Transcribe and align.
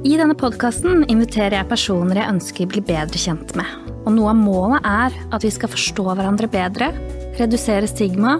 I 0.00 0.16
denne 0.16 0.32
podkasten 0.32 1.02
inviterer 1.12 1.58
jeg 1.58 1.68
personer 1.68 2.22
jeg 2.22 2.32
ønsker 2.32 2.68
blir 2.72 2.84
bedre 2.88 3.20
kjent 3.20 3.52
med. 3.58 3.68
Og 4.08 4.14
noe 4.16 4.30
av 4.32 4.38
målet 4.38 4.86
er 4.88 5.16
at 5.36 5.44
vi 5.44 5.50
skal 5.52 5.68
forstå 5.74 6.06
hverandre 6.08 6.48
bedre, 6.48 6.88
redusere 7.36 7.88
stigma, 7.90 8.38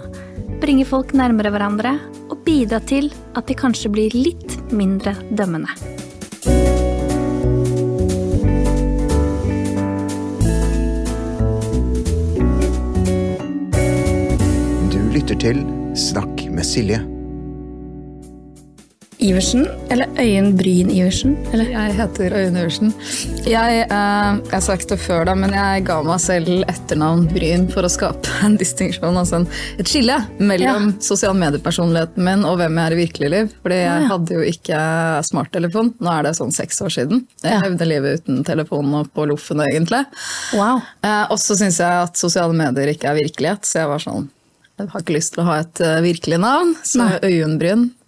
bringe 0.61 0.87
folk 0.89 1.13
nærmere 1.13 1.53
hverandre 1.53 1.93
og 2.31 2.41
bidra 2.47 2.81
til 2.89 3.11
at 3.37 3.45
de 3.45 3.57
kanskje 3.57 3.93
blir 3.93 4.17
litt 4.17 4.57
mindre 4.73 5.13
dømmende. 5.29 5.69
Du 14.89 14.99
lytter 15.13 15.37
til 15.45 15.65
Snakk 15.93 16.47
med 16.49 16.65
Silje. 16.65 17.20
Iversen, 19.21 19.67
eller 19.93 20.09
Øyen 20.17 20.55
Bryn 20.57 20.89
Iversen? 20.89 21.35
Eller? 21.53 21.67
Jeg 21.69 21.93
heter 21.93 22.33
Øyen 22.33 22.55
Iversen. 22.57 22.89
Jeg, 23.45 23.83
eh, 23.83 23.89
jeg 23.91 24.53
har 24.55 24.63
sagt 24.65 24.89
det 24.89 24.97
før, 24.97 25.27
da, 25.29 25.35
men 25.37 25.53
jeg 25.53 25.83
ga 25.85 25.99
meg 26.07 26.17
selv 26.23 26.63
etternavn 26.65 27.27
Bryn 27.29 27.67
for 27.69 27.85
å 27.85 27.91
skape 27.93 28.31
en 28.47 28.55
distinksjon, 28.57 29.19
altså 29.21 29.43
en, 29.43 29.45
et 29.77 29.85
skille 29.91 30.17
mellom 30.41 30.87
Ja. 30.89 31.03
sosial 31.05 31.37
mediepersonligheten 31.37 32.25
min 32.25 32.47
og 32.49 32.57
hvem 32.63 32.79
jeg 32.81 32.89
er 32.89 32.95
i 32.97 32.99
virkelig 33.03 33.31
liv. 33.35 33.53
Fordi 33.61 33.77
jeg 33.83 34.01
ja. 34.01 34.09
hadde 34.09 34.39
jo 34.39 34.47
ikke 34.55 34.81
smarttelefon. 35.29 35.93
Nå 36.01 36.15
er 36.17 36.25
det 36.25 36.33
sånn 36.41 36.55
seks 36.57 36.81
år 36.81 36.95
siden. 36.97 37.23
Jeg 37.45 37.53
Ja. 37.53 37.61
levde 37.67 37.89
livet 37.93 38.23
uten 38.25 38.43
telefon 38.43 38.89
og 38.97 39.13
på 39.13 39.29
loffen, 39.29 39.61
egentlig. 39.69 40.01
Wow. 40.57 40.81
Eh, 41.05 41.25
og 41.29 41.37
så 41.37 41.53
syns 41.61 41.77
jeg 41.77 42.07
at 42.09 42.17
sosiale 42.17 42.57
medier 42.57 42.89
ikke 42.95 43.13
er 43.13 43.21
virkelighet, 43.21 43.69
så 43.69 43.83
jeg 43.85 43.93
var 43.93 44.01
sånn 44.01 44.29
Jeg 44.81 44.89
har 44.89 45.01
ikke 45.03 45.13
lyst 45.13 45.35
til 45.35 45.43
å 45.43 45.45
ha 45.45 45.59
et 45.61 45.79
eh, 45.85 45.99
virkelig 46.01 46.39
navn, 46.41 46.73
så 46.81 47.05
Nei. 47.21 47.35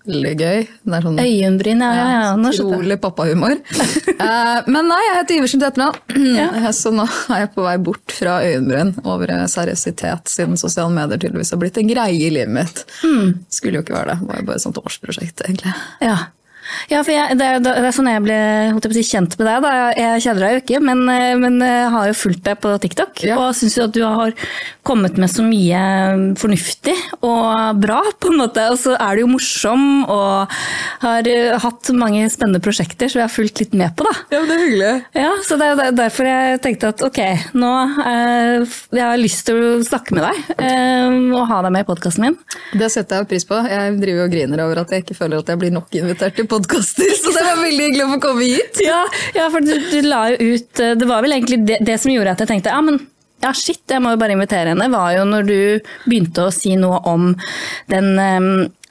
Veldig 0.04 0.32
gøy. 0.36 0.66
Det 0.84 0.98
er 0.98 1.06
sånn 1.06 1.20
Øyenbryn, 1.24 1.84
ja. 1.86 1.92
ja, 1.96 2.08
ja. 2.12 2.52
Utrolig 2.52 3.00
pappahumor. 3.04 3.60
Eh, 4.24 4.68
men 4.72 4.86
nei, 4.88 5.00
jeg 5.04 5.16
heter 5.18 5.36
Iversen 5.36 5.60
til 5.60 5.68
etternavn, 5.68 6.70
så 6.78 6.92
nå 6.96 7.04
er 7.34 7.42
jeg 7.42 7.50
på 7.56 7.64
vei 7.66 7.74
bort 7.84 8.14
fra 8.16 8.38
øyenbryn 8.46 8.94
over 9.10 9.34
seriøsitet, 9.52 10.32
siden 10.32 10.56
sosiale 10.60 10.94
medier 10.96 11.20
tydeligvis 11.20 11.52
har 11.52 11.60
blitt 11.60 11.80
en 11.82 11.90
greie 11.90 12.30
i 12.30 12.30
livet 12.32 12.54
mitt. 12.56 12.84
Hmm. 13.02 13.34
Skulle 13.52 13.82
jo 13.82 13.84
ikke 13.84 13.98
være 13.98 14.14
det. 14.14 14.18
Det 14.22 14.30
var 14.30 14.40
jo 14.40 14.48
bare 14.48 14.62
et 14.62 14.66
sånt 14.68 14.80
årsprosjekt, 14.80 15.44
egentlig. 15.44 15.74
Ja. 16.06 16.16
Ja, 16.92 17.02
for 17.04 17.12
jeg, 17.14 17.38
det, 17.40 17.48
er- 17.56 17.64
det 17.64 17.74
er 17.84 17.96
sånn 17.96 18.10
jeg 18.12 18.24
ble 18.26 18.38
jeg 18.38 18.94
si, 18.98 19.04
kjent 19.14 19.38
med 19.40 19.48
deg. 19.50 19.62
Da. 19.66 19.74
Jeg 19.98 20.24
kjenner 20.26 20.46
deg 20.48 20.56
jo 20.58 20.64
ikke, 20.64 20.82
men, 20.90 21.04
eh, 21.14 21.36
men 21.40 21.60
jeg 21.64 21.90
har 21.96 22.10
jo 22.12 22.18
fulgt 22.24 22.44
deg 22.48 22.60
på 22.64 22.74
TikTok. 22.84 23.24
Ja. 23.28 23.38
Og 23.42 23.56
syns 23.58 23.78
jo 23.78 23.88
at 23.88 23.94
du 23.96 24.02
har 24.06 24.34
kommet 24.84 25.18
med 25.22 25.32
så 25.32 25.44
mye 25.46 25.84
fornuftig 26.40 26.96
og 27.24 27.80
bra, 27.84 28.02
på 28.20 28.32
en 28.34 28.40
måte. 28.42 28.66
Og 28.74 28.80
så 28.82 28.96
er 28.98 29.16
du 29.20 29.24
jo 29.24 29.32
morsom 29.34 29.86
og 30.12 30.54
har 31.04 31.30
eh, 31.30 31.54
hatt 31.64 31.92
mange 31.98 32.26
spennende 32.34 32.62
prosjekter, 32.64 33.10
som 33.12 33.22
jeg 33.22 33.28
har 33.30 33.34
fulgt 33.34 33.62
litt 33.64 33.74
med 33.78 33.96
på, 34.00 34.08
da. 34.08 34.14
Ja, 34.34 34.42
men 34.44 34.50
det 34.52 34.56
er 34.58 34.64
hyggelig. 34.66 34.94
Ja, 35.20 35.32
så 35.48 35.58
det 35.60 35.70
er 35.70 35.82
er 35.84 35.96
derfor 35.98 36.28
jeg 36.28 36.60
tenkte 36.64 36.90
at 36.94 37.02
ok, 37.04 37.18
nå 37.60 37.70
eh, 38.06 38.76
jeg 38.94 39.04
har 39.04 39.20
lyst 39.20 39.44
til 39.48 39.58
å 39.58 39.72
snakke 39.86 40.16
med 40.16 40.24
deg 40.24 40.52
eh, 40.64 41.16
og 41.34 41.48
ha 41.50 41.58
deg 41.66 41.74
med 41.76 41.84
i 41.84 41.88
podkasten 41.90 42.24
min. 42.28 42.38
Det 42.80 42.90
setter 42.94 43.20
jeg 43.22 43.30
pris 43.34 43.48
på. 43.50 43.58
Jeg 43.68 43.98
driver 44.00 44.28
og 44.28 44.32
griner 44.36 44.64
over 44.66 44.84
at 44.84 44.94
jeg 44.94 45.04
ikke 45.04 45.18
føler 45.18 45.42
at 45.44 45.50
jeg 45.52 45.60
blir 45.64 45.74
nok 45.76 45.98
invitert 46.00 46.38
til 46.38 46.48
podkaster, 46.54 47.16
så 47.20 47.34
det 47.34 47.46
var 47.48 47.64
veldig 47.64 47.88
hyggelig 47.90 48.06
å 48.06 48.12
få 48.16 48.20
komme 48.28 48.52
hit. 48.52 48.84
Ja, 48.86 49.02
ja 49.38 49.50
for 49.54 49.66
du, 49.66 49.74
du 49.92 50.06
la 50.06 50.28
jo 50.34 50.54
ut 50.54 50.84
eh, 50.84 50.94
Det 51.00 51.10
var 51.10 51.26
vel 51.26 51.36
egentlig 51.38 51.64
det, 51.68 51.82
det 51.86 51.98
som 52.02 52.14
gjorde 52.14 52.36
at 52.36 52.46
jeg 52.46 52.54
tenkte 52.54 52.74
ja, 52.74 52.82
men 52.86 53.02
ja, 53.44 53.52
shit, 53.56 53.82
jeg 53.92 54.00
må 54.00 54.14
jo 54.14 54.20
bare 54.22 54.36
invitere 54.38 54.72
henne, 54.72 54.88
var 54.94 55.12
jo 55.18 55.26
når 55.28 55.48
du 55.48 55.58
begynte 56.06 56.46
å 56.46 56.54
si 56.54 56.78
noe 56.80 57.02
om 57.10 57.34
den, 57.92 58.14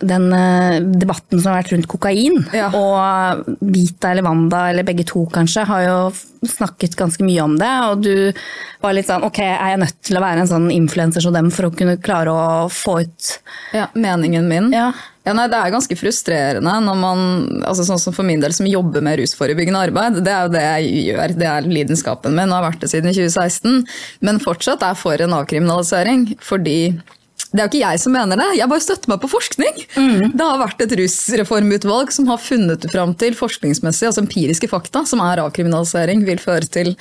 den 0.03 0.27
eh, 0.37 0.77
debatten 0.83 1.41
som 1.41 1.53
har 1.53 1.63
vært 1.63 1.73
rundt 1.73 1.89
kokain. 1.89 2.43
Ja. 2.53 2.69
Og 2.77 3.47
Vita 3.65 4.11
eller 4.13 4.27
Wanda, 4.27 4.67
eller 4.69 4.85
begge 4.85 5.07
to 5.09 5.25
kanskje, 5.33 5.65
har 5.71 5.87
jo 5.87 5.97
snakket 6.45 6.99
ganske 7.01 7.25
mye 7.25 7.47
om 7.47 7.57
det. 7.61 7.73
Og 7.89 8.05
du 8.05 8.43
var 8.85 8.97
litt 8.97 9.09
sånn 9.09 9.25
ok, 9.25 9.41
er 9.47 9.73
jeg 9.73 9.83
nødt 9.87 10.03
til 10.11 10.21
å 10.21 10.25
være 10.27 10.45
en 10.45 10.53
sånn 10.53 10.69
influenser 10.75 11.25
som 11.25 11.37
dem 11.37 11.49
for 11.55 11.71
å 11.71 11.75
kunne 11.77 11.97
klare 12.03 12.37
å 12.37 12.69
få 12.73 13.01
ut 13.07 13.33
Ja, 13.73 13.89
meningen 13.97 14.53
min. 14.53 14.69
Ja. 14.77 14.91
Ja, 15.23 15.33
nei, 15.39 15.47
Det 15.47 15.59
er 15.59 15.71
ganske 15.71 15.97
frustrerende 15.99 16.73
når 16.83 16.97
man, 16.99 17.21
altså 17.63 17.85
sånn 17.87 18.01
som 18.03 18.15
for 18.17 18.27
min 18.27 18.43
del 18.43 18.55
som 18.57 18.67
jobber 18.67 19.05
med 19.07 19.21
rusforebyggende 19.21 19.85
arbeid. 19.87 20.19
Det 20.27 20.33
er 20.35 20.49
jo 20.49 20.55
det 20.55 20.63
jeg 20.65 21.05
gjør, 21.13 21.35
det 21.39 21.49
er 21.53 21.69
lidenskapen 21.71 22.35
min 22.35 22.51
og 22.51 22.59
har 22.59 22.69
vært 22.73 22.83
det 22.83 22.91
siden 22.91 23.15
2016. 23.15 23.85
Men 24.27 24.43
fortsatt 24.43 24.83
er 24.83 24.99
for 24.99 25.23
en 25.23 25.37
avkriminalisering. 25.39 26.33
fordi 26.43 26.99
det 27.53 27.61
er 27.61 27.67
jo 27.67 27.71
ikke 27.71 27.83
jeg 27.83 28.01
som 28.01 28.15
mener 28.17 28.41
det, 28.41 28.47
jeg 28.57 28.71
bare 28.71 28.83
støtter 28.85 29.11
meg 29.13 29.21
på 29.21 29.29
forskning. 29.29 29.83
Det 30.33 30.47
har 30.47 30.61
vært 30.63 30.81
et 30.85 30.95
rusreformutvalg 31.03 32.13
som 32.17 32.31
har 32.31 32.41
funnet 32.41 32.87
fram 32.93 33.13
til 33.21 33.37
forskningsmessig, 33.37 34.09
altså 34.09 34.25
empiriske 34.25 34.71
fakta, 34.73 35.05
som 35.09 35.21
er 35.25 35.43
avkriminalisering, 35.45 36.25
vil 36.25 36.41
føre 36.41 36.69
til 36.73 36.95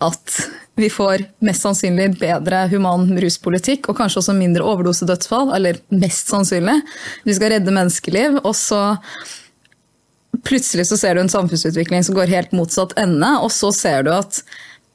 at 0.00 0.38
vi 0.80 0.88
får 0.88 1.26
mest 1.44 1.66
sannsynlig 1.66 2.14
bedre 2.20 2.62
human 2.72 3.10
ruspolitikk, 3.20 3.90
og 3.90 3.98
kanskje 4.00 4.22
også 4.22 4.36
mindre 4.38 4.64
overdosedødsfall, 4.64 5.52
eller 5.58 5.82
mest 5.92 6.32
sannsynlig. 6.32 6.78
Vi 7.28 7.36
skal 7.36 7.52
redde 7.56 7.76
menneskeliv, 7.76 8.40
og 8.40 8.56
så 8.56 8.80
plutselig 10.46 10.88
så 10.88 10.96
ser 10.96 11.16
du 11.16 11.26
en 11.26 11.32
samfunnsutvikling 11.32 12.06
som 12.06 12.16
går 12.16 12.32
helt 12.32 12.56
motsatt 12.56 12.96
ende, 13.00 13.34
og 13.44 13.52
så 13.52 13.68
ser 13.76 14.08
du 14.08 14.14
at 14.16 14.40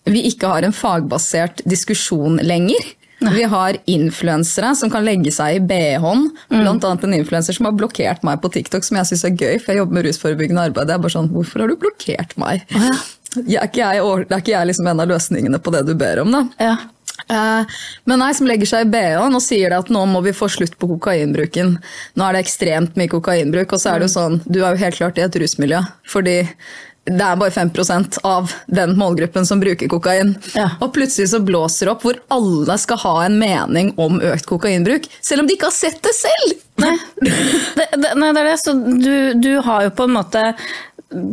vi 0.10 0.26
ikke 0.30 0.50
har 0.50 0.66
en 0.66 0.74
fagbasert 0.74 1.62
diskusjon 1.70 2.42
lenger. 2.42 2.94
Vi 3.20 3.44
har 3.44 3.78
influensere 3.90 4.74
som 4.76 4.90
kan 4.92 5.06
legge 5.06 5.32
seg 5.34 5.58
i 5.58 5.62
BH-en. 5.70 6.26
Blant 6.52 6.84
annet 6.88 7.06
en 7.08 7.14
influenser 7.18 7.56
som 7.56 7.70
har 7.70 7.76
blokkert 7.78 8.26
meg 8.28 8.42
på 8.44 8.52
TikTok, 8.54 8.84
som 8.84 8.98
jeg 9.00 9.12
syns 9.12 9.24
er 9.30 9.38
gøy, 9.38 9.54
for 9.62 9.72
jeg 9.74 9.82
jobber 9.84 10.00
med 10.00 10.08
rusforebyggende 10.10 10.66
arbeid. 10.70 10.90
Det 10.90 10.98
er 10.98 11.06
bare 11.06 11.16
sånn, 11.16 11.32
Hvorfor 11.36 11.64
har 11.64 11.72
du 11.72 11.78
blokkert 11.80 12.36
meg? 12.42 12.66
Jeg 13.46 13.60
er 13.60 13.70
ikke 13.70 13.82
jeg, 13.84 14.04
er 14.04 14.38
ikke 14.40 14.54
jeg 14.54 14.68
liksom 14.72 14.88
en 14.92 15.02
av 15.04 15.10
løsningene 15.12 15.60
på 15.64 15.74
det 15.76 15.86
du 15.88 15.96
ber 16.00 16.22
om, 16.24 16.32
da? 16.32 16.44
Ja. 16.62 16.76
Eh, 17.32 17.78
Men 18.06 18.20
nei, 18.22 18.32
som 18.38 18.48
legger 18.48 18.70
seg 18.70 18.86
i 18.86 18.92
BH-en 18.94 19.36
og 19.40 19.44
sier 19.44 19.72
det 19.74 19.80
at 19.86 19.92
nå 19.94 20.04
må 20.12 20.22
vi 20.26 20.36
få 20.36 20.48
slutt 20.52 20.76
på 20.80 20.90
kokainbruken. 20.94 21.78
Nå 22.16 22.28
er 22.28 22.38
det 22.38 22.44
ekstremt 22.46 23.00
mye 23.00 23.12
kokainbruk, 23.12 23.74
og 23.74 23.82
så 23.82 23.94
er 23.96 24.04
det 24.04 24.10
jo 24.10 24.16
sånn, 24.20 24.42
du 24.46 24.60
er 24.62 24.76
jo 24.76 24.84
helt 24.84 25.00
klart 25.00 25.18
i 25.20 25.26
et 25.26 25.40
rusmiljø. 25.42 25.82
Fordi 26.12 26.38
det 27.06 27.22
er 27.22 27.38
bare 27.38 27.54
5% 27.54 28.18
av 28.26 28.54
den 28.66 28.96
målgruppen 28.98 29.46
som 29.46 29.60
bruker 29.62 29.90
kokain. 29.92 30.34
Ja. 30.58 30.72
Og 30.82 30.94
plutselig 30.96 31.30
så 31.36 31.40
blåser 31.46 31.86
det 31.86 31.94
opp 31.94 32.06
hvor 32.08 32.18
alle 32.34 32.78
skal 32.82 33.02
ha 33.04 33.14
en 33.28 33.38
mening 33.42 33.94
om 34.02 34.18
økt 34.26 34.48
kokainbruk. 34.50 35.06
Selv 35.22 35.44
om 35.44 35.50
de 35.50 35.54
ikke 35.58 35.70
har 35.70 35.78
sett 35.78 36.02
det 36.06 36.16
selv! 36.18 36.58
Nei, 36.82 36.96
det, 37.22 37.86
det, 37.94 38.10
nei, 38.18 38.34
det 38.36 38.42
er 38.42 38.50
det. 38.50 38.58
Så 38.64 38.74
du, 38.74 39.16
du 39.38 39.54
har 39.64 39.86
jo 39.86 39.94
på 39.96 40.10
en 40.10 40.18
måte 40.18 40.44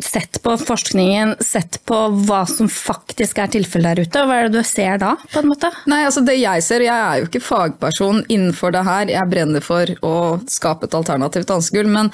sett 0.05 0.43
på 0.44 0.53
forskningen, 0.61 1.34
sett 1.41 1.81
på 1.88 1.97
hva 2.28 2.43
som 2.47 2.69
faktisk 2.69 3.41
er 3.41 3.50
tilfellet 3.56 3.97
der 3.97 4.06
ute. 4.06 4.22
og 4.22 4.28
Hva 4.28 4.38
er 4.38 4.49
det 4.50 4.61
du 4.61 4.69
ser 4.69 5.00
da, 5.00 5.15
på 5.32 5.41
en 5.41 5.50
måte? 5.50 5.72
Nei, 5.91 6.05
altså 6.06 6.22
det 6.27 6.37
Jeg 6.37 6.62
ser, 6.66 6.84
jeg 6.84 6.93
er 7.09 7.22
jo 7.22 7.31
ikke 7.31 7.44
fagperson 7.49 8.22
innenfor 8.28 8.77
det 8.77 8.84
her. 8.87 9.09
Jeg 9.16 9.32
brenner 9.32 9.65
for 9.65 9.97
å 10.05 10.15
skape 10.53 10.87
et 10.87 10.97
alternativt 11.00 11.49
dansegulv. 11.50 11.91
Men 11.97 12.12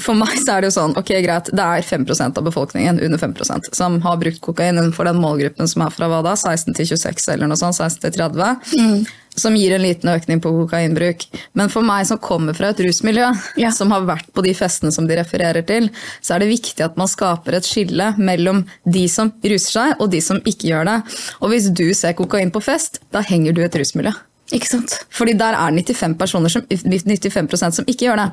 for 0.00 0.16
meg 0.16 0.34
så 0.40 0.54
er 0.56 0.62
det 0.64 0.70
jo 0.70 0.76
sånn, 0.78 0.94
ok 0.96 1.10
greit, 1.24 1.50
det 1.52 1.64
er 1.64 1.84
5% 1.84 2.38
av 2.40 2.44
befolkningen, 2.46 3.00
under 3.04 3.18
5% 3.20 3.74
som 3.76 3.98
har 4.04 4.16
brukt 4.20 4.40
kokain 4.40 4.78
innenfor 4.78 5.04
den 5.10 5.20
målgruppen 5.20 5.68
som 5.68 5.82
er 5.84 5.90
fra 5.94 6.08
hva 6.08 6.22
da, 6.24 6.32
16 6.36 6.74
til 6.78 6.86
26 6.94 7.28
eller 7.34 7.50
noe 7.50 7.60
sånt, 7.60 7.76
16 7.76 8.00
til 8.06 8.16
30. 8.16 9.10
Som 9.40 9.54
gir 9.54 9.70
en 9.76 9.84
liten 9.84 10.10
økning 10.10 10.40
på 10.42 10.50
kokainbruk. 10.50 11.22
Men 11.54 11.70
for 11.70 11.86
meg 11.86 12.02
som 12.08 12.18
kommer 12.18 12.56
fra 12.58 12.72
et 12.72 12.80
rusmiljø, 12.82 13.28
Ja. 13.62 13.70
som 13.70 13.92
har 13.94 14.02
vært 14.02 14.26
på 14.34 14.42
de 14.42 14.52
festene 14.58 14.90
som 14.92 15.06
de 15.06 15.14
refererer 15.16 15.62
til, 15.64 15.86
så 16.20 16.34
er 16.34 16.40
det 16.42 16.48
viktig 16.50 16.82
at 16.84 16.96
man 16.98 17.06
skaper 17.08 17.54
et 17.54 17.64
skille 17.68 18.14
mellom 18.18 18.64
de 18.84 19.06
som 19.08 19.30
ruser 19.44 19.70
seg, 19.70 19.94
og 20.00 20.10
de 20.10 20.20
som 20.20 20.40
ikke 20.42 20.72
gjør 20.72 20.84
det. 20.90 20.98
Og 21.40 21.50
hvis 21.54 21.70
du 21.72 21.86
ser 21.94 22.12
kokain 22.18 22.50
på 22.50 22.60
fest, 22.62 22.98
da 23.12 23.22
henger 23.22 23.54
du 23.54 23.62
i 23.62 23.68
et 23.68 23.78
rusmiljø. 23.78 24.12
Ikke 24.50 24.66
sant? 24.66 24.96
Fordi 25.14 25.36
der 25.38 25.54
er 25.54 25.70
95, 25.76 26.16
personer 26.18 26.50
som, 26.50 26.64
95% 26.66 27.76
som 27.76 27.86
ikke 27.86 28.08
gjør 28.08 28.18
det. 28.18 28.28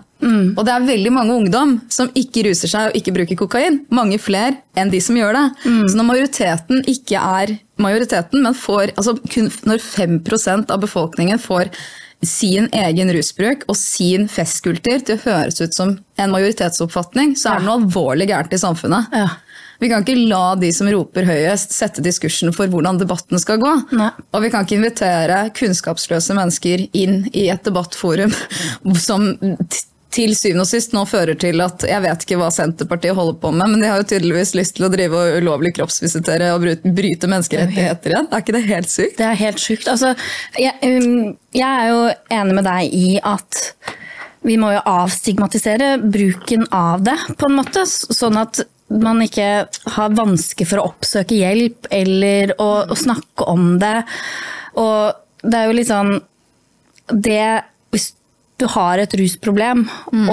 Og 0.58 0.66
det 0.66 0.74
er 0.74 0.88
veldig 0.88 1.12
mange 1.14 1.36
ungdom 1.36 1.76
som 1.94 2.10
ikke 2.18 2.48
ruser 2.48 2.72
seg 2.72 2.90
og 2.90 2.98
ikke 2.98 3.14
bruker 3.14 3.38
kokain. 3.38 3.82
Mange 3.94 4.18
flere 4.22 4.58
enn 4.78 4.90
de 4.94 5.02
som 5.04 5.18
gjør 5.20 5.38
det. 5.38 5.46
Så 5.92 6.00
når 6.00 6.10
majoriteten 6.10 6.82
ikke 6.90 7.22
er 7.22 7.54
majoriteten, 7.78 8.42
men 8.42 8.58
får, 8.58 8.96
altså 8.98 9.14
kun 9.30 9.52
når 9.70 9.84
5% 9.86 10.74
av 10.74 10.82
befolkningen 10.82 11.40
får 11.40 11.70
sin 12.26 12.66
egen 12.74 13.12
rusbruk 13.14 13.68
og 13.70 13.78
sin 13.78 14.26
festkultur 14.32 15.04
til 15.06 15.20
å 15.20 15.22
høres 15.22 15.62
ut 15.62 15.76
som 15.78 16.00
en 16.18 16.32
majoritetsoppfatning, 16.34 17.36
så 17.38 17.52
er 17.52 17.60
det 17.62 17.68
noe 17.68 17.78
alvorlig 17.78 18.26
gærent 18.32 18.56
i 18.58 18.62
samfunnet. 18.62 19.14
Ja. 19.14 19.28
Vi 19.80 19.90
kan 19.92 20.06
ikke 20.06 20.28
la 20.30 20.56
de 20.60 20.72
som 20.74 20.90
roper 20.92 21.28
høyest, 21.28 21.76
sette 21.76 22.04
diskursen 22.06 22.54
for 22.56 22.72
hvordan 22.72 23.02
debatten 23.02 23.42
skal 23.42 23.60
gå. 23.62 23.74
Nei. 23.98 24.10
Og 24.34 24.46
vi 24.46 24.54
kan 24.54 24.66
ikke 24.66 24.80
invitere 24.80 25.44
kunnskapsløse 25.58 26.38
mennesker 26.38 26.88
inn 26.98 27.22
i 27.34 27.48
et 27.54 27.68
debattforum 27.68 28.34
som 29.08 29.30
til 30.18 30.34
syvende 30.38 30.64
og 30.64 30.70
sist 30.70 30.94
nå 30.96 31.04
fører 31.10 31.38
til 31.40 31.62
at 31.62 31.84
jeg 31.86 32.04
vet 32.06 32.24
ikke 32.24 32.40
hva 32.40 32.48
Senterpartiet 32.54 33.18
holder 33.18 33.38
på 33.42 33.52
med, 33.54 33.74
men 33.74 33.84
de 33.84 33.90
har 33.92 34.02
jo 34.02 34.08
tydeligvis 34.10 34.56
lyst 34.58 34.78
til 34.78 34.88
å 34.88 34.92
drive 34.94 35.20
og 35.20 35.42
ulovlig 35.44 35.74
kroppsvisitere 35.78 36.54
og 36.56 36.64
bryte, 36.64 37.30
menneskerettigheter 37.30 38.16
igjen. 38.16 38.30
Er 38.32 38.44
ikke 38.46 38.56
det 38.56 38.64
helt 38.70 38.94
sykt? 38.94 39.18
Det 39.20 39.28
er 39.28 39.40
helt 39.42 39.62
sykt. 39.62 39.90
Altså, 39.92 40.14
jeg, 40.58 40.74
um, 40.82 41.36
jeg 41.56 41.68
er 41.68 41.92
jo 41.92 42.02
enig 42.40 42.58
med 42.58 42.70
deg 42.70 42.98
i 42.98 43.08
at 43.20 43.62
vi 44.48 44.56
må 44.62 44.72
jo 44.72 44.82
avstigmatisere 44.88 45.98
bruken 46.00 46.66
av 46.72 47.04
det, 47.04 47.18
på 47.36 47.50
en 47.50 47.58
måte. 47.60 47.84
Sånn 47.90 48.40
at 48.40 48.64
man 48.94 49.22
ikke 49.26 49.68
har 49.96 50.16
vansker 50.16 50.68
for 50.70 50.80
å 50.80 50.90
oppsøke 50.92 51.38
hjelp 51.42 51.90
eller 51.94 52.54
å, 52.62 52.70
å 52.88 52.96
snakke 52.98 53.48
om 53.52 53.76
det. 53.82 53.98
Og 54.80 55.44
det 55.44 55.60
er 55.60 55.68
jo 55.68 55.76
litt 55.76 55.92
sånn 55.92 56.14
det, 57.12 57.64
du 58.58 58.66
har 58.74 58.98
et 58.98 59.14
rusproblem 59.20 59.84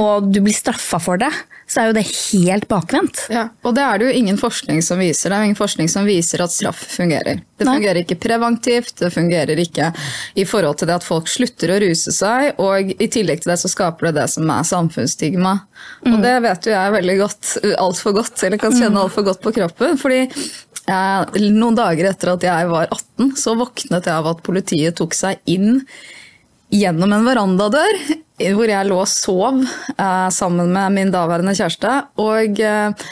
og 0.00 0.31
du 0.32 0.41
blir 0.44 0.56
straffa 0.56 1.00
for 1.03 1.21
det, 1.21 1.31
så 1.69 1.81
er 1.81 1.91
jo 1.91 1.97
det 1.97 2.05
helt 2.09 2.67
bakvendt. 2.71 3.25
Ja, 3.32 3.47
og 3.65 3.75
det 3.76 3.85
er 3.85 4.00
det 4.00 4.09
jo 4.09 4.17
ingen 4.21 4.38
forskning 4.41 4.81
som 4.85 5.00
viser. 5.00 5.32
Det 5.32 5.37
er 5.37 5.49
ingen 5.49 5.59
forskning 5.59 5.91
som 5.93 6.09
viser 6.09 6.43
at 6.44 6.53
straff 6.53 6.81
fungerer. 6.94 7.43
Det 7.59 7.67
Nei. 7.69 7.76
fungerer 7.79 8.00
ikke 8.03 8.19
preventivt, 8.21 8.94
det 9.00 9.12
fungerer 9.15 9.61
ikke 9.61 9.91
i 10.41 10.47
forhold 10.49 10.81
til 10.81 10.91
det 10.91 10.97
at 10.99 11.06
folk 11.06 11.29
slutter 11.31 11.75
å 11.75 11.79
ruse 11.85 12.15
seg, 12.17 12.61
og 12.62 12.94
i 12.97 13.11
tillegg 13.12 13.44
til 13.44 13.53
det 13.53 13.59
så 13.61 13.71
skaper 13.73 14.11
det 14.11 14.17
det 14.23 14.27
som 14.35 14.50
er 14.56 14.69
samfunnsstigma. 14.73 15.55
Og 16.09 16.19
det 16.25 16.35
vet 16.44 16.69
jo 16.69 16.75
jeg 16.75 16.97
veldig 16.99 17.20
godt, 17.20 17.55
altfor 17.77 18.19
godt, 18.20 18.37
eller 18.47 18.61
kan 18.61 18.77
kjenne 18.77 19.05
altfor 19.05 19.29
godt 19.29 19.44
på 19.44 19.55
kroppen. 19.61 20.00
fordi 20.00 20.25
eh, 20.25 21.41
noen 21.44 21.77
dager 21.77 22.12
etter 22.12 22.35
at 22.35 22.49
jeg 22.49 22.73
var 22.73 22.88
18, 22.88 23.32
så 23.41 23.56
våknet 23.61 24.09
jeg 24.09 24.17
av 24.17 24.32
at 24.32 24.44
politiet 24.47 25.00
tok 25.00 25.17
seg 25.17 25.41
inn 25.44 25.82
gjennom 26.72 27.12
en 27.12 27.26
verandadør 27.26 27.99
hvor 28.34 28.66
jeg 28.66 28.88
lå 28.88 28.96
og 28.99 29.06
sov 29.11 29.61
eh, 29.62 30.28
sammen 30.34 30.72
med 30.75 30.96
min 30.96 31.12
daværende 31.14 31.55
kjæreste, 31.55 31.93
og 32.19 32.58
eh, 32.58 33.06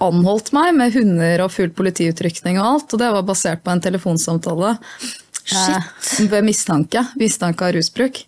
anholdt 0.00 0.52
meg 0.56 0.72
med 0.78 0.96
hunder 0.96 1.44
og 1.44 1.52
full 1.52 1.74
politiutrykning 1.76 2.56
og 2.60 2.70
alt. 2.70 2.94
Og 2.94 3.02
det 3.02 3.12
var 3.18 3.26
basert 3.28 3.64
på 3.64 3.74
en 3.74 3.82
telefonsamtale 3.84 4.70
eh, 5.52 5.90
ved 6.32 6.46
mistanke. 6.46 7.02
Mistanke 7.20 7.66
av 7.68 7.74
rusbruk. 7.76 8.22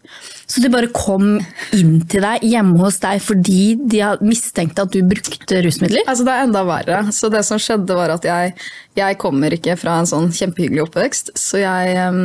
Så 0.48 0.60
de 0.60 0.68
bare 0.72 0.90
kom 0.92 1.38
inn 1.76 1.94
til 2.08 2.24
deg 2.24 2.44
hjemme 2.44 2.76
hos 2.82 3.00
deg 3.00 3.22
fordi 3.24 3.62
de 3.80 4.02
mistenkte 4.24 4.84
at 4.84 4.92
du 4.92 5.00
brukte 5.08 5.62
rusmidler? 5.64 6.04
Altså 6.04 6.28
Det 6.28 6.34
er 6.34 6.44
enda 6.44 6.66
verre. 6.68 7.00
Så 7.16 7.32
det 7.32 7.40
som 7.48 7.60
skjedde 7.60 7.96
var 7.96 8.12
at 8.18 8.28
jeg, 8.28 8.52
jeg 9.00 9.18
kommer 9.20 9.56
ikke 9.56 9.78
fra 9.80 9.96
en 9.96 10.12
sånn 10.12 10.28
kjempehyggelig 10.28 10.84
oppvekst, 10.84 11.32
så 11.40 11.64
jeg 11.64 11.96
eh, 11.96 12.20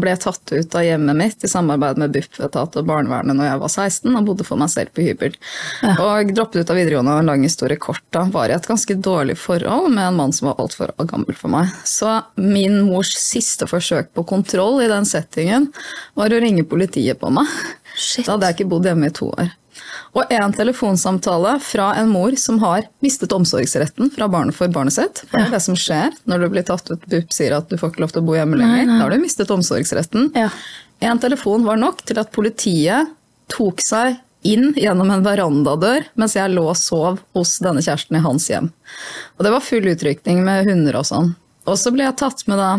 ble 0.00 0.14
tatt 0.20 0.52
ut 0.52 0.74
av 0.74 0.84
hjemmet 0.84 1.18
mitt 1.18 1.44
i 1.44 1.50
samarbeid 1.50 2.00
med 2.00 2.14
Bufetat 2.14 2.76
og 2.76 2.88
barnevernet 2.88 3.36
når 3.36 3.48
jeg 3.48 3.60
var 3.62 3.72
16 3.72 4.18
og 4.20 4.28
bodde 4.28 4.46
for 4.46 4.60
meg 4.60 4.72
selv 4.72 4.92
på 4.96 5.04
hybel. 5.06 5.36
Og 5.92 6.32
droppet 6.34 6.62
ut 6.62 6.72
av 6.72 6.80
videregående 6.80 7.16
og 7.16 7.22
en 7.22 7.30
lang 7.32 7.46
historie 7.46 7.80
kort 7.80 8.04
da, 8.14 8.24
var 8.32 8.50
i 8.50 8.56
et 8.56 8.68
ganske 8.68 8.96
dårlig 9.00 9.38
forhold 9.40 9.90
med 9.94 10.06
en 10.06 10.18
mann 10.20 10.34
som 10.36 10.50
var 10.50 10.62
altfor 10.62 10.94
gammel 11.10 11.36
for 11.38 11.52
meg. 11.52 11.70
Så 11.88 12.18
min 12.40 12.80
mors 12.88 13.12
siste 13.18 13.68
forsøk 13.70 14.12
på 14.16 14.26
kontroll 14.28 14.82
i 14.84 14.90
den 14.90 15.08
settingen 15.08 15.70
var 16.18 16.32
å 16.32 16.42
ringe 16.42 16.66
politiet 16.68 17.20
på 17.20 17.32
meg. 17.34 17.48
Shit. 17.96 18.26
Da 18.26 18.36
hadde 18.36 18.50
jeg 18.50 18.60
ikke 18.60 18.70
bodd 18.72 18.88
hjemme 18.88 19.10
i 19.10 19.14
to 19.16 19.30
år. 19.32 19.50
Og 20.18 20.32
en 20.34 20.54
telefonsamtale 20.54 21.54
fra 21.62 21.92
en 22.00 22.10
mor 22.10 22.34
som 22.40 22.58
har 22.62 22.86
mistet 23.04 23.32
omsorgsretten 23.34 24.10
fra 24.14 24.26
barnet 24.30 24.56
for 24.56 24.70
barnet 24.72 24.96
sitt. 24.96 25.22
For 25.28 25.38
det 25.38 25.48
er 25.48 25.54
det 25.54 25.62
som 25.66 25.78
skjer 25.78 26.16
når 26.30 26.44
du 26.44 26.48
blir 26.54 26.66
tatt 26.66 26.90
ut. 26.90 27.04
BUP 27.10 27.34
sier 27.34 27.54
at 27.56 27.70
du 27.70 27.78
får 27.78 27.92
ikke 27.92 28.04
lov 28.04 28.14
til 28.14 28.22
å 28.24 28.26
bo 28.26 28.34
hjemme 28.38 28.58
lenger. 28.58 28.90
Da 28.90 28.98
har 29.04 29.14
du 29.14 29.22
mistet 29.22 29.52
omsorgsretten. 29.54 30.32
Ja. 30.38 30.50
En 31.06 31.22
telefon 31.22 31.64
var 31.64 31.78
nok 31.80 32.02
til 32.08 32.18
at 32.20 32.32
politiet 32.34 33.14
tok 33.54 33.80
seg 33.84 34.18
inn 34.46 34.70
gjennom 34.78 35.10
en 35.12 35.24
verandadør 35.24 36.06
mens 36.18 36.34
jeg 36.36 36.52
lå 36.52 36.64
og 36.72 36.78
sov 36.80 37.20
hos 37.36 37.58
denne 37.62 37.82
kjæresten 37.84 38.18
i 38.18 38.24
hans 38.24 38.48
hjem. 38.50 38.70
Og 39.38 39.44
det 39.46 39.52
var 39.54 39.64
full 39.64 39.86
utrykning 39.92 40.42
med 40.46 40.68
hunder 40.68 41.00
og 41.00 41.06
sånn. 41.08 41.34
Og 41.68 41.76
så 41.78 41.92
ble 41.94 42.06
jeg 42.06 42.18
tatt 42.20 42.46
med 42.50 42.60
da 42.60 42.70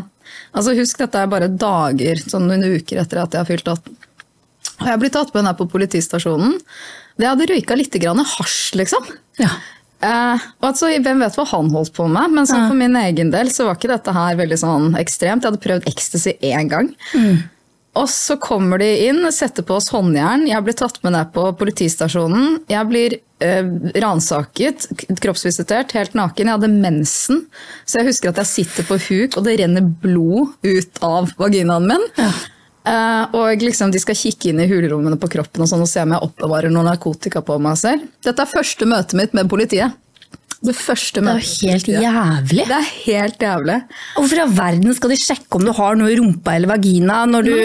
Altså 0.56 0.72
Husk, 0.78 1.00
dette 1.02 1.19
er 1.19 1.28
bare 1.28 1.50
dager, 1.52 2.19
sånn 2.24 2.46
noen 2.48 2.63
uker 2.78 3.02
etter 3.02 3.19
at 3.19 3.34
jeg 3.36 3.42
har 3.42 3.48
fylt 3.50 3.68
18. 3.68 3.96
Og 4.81 4.89
jeg 4.89 5.01
ble 5.04 5.12
tatt 5.13 5.33
med 5.36 5.48
her 5.50 5.57
på 5.60 5.69
politistasjonen. 5.72 6.57
Det 7.19 7.30
hadde 7.30 7.48
røyka 7.51 7.78
litt 7.78 7.95
grann 8.01 8.24
hasj, 8.24 8.74
liksom. 8.80 9.07
Ja. 9.42 9.51
Eh, 10.01 10.44
og 10.62 10.68
altså, 10.72 10.89
Hvem 10.98 11.22
vet 11.22 11.36
hva 11.38 11.45
han 11.51 11.69
holdt 11.74 11.94
på 11.94 12.07
med, 12.10 12.33
men 12.33 12.50
sånn 12.50 12.68
for 12.72 12.78
min 12.80 12.98
egen 13.04 13.30
del 13.33 13.51
så 13.54 13.68
var 13.68 13.78
ikke 13.78 13.92
dette 13.94 14.13
her 14.16 14.38
veldig 14.39 14.57
sånn 14.57 14.94
ekstremt. 15.00 15.45
Jeg 15.45 15.54
hadde 15.54 15.66
prøvd 15.66 15.89
ecstasy 15.92 16.38
én 16.42 16.72
gang. 16.72 16.94
Og 18.00 18.07
så 18.07 18.38
kommer 18.39 18.80
de 18.80 18.88
inn, 19.10 19.19
setter 19.36 19.66
på 19.68 19.75
oss 19.75 19.89
håndjern. 19.92 20.45
Jeg 20.48 20.63
blir 20.63 20.78
tatt 20.80 21.01
med 21.04 21.12
ned 21.12 21.34
på 21.36 21.44
politistasjonen. 21.60 22.62
Jeg 22.72 22.88
blir 22.88 23.18
eh, 23.44 23.68
ransaket, 24.00 24.88
kroppsvisitert, 25.19 25.92
helt 25.98 26.16
naken. 26.16 26.48
Jeg 26.48 26.56
hadde 26.56 26.72
mensen, 26.72 27.42
så 27.84 28.00
jeg 28.00 28.13
husker 28.13 28.31
at 28.31 28.39
jeg 28.39 28.51
sitter 28.54 28.88
på 28.88 28.95
huk, 29.10 29.36
og 29.36 29.44
det 29.44 29.57
renner 29.60 29.84
blod 29.84 30.56
ut 30.63 31.04
av 31.04 31.34
vaginaen 31.42 31.89
min. 31.92 32.07
Eh, 32.81 33.36
og 33.38 33.62
liksom 33.62 33.92
de 33.94 34.00
skal 34.01 34.18
kikke 34.18 34.50
inn 34.51 34.62
i 34.63 34.69
hulrommene 34.72 35.19
på 35.22 35.30
kroppen 35.30 35.62
og 35.66 35.69
sånn, 35.69 35.83
og 35.86 35.89
se 35.92 36.01
om 36.01 36.16
jeg 36.16 36.25
oppbevarer 36.25 36.74
noe 36.74 36.88
narkotika 36.88 37.44
på 37.45 37.60
meg 37.62 37.78
selv. 37.78 38.07
Dette 38.25 38.42
er 38.42 38.50
første 38.50 38.88
møtet 38.89 39.18
mitt 39.19 39.36
med 39.38 39.50
politiet. 39.51 39.94
Det 40.62 40.75
første 40.78 41.22
Det 41.25 41.30
er 41.31 41.39
jo 41.42 41.69
helt 41.72 41.88
jævlig. 41.89 42.66
Det 42.69 42.75
er 42.78 42.89
helt 43.07 43.39
jævlig. 43.42 43.78
Hvorfor 44.13 44.38
i 44.38 44.42
all 44.44 44.51
verden 44.60 44.94
skal 44.94 45.10
de 45.10 45.18
sjekke 45.18 45.57
om 45.57 45.63
du 45.66 45.72
har 45.74 45.95
noe 45.98 46.12
i 46.13 46.18
rumpa 46.19 46.54
eller 46.54 46.69
vagina 46.69 47.24
når 47.25 47.48
du 47.48 47.56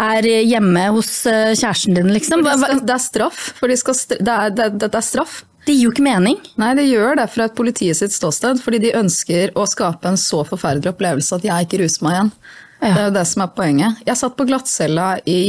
er 0.00 0.28
hjemme 0.48 0.86
hos 0.96 1.10
eh, 1.28 1.50
kjæresten 1.52 1.98
din, 1.98 2.08
liksom? 2.16 2.40
Hva- 2.46 2.56
skal, 2.62 2.80
Det 2.88 2.94
er 2.96 3.04
straff. 3.04 3.42
For 3.58 3.68
de 3.68 3.76
skal 3.76 3.98
det, 4.16 4.36
er, 4.36 4.54
det, 4.56 4.68
det 4.80 4.88
er 4.94 5.04
straff. 5.04 5.42
Det 5.68 5.74
gir 5.76 5.90
jo 5.90 5.92
ikke 5.92 6.06
mening. 6.06 6.38
Nei, 6.56 6.70
det 6.78 6.86
gjør 6.88 7.18
det 7.20 7.26
fra 7.34 7.44
et 7.50 7.56
politiet 7.58 7.98
sitt 8.00 8.16
ståsted, 8.16 8.62
fordi 8.64 8.80
de 8.86 8.94
ønsker 8.96 9.52
å 9.52 9.66
skape 9.68 10.08
en 10.08 10.16
så 10.16 10.40
forferdelig 10.48 10.94
opplevelse 10.94 11.36
at 11.36 11.44
jeg 11.44 11.68
ikke 11.68 11.82
ruser 11.84 12.06
meg 12.08 12.16
igjen. 12.16 12.32
Ja. 12.80 12.92
Det 12.92 13.00
er 13.00 13.06
jo 13.08 13.16
det 13.16 13.26
som 13.26 13.42
er 13.44 13.52
poenget. 13.56 14.00
Jeg 14.06 14.20
satt 14.20 14.36
på 14.38 14.46
glattcella 14.48 15.08
i 15.26 15.42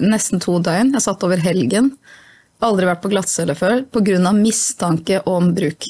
nesten 0.00 0.42
to 0.42 0.58
døgn. 0.62 0.92
Jeg 0.96 1.04
satt 1.04 1.24
over 1.26 1.40
helgen. 1.40 1.92
Aldri 2.64 2.88
vært 2.88 3.02
på 3.04 3.12
glattcelle 3.12 3.56
før 3.58 3.82
pga. 3.92 4.32
mistanke 4.32 5.20
om 5.28 5.52
bruk. 5.54 5.88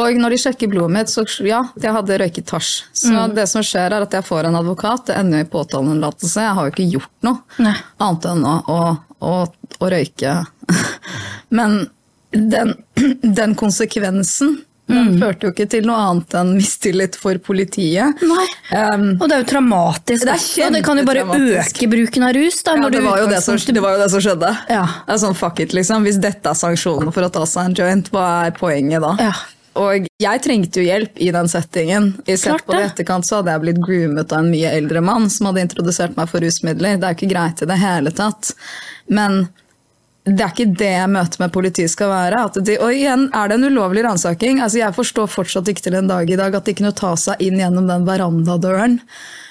Og 0.00 0.16
når 0.16 0.32
de 0.32 0.38
sjekker 0.38 0.70
blodet 0.70 0.94
mitt, 0.94 1.10
så 1.10 1.24
ja, 1.44 1.60
jeg 1.82 1.92
hadde 1.92 2.18
røyket 2.22 2.46
tasj. 2.46 2.84
Så 2.94 3.26
det 3.34 3.48
som 3.50 3.64
skjer 3.66 3.90
er 3.90 4.06
at 4.06 4.14
jeg 4.14 4.24
får 4.24 4.46
en 4.48 4.58
advokat, 4.60 5.08
det 5.10 5.16
ender 5.18 5.42
jo 5.42 5.46
i 5.48 5.50
påtaleunnlatelse. 5.50 6.44
Jeg 6.46 6.56
har 6.56 6.68
jo 6.68 6.72
ikke 6.72 6.90
gjort 6.94 7.26
noe 7.26 7.64
Nei. 7.66 7.74
annet 7.98 8.28
enn 8.30 8.46
å, 8.46 8.54
å, 8.70 8.78
å, 9.18 9.34
å 9.82 9.90
røyke. 9.90 10.36
Men 11.58 11.82
den, 12.30 12.76
den 13.40 13.56
konsekvensen 13.58 14.60
den 14.92 15.20
førte 15.20 15.46
jo 15.46 15.52
ikke 15.54 15.68
til 15.74 15.86
noe 15.88 15.98
annet 16.08 16.36
enn 16.40 16.52
mistillit 16.56 17.18
for 17.20 17.38
politiet. 17.44 18.24
Nei. 18.26 18.48
Um, 18.70 19.06
Og 19.18 19.26
det 19.26 19.36
er 19.36 19.44
jo 19.44 19.48
traumatisk. 19.52 20.26
Det 20.26 20.36
er 20.64 20.74
det 20.76 20.82
kan 20.86 21.00
jo 21.00 21.06
bare 21.08 21.24
øke 21.26 21.90
bruken 21.90 22.26
av 22.26 22.34
rus. 22.36 22.60
Da, 22.66 22.76
ja, 22.78 22.90
det, 22.92 23.04
var 23.04 23.24
det, 23.30 23.40
som, 23.44 23.56
det 23.60 23.84
var 23.84 23.96
jo 23.96 24.02
det 24.02 24.10
som 24.12 24.24
skjedde. 24.24 24.50
Ja. 24.70 24.84
Det 25.06 25.16
er 25.16 25.22
sånn, 25.24 25.38
fuck 25.38 25.62
it, 25.62 25.74
liksom. 25.76 26.06
Hvis 26.08 26.20
dette 26.22 26.52
er 26.52 26.58
sanksjonen 26.58 27.14
for 27.14 27.26
å 27.26 27.32
ta 27.32 27.46
seg 27.48 27.70
en 27.70 27.80
joint, 27.82 28.12
hva 28.14 28.26
er 28.48 28.54
poenget 28.58 29.02
da? 29.04 29.14
Ja. 29.30 29.34
Og 29.78 30.08
jeg 30.18 30.42
trengte 30.42 30.82
jo 30.82 30.88
hjelp 30.88 31.20
i 31.22 31.30
den 31.34 31.48
settingen. 31.48 32.10
I 32.26 32.36
sett 32.40 32.64
på 32.66 32.74
det. 32.74 32.88
etterkant 32.90 33.26
så 33.26 33.38
hadde 33.38 33.54
jeg 33.54 33.62
blitt 33.62 33.78
groomet 33.84 34.32
av 34.34 34.42
en 34.42 34.50
mye 34.50 34.72
eldre 34.74 35.02
mann 35.04 35.28
som 35.30 35.46
hadde 35.48 35.62
introdusert 35.62 36.16
meg 36.18 36.30
for 36.32 36.42
rusmidler. 36.42 36.98
Det 36.98 37.06
er 37.06 37.14
jo 37.14 37.20
ikke 37.20 37.32
greit 37.32 37.62
i 37.62 37.68
det 37.70 37.78
hele 37.78 38.12
tatt. 38.14 38.50
Men 39.06 39.44
det 40.30 40.44
er 40.44 40.52
ikke 40.54 40.72
det 40.78 40.88
jeg 40.92 41.10
møter 41.10 41.40
med 41.42 41.52
politiet 41.54 41.90
skal 41.92 42.10
være. 42.12 42.40
De, 42.62 42.78
og 42.78 42.94
igjen, 42.94 43.26
er 43.34 43.50
det 43.50 43.56
en 43.58 43.68
ulovlig 43.72 44.04
ransaking? 44.06 44.60
Altså, 44.62 44.78
jeg 44.82 44.94
forstår 44.94 45.30
fortsatt 45.32 45.68
ikke 45.72 45.82
til 45.88 45.96
en 45.98 46.10
dag 46.10 46.30
i 46.30 46.38
dag 46.38 46.54
at 46.54 46.68
de 46.70 46.74
kunne 46.78 46.94
ta 46.94 47.14
seg 47.18 47.40
inn 47.42 47.58
gjennom 47.58 47.88
den 47.90 48.04
verandadøren. 48.08 48.98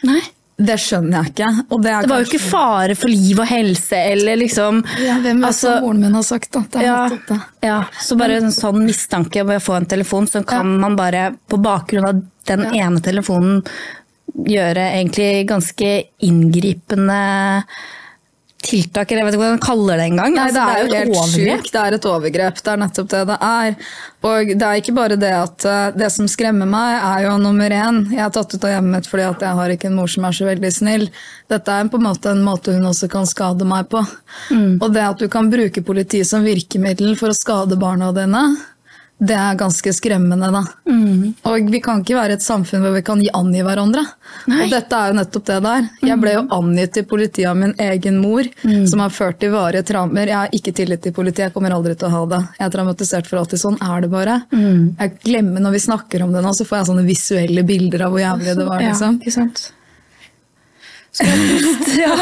Nei. 0.07 0.21
Det 0.59 0.75
skjønner 0.83 1.21
jeg 1.21 1.31
ikke. 1.31 1.49
Det, 1.71 1.91
Det 2.03 2.09
var 2.11 2.19
jo 2.19 2.27
ikke 2.27 2.41
fare 2.43 2.95
for 2.99 3.07
liv 3.07 3.37
og 3.39 3.47
helse 3.47 3.95
eller 4.11 4.35
liksom 4.41 4.81
ja, 4.99 5.13
Hvem 5.23 5.39
vet 5.39 5.47
altså, 5.53 5.69
hva 5.77 5.85
moren 5.85 6.01
min 6.03 6.17
har 6.17 6.25
sagt, 6.27 6.49
da? 6.51 6.63
Det 6.73 6.81
er 6.81 6.87
ja, 6.89 6.97
det. 7.29 7.37
ja, 7.63 7.77
så 8.03 8.17
bare 8.19 8.41
en 8.41 8.51
sånn 8.51 8.81
mistanke 8.83 9.45
om 9.45 9.53
å 9.55 9.59
få 9.63 9.77
en 9.77 9.87
telefon, 9.87 10.27
så 10.27 10.41
kan 10.43 10.73
man 10.81 10.97
bare 10.99 11.29
på 11.47 11.61
bakgrunn 11.63 12.09
av 12.11 12.19
den 12.51 12.65
Ja. 12.67 12.73
ene 12.89 12.99
telefonen 13.05 13.61
gjøre 14.35 14.83
egentlig 14.97 15.47
ganske 15.47 15.93
inngripende 16.27 17.21
tiltak, 18.59 19.11
eller 19.11 19.23
jeg 19.23 19.27
vet 19.27 19.35
ikke 19.35 19.41
hva 19.41 19.49
man 19.53 19.61
kaller 19.63 19.99
det 19.99 20.05
engang. 20.09 20.37
Altså, 20.43 20.59
det 20.59 20.63
er 20.63 20.79
jo 20.79 20.87
et 20.89 20.97
helt 20.97 21.17
overgrep. 21.17 21.61
sjukt. 21.63 21.71
Det 21.73 21.81
er 21.81 21.95
et 21.95 22.07
overgrep. 22.09 22.61
Det 22.63 22.71
er 22.71 22.81
nettopp 22.81 23.09
det 23.13 23.21
det 23.29 23.37
er. 23.47 23.75
Og 24.29 24.51
det 24.51 24.67
er 24.67 24.81
ikke 24.81 24.95
bare 24.97 25.17
det 25.19 25.31
at 25.31 25.67
eh, 25.69 25.85
det 25.95 26.09
som 26.11 26.27
skremmer 26.27 26.67
meg, 26.69 26.97
er 26.97 27.27
jo 27.27 27.37
nummer 27.39 27.75
én. 27.75 28.01
Jeg 28.11 28.23
er 28.25 28.33
tatt 28.35 28.55
ut 28.55 28.67
av 28.67 28.73
hjemmet 28.75 29.07
fordi 29.07 29.27
at 29.29 29.45
jeg 29.47 29.59
har 29.61 29.75
ikke 29.75 29.87
en 29.91 29.95
mor 30.01 30.11
som 30.11 30.27
er 30.27 30.35
så 30.35 30.49
veldig 30.49 30.73
snill. 30.75 31.07
Dette 31.51 31.77
er 31.77 31.91
på 31.91 32.01
en 32.01 32.07
måte 32.09 32.33
en 32.33 32.43
måte 32.43 32.75
hun 32.75 32.89
også 32.91 33.09
kan 33.11 33.29
skade 33.29 33.67
meg 33.69 33.87
på. 33.93 34.03
Og 34.51 34.89
det 34.95 35.05
at 35.05 35.23
du 35.23 35.29
kan 35.31 35.51
bruke 35.51 35.85
politiet 35.85 36.27
som 36.27 36.43
virkemiddel 36.43 37.15
for 37.19 37.31
å 37.31 37.37
skade 37.37 37.79
barna 37.79 38.11
dine, 38.15 38.43
det 39.19 39.35
er 39.35 39.57
ganske 39.59 39.91
skremmende, 39.91 40.47
da. 40.55 40.61
Og 41.49 41.69
vi 41.73 41.81
kan 41.83 41.99
ikke 41.99 42.15
være 42.15 42.37
et 42.37 42.43
samfunn 42.45 42.85
hvor 42.85 42.93
vi 42.95 43.01
kan 43.03 43.19
gi 43.19 43.27
angi 43.35 43.59
hverandre. 43.67 44.05
Nei. 44.47 44.61
Og 44.63 44.71
dette 44.71 44.95
er 44.95 45.11
jo 45.11 45.17
nettopp 45.17 45.45
det 45.49 45.57
der. 45.65 45.89
Jeg 46.07 46.19
ble 46.21 46.35
jo 46.37 46.43
angitt 46.55 46.93
til 46.95 47.03
politiet 47.09 47.49
av 47.51 47.57
min 47.59 47.73
egen 47.83 48.21
mor, 48.23 48.47
som 48.87 49.03
har 49.03 49.11
ført 49.11 49.41
til 49.43 49.51
varige 49.51 49.83
traumer. 49.89 50.31
Jeg 50.31 50.37
har 50.39 50.55
ikke 50.55 50.71
tillit 50.77 51.03
til 51.03 51.15
politiet, 51.17 51.49
jeg 51.49 51.55
kommer 51.57 51.75
aldri 51.75 51.97
til 51.99 52.07
å 52.07 52.13
ha 52.13 52.21
det. 52.31 52.39
Jeg 52.61 52.65
er 52.69 52.71
traumatisert 52.77 53.27
for 53.27 53.41
alltid. 53.41 53.59
Sånn 53.59 53.75
er 53.83 54.05
det 54.05 54.11
bare. 54.13 54.37
Jeg 54.55 55.17
glemmer 55.27 55.59
Når 55.67 55.75
vi 55.75 55.83
snakker 55.89 56.23
om 56.23 56.31
det 56.31 56.45
nå, 56.45 56.53
så 56.55 56.63
får 56.69 56.77
jeg 56.79 56.89
sånne 56.93 57.03
visuelle 57.09 57.65
bilder 57.67 58.05
av 58.07 58.15
hvor 58.15 58.23
jævlig 58.23 58.55
det 58.55 58.69
var. 58.71 58.85
liksom. 58.87 59.19
Ja, 59.19 59.27
ikke 59.27 59.35
sant? 59.35 59.67
Så, 61.11 61.25
ja, 61.99 62.15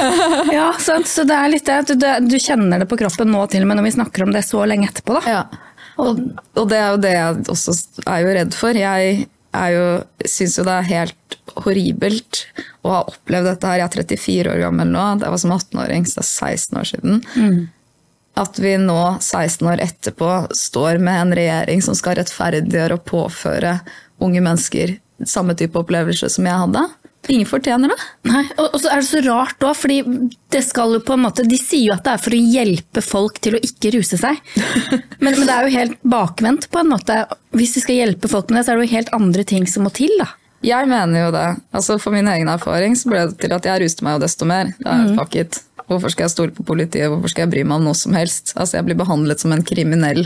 ja, 0.54 0.68
sant. 0.80 1.08
Så 1.12 1.24
det 1.28 1.36
er 1.36 1.50
litt 1.52 1.66
det 1.68 1.78
at 1.84 1.94
du, 1.94 2.06
du 2.26 2.38
kjenner 2.40 2.80
det 2.82 2.88
på 2.90 2.98
kroppen 2.98 3.30
nå 3.30 3.46
til 3.52 3.66
og 3.66 3.70
med 3.70 3.78
når 3.82 3.90
vi 3.90 3.96
snakker 4.00 4.24
om 4.26 4.32
det 4.34 4.46
så 4.48 4.64
lenge 4.66 4.88
etterpå. 4.90 5.20
da. 5.20 5.38
Ja. 5.38 5.67
Og, 5.98 6.22
og 6.58 6.70
det 6.70 6.78
er 6.78 6.92
jo 6.94 7.02
det 7.02 7.14
jeg 7.16 7.46
også 7.54 7.76
er 8.06 8.22
jo 8.24 8.36
redd 8.38 8.58
for. 8.58 8.78
Jeg 8.78 9.28
er 9.58 9.78
syns 10.28 10.58
jo 10.60 10.66
det 10.68 10.76
er 10.76 10.92
helt 10.92 11.38
horribelt 11.64 12.44
å 12.86 12.94
ha 12.94 13.00
opplevd 13.10 13.50
dette 13.52 13.72
her. 13.72 13.82
Jeg 13.82 13.90
er 13.90 14.18
34 14.18 14.54
år 14.54 14.62
gammel 14.68 14.92
nå. 14.94 15.08
Det 15.22 15.32
var 15.34 15.42
som 15.42 15.56
18-åring, 15.56 16.06
så 16.06 16.20
det 16.20 16.26
er 16.26 16.30
16 16.52 16.80
år 16.82 16.90
siden. 16.92 17.24
At 18.38 18.60
vi 18.62 18.76
nå, 18.78 19.00
16 19.24 19.66
år 19.72 19.82
etterpå, 19.82 20.32
står 20.54 21.02
med 21.02 21.22
en 21.24 21.36
regjering 21.40 21.82
som 21.82 21.98
skal 21.98 22.20
rettferdiggjøre 22.20 23.00
og 23.00 23.08
påføre 23.10 23.80
unge 24.22 24.44
mennesker 24.46 24.98
samme 25.26 25.56
type 25.58 25.80
opplevelse 25.80 26.30
som 26.30 26.46
jeg 26.46 26.62
hadde. 26.62 26.84
Ingen 27.28 27.48
fortjener 27.50 27.92
det. 27.92 27.98
Nei, 28.30 28.44
og, 28.56 28.70
og 28.72 28.82
så 28.82 28.92
er 28.94 29.02
det 29.02 29.10
så 29.10 29.22
rart 29.26 29.64
òg, 29.68 29.76
fordi 29.76 29.98
det 30.54 30.62
skal 30.64 30.96
jo 30.96 31.02
på 31.04 31.18
en 31.18 31.26
måte 31.26 31.44
De 31.48 31.60
sier 31.60 31.90
jo 31.90 31.96
at 31.96 32.06
det 32.06 32.14
er 32.14 32.24
for 32.24 32.36
å 32.36 32.40
hjelpe 32.56 33.04
folk 33.04 33.42
til 33.44 33.58
å 33.58 33.62
ikke 33.68 33.92
ruse 33.98 34.20
seg. 34.20 34.40
Men, 35.24 35.34
men 35.34 35.48
det 35.50 35.54
er 35.54 35.66
jo 35.66 35.74
helt 35.74 35.96
bakvendt, 36.08 36.68
på 36.72 36.80
en 36.84 36.92
måte. 36.92 37.16
Hvis 37.58 37.74
vi 37.80 37.82
skal 37.84 37.98
hjelpe 37.98 38.30
folk 38.32 38.52
med 38.52 38.60
det, 38.60 38.68
så 38.68 38.74
er 38.74 38.78
det 38.78 38.86
jo 38.86 38.96
helt 38.96 39.16
andre 39.18 39.44
ting 39.50 39.66
som 39.68 39.88
må 39.88 39.92
til, 39.98 40.14
da. 40.22 40.30
Jeg 40.66 40.90
mener 40.90 41.28
jo 41.28 41.32
det. 41.34 41.48
Altså 41.76 41.98
For 42.02 42.14
min 42.14 42.30
egen 42.32 42.50
erfaring 42.50 42.96
så 42.98 43.12
ble 43.12 43.26
det 43.30 43.38
til 43.42 43.54
at 43.54 43.68
jeg 43.68 43.84
ruste 43.84 44.06
meg 44.06 44.18
jo 44.18 44.24
desto 44.24 44.48
mer. 44.50 44.72
Det 44.78 44.94
er 44.94 45.12
fuck 45.18 45.38
it. 45.38 45.60
Hvorfor 45.88 46.12
skal 46.12 46.26
jeg 46.28 46.34
stole 46.34 46.52
på 46.52 46.66
politiet, 46.68 47.08
hvorfor 47.08 47.32
skal 47.32 47.46
jeg 47.46 47.52
bry 47.54 47.62
meg 47.64 47.78
om 47.80 47.86
noe 47.88 47.96
som 47.96 48.12
helst? 48.18 48.52
Altså 48.60 48.78
Jeg 48.80 48.86
blir 48.90 48.98
behandlet 49.00 49.40
som 49.40 49.54
en 49.56 49.64
kriminell 49.64 50.26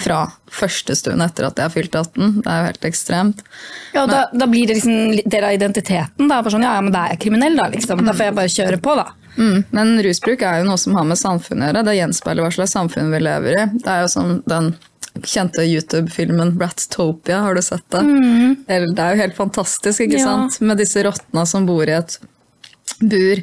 fra 0.00 0.22
første 0.48 0.96
stund 0.96 1.20
etter 1.20 1.44
at 1.50 1.58
jeg 1.60 1.66
har 1.68 1.74
fylt 1.74 1.94
18. 1.98 2.38
Det 2.40 2.48
er 2.48 2.60
jo 2.62 2.68
helt 2.70 2.86
ekstremt. 2.88 3.42
Ja, 3.92 4.04
og 4.06 4.08
da, 4.14 4.22
da 4.32 4.46
blir 4.48 4.66
det 4.70 4.78
liksom 4.78 5.28
del 5.28 5.44
av 5.44 5.52
identiteten. 5.58 6.28
da, 6.30 6.40
for 6.42 6.50
sånn, 6.54 6.64
ja, 6.64 6.74
ja, 6.78 6.80
men 6.86 6.92
Da 6.94 7.04
er 7.04 7.14
jeg 7.16 7.20
kriminell, 7.26 7.56
da. 7.60 7.68
liksom. 7.74 8.00
Da 8.06 8.12
får 8.16 8.30
jeg 8.30 8.38
bare 8.40 8.54
kjøre 8.56 8.80
på, 8.80 8.96
da. 8.96 9.06
Mm. 9.36 9.64
Men 9.74 9.94
rusbruk 10.06 10.42
er 10.46 10.60
jo 10.62 10.68
noe 10.70 10.78
som 10.78 10.94
har 10.94 11.04
med 11.04 11.18
samfunnet 11.18 11.66
å 11.66 11.70
gjøre. 11.72 11.84
Det 11.90 11.96
gjenspeiler 11.98 12.44
hva 12.46 12.52
slags 12.54 12.72
samfunn 12.76 13.10
vi 13.12 13.18
lever 13.26 13.56
i. 13.60 13.64
Det 13.82 13.90
er 13.90 14.04
jo 14.06 14.10
som 14.12 14.36
den 14.48 14.72
kjente 15.22 15.62
YouTube-filmen 15.68 16.56
Ratstopia, 16.58 17.40
har 17.44 17.54
du 17.54 17.62
sett 17.62 17.84
det? 17.94 18.00
Mm. 18.02 18.56
Det 18.66 18.98
er 19.04 19.14
jo 19.14 19.20
helt 19.22 19.36
fantastisk, 19.36 20.00
ikke 20.06 20.18
Ja. 20.18 20.24
sant? 20.26 20.60
Med 20.60 20.78
disse 20.78 21.02
rottene 21.06 21.44
som 21.46 21.66
bor 21.66 21.84
i 21.86 21.92
et 21.98 22.16
bur 23.00 23.40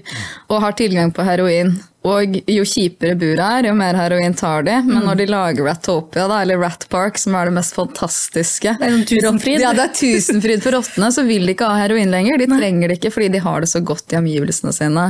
og 0.50 0.62
har 0.63 0.75
tilgang 0.79 1.12
på 1.15 1.25
heroin. 1.25 1.74
Og 2.01 2.38
jo 2.50 2.63
kjipere 2.65 3.13
buret 3.13 3.41
er, 3.46 3.67
jo 3.70 3.75
mer 3.77 3.93
heroin 3.93 4.34
tar 4.34 4.63
de. 4.65 4.79
Men 4.88 5.03
når 5.05 5.20
de 5.20 5.27
lager 5.29 5.67
Rattopia, 5.67 6.24
da, 6.31 6.39
eller 6.41 6.58
Rat 6.58 6.88
Park, 6.89 7.20
som 7.22 7.36
er 7.38 7.46
det 7.51 7.53
mest 7.60 7.75
fantastiske 7.77 8.74
Det 8.79 8.88
er 8.88 9.03
Tusenfryd. 9.12 9.62
Ja, 9.62 9.74
det 9.77 9.86
er 9.86 9.93
tusenfryd 10.00 10.63
for 10.65 10.79
rottene, 10.79 11.12
så 11.13 11.25
vil 11.27 11.46
de 11.46 11.53
ikke 11.53 11.70
ha 11.70 11.77
heroin 11.84 12.10
lenger. 12.10 12.41
De 12.41 12.50
trenger 12.50 12.89
det 12.89 12.98
ikke 12.98 13.13
fordi 13.13 13.29
de 13.36 13.43
har 13.46 13.62
det 13.62 13.70
så 13.70 13.84
godt 13.86 14.15
i 14.15 14.17
omgivelsene 14.17 14.74
sine. 14.74 15.05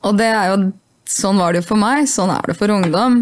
Og 0.00 0.16
det 0.16 0.30
er 0.32 0.54
jo, 0.54 0.58
sånn 1.12 1.40
var 1.42 1.52
det 1.52 1.60
jo 1.60 1.68
for 1.74 1.82
meg, 1.84 2.08
sånn 2.08 2.32
er 2.32 2.48
det 2.48 2.56
for 2.56 2.72
ungdom. 2.72 3.20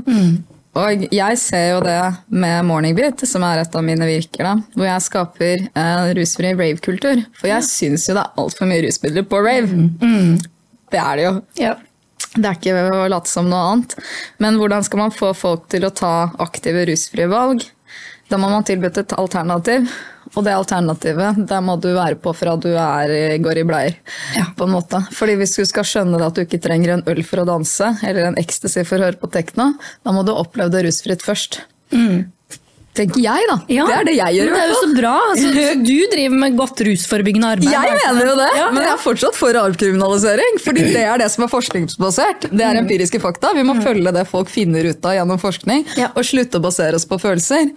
Og 0.73 1.05
jeg 1.13 1.37
ser 1.37 1.67
jo 1.75 1.81
det 1.85 1.99
med 2.33 2.65
Morningbeat, 2.65 3.27
som 3.29 3.45
er 3.45 3.61
et 3.61 3.75
av 3.77 3.85
mine 3.85 4.07
virker, 4.09 4.47
da, 4.47 4.55
hvor 4.73 4.89
jeg 4.89 5.05
skaper 5.05 5.67
en 5.69 6.13
rusfri 6.17 6.55
rave-kultur. 6.57 7.21
For 7.37 7.51
jeg 7.51 7.67
syns 7.69 8.07
jo 8.09 8.17
det 8.17 8.23
er 8.25 8.41
altfor 8.41 8.71
mye 8.71 8.85
rusmidler 8.87 9.27
på 9.29 9.43
rave. 9.45 9.89
Det 10.93 11.01
er 11.03 11.21
det 11.21 11.27
jo. 11.27 11.35
Ja. 11.61 11.75
Det 12.33 12.49
er 12.49 12.57
ikke 12.57 12.87
å 12.89 13.05
late 13.13 13.29
som 13.29 13.51
noe 13.53 13.61
annet. 13.75 13.95
Men 14.41 14.57
hvordan 14.57 14.85
skal 14.87 15.03
man 15.03 15.13
få 15.13 15.35
folk 15.37 15.67
til 15.73 15.85
å 15.85 15.93
ta 15.93 16.31
aktive 16.41 16.87
rusfrie 16.89 17.29
valg? 17.29 17.67
Da 18.33 18.39
må 18.41 18.49
man 18.49 18.65
tilbudt 18.65 18.97
et 18.97 19.13
alternativ. 19.21 19.91
Og 20.33 20.47
det 20.47 20.55
alternativet, 20.57 21.43
der 21.51 21.61
må 21.61 21.75
du 21.77 21.91
være 21.93 22.17
på 22.23 22.33
fra 22.33 22.55
du 22.57 22.71
er, 22.71 23.13
går 23.45 23.59
i 23.61 23.65
bleier. 23.69 23.99
på 24.57 24.65
en 24.65 24.73
måte. 24.73 25.03
Fordi 25.13 25.35
Hvis 25.37 25.57
du 25.59 25.67
skal 25.69 25.85
skjønne 25.85 26.17
det 26.17 26.31
at 26.31 26.39
du 26.39 26.41
ikke 26.47 26.63
trenger 26.65 26.95
en 26.95 27.05
øl 27.13 27.21
for 27.29 27.43
å 27.43 27.45
danse, 27.49 27.91
eller 28.01 28.31
en 28.31 28.39
ecstasy 28.41 28.87
for 28.89 28.97
å 28.97 29.11
høre 29.11 29.21
på 29.21 29.29
tekno, 29.35 29.75
da 30.01 30.15
må 30.17 30.25
du 30.25 30.33
oppleve 30.33 30.73
det 30.73 30.87
rusfritt 30.87 31.25
først. 31.27 31.61
Tenker 32.93 33.23
jeg, 33.25 33.45
da. 33.49 33.55
Ja, 33.73 33.87
Det 33.89 33.95
er 33.97 34.05
det 34.11 34.15
jeg 34.19 34.37
gjør. 34.37 34.49
Men 34.51 34.59
det 34.59 34.63
er 34.63 34.73
jo 34.73 34.81
så 34.83 34.89
bra. 34.97 35.13
Altså, 35.31 35.53
så 35.57 35.77
du 35.81 35.95
driver 36.13 36.41
med 36.43 36.57
godt 36.59 36.83
rusforebyggende 36.89 37.53
arbeid. 37.57 37.71
Jeg 37.73 37.95
mener 37.99 38.29
jo 38.29 38.35
det, 38.41 38.49
Ja, 38.59 38.67
men 38.75 38.85
jeg 38.85 38.93
er 38.93 39.01
fortsatt 39.01 39.39
for 39.39 39.61
avkriminalisering. 39.63 40.59
fordi 40.65 40.89
det 40.93 41.05
er 41.07 41.23
det 41.23 41.31
som 41.33 41.47
er 41.47 41.53
forskningsbasert. 41.53 42.51
Det 42.53 42.67
er 42.67 42.81
empiriske 42.83 43.21
fakta. 43.23 43.55
Vi 43.57 43.65
må 43.65 43.79
følge 43.81 44.13
det 44.13 44.27
folk 44.29 44.53
finner 44.53 44.91
ut 44.93 45.09
av 45.09 45.17
gjennom 45.17 45.41
forskning, 45.41 45.87
og 46.13 46.21
slutte 46.27 46.61
å 46.61 46.67
basere 46.69 47.01
oss 47.01 47.09
på 47.09 47.19
følelser. 47.23 47.73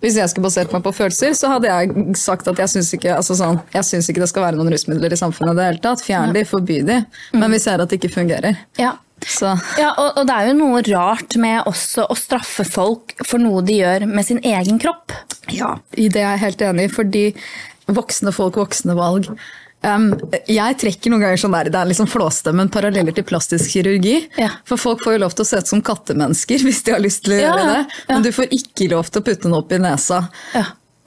Hvis 0.00 0.16
jeg 0.16 0.32
skulle 0.32 0.48
basert 0.48 0.72
meg 0.72 0.82
på 0.82 0.94
følelser, 0.96 1.34
så 1.36 1.50
hadde 1.52 1.68
jeg 1.68 2.16
sagt 2.16 2.48
at 2.48 2.58
jeg 2.62 2.72
syns 2.72 2.88
ikke, 2.96 3.12
altså 3.18 3.36
sånn, 3.36 3.58
ikke 3.68 4.22
det 4.22 4.30
skal 4.30 4.46
være 4.46 4.56
noen 4.56 4.72
rusmidler 4.72 5.12
i 5.12 5.18
samfunnet 5.20 5.52
i 5.52 5.60
det 5.60 5.66
hele 5.68 5.82
tatt. 5.84 6.02
Fjern 6.06 6.32
de, 6.34 6.44
forby 6.48 6.80
de. 6.88 7.02
Men 7.36 7.52
vi 7.52 7.60
ser 7.60 7.84
at 7.84 7.92
det 7.92 8.00
ikke 8.00 8.14
fungerer. 8.16 8.56
Ja. 8.80 8.94
Så 9.26 9.54
Ja, 9.80 9.92
og, 9.96 10.18
og 10.18 10.28
det 10.28 10.36
er 10.36 10.50
jo 10.50 10.58
noe 10.60 10.82
rart 10.88 11.36
med 11.40 11.66
også 11.68 12.06
å 12.10 12.16
straffe 12.18 12.64
folk 12.68 13.16
for 13.26 13.42
noe 13.42 13.64
de 13.66 13.80
gjør 13.80 14.06
med 14.10 14.26
sin 14.26 14.40
egen 14.46 14.80
kropp. 14.82 15.14
Ja, 15.52 15.76
i 15.98 16.08
det 16.12 16.22
er 16.22 16.36
jeg 16.36 16.44
helt 16.46 16.62
enig 16.70 16.88
i, 16.88 16.94
fordi 16.94 17.24
voksne 17.90 18.32
folk, 18.34 18.60
voksne 18.60 18.94
valg. 18.98 19.30
Um, 19.80 20.10
jeg 20.44 20.76
trekker 20.76 21.08
noen 21.08 21.22
ganger 21.24 21.40
sånn 21.40 21.54
der, 21.56 21.70
det 21.72 21.78
er 21.80 21.88
liksom 21.88 22.08
flåstemmen 22.10 22.68
paralleller 22.72 23.14
til 23.16 23.24
plastisk 23.24 23.72
kirurgi. 23.72 24.18
Ja. 24.36 24.50
For 24.68 24.80
folk 24.80 25.00
får 25.06 25.16
jo 25.16 25.22
lov 25.22 25.36
til 25.36 25.46
å 25.46 25.48
se 25.48 25.62
ut 25.62 25.70
som 25.72 25.80
kattemennesker 25.84 26.60
hvis 26.66 26.82
de 26.84 26.94
har 26.96 27.00
lyst 27.00 27.24
til 27.24 27.38
å 27.38 27.40
Ja, 27.40 27.46
gjøre 27.48 27.64
ja, 27.64 27.78
det. 27.78 28.02
Men 28.10 28.26
du 28.26 28.30
får 28.36 28.52
ikke 28.56 28.90
lov 28.92 29.08
til 29.08 29.22
å 29.22 29.26
putte 29.30 29.48
den 29.48 29.56
opp 29.56 29.72
i 29.72 29.80
nesa. 29.80 30.20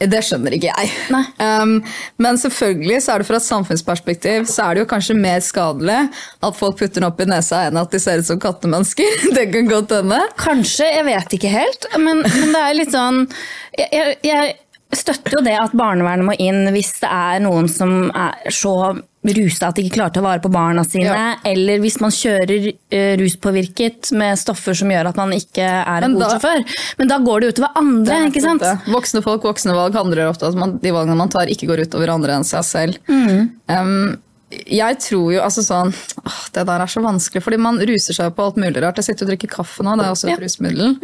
Det 0.02 0.20
skjønner 0.26 0.56
ikke 0.58 0.72
jeg. 0.74 0.90
Um, 1.38 1.78
men 2.22 2.40
selvfølgelig 2.42 2.98
så 3.06 3.14
er 3.14 3.22
det 3.22 3.28
fra 3.30 3.38
et 3.40 3.46
samfunnsperspektiv 3.46 4.48
så 4.52 4.66
er 4.66 4.76
det 4.76 4.84
jo 4.84 4.90
kanskje 4.90 5.16
mer 5.16 5.40
skadelig 5.46 6.00
at 6.44 6.58
folk 6.58 6.80
putter 6.80 7.00
den 7.00 7.08
opp 7.08 7.22
i 7.24 7.28
nesa 7.30 7.62
enn 7.70 7.80
at 7.80 7.94
de 7.94 8.02
ser 8.02 8.20
ut 8.20 8.28
som 8.28 8.42
kattemennesker. 8.42 9.24
det 9.38 9.48
kan 9.54 9.70
godt 9.70 9.96
hende. 10.00 10.20
Kanskje, 10.42 10.90
jeg 10.98 11.08
vet 11.08 11.38
ikke 11.38 11.54
helt. 11.54 11.88
Men, 11.96 12.26
men 12.26 12.58
det 12.58 12.66
er 12.66 12.78
litt 12.82 12.94
sånn 12.94 13.24
jeg, 13.78 13.88
jeg, 13.94 14.18
jeg 14.28 14.98
støtter 14.98 15.38
jo 15.38 15.46
det 15.46 15.56
at 15.58 15.74
barnevernet 15.78 16.28
må 16.28 16.36
inn 16.42 16.68
hvis 16.74 16.96
det 17.02 17.10
er 17.10 17.42
noen 17.46 17.70
som 17.72 18.10
er 18.12 18.54
så 18.54 18.76
rusa 19.24 19.70
at 19.70 19.78
de 19.78 19.86
ikke 19.86 19.98
klarte 19.98 20.20
å 20.20 20.22
ta 20.22 20.26
vare 20.26 20.44
på 20.44 20.52
barna 20.52 20.84
sine. 20.88 21.08
Ja. 21.08 21.36
Eller 21.48 21.80
hvis 21.84 22.00
man 22.04 22.12
kjører 22.14 22.68
uh, 22.72 23.14
ruspåvirket 23.22 24.12
med 24.20 24.40
stoffer 24.40 24.78
som 24.78 24.92
gjør 24.92 25.12
at 25.14 25.20
man 25.20 25.34
ikke 25.36 25.64
er 25.64 26.08
en 26.08 26.18
god 26.18 26.36
sjåfør. 26.36 26.66
Men 27.00 27.12
da 27.12 27.20
går 27.24 27.44
det 27.44 27.54
utover 27.54 27.80
andre, 27.80 28.20
ikke 28.30 28.44
sant? 28.44 28.66
Det. 28.66 28.76
Voksne 28.94 29.24
folk, 29.26 29.48
voksne 29.48 29.78
valg 29.78 29.96
handler 29.98 30.28
ofte 30.28 30.52
om 30.52 30.68
at 30.68 30.78
de 30.84 30.94
valgene 30.96 31.20
man 31.20 31.32
tar, 31.34 31.52
ikke 31.52 31.70
går 31.72 31.86
utover 31.88 32.14
andre 32.14 32.40
enn 32.40 32.48
seg 32.48 32.68
selv. 32.68 33.00
Mm. 33.08 33.50
Um, 33.72 34.23
jeg 34.68 35.00
tror 35.04 35.34
jo 35.34 35.42
altså 35.44 35.64
sånn 35.66 35.92
åh, 36.24 36.40
Det 36.54 36.64
der 36.70 36.84
er 36.84 36.90
så 36.92 37.02
vanskelig, 37.04 37.42
fordi 37.44 37.58
man 37.60 37.80
ruser 37.80 38.14
seg 38.18 38.34
på 38.38 38.44
alt 38.46 38.58
mulig 38.62 38.82
rart. 38.84 39.00
Jeg 39.02 39.08
sitter 39.10 39.26
og 39.26 39.32
drikker 39.34 39.50
kaffe 39.56 39.84
nå, 39.86 39.96
det 40.00 40.06
er 40.06 40.12
også 40.14 40.28
et 40.30 40.34
Ja. 40.34 40.38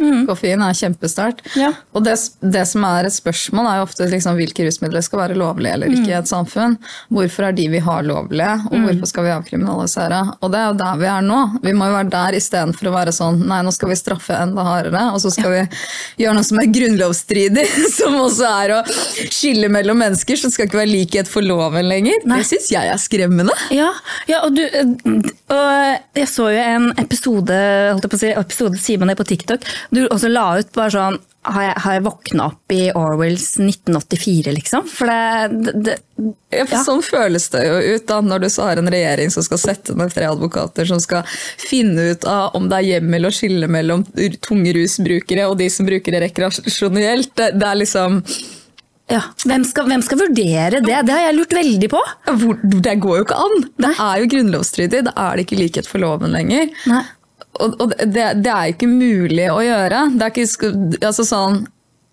Mm. 0.00 0.26
Koffein 0.28 0.62
er 0.62 0.76
kjempesterkt. 0.78 1.42
Ja. 1.58 1.72
Og 1.94 2.04
det, 2.06 2.14
det 2.40 2.62
som 2.70 2.84
er 2.86 3.08
et 3.08 3.12
spørsmål, 3.16 3.66
er 3.70 3.80
jo 3.80 3.86
ofte 3.88 4.06
liksom, 4.10 4.36
hvilke 4.38 4.64
rusmidler 4.66 5.02
skal 5.02 5.18
være 5.24 5.36
lovlige 5.40 5.72
eller 5.74 5.90
ikke 5.90 6.06
i 6.08 6.14
Mm. 6.14 6.18
et 6.22 6.30
samfunn. 6.30 6.76
Hvorfor 7.10 7.48
er 7.48 7.52
de 7.56 7.68
vi 7.68 7.78
har 7.82 8.02
lovlige, 8.06 8.52
og 8.70 8.76
hvorfor 8.86 9.06
skal 9.10 9.24
vi 9.24 9.30
avkriminalisere? 9.34 10.20
Og 10.42 10.50
det 10.52 10.58
er 10.60 10.66
jo 10.70 10.78
der 10.80 10.96
vi 11.00 11.06
er 11.06 11.22
nå. 11.26 11.40
Vi 11.62 11.72
må 11.72 11.86
jo 11.90 11.96
være 11.98 12.10
der 12.10 12.38
istedenfor 12.38 12.90
å 12.90 12.94
være 12.94 13.12
sånn 13.16 13.42
nei, 13.46 13.60
nå 13.66 13.72
skal 13.74 13.88
vi 13.90 13.98
straffe 13.98 14.34
enda 14.36 14.62
hardere, 14.64 15.06
og 15.14 15.20
så 15.20 15.30
skal 15.34 15.50
vi 15.56 15.62
gjøre 16.24 16.34
noe 16.38 16.44
som 16.46 16.58
er 16.62 16.70
grunnlovsstridig, 16.76 17.66
som 17.98 18.14
også 18.20 18.46
er 18.64 18.74
å 18.78 18.80
skille 19.30 19.68
mellom 19.72 19.98
mennesker, 20.00 20.36
så 20.36 20.48
det 20.48 20.54
skal 20.56 20.66
ikke 20.68 20.80
være 20.82 20.92
likhet 20.94 21.28
for 21.30 21.42
loven 21.42 21.88
lenger. 21.88 22.22
Nei. 22.24 22.38
Det 22.42 22.46
syns 22.52 22.70
jeg 22.72 22.88
er 22.92 22.96
skremmende. 23.00 23.38
Ja, 23.74 23.88
ja 24.30 24.42
og, 24.46 24.56
du, 24.56 24.62
og 25.54 26.18
jeg 26.18 26.28
så 26.30 26.50
jo 26.52 26.60
en 26.62 26.90
episode, 27.00 27.56
holdt 27.90 28.06
jeg 28.06 28.12
på 28.12 28.20
å 28.20 28.22
si, 28.22 28.34
episode 28.44 28.82
sier 28.82 29.00
man 29.00 29.12
det 29.12 29.18
på 29.20 29.28
TikTok, 29.32 29.66
du 29.94 30.04
også 30.08 30.30
la 30.32 30.46
ut 30.60 30.72
bare 30.76 30.94
sånn 30.94 31.20
har 31.48 31.62
jeg, 31.64 31.76
har 31.80 31.94
jeg 31.94 32.02
våkna 32.04 32.46
opp 32.50 32.72
i 32.74 32.80
Orwells 32.92 33.46
1984, 33.62 34.52
liksom? 34.58 34.84
For 34.92 35.08
det, 35.08 35.70
det, 35.72 35.74
det 35.86 35.96
Ja, 36.52 36.66
for 36.66 36.76
Ja. 36.76 36.82
Sånn 36.84 37.00
føles 37.04 37.48
det 37.54 37.62
jo 37.64 37.78
ut 37.94 38.06
da, 38.10 38.18
når 38.20 38.44
du 38.44 38.48
så 38.52 38.66
har 38.68 38.80
en 38.80 38.90
regjering 38.92 39.32
som 39.32 39.44
skal 39.46 39.62
sette 39.62 39.96
ned 39.96 40.12
tre 40.12 40.28
advokater 40.28 40.88
som 40.90 41.00
skal 41.00 41.24
finne 41.56 42.10
ut 42.12 42.26
av 42.28 42.58
om 42.58 42.68
det 42.68 42.80
er 42.80 42.88
hjemmel 42.90 43.28
å 43.28 43.32
skille 43.32 43.70
mellom 43.72 44.04
tunge 44.44 44.74
rusbrukere 44.76 45.48
og 45.48 45.56
de 45.62 45.70
som 45.72 45.88
bruker 45.88 46.12
det 46.12 46.24
rekreasjonelt. 46.26 47.32
Det, 47.40 47.52
det 47.56 47.70
er 47.70 47.80
liksom 47.86 48.20
ja. 49.10 49.22
hvem, 49.44 49.64
skal, 49.66 49.88
hvem 49.90 50.04
skal 50.06 50.20
vurdere 50.22 50.82
det? 50.82 51.00
Det 51.06 51.14
har 51.14 51.24
jeg 51.26 51.38
lurt 51.38 51.56
veldig 51.56 51.90
på. 51.92 52.02
Det 52.86 52.94
går 53.02 53.18
jo 53.18 53.26
ikke 53.26 53.40
an! 53.46 53.64
Det 53.80 53.94
er 53.96 54.22
jo 54.22 54.30
grunnlovsstridig. 54.36 55.02
Da 55.08 55.16
er 55.26 55.36
det 55.36 55.48
ikke 55.48 55.60
likhet 55.60 55.90
for 55.90 56.02
loven 56.02 56.36
lenger. 56.36 56.70
Nei. 56.90 57.02
Og, 57.60 57.74
og 57.82 57.92
det, 57.98 58.30
det 58.40 58.52
er 58.54 58.70
jo 58.70 58.76
ikke 58.76 58.88
mulig 58.88 59.50
å 59.52 59.60
gjøre. 59.64 60.06
Det 60.14 60.26
er 60.26 60.40
ikke, 60.44 60.72
altså 61.02 61.26
sånn, 61.26 61.62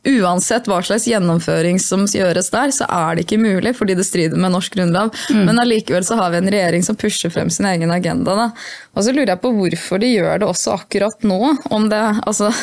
Uansett 0.08 0.70
hva 0.70 0.78
slags 0.86 1.04
gjennomføring 1.10 1.82
som 1.84 2.06
gjøres 2.08 2.48
der, 2.54 2.72
så 2.72 2.86
er 2.88 3.18
det 3.18 3.26
ikke 3.26 3.40
mulig 3.42 3.74
fordi 3.76 3.98
det 3.98 4.06
strider 4.08 4.40
med 4.40 4.54
norsk 4.54 4.78
grunnlov. 4.78 5.12
Men 5.34 5.60
allikevel 5.60 6.06
så 6.08 6.16
har 6.20 6.32
vi 6.32 6.40
en 6.40 6.52
regjering 6.54 6.86
som 6.86 6.96
pusher 7.00 7.34
frem 7.34 7.50
sin 7.52 7.68
egen 7.68 7.92
agenda. 7.92 8.36
Da. 8.38 8.46
Og 8.96 9.04
så 9.04 9.12
lurer 9.12 9.34
jeg 9.34 9.42
på 9.44 9.52
hvorfor 9.58 10.00
de 10.00 10.14
gjør 10.14 10.44
det 10.44 10.48
også 10.48 10.78
akkurat 10.78 11.28
nå. 11.28 11.42
Om 11.76 11.90
det, 11.92 12.04
altså, 12.30 12.54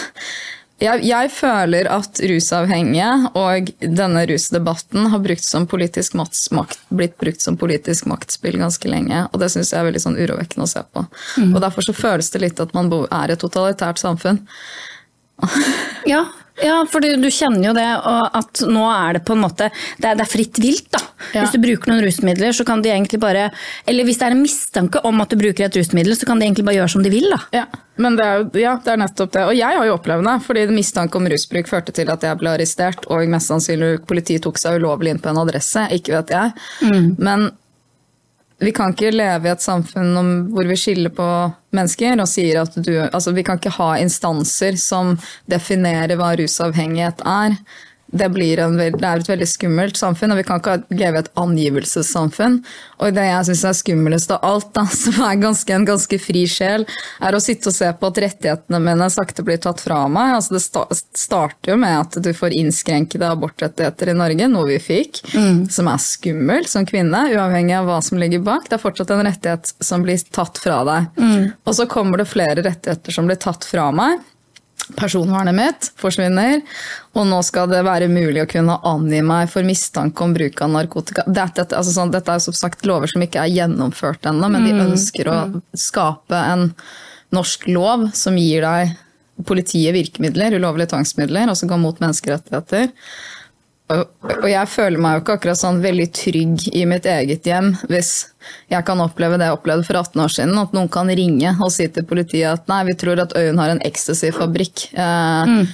jeg, 0.85 1.03
jeg 1.09 1.31
føler 1.33 1.88
at 1.93 2.21
rusavhengige 2.31 3.11
og 3.41 3.73
denne 3.81 4.25
rusdebatten 4.31 5.09
har 5.12 5.23
brukt 5.25 5.47
som 5.47 5.67
politisk 5.71 6.17
makt, 6.19 6.79
blitt 6.95 7.17
brukt 7.21 7.45
som 7.45 7.59
politisk 7.61 8.09
maktspill 8.11 8.61
ganske 8.61 8.91
lenge. 8.91 9.25
Og 9.33 9.41
det 9.43 9.50
syns 9.55 9.73
jeg 9.73 9.81
er 9.81 9.88
veldig 9.88 10.05
sånn 10.05 10.21
urovekkende 10.21 10.69
å 10.69 10.73
se 10.75 10.85
på. 10.95 11.05
Og 11.50 11.61
derfor 11.64 11.87
så 11.87 11.97
føles 11.97 12.31
det 12.35 12.45
litt 12.45 12.62
at 12.62 12.75
man 12.76 12.93
er 13.09 13.35
et 13.35 13.43
totalitært 13.43 14.03
samfunn. 14.03 14.45
Ja, 16.07 16.26
Ja, 16.63 16.85
for 16.87 17.03
du, 17.03 17.09
du 17.19 17.27
kjenner 17.35 17.65
jo 17.67 17.73
det, 17.75 17.87
og 18.07 18.37
at 18.39 18.61
nå 18.71 18.85
er 18.87 19.17
det 19.17 19.25
på 19.27 19.35
en 19.35 19.41
måte 19.43 19.67
Det 19.99 20.07
er, 20.07 20.15
det 20.15 20.23
er 20.23 20.31
fritt 20.31 20.61
vilt, 20.63 20.87
da. 20.95 21.01
Ja. 21.33 21.43
Hvis 21.43 21.55
du 21.57 21.59
bruker 21.63 21.91
noen 21.91 22.05
rusmidler, 22.05 22.55
så 22.55 22.67
kan 22.69 22.83
de 22.85 22.93
egentlig 22.93 23.19
bare 23.23 23.49
Eller 23.91 24.07
hvis 24.07 24.21
det 24.21 24.29
er 24.29 24.37
en 24.37 24.45
mistanke 24.45 25.03
om 25.09 25.25
at 25.25 25.35
du 25.35 25.41
bruker 25.41 25.67
et 25.67 25.79
rusmiddel, 25.81 26.15
så 26.15 26.29
kan 26.29 26.39
de 26.39 26.47
egentlig 26.47 26.67
bare 26.69 26.79
gjøre 26.79 26.93
som 26.95 27.03
de 27.03 27.11
vil, 27.11 27.27
da. 27.33 27.41
Ja, 27.57 27.65
men 27.99 28.19
det 28.19 28.29
er, 28.29 28.47
ja, 28.63 28.77
det 28.85 28.95
er 28.95 29.03
nettopp 29.03 29.35
det. 29.35 29.45
Og 29.51 29.59
jeg 29.59 29.81
har 29.81 29.89
jo 29.89 29.97
opplevd 29.99 30.29
det, 30.29 30.37
fordi 30.47 30.65
mistanke 30.71 31.19
om 31.19 31.29
rusbruk 31.31 31.71
førte 31.71 31.95
til 31.95 32.15
at 32.15 32.27
jeg 32.27 32.39
ble 32.39 32.55
arrestert, 32.55 33.07
og 33.11 33.27
mest 33.35 33.51
sannsynlig 33.51 33.93
politiet 34.07 34.47
tok 34.47 34.59
seg 34.63 34.79
ulovlig 34.79 35.15
inn 35.15 35.23
på 35.23 35.31
en 35.31 35.43
adresse, 35.43 35.89
ikke 35.99 36.17
vet 36.21 36.35
jeg. 36.35 36.55
Men 37.19 37.51
vi 38.63 38.73
kan 38.73 38.95
ikke 38.95 39.11
leve 39.15 39.49
i 39.49 39.53
et 39.53 39.63
samfunn 39.63 40.15
hvor 40.55 40.69
vi 40.69 40.77
skiller 40.79 41.13
på 41.15 41.27
mennesker 41.75 42.21
og 42.23 42.31
sier 42.31 42.63
at 42.63 42.77
du 42.77 42.93
Altså, 43.05 43.35
vi 43.35 43.43
kan 43.47 43.59
ikke 43.59 43.75
ha 43.79 43.95
instanser 44.01 44.79
som 44.81 45.17
definerer 45.51 46.15
hva 46.21 46.35
rusavhengighet 46.39 47.25
er. 47.27 47.59
Det, 48.07 48.29
blir 48.31 48.61
en, 48.63 48.77
det 48.79 49.03
er 49.03 49.23
et 49.23 49.29
veldig 49.29 49.47
skummelt 49.49 49.99
samfunn, 49.99 50.35
og 50.35 50.39
vi 50.39 50.45
kan 50.47 50.61
ikke 50.61 50.77
leve 50.95 51.19
i 51.19 51.23
et 51.25 51.31
angivelsessamfunn. 51.41 52.59
Og 53.03 53.15
det 53.17 53.25
jeg 53.27 53.49
syns 53.49 53.65
er 53.67 53.77
skumlest 53.79 54.35
av 54.35 54.45
alt, 54.47 54.69
da, 54.77 54.85
som 55.03 55.19
er 55.27 55.41
ganske, 55.43 55.75
en 55.75 55.87
ganske 55.89 56.19
fri 56.23 56.45
sjel, 56.51 56.87
er 57.25 57.37
å 57.37 57.43
sitte 57.43 57.73
og 57.73 57.77
se 57.77 57.89
på 57.99 58.11
at 58.11 58.21
rettighetene 58.27 58.81
mine 58.85 59.09
sakte 59.13 59.45
blir 59.47 59.61
tatt 59.63 59.83
fra 59.83 60.05
meg. 60.13 60.37
Altså, 60.37 60.59
det 60.59 60.99
starter 61.19 61.75
jo 61.75 61.79
med 61.81 61.97
at 62.03 62.21
du 62.23 62.31
får 62.37 62.55
innskrenkede 62.59 63.33
abortrettigheter 63.35 64.13
i 64.13 64.19
Norge, 64.19 64.51
noe 64.53 64.69
vi 64.69 64.79
fikk, 64.83 65.23
som 65.73 65.91
er 65.91 66.03
skummelt 66.03 66.71
som 66.71 66.87
kvinne, 66.89 67.27
uavhengig 67.35 67.77
av 67.79 67.89
hva 67.91 67.99
som 68.05 68.21
ligger 68.21 68.45
bak. 68.47 68.69
Det 68.69 68.79
er 68.79 68.85
fortsatt 68.85 69.15
en 69.15 69.25
rettighet 69.27 69.75
som 69.85 70.05
blir 70.05 70.21
tatt 70.35 70.61
fra 70.61 70.83
deg. 70.87 71.11
Og 71.65 71.75
så 71.77 71.89
kommer 71.91 72.21
det 72.21 72.31
flere 72.31 72.63
rettigheter 72.65 73.15
som 73.15 73.29
blir 73.29 73.41
tatt 73.41 73.67
fra 73.67 73.91
meg. 73.95 74.23
Personvernet 74.99 75.57
mitt 75.57 75.87
forsvinner, 76.00 76.59
og 77.17 77.29
nå 77.31 77.38
skal 77.47 77.71
det 77.71 77.81
være 77.87 78.11
mulig 78.12 78.43
å 78.43 78.50
kunne 78.50 78.76
angi 78.85 79.23
meg 79.25 79.49
for 79.53 79.64
mistanke 79.64 80.26
om 80.26 80.35
bruk 80.37 80.61
av 80.61 80.75
narkotika. 80.75 81.25
Dette, 81.25 81.64
altså 81.71 81.95
sånn, 81.95 82.12
dette 82.12 82.35
er 82.35 82.43
som 82.45 82.57
sagt 82.57 82.85
lover 82.85 83.09
som 83.09 83.25
ikke 83.25 83.47
er 83.47 83.55
gjennomført 83.55 84.29
ennå, 84.29 84.50
men 84.53 84.67
de 84.69 84.75
ønsker 84.85 85.31
å 85.33 85.38
skape 85.73 86.37
en 86.37 86.69
norsk 87.35 87.64
lov 87.73 88.11
som 88.14 88.37
gir 88.38 88.67
deg 88.67 88.93
politiet 89.49 89.97
virkemidler, 89.97 90.59
ulovlige 90.61 90.93
tvangsmidler, 90.93 91.49
og 91.50 91.59
som 91.59 91.71
går 91.71 91.81
mot 91.83 92.05
menneskerettigheter. 92.05 92.93
Og, 93.95 94.05
og 94.41 94.47
jeg 94.49 94.71
føler 94.73 95.00
meg 95.00 95.17
jo 95.17 95.25
ikke 95.25 95.38
akkurat 95.38 95.61
sånn 95.61 95.83
veldig 95.85 96.07
trygg 96.17 96.69
i 96.73 96.87
mitt 96.88 97.09
eget 97.11 97.45
hjem 97.49 97.75
hvis 97.91 98.12
jeg 98.73 98.85
kan 98.89 99.01
oppleve 99.05 99.39
det 99.41 99.49
jeg 99.49 99.59
opplevde 99.59 99.87
for 99.87 100.01
18 100.01 100.23
år 100.25 100.33
siden, 100.35 100.59
at 100.61 100.73
noen 100.77 100.89
kan 100.93 101.09
ringe 101.09 101.55
og 101.61 101.73
si 101.75 101.87
til 101.93 102.07
politiet 102.09 102.51
at 102.51 102.69
nei, 102.71 102.83
vi 102.91 102.95
tror 102.99 103.21
at 103.23 103.35
Øyunn 103.39 103.61
har 103.61 103.75
en 103.75 103.83
ecstasy-fabrikk 103.85 104.87
eh, 104.93 105.51
mm. 105.51 105.65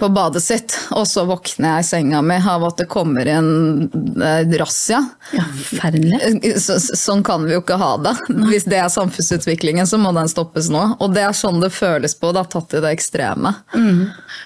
på 0.00 0.08
badet 0.14 0.42
sitt, 0.44 0.74
og 0.96 1.06
så 1.10 1.24
våkner 1.28 1.76
jeg 1.78 1.84
i 1.84 1.88
senga 1.90 2.22
mi 2.24 2.38
av 2.40 2.64
at 2.68 2.82
det 2.82 2.88
kommer 2.90 3.28
en 3.32 3.50
eh, 4.22 4.56
razzia. 4.60 5.00
Ja, 5.36 5.44
Forferdelig. 5.58 6.54
Så, 6.62 6.78
så- 6.82 6.98
sånn 6.98 7.22
kan 7.26 7.44
vi 7.46 7.54
jo 7.56 7.62
ikke 7.62 7.78
ha 7.80 7.92
det. 8.04 8.14
Hvis 8.50 8.66
det 8.68 8.80
er 8.82 8.88
samfunnsutviklingen, 8.92 9.86
så 9.88 9.98
må 10.00 10.12
den 10.16 10.28
stoppes 10.30 10.68
nå. 10.72 10.84
Og 11.00 11.14
det 11.16 11.24
er 11.26 11.36
sånn 11.36 11.62
det 11.62 11.72
føles 11.74 12.14
på, 12.18 12.32
det 12.34 12.44
er 12.44 12.50
tatt 12.52 12.74
i 12.78 12.82
det 12.84 12.94
ekstreme. 12.98 13.54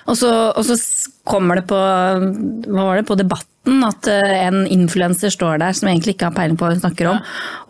Og 0.07 0.17
så, 0.19 0.31
og 0.53 0.65
så 0.67 0.77
kommer 1.29 1.61
det 1.61 1.67
på, 1.71 1.79
hva 1.79 2.85
var 2.89 2.99
det, 3.01 3.07
på 3.09 3.17
debatten 3.65 3.85
at 3.85 4.07
eh, 4.07 4.47
en 4.47 4.67
influenser 4.67 5.31
står 5.31 5.59
der 5.59 5.73
som 5.73 5.89
egentlig 5.89 6.15
ikke 6.17 6.27
har 6.31 6.35
peiling 6.35 6.57
på 6.59 6.65
hva 6.67 6.73
hun 6.75 6.81
snakker 6.83 7.07
om, 7.11 7.19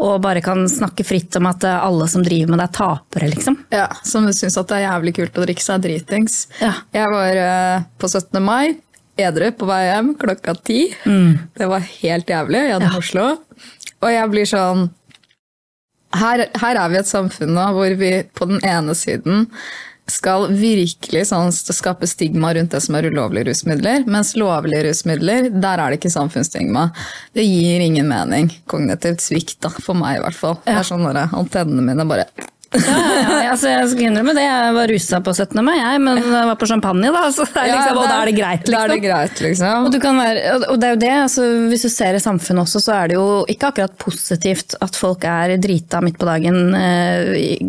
og 0.01 0.21
bare 0.23 0.41
kan 0.43 0.65
snakke 0.69 1.05
fritt 1.05 1.37
om 1.37 1.47
at 1.47 1.65
eh, 1.65 1.85
alle 1.85 2.07
som 2.09 2.23
driver 2.25 2.51
med 2.51 2.59
det 2.59 2.69
er 2.71 2.77
tapere, 2.77 3.29
liksom. 3.29 3.59
Ja, 3.73 3.89
Som 4.05 4.27
syns 4.33 4.57
at 4.57 4.69
det 4.69 4.79
er 4.81 4.87
jævlig 4.91 5.15
kult 5.17 5.37
å 5.39 5.45
drikke 5.45 5.63
seg 5.63 5.83
dritings. 5.85 6.49
Ja. 6.61 6.73
Jeg 6.93 7.11
var 7.13 7.37
eh, 7.37 7.83
på 7.99 8.09
17. 8.09 8.41
mai, 8.43 8.77
edru 9.21 9.51
på 9.53 9.67
vei 9.69 9.83
hjem 9.91 10.15
klokka 10.17 10.55
ti. 10.65 10.81
Det 11.05 11.69
var 11.69 11.81
helt 12.01 12.27
jævlig 12.33 12.67
gjennom 12.71 12.89
Ja. 12.91 12.99
Oslo. 12.99 13.29
Og 14.03 14.11
jeg 14.11 14.31
blir 14.33 14.49
sånn 14.49 14.89
her, 16.17 16.47
her 16.61 16.77
er 16.77 16.89
vi 16.93 16.97
i 16.99 17.01
et 17.01 17.09
samfunn 17.09 17.55
nå 17.57 17.69
hvor 17.73 17.95
vi 17.97 18.11
på 18.37 18.49
den 18.51 18.59
ene 18.69 18.93
siden 18.97 19.47
skal 20.13 20.49
virkelig 20.53 21.27
sånn 21.31 21.53
skape 21.53 22.09
stigma 22.11 22.53
rundt 22.57 22.75
det 22.75 22.83
som 22.85 22.99
er 22.99 23.09
ulovlige 23.09 23.49
rusmidler, 23.51 24.05
mens 24.11 24.35
lovlige 24.39 24.85
rusmidler, 24.89 25.49
der 25.53 25.81
er 25.81 25.93
det 25.93 26.01
ikke 26.01 26.13
samfunnsstigma. 26.13 26.89
Det 27.37 27.47
gir 27.47 27.85
ingen 27.85 28.11
mening. 28.11 28.51
Kognitivt 28.71 29.25
svikt, 29.25 29.59
da, 29.65 29.73
for 29.73 29.99
meg 29.99 30.21
i 30.21 30.25
hvert 30.27 30.39
fall. 30.39 30.59
Det 30.67 30.77
er 30.77 30.87
sånn 30.87 31.09
at 31.09 31.33
Antennene 31.33 31.85
mine 31.87 32.09
bare 32.09 32.29
Ja, 32.73 32.93
ja, 32.97 33.39
ja, 33.45 33.51
altså, 33.53 33.69
jeg 33.69 33.89
skal 33.93 34.07
innrømme 34.09 34.33
det, 34.37 34.45
jeg 34.47 34.75
var 34.77 34.91
rusa 34.93 35.19
på 35.25 35.35
17. 35.35 35.59
mai, 35.65 35.75
jeg, 35.77 36.01
men 36.01 36.21
jeg 36.23 36.49
var 36.49 36.59
på 36.61 36.69
champagne, 36.71 37.11
da, 37.13 37.23
så 37.35 37.45
det 37.45 37.61
er 37.63 37.71
liksom, 37.73 37.99
og 38.01 38.07
da 38.09 38.17
er 38.17 38.31
det 38.31 38.35
greit, 38.39 38.65
Da 38.67 38.79
er 38.79 38.93
det 38.93 38.97
liksom. 38.97 39.09
greit, 39.09 39.43
liksom. 39.47 39.87
Og, 39.87 39.93
du 39.93 39.99
kan 40.03 40.21
være, 40.21 40.55
og 40.73 40.81
det 40.81 40.89
er 40.89 40.95
jo 40.95 41.01
det, 41.03 41.13
altså, 41.27 41.47
hvis 41.73 41.85
du 41.87 41.91
ser 41.93 42.17
i 42.17 42.23
samfunnet 42.23 42.65
også, 42.65 42.83
så 42.87 42.95
er 42.97 43.13
det 43.13 43.19
jo 43.19 43.27
ikke 43.53 43.73
akkurat 43.73 43.97
positivt 44.01 44.77
at 44.85 44.97
folk 44.99 45.27
er 45.29 45.57
drita 45.63 46.01
midt 46.05 46.19
på 46.21 46.29
dagen. 46.29 46.61
Eh, 46.79 47.61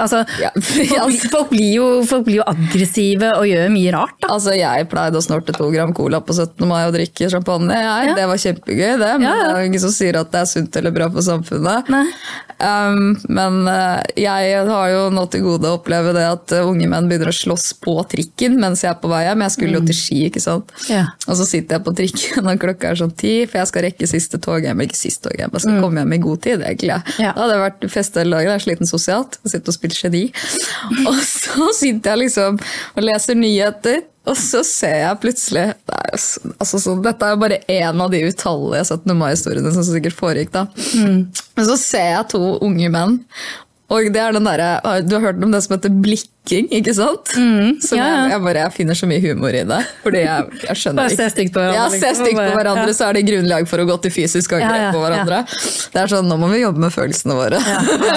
altså, 0.00 0.22
folk, 0.70 1.28
folk, 1.34 1.52
blir 1.52 1.72
jo, 1.76 1.86
folk 2.08 2.26
blir 2.28 2.40
jo 2.40 2.48
aggressive 2.48 3.34
og 3.36 3.46
gjør 3.50 3.70
mye 3.76 3.94
rart. 3.96 4.16
Da. 4.22 4.32
Altså, 4.38 4.56
Jeg 4.56 4.88
pleide 4.92 5.20
å 5.20 5.24
snorte 5.24 5.54
to 5.56 5.68
gram 5.74 5.92
cola 5.96 6.22
på 6.24 6.36
17. 6.36 6.64
mai 6.68 6.86
og 6.86 6.96
drikke 6.96 7.30
champagne. 7.32 7.76
Jeg. 7.76 8.16
Det 8.16 8.26
var 8.32 8.42
kjempegøy, 8.46 8.92
det. 9.04 9.12
Men 9.20 9.28
det 9.28 9.46
er 9.52 9.68
ingen 9.68 9.84
som 9.84 9.92
sier 9.94 10.20
at 10.20 10.32
det 10.32 10.42
er 10.42 10.50
sunt 10.50 10.80
eller 10.80 10.94
bra 10.96 11.10
for 11.12 11.24
samfunnet. 11.26 11.92
Um, 12.56 13.18
men 13.28 13.66
eh, 13.68 14.00
jeg 14.50 14.66
har 14.68 14.88
jo 14.92 15.02
nå 15.14 15.24
til 15.32 15.42
gode 15.44 15.68
å 15.70 15.76
oppleve 15.78 16.12
det 16.16 16.24
at 16.28 16.52
eh, 16.56 16.64
unge 16.68 16.88
menn 16.90 17.08
begynner 17.10 17.30
å 17.32 17.34
slåss 17.36 17.74
på 17.84 17.94
trikken 18.10 18.56
mens 18.62 18.82
jeg 18.84 18.90
er 18.92 18.98
på 19.02 19.10
vei 19.10 19.22
hjem. 19.26 19.44
Jeg 19.46 19.54
skulle 19.56 19.78
jo 19.80 19.84
til 19.88 19.98
Ski, 19.98 20.18
ikke 20.30 20.42
sant. 20.44 20.72
Mm. 20.86 20.88
Ja. 20.94 21.04
Og 21.26 21.38
så 21.40 21.46
sitter 21.48 21.78
jeg 21.78 21.84
på 21.86 21.94
trikken 22.00 22.48
og 22.52 22.60
klokka 22.62 22.90
er 22.92 23.00
sånn 23.02 23.14
ti, 23.18 23.34
for 23.50 23.60
jeg 23.62 23.70
skal 23.72 23.86
rekke 23.88 24.10
siste 24.10 24.40
tog 24.42 24.64
hjem. 24.66 24.82
Ikke 24.86 24.98
siste 24.98 25.28
tog 25.28 25.38
hjem, 25.40 25.54
jeg 25.56 25.66
skal 25.66 25.80
komme 25.84 26.02
hjem 26.04 26.16
i 26.18 26.22
god 26.26 26.42
tid, 26.48 26.64
egentlig. 26.66 26.96
Mm. 26.96 27.14
Ja. 27.26 27.32
Da 27.36 27.44
hadde 27.46 27.56
jeg 27.58 27.64
vært 27.66 27.88
fest 27.98 28.20
hele 28.20 28.36
dagen, 28.36 28.52
jeg 28.52 28.60
er 28.62 28.66
sliten 28.66 28.90
sosialt. 28.90 29.38
Jeg 29.44 29.54
sitter 29.56 29.72
og 29.74 29.78
spiller 29.78 30.02
geni. 30.06 30.24
Og 31.10 31.22
så 31.26 31.70
sitter 31.76 32.12
jeg 32.14 32.26
liksom 32.26 32.58
og 32.96 33.02
leser 33.04 33.36
nyheter. 33.38 34.04
Og 34.26 34.34
så 34.34 34.58
ser 34.66 34.96
jeg 35.04 35.18
plutselig 35.22 35.66
det 35.86 35.98
er 36.10 36.16
så- 36.18 36.40
altså 36.58 36.80
sånn, 36.82 37.02
Dette 37.04 37.22
er 37.22 37.34
jo 37.36 37.38
bare 37.44 37.58
én 37.70 38.00
av 38.02 38.10
de 38.10 38.24
utallige 38.26 38.82
17. 38.88 39.12
mai-historiene 39.14 39.70
som 39.72 39.84
sikkert 39.86 40.16
foregikk. 40.18 40.50
da. 40.50 40.64
Men 40.96 41.68
så 41.68 41.76
ser 41.78 42.08
jeg 42.10 42.28
to 42.32 42.40
unge 42.66 42.90
menn. 42.90 43.20
Og 43.88 44.08
det 44.10 44.18
er 44.18 44.32
den 44.34 44.42
der, 44.48 44.60
Du 45.06 45.12
har 45.14 45.22
hørt 45.28 45.42
om 45.46 45.52
det 45.54 45.60
som 45.62 45.76
heter 45.76 45.92
blikking, 46.02 46.66
ikke 46.74 46.90
sant? 46.96 47.28
Som 47.30 47.98
ja. 48.00 48.06
Jeg, 48.08 48.30
jeg, 48.32 48.40
bare, 48.42 48.64
jeg 48.64 48.72
finner 48.74 48.98
så 48.98 49.06
mye 49.06 49.20
humor 49.22 49.54
i 49.54 49.60
det. 49.62 49.78
Fordi 50.02 50.22
jeg, 50.24 50.48
jeg 50.66 50.80
skjønner 50.80 51.04
Bare 51.04 51.14
se 51.14 51.28
stygt 51.30 51.52
på 51.54 51.62
hverandre, 51.62 51.78
Ja, 51.78 51.84
se 51.94 52.00
liksom, 52.02 52.24
stygt 52.26 52.40
på 52.40 52.56
hverandre, 52.58 52.86
ja. 52.90 52.96
så 52.98 53.06
er 53.06 53.18
det 53.18 53.22
grunnlag 53.28 53.68
for 53.70 53.78
å 53.78 53.86
gå 53.86 53.96
til 54.02 54.14
fysisk 54.16 54.56
angrep 54.58 54.82
Ja, 54.88 54.90
på 54.96 55.02
hverandre. 55.04 55.38
Det 55.94 56.02
er 56.02 56.10
sånn, 56.10 56.26
Nå 56.30 56.38
må 56.42 56.50
vi 56.50 56.64
jobbe 56.64 56.82
med 56.82 56.94
følelsene 56.96 57.38
våre. 57.38 57.62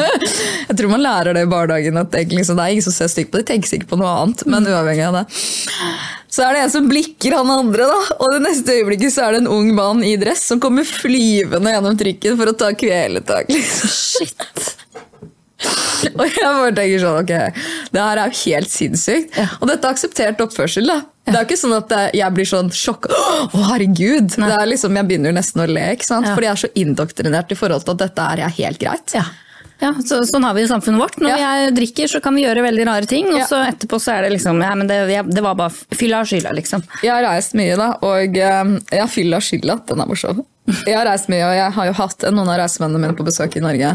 jeg 0.70 0.78
tror 0.80 0.90
man 0.96 1.04
lærer 1.06 1.38
det 1.38 1.46
i 1.46 1.52
barnehagen. 1.54 2.02
at 2.02 2.18
egentlig, 2.18 2.42
liksom, 2.42 2.58
Det 2.58 2.66
er 2.66 2.76
ingen 2.78 2.88
som 2.90 2.96
ser 2.98 3.14
stygt 3.14 3.30
på 3.32 3.38
det, 3.38 3.46
de 3.46 3.54
tenker 3.54 3.70
sikkert 3.76 3.94
på 3.94 4.02
noe 4.02 4.16
annet. 4.24 4.46
men 4.50 4.66
Mm. 4.66 4.74
uavhengig 4.74 5.06
av 5.08 5.14
det. 5.22 5.26
Så 6.30 6.44
er 6.46 6.54
det 6.54 6.60
en 6.66 6.70
som 6.74 6.90
blikker 6.90 7.34
han 7.38 7.50
andre, 7.50 7.86
da. 7.90 8.18
og 8.22 8.34
det 8.36 8.42
neste 8.44 8.74
øyeblikket 8.76 9.14
så 9.16 9.24
er 9.28 9.32
det 9.38 9.40
en 9.44 9.48
ung 9.54 9.72
mann 9.74 10.04
i 10.06 10.16
dress 10.22 10.44
som 10.50 10.60
kommer 10.62 10.86
flyvende 10.86 11.72
gjennom 11.74 11.98
trikken 11.98 12.38
for 12.38 12.52
å 12.52 12.58
ta 12.58 12.70
kvelertak. 12.78 13.50
Liksom. 13.50 13.90
Shit. 13.90 14.79
Og 16.20 16.22
jeg 16.24 16.44
bare 16.46 16.72
tenker 16.78 17.02
sånn, 17.04 17.18
ok, 17.26 17.64
det 17.92 18.04
her 18.06 18.22
er 18.22 18.30
jo 18.32 18.38
helt 18.46 18.72
sinnssykt. 18.72 19.36
Og 19.60 19.68
dette 19.68 19.84
er 19.90 19.96
akseptert 19.98 20.40
oppførsel, 20.46 20.88
da. 20.88 21.02
Det 21.30 21.36
er 21.36 21.44
jo 21.44 21.48
ikke 21.50 21.60
sånn 21.62 21.76
at 21.76 21.92
eh, 21.94 22.06
jeg 22.18 22.34
blir 22.38 22.48
sånn 22.50 22.72
sjokk. 22.74 23.10
Å, 23.12 23.50
herregud! 23.74 24.32
Det 24.34 24.48
er 24.56 24.66
liksom, 24.72 24.96
Jeg 24.98 25.10
begynner 25.12 25.30
jo 25.34 25.38
nesten 25.38 25.62
å 25.62 25.68
le, 25.70 25.84
ikke 25.98 26.08
sant? 26.08 26.26
Ja. 26.30 26.34
fordi 26.38 26.48
jeg 26.50 26.56
er 26.56 26.62
så 26.64 26.72
indoktrinert 26.86 27.52
i 27.54 27.58
forhold 27.60 27.86
til 27.86 27.98
at 27.98 28.02
dette 28.08 28.30
er 28.34 28.56
helt 28.62 28.82
greit. 28.82 29.14
Ja. 29.20 29.28
Ja, 29.80 29.94
så, 30.04 30.18
sånn 30.28 30.44
har 30.44 30.56
vi 30.58 30.66
i 30.66 30.68
samfunnet 30.68 31.00
vårt. 31.00 31.20
Når 31.24 31.30
Ja. 31.32 31.52
jeg 31.64 31.76
drikker, 31.78 32.10
så 32.12 32.20
kan 32.24 32.36
vi 32.36 32.42
gjøre 32.44 32.64
veldig 32.66 32.86
rare 32.90 33.08
ting, 33.08 33.30
og 33.32 33.38
Ja. 33.40 33.46
så 33.48 33.62
etterpå 33.64 33.96
så 34.04 34.12
er 34.18 34.26
det 34.26 34.34
liksom 34.34 34.60
Ja, 34.64 34.74
men 34.76 34.88
det, 34.90 34.98
jeg, 35.08 35.24
det 35.32 35.44
var 35.46 35.56
bare 35.56 35.72
fylla 35.96 36.20
og 36.20 36.28
skylda, 36.28 36.52
liksom. 36.58 36.84
Jeg 37.04 37.12
har 37.14 37.24
reist 37.24 37.54
mye, 37.56 37.78
da, 37.80 37.94
og 38.04 38.36
ja, 38.36 38.64
jeg 38.92 39.00
har 39.06 39.08
fylla 39.12 39.40
skylda. 39.40 39.78
Den 39.88 40.02
er 40.04 40.10
morsom. 40.10 40.42
Jeg 40.86 40.96
har 40.98 41.08
reist 41.10 41.30
mye, 41.32 41.44
og 41.48 41.56
jeg 41.58 41.74
har 41.76 41.88
jo 41.90 41.94
hatt 41.98 42.26
noen 42.34 42.50
av 42.52 42.60
reisevennene 42.62 43.02
mine 43.02 43.18
på 43.18 43.26
besøk 43.28 43.56
i 43.58 43.64
Norge. 43.64 43.94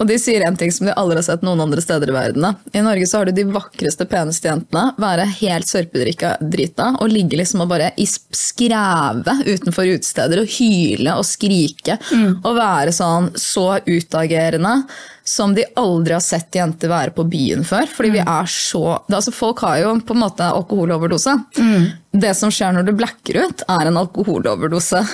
Og 0.00 0.08
de 0.08 0.16
sier 0.20 0.42
en 0.46 0.56
ting 0.58 0.72
som 0.72 0.86
de 0.88 0.94
aldri 0.98 1.18
har 1.20 1.26
sett 1.26 1.44
noen 1.44 1.60
andre 1.64 1.82
steder 1.84 2.10
i 2.10 2.14
verden. 2.16 2.42
da. 2.46 2.54
I 2.72 2.82
Norge 2.84 3.06
så 3.08 3.20
har 3.20 3.28
du 3.28 3.32
de 3.36 3.44
vakreste, 3.52 4.06
peneste 4.08 4.48
jentene 4.48 4.92
være 5.00 5.26
helt 5.40 5.68
sørpedrikka 5.68 6.34
drita 6.52 6.90
og 7.00 7.12
ligge 7.12 7.36
liksom 7.40 7.64
og 7.64 7.70
bare 7.72 7.90
i 8.00 8.06
skreve 8.08 9.34
utenfor 9.46 9.88
utesteder 9.92 10.42
og 10.42 10.52
hyle 10.58 11.16
og 11.20 11.24
skrike. 11.28 11.98
Og 12.42 12.52
være 12.56 12.92
sånn 12.96 13.30
så 13.38 13.78
utagerende 13.86 14.82
som 15.24 15.52
de 15.54 15.62
aldri 15.78 16.16
har 16.16 16.24
sett 16.24 16.56
jenter 16.58 16.90
være 16.90 17.12
på 17.14 17.24
byen 17.30 17.62
før. 17.68 17.86
Fordi 17.86 18.10
vi 18.16 18.22
er 18.24 18.48
så 18.50 18.98
altså 19.06 19.30
Folk 19.32 19.60
har 19.64 19.78
jo 19.84 19.94
på 20.02 20.16
en 20.16 20.24
måte 20.24 20.48
alkoholoverdose. 20.50 21.36
Det 22.12 22.32
som 22.36 22.50
skjer 22.52 22.74
når 22.76 22.88
du 22.88 22.92
blacker 22.98 23.44
ut, 23.46 23.62
er 23.68 23.88
en 23.92 24.00
alkoholoverdose. 24.02 25.04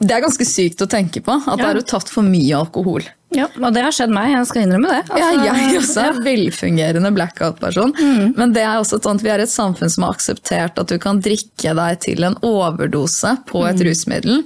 Det 0.00 0.10
er 0.16 0.22
ganske 0.24 0.46
sykt 0.48 0.80
å 0.80 0.88
tenke 0.88 1.20
på. 1.22 1.34
At 1.46 1.46
Ja. 1.46 1.56
da 1.56 1.64
har 1.70 1.74
du 1.74 1.82
tatt 1.82 2.08
for 2.08 2.22
mye 2.22 2.56
alkohol. 2.56 3.02
Ja, 3.32 3.44
og 3.62 3.72
det 3.74 3.82
har 3.84 3.92
skjedd 3.94 4.10
meg, 4.10 4.32
jeg 4.32 4.46
skal 4.48 4.62
innrømme 4.64 4.88
det. 4.90 5.02
Ja, 5.14 5.26
Altså, 5.30 5.44
jeg 5.44 5.78
også 5.78 6.02
er 6.02 6.16
velfungerende 6.24 7.12
blackout-person. 7.14 7.92
Mm. 7.94 8.32
Men 8.36 8.52
det 8.56 8.62
er 8.64 8.80
også 8.80 8.98
sånn 9.00 9.20
at 9.20 9.22
vi 9.22 9.28
er 9.30 9.38
et 9.44 9.48
samfunn 9.52 9.88
som 9.92 10.02
har 10.02 10.14
akseptert 10.16 10.80
at 10.82 10.88
du 10.88 10.98
kan 10.98 11.20
drikke 11.22 11.74
deg 11.78 12.00
til 12.00 12.24
en 12.26 12.34
overdose 12.42 13.36
på 13.46 13.62
et 13.68 13.78
rusmiddel. 13.86 14.40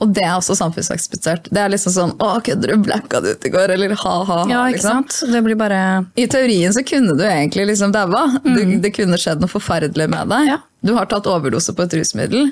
Og 0.00 0.14
det 0.14 0.24
er 0.24 0.38
også 0.38 0.56
samfunnsakseptert. 0.56 1.50
Det 1.52 1.58
er 1.60 1.68
liksom 1.68 1.92
sånn 1.92 2.16
'Å, 2.16 2.42
kødder 2.42 2.68
du 2.72 2.76
blackout 2.78 3.24
ut 3.28 3.44
i 3.44 3.50
går?' 3.50 3.70
eller 3.76 3.94
ha-ha. 3.94 4.46
Ja, 4.48 4.64
ikke 4.68 4.78
liksom. 4.80 5.04
sant? 5.04 5.32
Det 5.32 5.44
blir 5.44 5.56
bare 5.56 6.06
I 6.16 6.26
teorien 6.26 6.72
så 6.72 6.82
kunne 6.86 7.16
du 7.18 7.24
egentlig 7.24 7.66
liksom 7.68 7.92
daua. 7.92 8.40
Du- 8.42 8.78
Det 8.80 8.94
kunne 8.94 9.18
skjedd 9.18 9.40
noe 9.40 9.48
forferdelig 9.48 10.08
med 10.08 10.28
deg. 10.30 10.46
Ja. 10.48 10.58
Du 10.80 10.94
har 10.96 11.06
tatt 11.10 11.26
overdose 11.28 11.74
på 11.76 11.84
et 11.84 11.94
rusmiddel. 12.00 12.48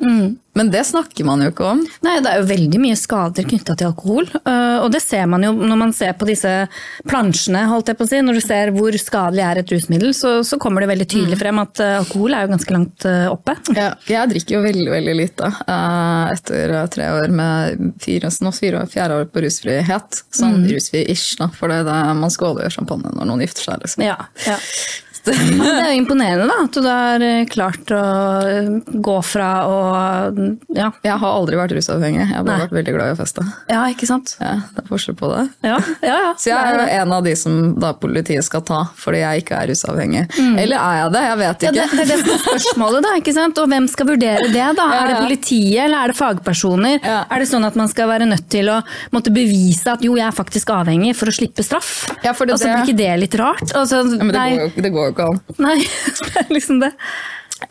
Men 0.59 0.71
det 0.73 0.81
snakker 0.89 1.25
man 1.25 1.41
jo 1.45 1.53
ikke 1.53 1.65
om. 1.71 1.81
Nei, 2.03 2.17
det 2.25 2.29
er 2.33 2.41
jo 2.41 2.49
veldig 2.49 2.81
mye 2.83 2.97
skader 2.99 3.47
knytta 3.47 3.77
til 3.79 3.87
alkohol. 3.93 4.27
øh, 4.43 4.79
Og 4.83 4.91
det 4.93 5.01
ser 5.05 5.29
man 5.31 5.45
jo 5.47 5.53
når 5.55 5.79
man 5.79 5.93
ser 5.95 6.17
på 6.19 6.27
disse 6.27 6.51
plansjene, 7.09 7.63
holdt 7.71 7.93
jeg 7.93 7.99
på 8.01 8.05
å 8.05 8.11
si. 8.11 8.21
Når 8.27 8.41
du 8.41 8.43
ser 8.43 8.73
hvor 8.75 8.99
skadelig 8.99 9.45
er 9.47 9.61
et 9.63 9.73
rusmiddel, 9.73 10.11
så, 10.19 10.33
så 10.45 10.59
kommer 10.61 10.83
det 10.83 10.91
veldig 10.91 11.07
tydelig 11.15 11.39
frem 11.41 11.63
at 11.63 11.81
øh, 11.85 11.95
alkohol 12.01 12.35
er 12.35 12.45
jo 12.45 12.53
ganske 12.57 12.75
langt 12.75 13.07
øh, 13.09 13.25
oppe. 13.33 13.55
Ja, 13.79 13.93
jeg 14.11 14.33
drikker 14.35 14.59
jo 14.59 14.65
veldig 14.67 14.91
veldig 14.97 15.17
lite 15.23 15.53
etter 16.35 16.75
tre 16.93 17.09
år 17.23 17.33
med 17.33 17.93
fire, 18.03 18.31
nå 18.45 18.53
fire, 18.57 18.85
fjerde 18.91 19.23
år 19.23 19.29
på 19.33 19.45
rusfrihet. 19.47 20.23
Sånn 20.35 20.65
rusfri-ish, 20.69 21.37
da, 21.41 21.49
for 21.55 21.71
det 21.71 21.83
er 21.85 21.89
det 21.89 21.99
man 22.19 22.35
skåler 22.35 22.67
jo 22.67 22.75
champagne 22.81 23.15
når 23.15 23.31
noen 23.31 23.45
gifter 23.47 23.71
seg. 23.71 23.85
Liksom. 23.85 24.05
Ja, 24.11 24.19
ja. 24.47 24.59
Men 25.27 25.59
det 25.65 25.73
er 25.83 25.91
jo 25.93 25.99
imponerende 26.03 26.47
da, 26.51 26.57
at 26.65 26.77
du 26.79 26.87
har 26.87 27.25
øh, 27.27 27.43
klart 27.51 27.93
å 27.95 28.03
øh, 28.49 28.71
gå 29.09 29.17
fra 29.27 29.49
å 29.69 29.77
ja. 30.75 30.91
Jeg 31.05 31.17
har 31.23 31.29
aldri 31.33 31.59
vært 31.59 31.75
rusavhengig, 31.77 32.21
jeg 32.23 32.31
har 32.33 32.45
bare 32.47 32.59
Nei. 32.59 32.67
vært 32.67 32.77
veldig 32.79 32.95
glad 32.97 33.11
i 33.11 33.15
å 33.17 33.19
feste. 33.19 33.45
ja, 33.71 33.83
ikke 33.93 34.09
sant? 34.09 34.35
Ja, 34.41 34.55
det 34.75 34.85
er 34.85 34.89
forskjell 34.91 35.17
på 35.19 35.31
det. 35.33 35.45
Ja, 35.67 35.79
ja, 36.05 36.17
ja. 36.29 36.33
Så 36.39 36.51
jeg 36.53 36.59
er 36.59 36.79
jo 36.83 36.87
en 37.03 37.13
av 37.19 37.25
de 37.27 37.35
som 37.39 37.59
da 37.81 37.93
politiet 37.99 38.45
skal 38.47 38.63
ta 38.69 38.83
fordi 38.99 39.23
jeg 39.23 39.43
ikke 39.45 39.59
er 39.63 39.71
rusavhengig. 39.73 40.25
Eller 40.59 40.77
er 40.79 40.99
jeg 41.03 41.13
det? 41.17 41.23
Jeg 41.29 41.39
vet 41.43 41.67
ikke. 41.69 41.73
det, 41.79 41.87
det 41.99 42.05
er 42.05 42.11
det 42.13 42.39
spørsmålet, 42.45 43.05
da. 43.07 43.15
ikke 43.21 43.35
sant? 43.37 43.61
Og 43.63 43.71
hvem 43.73 43.89
skal 43.91 44.09
vurdere 44.13 44.49
det? 44.53 44.67
da? 44.79 44.87
Er 44.99 45.13
det 45.13 45.19
politiet, 45.25 45.81
eller 45.87 46.05
er 46.07 46.13
det 46.13 46.19
fagpersoner? 46.19 47.01
Er 47.09 47.43
det 47.43 47.49
sånn 47.51 47.67
at 47.69 47.77
man 47.79 47.91
skal 47.91 48.09
være 48.11 48.29
nødt 48.29 48.47
til 48.53 48.71
å 48.73 48.79
måtte 49.15 49.33
bevise 49.35 49.93
at 49.95 50.05
jo, 50.05 50.17
jeg 50.19 50.27
er 50.29 50.35
faktisk 50.37 50.73
avhengig 50.75 51.15
for 51.19 51.31
å 51.31 51.35
slippe 51.35 51.65
straff? 51.67 51.93
Ja, 52.25 52.33
for 52.37 52.47
det- 52.47 52.57
og 52.59 52.63
så 52.63 52.69
Blir 52.69 52.85
ikke 52.85 52.99
det 52.99 53.13
litt 53.25 53.35
rart? 53.41 53.65
Altså, 53.75 54.03
Ja, 54.09 54.19
men 54.25 54.33
det 54.33 54.37
nei, 54.39 54.51
går, 54.57 54.69
jo, 54.77 54.83
det 54.85 54.93
går 54.95 55.08
an. 55.17 55.41
nei, 55.57 55.79
det 56.25 56.37
er 56.37 56.53
liksom 56.53 56.81
det. 56.81 56.93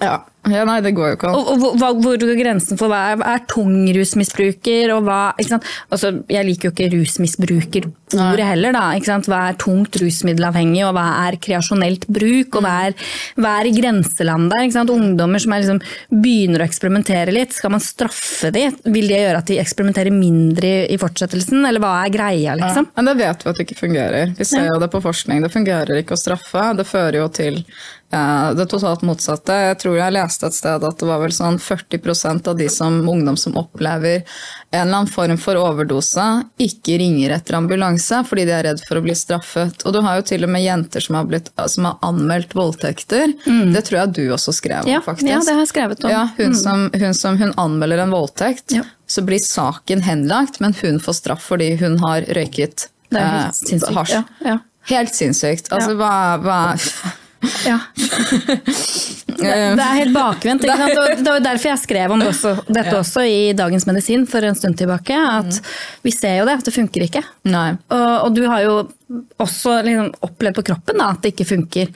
Ja. 0.02 0.18
ja, 0.52 0.64
nei, 0.68 0.78
det 0.84 0.92
går 0.98 1.14
jo 1.14 1.16
ikke 1.16 1.30
an. 1.30 1.36
Og, 1.38 1.62
og 1.66 1.76
hva, 1.80 1.90
hvor 1.96 2.18
går 2.20 2.36
grensen 2.40 2.80
for 2.80 2.92
hva 2.92 3.00
er, 3.14 3.22
er 3.24 3.44
tung 3.50 3.88
rusmisbruker, 3.96 4.92
og 4.96 5.06
hva? 5.08 5.20
Altså, 5.38 6.12
Jeg 6.32 6.48
liker 6.48 6.70
jo 6.70 6.74
ikke 6.74 6.90
rusmisbrukerordet 6.94 8.48
heller, 8.50 8.76
da. 8.76 8.84
ikke 8.98 9.10
sant? 9.10 9.30
Hva 9.32 9.42
er 9.50 9.58
tungt 9.62 9.98
rusmiddelavhengig, 10.02 10.84
og 10.88 10.94
hva 10.98 11.06
er 11.26 11.40
kreasjonelt 11.44 12.08
bruk, 12.12 12.60
og 12.60 12.66
hva 12.68 12.76
er, 12.90 12.98
hva 13.40 13.56
er 13.62 13.70
i 13.70 13.76
grenseland 13.78 14.52
der? 14.54 14.68
ikke 14.68 14.78
sant? 14.78 14.94
Ungdommer 14.94 15.44
som 15.44 15.56
liksom, 15.56 15.82
begynner 16.12 16.64
å 16.64 16.68
eksperimentere 16.68 17.36
litt, 17.36 17.56
skal 17.56 17.74
man 17.78 17.84
straffe 17.84 18.52
dem? 18.56 18.76
Vil 18.92 19.08
det 19.12 19.22
gjøre 19.24 19.44
at 19.44 19.52
de 19.52 19.60
eksperimenterer 19.64 20.16
mindre 20.16 20.74
i, 20.84 20.86
i 20.96 21.00
fortsettelsen, 21.02 21.64
eller 21.64 21.84
hva 21.84 21.96
er 22.04 22.14
greia, 22.14 22.58
liksom? 22.60 22.92
Men 23.00 23.12
det 23.12 23.18
vet 23.24 23.46
vi 23.46 23.54
at 23.54 23.62
det 23.62 23.68
ikke 23.70 23.82
fungerer. 23.86 24.36
Vi 24.38 24.52
ser 24.52 24.68
jo 24.68 24.80
det 24.84 24.92
på 24.92 25.04
forskning. 25.04 25.44
Det 25.48 25.54
fungerer 25.56 26.04
ikke 26.04 26.18
å 26.18 26.20
straffe. 26.20 26.68
Det 26.78 26.88
fører 26.88 27.22
jo 27.22 27.30
til 27.34 27.64
det 28.10 28.66
totalt 28.72 29.02
motsatte. 29.04 29.52
Jeg 29.68 29.78
tror 29.82 29.98
jeg 30.00 30.14
leste 30.16 30.48
et 30.48 30.56
sted 30.56 30.84
at 30.88 30.98
det 31.02 31.08
var 31.10 31.20
vel 31.20 31.34
sånn 31.36 31.58
40% 31.60 32.48
av 32.48 32.56
de 32.56 32.70
som, 32.72 33.02
ungdom 33.10 33.36
som 33.38 33.58
opplever 33.60 34.22
en 34.72 34.80
eller 34.82 35.02
annen 35.02 35.12
form 35.12 35.36
for 35.38 35.60
overdose, 35.60 36.24
ikke 36.64 36.96
ringer 37.02 37.34
etter 37.36 37.58
ambulanse 37.60 38.22
fordi 38.30 38.46
de 38.48 38.54
er 38.56 38.64
redd 38.70 38.84
for 38.88 39.00
å 39.00 39.04
bli 39.04 39.16
straffet. 39.16 39.84
Og 39.84 39.94
du 39.96 40.00
har 40.06 40.22
jo 40.22 40.26
til 40.32 40.48
og 40.48 40.54
med 40.56 40.64
jenter 40.64 41.04
som 41.04 41.20
har, 41.20 41.28
blitt, 41.28 41.52
som 41.68 41.90
har 41.90 41.98
anmeldt 42.08 42.56
voldtekter. 42.56 43.36
Det 43.44 43.84
tror 43.90 44.00
jeg 44.00 44.14
du 44.16 44.24
også 44.36 44.56
skrev 44.56 44.86
om, 44.86 44.88
Mm. 44.88 44.94
Ja, 44.94 45.02
faktisk. 45.04 45.28
ja, 45.30 45.40
det 45.44 45.54
har 45.54 45.62
jeg 45.66 45.72
skrevet 45.74 46.04
om. 46.04 46.10
Mm. 46.10 46.16
Ja, 46.16 46.24
hun, 46.38 46.56
som, 46.56 46.88
hun 46.94 47.14
som 47.14 47.38
hun 47.38 47.54
anmelder 47.58 48.06
en 48.06 48.12
voldtekt, 48.16 48.72
Ja. 48.78 48.84
så 49.08 49.22
blir 49.28 49.40
saken 49.44 50.02
henlagt, 50.08 50.62
men 50.64 50.74
hun 50.82 51.00
får 51.04 51.14
straff 51.20 51.44
fordi 51.52 51.74
hun 51.80 51.98
har 52.00 52.22
røyket 52.24 52.88
Det 53.12 53.20
eh, 53.20 53.92
hasj. 53.96 54.12
Ja, 54.14 54.24
ja. 54.46 54.58
Helt 54.88 55.16
sinnssykt. 55.16 55.68
Altså, 55.76 55.96
hva, 56.00 56.38
hva 56.40 56.60
Ja. 57.66 57.80
Det, 59.38 59.46
det 59.78 59.84
er 59.84 59.98
helt 60.00 60.16
bakvendt. 60.16 60.64
Det 60.66 61.28
var 61.30 61.44
derfor 61.46 61.70
jeg 61.70 61.78
skrev 61.84 62.14
om 62.16 62.22
det 62.24 62.32
også, 62.32 62.56
dette 62.74 62.96
også 62.98 63.22
i 63.30 63.52
Dagens 63.54 63.86
Medisin 63.86 64.24
for 64.26 64.42
en 64.48 64.56
stund 64.58 64.80
tilbake. 64.80 65.14
At 65.14 65.60
vi 66.02 66.14
ser 66.16 66.40
jo 66.40 66.48
det, 66.50 66.56
at 66.58 66.66
det 66.66 66.74
funker 66.74 67.06
ikke. 67.06 67.22
Og, 67.94 68.08
og 68.26 68.34
du 68.34 68.42
har 68.50 68.64
jo 68.66 68.80
også 69.40 69.78
liksom 69.86 70.10
opplevd 70.26 70.58
på 70.58 70.64
kroppen 70.68 71.00
da, 71.00 71.12
at 71.14 71.24
det 71.24 71.32
ikke 71.32 71.48
funker. 71.48 71.92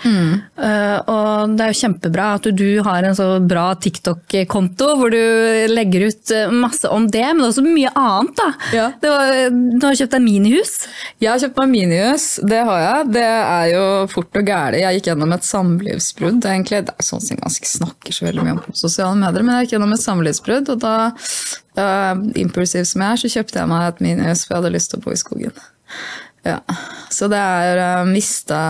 Eh, 0.63 0.97
og 1.12 1.56
det 1.58 1.65
er 1.65 1.74
jo 1.74 1.80
kjempebra 1.82 2.28
at 2.38 2.47
du, 2.47 2.52
du 2.56 2.80
har 2.86 3.04
en 3.04 3.17
så 3.17 3.28
bra 3.43 3.65
TikTok-konto 3.84 4.88
hvor 5.00 5.12
du 5.12 5.19
legger 5.71 6.08
ut 6.08 6.32
eh, 6.36 6.54
masse 6.56 6.88
om 6.88 7.10
det, 7.12 7.26
men 7.34 7.43
også 7.47 7.65
mye 7.65 7.91
annet. 8.00 8.34
da. 8.39 8.47
Ja. 8.78 8.88
Det 9.02 9.12
var, 9.12 9.34
du 9.52 9.88
har 9.88 10.00
kjøpt 10.00 10.15
deg 10.15 10.24
minihus. 10.24 10.74
Jeg 11.19 11.34
har 11.34 11.43
kjøpt 11.43 11.60
meg 11.63 11.74
minihus, 11.74 12.30
det 12.47 12.63
har 12.69 12.82
jeg. 12.86 13.12
Det 13.17 13.28
er 13.28 13.67
jo 13.74 13.84
fort 14.13 14.41
og 14.41 14.54
gæli. 14.54 14.84
Jeg 14.86 15.00
gikk 15.00 15.12
gjennom 15.12 15.36
et 15.36 15.47
samlivsbrudd, 15.50 16.41
egentlig. 16.54 16.84
Det 16.88 16.95
er 16.95 17.10
sånn 17.12 17.26
som 17.28 17.43
ikke 17.43 17.74
snakker 17.74 18.15
så 18.15 18.30
veldig 18.30 18.47
mye 18.47 18.56
om 18.56 18.63
på 18.63 18.78
sosiale 18.80 19.19
medier, 19.19 19.43
men 19.43 19.58
jeg 19.58 19.67
gikk 19.67 19.78
gjennom 19.78 19.95
et 19.97 20.06
samlivsbrudd, 20.06 20.74
og 20.74 20.82
da, 20.84 20.95
uh, 21.82 22.26
impulsiv 22.39 22.88
som 22.88 23.04
jeg 23.04 23.17
er, 23.17 23.21
så 23.21 23.36
kjøpte 23.36 23.63
jeg 23.63 23.71
meg 23.74 23.88
et 23.89 24.04
minihus, 24.08 24.45
for 24.45 24.56
jeg 24.56 24.62
hadde 24.63 24.76
lyst 24.78 24.93
til 24.93 25.02
å 25.02 25.06
bo 25.06 25.15
i 25.15 25.19
skogen. 25.19 25.63
Ja. 26.47 26.60
Så 27.12 27.27
det 27.32 27.38
er 27.38 27.82
uh, 28.01 28.08
mista 28.10 28.62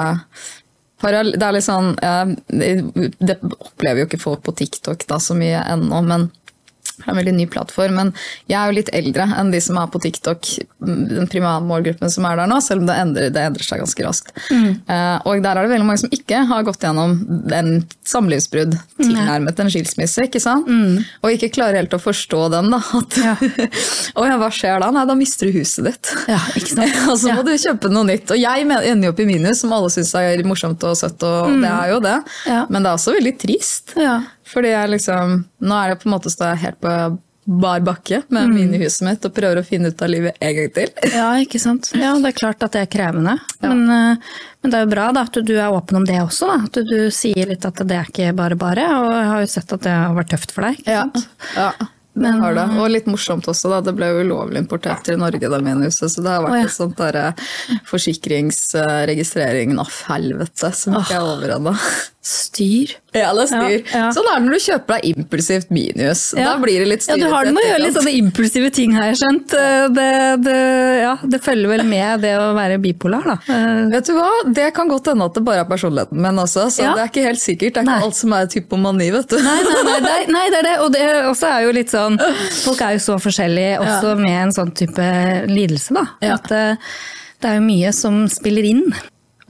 det 1.01 1.41
er 1.41 1.55
litt 1.55 1.65
sånn 1.65 1.95
eh, 1.97 2.34
Det 2.45 3.38
opplever 3.41 4.03
jo 4.03 4.05
ikke 4.05 4.21
folk 4.21 4.43
på 4.45 4.53
TikTok 4.60 5.07
da 5.10 5.17
så 5.17 5.34
mye 5.34 5.63
ennå, 5.73 6.01
men 6.05 6.27
det 7.02 7.08
er 7.08 7.12
en 7.16 7.20
veldig 7.22 7.34
ny 7.38 7.46
plattform, 7.52 7.96
men 7.98 8.14
jeg 8.48 8.58
er 8.62 8.70
jo 8.72 8.78
litt 8.78 8.92
eldre 8.94 9.26
enn 9.42 9.52
de 9.54 9.60
som 9.62 9.78
er 9.82 9.90
på 9.92 10.02
TikTok, 10.04 10.48
den 10.86 11.28
primære 11.32 11.64
målgruppen 11.66 12.12
som 12.14 12.26
er 12.30 12.38
der 12.40 12.50
nå, 12.52 12.60
selv 12.64 12.84
om 12.84 12.88
det 12.90 12.96
endrer, 13.02 13.30
det 13.34 13.42
endrer 13.50 13.66
seg 13.68 13.82
ganske 13.84 14.06
raskt. 14.06 14.32
Eh, 14.52 15.18
og 15.28 15.42
der 15.44 15.58
er 15.58 15.66
det 15.68 15.74
veldig 15.74 15.88
mange 15.88 16.04
som 16.04 16.14
ikke 16.14 16.44
har 16.50 16.64
gått 16.68 16.82
gjennom 16.86 17.18
en 17.54 17.72
samlivsbrudd 18.08 18.78
tilnærmet 19.02 19.60
en 19.62 19.72
skilsmisse, 19.74 20.26
ikke 20.30 20.42
sant? 20.44 20.70
Og 21.22 21.34
ikke 21.36 21.52
klarer 21.58 21.82
helt 21.82 21.94
å 21.98 22.02
forstå 22.02 22.44
den, 22.56 22.72
da. 22.74 22.82
At, 23.02 23.18
Ja. 23.22 23.36
og 24.18 24.26
ja, 24.28 24.38
hva 24.42 24.50
skjer 24.54 24.80
da? 24.84 24.92
Nei, 24.96 25.06
da 25.10 25.16
mister 25.18 25.50
du 25.50 25.58
huset 25.60 25.86
ditt. 25.90 26.12
Ja, 26.32 26.40
ikke 26.58 26.74
sant? 26.76 27.00
og 27.12 27.18
så 27.22 27.32
må 27.34 27.42
Ja. 27.42 27.48
du 27.48 27.54
kjøpe 27.58 27.92
noe 27.94 28.08
nytt. 28.08 28.32
Og 28.34 28.40
jeg 28.42 28.68
ender 28.68 29.08
jo 29.10 29.14
opp 29.14 29.20
i 29.24 29.28
minus, 29.30 29.62
som 29.64 29.74
alle 29.76 29.90
syns 29.94 30.14
er 30.20 30.42
morsomt 30.48 30.84
og 30.88 30.98
søtt, 31.00 31.22
og 31.28 31.54
det 31.62 31.70
er 31.72 31.94
jo 31.94 32.00
det. 32.04 32.18
Ja. 32.50 32.64
Men 32.70 32.84
det 32.86 32.92
er 32.92 32.98
også 33.00 33.16
veldig 33.18 33.36
trist. 33.42 33.94
Ja. 34.00 34.20
Fordi 34.52 34.72
jeg 34.74 34.96
liksom 34.96 35.44
Nå 35.64 35.76
er 35.78 35.94
jeg 35.94 36.02
på 36.02 36.10
en 36.10 36.16
måte 36.16 36.32
står 36.34 36.56
jeg 36.56 36.66
helt 36.68 36.82
på 36.84 36.96
bar 37.62 37.80
bakke 37.82 38.20
med 38.30 38.52
minihuset 38.54 39.02
mitt 39.06 39.24
og 39.26 39.34
prøver 39.34 39.60
å 39.62 39.66
finne 39.66 39.90
ut 39.90 40.02
av 40.06 40.12
livet 40.14 40.38
en 40.40 40.54
gang 40.56 40.68
til. 40.76 40.92
Ja, 41.18 41.30
ikke 41.42 41.60
sant. 41.60 41.90
Ja, 41.98 42.14
det 42.22 42.30
er 42.32 42.38
klart 42.38 42.62
at 42.64 42.76
det 42.78 42.84
er 42.86 42.92
krevende. 42.94 43.34
Men, 43.66 43.82
eh, 43.90 44.36
men 44.62 44.74
det 44.74 44.78
er 44.78 44.86
jo 44.86 44.92
bra 44.94 45.08
da, 45.16 45.26
at 45.26 45.40
du 45.48 45.56
er 45.58 45.74
åpen 45.74 46.02
om 46.04 46.06
det 46.08 46.20
også. 46.22 46.52
Da. 46.52 46.60
At 46.70 46.78
du, 46.78 46.86
du 46.86 47.10
sier 47.16 47.50
litt 47.50 47.66
at 47.68 47.82
det 47.82 47.98
er 47.98 48.12
ikke 48.14 48.30
bare 48.38 48.60
bare. 48.62 48.86
Og 49.02 49.10
jeg 49.16 49.32
har 49.34 49.42
jo 49.42 49.50
sett 49.58 49.74
at 49.78 49.88
det 49.88 49.96
har 49.98 50.14
vært 50.20 50.32
tøft 50.36 50.54
for 50.56 50.70
deg. 50.70 50.86
Ja 50.86 51.08
det 52.14 52.22
Men- 52.22 52.40
har 52.42 52.54
det. 52.54 52.64
Og 52.78 52.90
litt 52.92 53.06
morsomt 53.08 53.46
også, 53.48 53.70
da. 53.70 53.82
Det 53.82 53.94
ble 53.96 54.06
jo 54.12 54.24
ulovlig 54.26 54.58
importert 54.60 55.04
til 55.04 55.18
Norge, 55.18 55.40
da, 55.50 55.60
minihuset. 55.64 56.12
Så 56.12 56.22
det 56.22 56.30
har 56.30 56.42
vært 56.44 56.52
Å, 56.52 56.58
ja. 56.60 56.64
et 56.68 56.72
sånt 56.76 56.98
derre 56.98 57.34
forsikringsregistrering 57.88 59.80
av 59.80 59.88
helvete 60.10 60.72
som 60.76 60.94
ikke 61.00 61.16
er 61.16 61.22
over 61.24 61.50
ennå. 61.56 61.74
Styr. 62.21 62.91
Ja, 63.17 63.31
det 63.34 63.47
er 63.47 63.49
styr. 63.49 63.79
Ja, 63.89 63.97
ja. 63.97 64.10
Sånn 64.13 64.27
er 64.29 64.36
det 64.38 64.45
når 64.45 64.53
du 64.53 64.62
kjøper 64.62 64.93
deg 64.99 65.05
impulsivt 65.10 65.71
minihus. 65.73 66.19
Da 66.38 66.51
blir 66.62 66.84
det 66.84 66.89
litt 66.91 67.01
styr. 67.01 67.17
Ja, 67.17 67.25
du 67.25 67.34
har 67.34 67.47
det 67.47 67.53
med 67.55 67.63
å 67.65 67.69
gjøre 67.71 67.81
litt 67.81 67.95
sånne 67.97 68.13
impulsive 68.19 68.69
ting, 68.75 68.93
har 68.93 69.07
jeg 69.10 69.17
skjønt. 69.23 69.55
Eh, 69.57 69.88
Det, 69.97 70.05
det, 70.45 70.57
ja, 71.01 71.15
det 71.34 71.39
følger 71.41 71.71
vel 71.73 71.84
med 71.89 72.21
det 72.21 72.36
å 72.38 72.51
være 72.53 72.77
bipolar, 72.84 73.25
da. 73.25 73.36
Eh, 73.49 73.79
Vet 73.95 74.05
du 74.05 74.13
hva? 74.19 74.27
Det 74.53 74.67
kan 74.77 74.91
godt 74.91 75.10
hende 75.10 75.25
at 75.31 75.34
det 75.39 75.43
bare 75.49 75.63
er 75.65 75.69
personligheten 75.71 76.21
min 76.21 76.38
også. 76.45 76.67
Så 76.77 76.86
Ja. 76.86 76.93
det 76.93 77.01
er 77.07 77.10
ikke 77.10 77.25
helt 77.25 77.41
sikkert. 77.41 77.73
Det 77.73 77.81
er 77.81 77.88
ikke 77.89 77.97
Nei. 77.97 78.05
alt 78.05 78.15
som 78.21 78.34
er 78.38 78.45
typomani, 78.53 79.10
vet 79.17 79.27
du. 79.34 79.38
Nei, 79.41 79.57
nei, 79.65 79.99
nei, 80.05 80.21
nei, 80.38 80.45
det 80.53 80.60
er 80.62 80.67
det. 80.69 80.75
Og 80.86 80.91
det 80.93 81.07
også 81.25 81.49
er 81.57 81.65
jo 81.65 81.71
litt 81.73 81.89
sånn 81.89 82.19
Folk 82.62 82.81
er 82.86 82.93
jo 82.99 83.01
så 83.01 83.17
forskjellige 83.17 83.79
også 83.81 84.13
med 84.21 84.38
en 84.43 84.53
sånn 84.53 84.71
type 84.77 85.10
lidelse, 85.49 85.97
da. 85.97 86.05
Ja. 86.21 86.38
At 86.38 86.51
eh, 86.53 86.75
det 87.41 87.49
er 87.49 87.57
jo 87.57 87.65
mye 87.65 87.91
som 87.97 88.27
spiller 88.29 88.63
inn. 88.69 88.86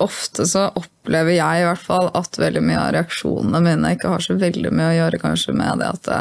Ofte 0.01 0.45
så 0.49 0.65
opplever 0.77 1.35
jeg 1.35 1.61
i 1.61 1.65
hvert 1.67 1.83
fall 1.83 2.09
at 2.17 2.37
veldig 2.39 2.61
mye 2.65 2.79
av 2.79 2.91
reaksjonene 2.95 3.61
mine 3.65 3.93
ikke 3.95 4.11
har 4.13 4.23
så 4.25 4.35
veldig 4.39 4.71
mye 4.73 4.89
å 4.91 4.97
gjøre 4.97 5.21
kanskje 5.21 5.55
med 5.57 5.81
det 5.81 5.89
at 5.93 6.03
det, 6.07 6.19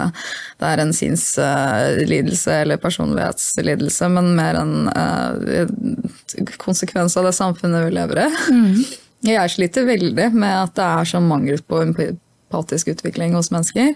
det 0.61 0.71
er 0.71 0.83
en 0.83 0.95
sinnslidelse 0.97 2.57
eller 2.65 2.81
personlighetslidelse, 2.83 4.11
men 4.17 4.33
mer 4.39 4.61
en 4.61 4.75
eh, 4.95 6.47
konsekvens 6.61 7.17
av 7.21 7.29
det 7.29 7.37
samfunnet 7.39 7.89
vi 7.89 7.95
lever 7.99 8.25
i. 8.27 8.29
Jeg 9.31 9.53
sliter 9.53 9.85
veldig 9.85 10.31
med 10.33 10.55
at 10.57 10.77
det 10.79 10.85
er 10.87 11.09
sånn 11.11 11.27
mangel 11.29 11.61
på 11.69 11.83
empatisk 11.85 12.89
utvikling 12.95 13.35
hos 13.37 13.51
mennesker, 13.53 13.93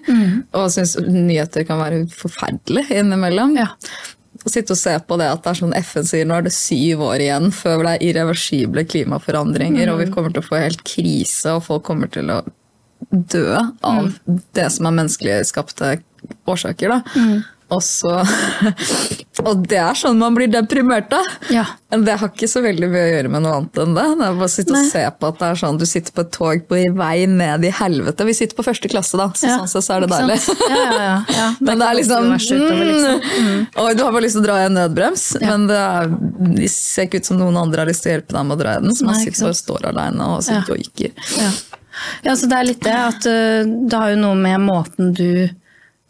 og 0.52 0.68
syns 0.74 0.98
nyheter 1.00 1.64
kan 1.64 1.80
være 1.80 2.02
forferdelig 2.12 2.90
innimellom. 2.92 3.56
Ja. 3.56 3.70
Å 4.44 4.52
sitte 4.52 4.74
og 4.74 4.80
se 4.80 4.92
på 5.08 5.16
det 5.20 5.30
at 5.32 5.44
det 5.44 5.52
er 5.52 5.60
sånn 5.62 5.76
FN 5.78 6.08
sier 6.08 6.28
nå 6.28 6.36
er 6.36 6.46
det 6.46 6.52
syv 6.56 7.04
år 7.06 7.22
igjen 7.24 7.48
før 7.54 7.84
det 7.86 7.94
er 7.94 8.04
irreversible 8.10 8.84
klimaforandringer, 8.88 9.92
og 9.92 10.02
vi 10.02 10.10
kommer 10.12 10.34
til 10.34 10.44
å 10.44 10.48
få 10.48 10.60
helt 10.60 10.84
krise, 10.84 11.54
og 11.56 11.64
folk 11.68 11.86
kommer 11.86 12.12
til 12.12 12.32
å 12.32 12.42
dø 13.10 13.48
av 13.84 14.12
det 14.56 14.68
som 14.72 14.88
er 14.88 14.96
menneskelig 15.00 15.40
skapte 15.48 15.96
årsaker. 16.48 16.92
da. 16.92 17.00
Og, 17.74 17.82
så, 17.82 18.12
og 19.44 19.64
det 19.68 19.78
er 19.82 19.96
sånn 19.98 20.18
man 20.20 20.34
blir 20.36 20.50
deprimert 20.52 21.12
av. 21.16 21.26
Ja. 21.52 21.64
Men 21.90 22.04
det 22.06 22.16
har 22.20 22.30
ikke 22.32 22.48
så 22.50 22.62
veldig 22.64 22.88
mye 22.90 23.02
å 23.04 23.10
gjøre 23.12 23.30
med 23.32 23.44
noe 23.44 23.56
annet 23.58 23.80
enn 23.84 23.92
det. 23.96 24.04
Det 24.18 24.26
er 24.28 24.38
bare 24.38 24.48
å 24.48 24.52
sitte 24.52 24.74
og 24.74 24.88
se 24.90 25.02
på 25.18 25.28
at 25.30 25.40
det 25.40 25.48
er 25.50 25.60
sånn, 25.60 25.78
du 25.80 25.86
sitter 25.86 26.14
på 26.16 26.24
et 26.24 26.32
tog 26.34 26.64
på 26.70 26.80
vei 26.98 27.26
ned 27.30 27.66
i 27.68 27.72
helvete. 27.74 28.26
Vi 28.28 28.36
sitter 28.38 28.58
på 28.58 28.66
første 28.66 28.90
klasse, 28.92 29.18
da, 29.20 29.28
så 29.36 29.46
Ja. 29.50 29.58
sånn 29.62 29.70
sett 29.74 29.86
så 29.88 29.96
er 29.96 30.06
det 30.06 30.10
deilig. 30.14 30.38
Ja, 30.70 30.78
ja, 30.78 30.94
ja, 31.04 31.16
ja. 31.38 31.48
Men 31.68 31.82
det 31.82 31.90
er 31.90 31.98
liksom, 32.00 32.30
utover, 32.34 32.84
liksom. 32.90 33.28
mm, 33.44 33.60
Og 33.84 33.90
Du 33.98 34.04
har 34.06 34.12
bare 34.16 34.24
lyst 34.26 34.38
til 34.38 34.44
å 34.44 34.48
dra 34.48 34.58
i 34.62 34.66
en 34.68 34.78
nødbrems, 34.78 35.26
men 35.44 35.68
det, 35.70 35.78
er, 35.78 36.10
det 36.58 36.70
ser 36.72 37.06
ikke 37.08 37.20
ut 37.22 37.28
som 37.30 37.38
noen 37.40 37.56
andre 37.60 37.84
har 37.84 37.90
lyst 37.90 38.04
til 38.06 38.12
å 38.12 38.16
hjelpe 38.18 38.34
deg 38.38 38.48
med 38.48 38.56
å 38.56 38.60
dra 38.64 38.74
i 38.78 38.82
den. 38.84 38.94
Så 38.96 39.06
man 39.06 39.18
Nei, 39.18 39.24
sitter 39.28 39.50
og 39.52 39.58
står 39.58 39.88
alene 39.92 40.30
og 40.34 40.42
sitter 40.46 40.62
Ja. 40.62 40.74
joiker. 40.74 41.10
Ja. 41.40 41.50
ja, 42.26 42.34
så 42.38 42.48
det 42.50 42.58
er 42.58 42.66
litt 42.70 42.82
det 42.84 42.94
at 42.98 43.26
uh, 43.30 43.74
det 43.90 44.00
har 44.00 44.10
jo 44.14 44.18
noe 44.24 44.38
med 44.38 44.64
måten 44.66 45.12
du 45.14 45.28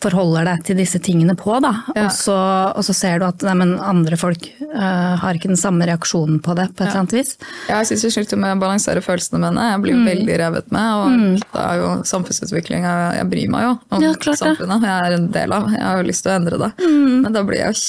forholder 0.02 0.44
deg 0.44 0.64
til 0.66 0.76
disse 0.76 0.98
tingene 1.00 1.33
på, 1.38 1.54
da. 1.64 1.70
Ja. 1.96 2.07
Og, 2.07 2.12
så, 2.12 2.35
og 2.76 2.83
så 2.85 2.92
ser 2.92 3.22
du 3.22 3.24
at 3.28 3.40
nei, 3.46 3.54
men 3.57 3.70
andre 3.80 4.18
folk 4.20 4.44
uh, 4.74 5.14
har 5.22 5.38
ikke 5.38 5.48
den 5.48 5.57
samme 5.61 5.87
reaksjonen 5.88 6.42
på 6.44 6.52
det, 6.59 6.66
på 6.76 6.83
et 6.85 6.90
eller 6.90 7.00
annet 7.04 7.14
vis. 7.16 7.30
Jeg 7.70 7.88
syns 7.88 8.04
det 8.04 8.11
sliter 8.12 8.40
med 8.42 8.57
å 8.57 8.61
balansere 8.61 9.00
følelsene 9.04 9.40
mine. 9.46 9.68
Jeg 9.70 9.80
blir 9.87 9.94
Mm. 9.96 10.04
veldig 10.11 10.37
revet 10.42 10.68
med. 10.74 10.90
Og 10.98 11.40
det 11.54 11.62
er 11.62 11.80
jo 11.80 11.88
samfunnsutvikling. 12.11 12.85
Jeg, 12.85 13.16
jeg 13.20 13.30
bryr 13.30 13.48
meg 13.54 13.64
jo 13.64 13.72
om 13.96 14.02
Ja, 14.04 14.12
samfunnet. 14.18 14.85
Jeg 14.90 15.07
er 15.09 15.16
en 15.16 15.30
del 15.38 15.52
av. 15.57 15.70
Jeg 15.72 15.83
har 15.87 16.02
jo 16.02 16.09
lyst 16.11 16.26
til 16.26 16.33
å 16.35 16.37
endre 16.37 16.59
det. 16.66 16.70
Mm. 16.85 17.22
Men 17.24 17.33
da 17.38 17.42
blir 17.48 17.62
jeg 17.62 17.72
jo 17.72 17.80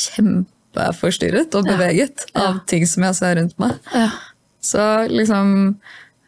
kjempeforstyrret 0.75 1.55
og 1.59 1.67
beveget 1.67 2.25
av 2.37 2.61
ting 2.69 2.85
som 2.87 3.03
jeg 3.09 3.15
ser 3.19 3.35
rundt 3.41 3.57
meg. 3.59 3.75
Ja. 3.95 4.07
Så 4.65 4.81
liksom 5.11 5.75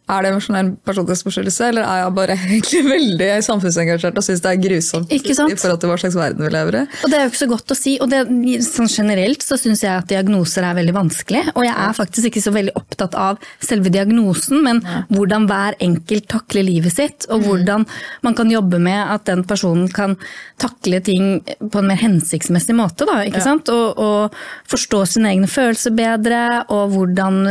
Er 0.08 0.24
det 0.24 0.30
emosjonell 0.32 0.70
personlighetsforstyrrelse, 0.88 1.66
eller 1.68 1.84
er 1.84 1.98
jeg 2.00 2.12
bare 2.16 2.36
egentlig 2.48 2.82
veldig 2.88 3.28
samfunnsengasjert 3.44 4.20
og 4.22 4.24
syns 4.24 4.44
det 4.46 4.52
er 4.54 4.62
grusomt 4.64 5.12
i 5.12 5.20
forhold 5.28 5.82
til 5.82 5.92
hva 5.92 5.98
slags 6.00 6.16
verden 6.16 6.46
vi 6.46 6.52
lever 6.54 6.78
i? 6.80 6.84
Og 7.04 7.12
det 7.12 7.18
er 7.18 7.26
jo 7.26 7.32
ikke 7.34 7.42
så 7.42 7.50
godt 7.52 7.74
å 7.74 7.78
si. 7.78 7.96
Og 8.04 8.12
det, 8.14 8.22
sånn 8.64 8.88
generelt 8.88 9.44
så 9.44 9.58
syns 9.60 9.84
jeg 9.84 9.92
at 9.92 10.08
diagnoser 10.08 10.64
er 10.64 10.78
veldig 10.78 10.96
vanskelig. 10.96 11.42
Og 11.56 11.68
jeg 11.68 11.76
er 11.76 11.98
faktisk 11.98 12.30
ikke 12.30 12.44
så 12.46 12.54
veldig 12.56 12.76
opptatt 12.80 13.18
av 13.20 13.50
selve 13.60 13.92
diagnosen, 13.92 14.64
men 14.64 14.80
hvordan 15.12 15.50
hver 15.52 15.76
enkelt 15.84 16.30
takler 16.32 16.64
livet 16.70 16.96
sitt. 16.96 17.28
Og 17.28 17.44
hvordan 17.44 17.84
man 18.24 18.40
kan 18.40 18.52
jobbe 18.54 18.80
med 18.80 19.02
at 19.18 19.28
den 19.28 19.44
personen 19.50 19.92
kan 19.92 20.16
takle 20.62 21.02
ting 21.04 21.42
på 21.44 21.82
en 21.82 21.92
mer 21.92 22.00
hensiktsmessig 22.00 22.78
måte. 22.80 23.04
Da, 23.10 23.20
ikke 23.28 23.44
sant? 23.44 23.68
Og, 23.76 24.00
og 24.00 24.72
forstå 24.72 25.04
sine 25.18 25.36
egne 25.36 25.52
følelser 25.52 25.92
bedre, 26.00 26.42
og 26.72 26.96
hvordan 26.96 27.44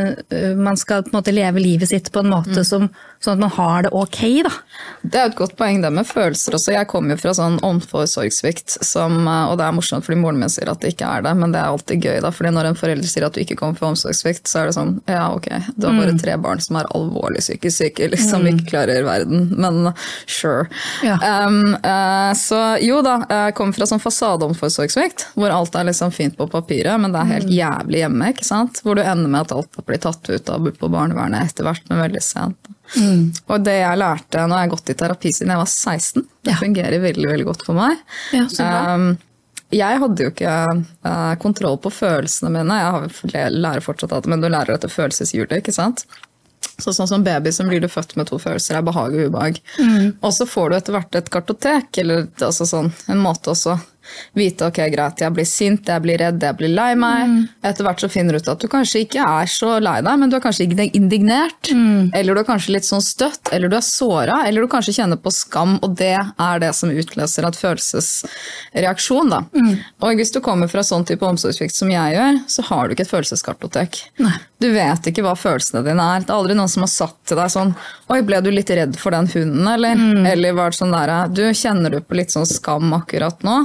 man 0.56 0.80
skal 0.80 1.04
på 1.04 1.12
en 1.12 1.20
måte 1.20 1.36
leve 1.36 1.60
livet 1.60 1.92
sitt 1.92 2.08
på 2.14 2.24
en 2.24 2.32
måte 2.32 2.45
som, 2.64 2.90
sånn 3.26 3.38
at 3.38 3.44
man 3.44 3.54
har 3.56 3.86
det 3.86 3.92
ok. 3.96 4.20
Da. 4.46 4.52
Det 5.02 5.20
er 5.20 5.30
et 5.30 5.38
godt 5.38 5.56
poeng 5.58 5.82
det 5.82 5.90
med 5.94 6.08
følelser 6.08 6.56
også. 6.56 6.74
Jeg 6.74 6.88
kommer 6.90 7.14
jo 7.14 7.20
fra 7.20 7.34
sånn 7.36 7.58
omsorgssvikt, 7.66 8.78
eh, 8.82 9.42
og 9.46 9.56
det 9.58 9.66
er 9.66 9.76
morsomt 9.76 10.06
fordi 10.06 10.18
moren 10.20 10.40
min 10.40 10.52
sier 10.52 10.70
at 10.70 10.82
det 10.82 10.94
ikke 10.94 11.08
er 11.08 11.26
det, 11.26 11.34
men 11.38 11.54
det 11.54 11.60
er 11.60 11.72
alltid 11.72 12.06
gøy 12.06 12.20
da, 12.24 12.32
fordi 12.34 12.52
når 12.56 12.70
en 12.70 12.78
forelder 12.78 13.10
sier 13.10 13.26
at 13.26 13.36
du 13.36 13.42
ikke 13.42 13.58
kommer 13.58 13.78
fra 13.78 13.90
omsorgssvikt, 13.92 14.46
så 14.50 14.62
er 14.62 14.70
det 14.70 14.76
sånn, 14.78 14.96
ja 15.10 15.28
ok, 15.34 15.48
du 15.76 15.88
har 15.88 15.98
bare 15.98 16.16
tre 16.20 16.36
barn 16.42 16.62
som 16.62 16.80
er 16.80 16.90
alvorlig 16.96 17.42
psykisk 17.44 17.76
syke, 17.82 18.10
liksom 18.12 18.46
ikke 18.50 18.68
klarer 18.70 19.06
verden, 19.06 19.48
men 19.56 19.90
sure. 20.24 20.66
Ja. 21.06 21.18
Um, 21.46 21.76
uh, 21.82 22.32
så 22.38 22.60
jo 22.82 23.00
da, 23.06 23.18
jeg 23.30 23.56
kommer 23.58 23.76
fra 23.76 23.88
sånn 23.90 24.02
fasadeomsorgssvikt, 24.02 25.28
hvor 25.36 25.54
alt 25.54 25.76
er 25.78 25.88
liksom 25.90 26.14
fint 26.14 26.36
på 26.38 26.48
papiret, 26.50 26.96
men 27.02 27.14
det 27.14 27.22
er 27.22 27.32
helt 27.34 27.52
jævlig 27.52 28.02
hjemme, 28.04 28.32
ikke 28.34 28.46
sant? 28.46 28.82
Hvor 28.84 28.98
du 28.98 29.04
ender 29.04 29.30
med 29.30 29.46
at 29.46 29.56
alt 29.56 29.82
blir 29.86 30.00
tatt 30.02 30.30
ut 30.30 30.52
av 30.52 30.70
på 30.76 30.90
barnevernet 30.92 31.50
etter 31.50 31.66
hvert, 31.66 31.84
men 31.90 32.04
veldig 32.06 32.22
sent. 32.24 32.72
Og 33.48 33.64
det 33.66 33.78
jeg 33.80 33.98
lærte, 34.00 34.44
nå 34.46 34.56
har 34.56 34.66
jeg 34.66 34.74
gått 34.74 34.92
i 34.92 34.98
terapi 35.02 35.32
siden 35.34 35.52
jeg 35.54 35.62
var 35.62 35.70
16, 35.70 36.26
det 36.46 36.52
Ja. 36.54 36.58
fungerer 36.60 37.02
veldig, 37.02 37.26
veldig 37.32 37.46
godt 37.48 37.64
for 37.66 37.74
meg. 37.78 37.98
Ja, 38.32 38.44
så 38.48 38.62
bra. 38.66 38.94
Um, 38.94 39.08
jeg 39.74 39.98
hadde 39.98 40.22
jo 40.22 40.30
ikke 40.30 40.52
uh, 41.04 41.34
kontroll 41.42 41.76
på 41.82 41.90
følelsene 41.90 42.52
mine. 42.54 42.76
Jeg 42.78 42.94
har, 43.34 43.50
lærer 43.50 43.82
fortsatt 43.82 44.14
at 44.14 44.28
men 44.30 44.40
du 44.40 44.48
lærer 44.48 44.76
dette 44.76 44.92
følelseshjulet, 44.92 45.58
ikke 45.58 45.74
sant? 45.74 46.04
Så 46.78 46.92
sånn 46.92 47.08
som 47.08 47.24
baby 47.24 47.50
så 47.54 47.64
blir 47.66 47.80
du 47.80 47.88
født 47.88 48.14
med 48.20 48.28
to 48.28 48.38
følelser, 48.38 48.76
er 48.78 48.84
behag 48.86 49.14
og 49.16 49.30
ubehag. 49.30 49.58
Mm. 49.80 50.18
Og 50.20 50.32
så 50.36 50.46
får 50.46 50.70
du 50.70 50.76
etter 50.76 50.92
hvert 50.96 51.18
et 51.18 51.30
kartotek, 51.32 51.98
eller 52.02 52.26
altså 52.38 52.66
sånn, 52.68 52.92
en 53.08 53.22
måte 53.22 53.50
også 53.54 53.78
vite 54.36 54.68
ok, 54.68 54.80
greit, 54.92 55.22
jeg 55.22 55.34
blir 55.36 55.48
sint, 55.48 55.88
jeg 55.88 56.04
blir 56.04 56.20
redd, 56.20 56.42
jeg 56.42 56.58
blir 56.58 56.72
lei 56.72 56.90
meg. 56.98 57.26
Mm. 57.30 57.38
Etter 57.70 57.86
hvert 57.86 58.02
så 58.02 58.10
finner 58.12 58.36
du 58.36 58.42
ut 58.42 58.50
at 58.52 58.62
du 58.62 58.68
kanskje 58.72 59.04
ikke 59.06 59.26
er 59.26 59.50
så 59.50 59.76
lei 59.82 59.98
deg, 60.02 60.20
men 60.20 60.32
du 60.32 60.38
er 60.38 60.44
kanskje 60.44 60.68
indignert. 60.86 61.70
Mm. 61.72 62.12
Eller 62.16 62.36
du 62.36 62.42
er 62.42 62.48
kanskje 62.48 62.76
litt 62.76 62.88
sånn 62.88 63.04
støtt, 63.04 63.52
eller 63.52 63.72
du 63.72 63.78
er 63.78 63.86
såra, 63.86 64.42
eller 64.48 64.64
du 64.64 64.70
kanskje 64.72 64.96
kjenner 65.00 65.20
på 65.20 65.32
skam, 65.34 65.78
og 65.82 65.96
det 65.98 66.16
er 66.16 66.62
det 66.62 66.72
som 66.76 66.92
utløser 66.92 67.46
en 67.46 67.56
følelsesreaksjon. 67.56 69.32
Da. 69.32 69.42
Mm. 69.56 69.72
Og 70.04 70.20
hvis 70.20 70.34
du 70.34 70.42
kommer 70.44 70.70
fra 70.72 70.84
sånn 70.86 71.06
type 71.08 71.26
omsorgssvikt 71.26 71.76
som 71.76 71.92
jeg 71.92 72.16
gjør, 72.16 72.42
så 72.50 72.66
har 72.70 72.86
du 72.86 72.96
ikke 72.96 73.06
et 73.06 73.14
følelseskartotek. 73.14 74.02
Nei. 74.22 74.36
Du 74.62 74.70
vet 74.72 75.10
ikke 75.10 75.20
hva 75.24 75.34
følelsene 75.36 75.82
dine 75.84 76.04
er. 76.14 76.22
Det 76.24 76.32
er 76.32 76.38
aldri 76.38 76.54
noen 76.56 76.70
som 76.72 76.86
har 76.86 76.92
sagt 76.92 77.18
til 77.28 77.36
deg 77.36 77.52
sånn 77.52 77.74
Oi, 78.12 78.20
ble 78.24 78.38
du 78.40 78.48
litt 78.54 78.70
redd 78.70 78.94
for 78.96 79.12
den 79.12 79.28
hunden, 79.28 79.66
eller? 79.68 79.98
Mm. 79.98 80.26
Eller 80.30 80.54
var 80.56 80.72
det 80.72 80.78
sånn 80.78 80.94
der 80.94 81.12
Du, 81.34 81.42
kjenner 81.52 81.92
du 81.92 81.98
på 82.00 82.16
litt 82.16 82.32
sånn 82.32 82.46
skam 82.48 82.94
akkurat 82.96 83.42
nå? 83.44 83.56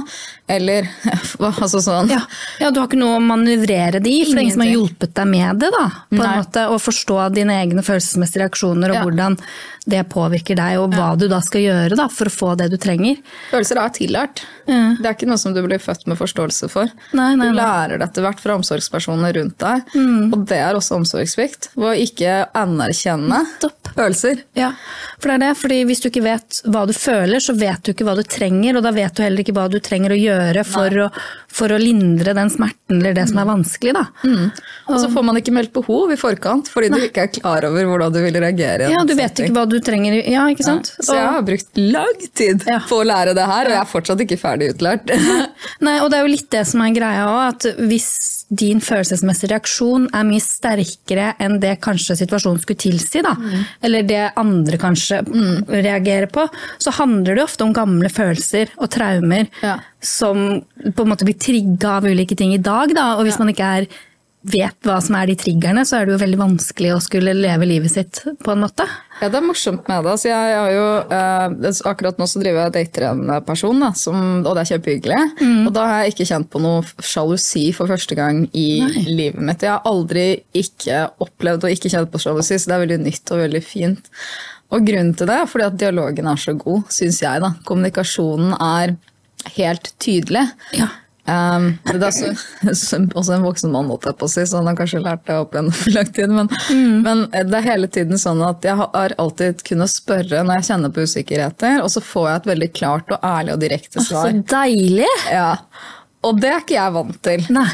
Eller 0.48 0.88
altså 1.40 1.80
sånn 1.82 2.10
Ja, 2.10 2.20
ja, 2.60 2.70
du 2.70 2.80
har 2.80 2.88
ikke 2.88 2.98
noe 3.00 3.16
å 3.18 3.24
manøvrere 3.24 4.00
det 4.02 4.10
i, 4.10 4.24
for 4.26 4.34
det 4.34 4.40
er 4.40 4.46
ingen 4.48 4.56
som 4.56 4.64
har 4.66 4.72
hjulpet 4.72 5.14
deg 5.18 5.28
med 5.32 5.60
det. 5.62 5.70
da, 5.74 5.84
på 6.10 6.18
en 6.22 6.38
måte, 6.42 6.64
Å 6.68 6.78
forstå 6.82 7.18
dine 7.36 7.60
egne 7.62 7.84
følelsesmessige 7.86 8.44
reaksjoner 8.46 8.90
og 8.94 8.98
Ja. 9.00 9.04
hvordan 9.06 9.38
det 9.86 10.04
påvirker 10.12 10.54
deg, 10.54 10.78
og 10.78 10.92
hva 10.94 11.16
du 11.18 11.26
da 11.28 11.40
skal 11.42 11.60
gjøre 11.64 11.96
da, 11.98 12.06
for 12.08 12.30
å 12.30 12.32
få 12.32 12.50
det 12.56 12.68
du 12.70 12.76
trenger. 12.78 13.16
Følelser 13.50 13.80
er 13.82 13.88
tillært. 13.96 14.42
Ja. 14.70 14.94
Det 14.94 15.08
er 15.08 15.16
ikke 15.16 15.26
noe 15.26 15.40
som 15.42 15.54
du 15.56 15.58
blir 15.64 15.80
født 15.82 16.06
med 16.06 16.16
forståelse 16.20 16.68
for. 16.70 16.86
Nei, 17.18 17.32
nei, 17.34 17.48
du 17.50 17.56
lærer 17.58 17.98
det 17.98 18.06
etter 18.06 18.22
hvert 18.22 18.38
fra 18.38 18.54
omsorgspersonene 18.60 19.32
rundt 19.34 19.58
deg, 19.58 19.82
Mm. 19.96 20.32
og 20.32 20.46
det 20.46 20.58
er 20.62 20.74
også 20.78 20.96
omsorgssvikt. 21.00 21.70
Ved 21.74 21.88
å 21.90 21.96
ikke 21.98 22.36
anerkjenne 22.54 23.40
Stopp. 23.58 23.90
følelser. 23.96 24.42
Ja, 24.54 24.70
for 25.18 25.28
det 25.28 25.34
er 25.34 25.42
det, 25.48 25.56
fordi 25.58 25.80
Hvis 25.84 26.00
du 26.00 26.08
ikke 26.10 26.22
vet 26.22 26.60
hva 26.70 26.86
du 26.86 26.92
føler, 26.94 27.40
så 27.42 27.56
vet 27.58 27.82
du 27.82 27.92
ikke 27.92 28.04
hva 28.06 28.14
du 28.16 28.22
trenger, 28.22 28.76
og 28.78 28.82
da 28.86 28.92
vet 28.94 29.14
du 29.18 29.22
heller 29.24 29.42
ikke 29.42 29.52
hva 29.56 29.68
du 29.68 29.80
trenger 29.82 30.14
å 30.14 30.18
gjøre 30.20 30.64
for, 30.64 30.88
å, 30.90 31.08
for 31.48 31.68
å 31.74 31.78
lindre 31.82 32.34
den 32.38 32.48
smerten 32.54 33.00
eller 33.00 33.14
det 33.18 33.26
som 33.28 33.38
er 33.42 33.48
vanskelig. 33.50 33.92
da. 33.98 34.06
Og 34.88 34.98
så 35.00 35.10
får 35.12 35.24
man 35.26 35.36
ikke 35.40 35.52
meldt 35.54 35.72
behov 35.74 36.12
i 36.12 36.16
forkant, 36.20 36.68
fordi 36.70 36.88
du 36.92 37.00
ikke 37.08 37.26
er 37.26 37.32
klar 37.34 37.64
over 37.68 37.84
hvordan 37.90 38.12
du 38.14 38.20
vil 38.22 38.38
reagere. 38.38 38.88
Ja, 38.92 39.02
Du 39.04 39.14
vet 39.18 39.34
ikke 39.42 39.52
hva 39.56 39.66
du 39.68 39.71
trenger. 39.80 40.18
Ja, 40.28 40.44
ikke 40.52 40.64
sant? 40.66 40.92
Så 41.00 41.14
jeg 41.16 41.26
har 41.26 41.42
brukt 41.42 41.76
lang 41.76 42.20
tid 42.34 42.62
Ja. 42.68 42.78
på 42.80 43.00
å 43.00 43.06
lære 43.06 43.34
det 43.34 43.46
her, 43.46 43.64
og 43.66 43.72
jeg 43.72 43.80
er 43.80 43.90
fortsatt 43.92 44.20
ikke 44.20 44.38
ferdig 44.38 44.74
utlært. 44.74 45.08
Nei, 45.80 46.00
og 46.00 46.10
det 46.10 46.18
er 46.18 46.26
jo 46.26 46.32
litt 46.34 46.50
det 46.50 46.66
som 46.66 46.80
er 46.82 46.92
greia 46.92 47.24
òg, 47.26 47.48
at 47.54 47.78
hvis 47.78 48.10
din 48.52 48.80
følelsesmessige 48.84 49.48
reaksjon 49.54 50.10
er 50.12 50.24
mye 50.28 50.42
sterkere 50.44 51.30
enn 51.40 51.58
det 51.62 51.80
kanskje 51.80 52.18
situasjonen 52.20 52.60
skulle 52.60 52.76
tilsi, 52.84 53.22
da, 53.24 53.32
Mm. 53.34 53.64
eller 53.82 54.02
det 54.02 54.32
andre 54.36 54.76
kanskje 54.78 55.22
reagerer 55.68 56.26
på, 56.30 56.44
så 56.78 56.92
handler 56.92 57.34
det 57.36 57.44
ofte 57.44 57.62
om 57.64 57.72
gamle 57.72 58.10
følelser 58.12 58.68
og 58.78 58.90
traumer 58.90 59.48
Ja. 59.62 59.78
som 60.00 60.60
på 60.82 61.00
en 61.02 61.08
måte 61.08 61.24
blir 61.24 61.38
trigga 61.38 61.96
av 61.96 62.04
ulike 62.04 62.36
ting 62.36 62.52
i 62.52 62.58
dag. 62.58 62.92
Da, 62.94 63.14
og 63.16 63.24
hvis 63.24 63.38
man 63.38 63.48
ikke 63.48 63.64
er, 63.80 63.86
vet 64.42 64.86
hva 64.86 64.96
som 65.02 65.14
er 65.18 65.30
de 65.30 65.36
triggerne, 65.38 65.84
så 65.86 66.00
er 66.00 66.06
det 66.06 66.16
jo 66.16 66.20
veldig 66.22 66.38
vanskelig 66.40 66.92
å 66.94 67.00
skulle 67.02 67.34
leve 67.36 67.66
livet 67.68 67.92
sitt 67.92 68.20
på 68.42 68.52
en 68.52 68.62
måte. 68.64 68.86
Ja, 69.20 69.28
det 69.30 69.38
er 69.38 69.44
morsomt 69.46 69.86
med 69.86 70.02
det. 70.02 70.14
Altså, 70.16 70.30
jeg 70.32 70.56
har 70.58 70.70
jo, 70.74 70.86
eh, 71.14 71.74
akkurat 71.90 72.18
nå 72.18 72.26
så 72.26 72.42
driver 72.42 72.64
jeg 72.64 72.72
og 72.72 72.76
dater 72.76 73.06
en 73.10 73.44
person, 73.46 73.84
da, 73.84 73.92
som, 73.94 74.16
og 74.42 74.56
det 74.56 74.64
er 74.64 74.70
kjempehyggelig. 74.72 75.20
Og 75.68 75.70
da 75.76 75.84
har 75.86 76.02
jeg 76.02 76.14
ikke 76.16 76.28
kjent 76.32 76.50
på 76.50 76.62
noe 76.64 76.82
sjalusi 76.98 77.68
for 77.76 77.90
første 77.92 78.18
gang 78.18 78.48
i 78.52 78.66
livet 79.06 79.38
mitt. 79.38 79.62
Jeg 79.62 79.76
har 79.76 79.86
aldri 79.86 80.26
ikke 80.58 81.04
opplevd 81.22 81.68
å 81.68 81.72
ikke 81.76 81.92
kjenne 81.92 82.10
på 82.10 82.22
sjalusi, 82.24 82.58
så 82.58 82.72
det 82.72 82.76
er 82.76 82.84
veldig 82.86 83.00
nytt 83.04 83.34
og 83.34 83.44
veldig 83.44 83.62
fint. 83.62 84.10
Og 84.72 84.86
grunnen 84.88 85.14
til 85.14 85.28
det 85.28 85.36
er 85.36 85.48
fordi 85.50 85.68
at 85.68 85.78
dialogen 85.78 86.28
er 86.32 86.40
så 86.40 86.56
god, 86.58 86.88
syns 86.90 87.20
jeg. 87.22 87.44
da. 87.44 87.52
Kommunikasjonen 87.68 88.56
er 88.58 88.96
helt 89.58 89.92
tydelig. 90.02 90.46
Ja. 90.78 90.88
Um, 91.22 91.68
det 91.86 92.02
er 92.02 92.10
så, 92.10 92.30
så, 92.74 92.98
også 93.14 93.36
en 93.36 93.44
voksen 93.46 93.70
mann, 93.70 93.90
holdt 93.92 94.08
jeg 94.10 94.18
på 94.18 94.26
å 94.26 94.32
si, 94.32 94.42
så 94.48 94.58
han 94.58 94.70
har 94.70 94.78
kanskje 94.78 95.02
lært 95.04 95.22
det 95.28 95.36
opp 95.38 95.54
igjen 95.54 95.70
for 95.78 95.94
lang 95.94 96.10
tid. 96.16 96.34
Men, 96.34 96.50
men 97.04 97.24
det 97.30 97.60
er 97.60 97.68
hele 97.68 97.90
tiden 97.92 98.20
sånn 98.20 98.42
at 98.46 98.66
jeg 98.66 98.74
har 98.80 99.16
alltid 99.22 99.62
kunnet 99.66 99.92
spørre 99.92 100.42
når 100.42 100.60
jeg 100.60 100.68
kjenner 100.72 100.94
på 100.94 101.06
usikkerheter, 101.06 101.80
og 101.84 101.90
så 101.94 102.02
får 102.04 102.28
jeg 102.28 102.42
et 102.42 102.52
veldig 102.52 102.70
klart 102.74 103.14
og 103.14 103.26
ærlig 103.32 103.56
og 103.56 103.62
direkte 103.62 104.04
svar. 104.04 104.30
Så 104.30 104.44
deilig! 104.56 105.10
Ja. 105.30 105.50
Og 106.26 106.38
det 106.42 106.52
er 106.52 106.62
ikke 106.62 106.78
jeg 106.78 106.94
vant 106.94 107.18
til. 107.26 107.46
Nei. 107.54 107.68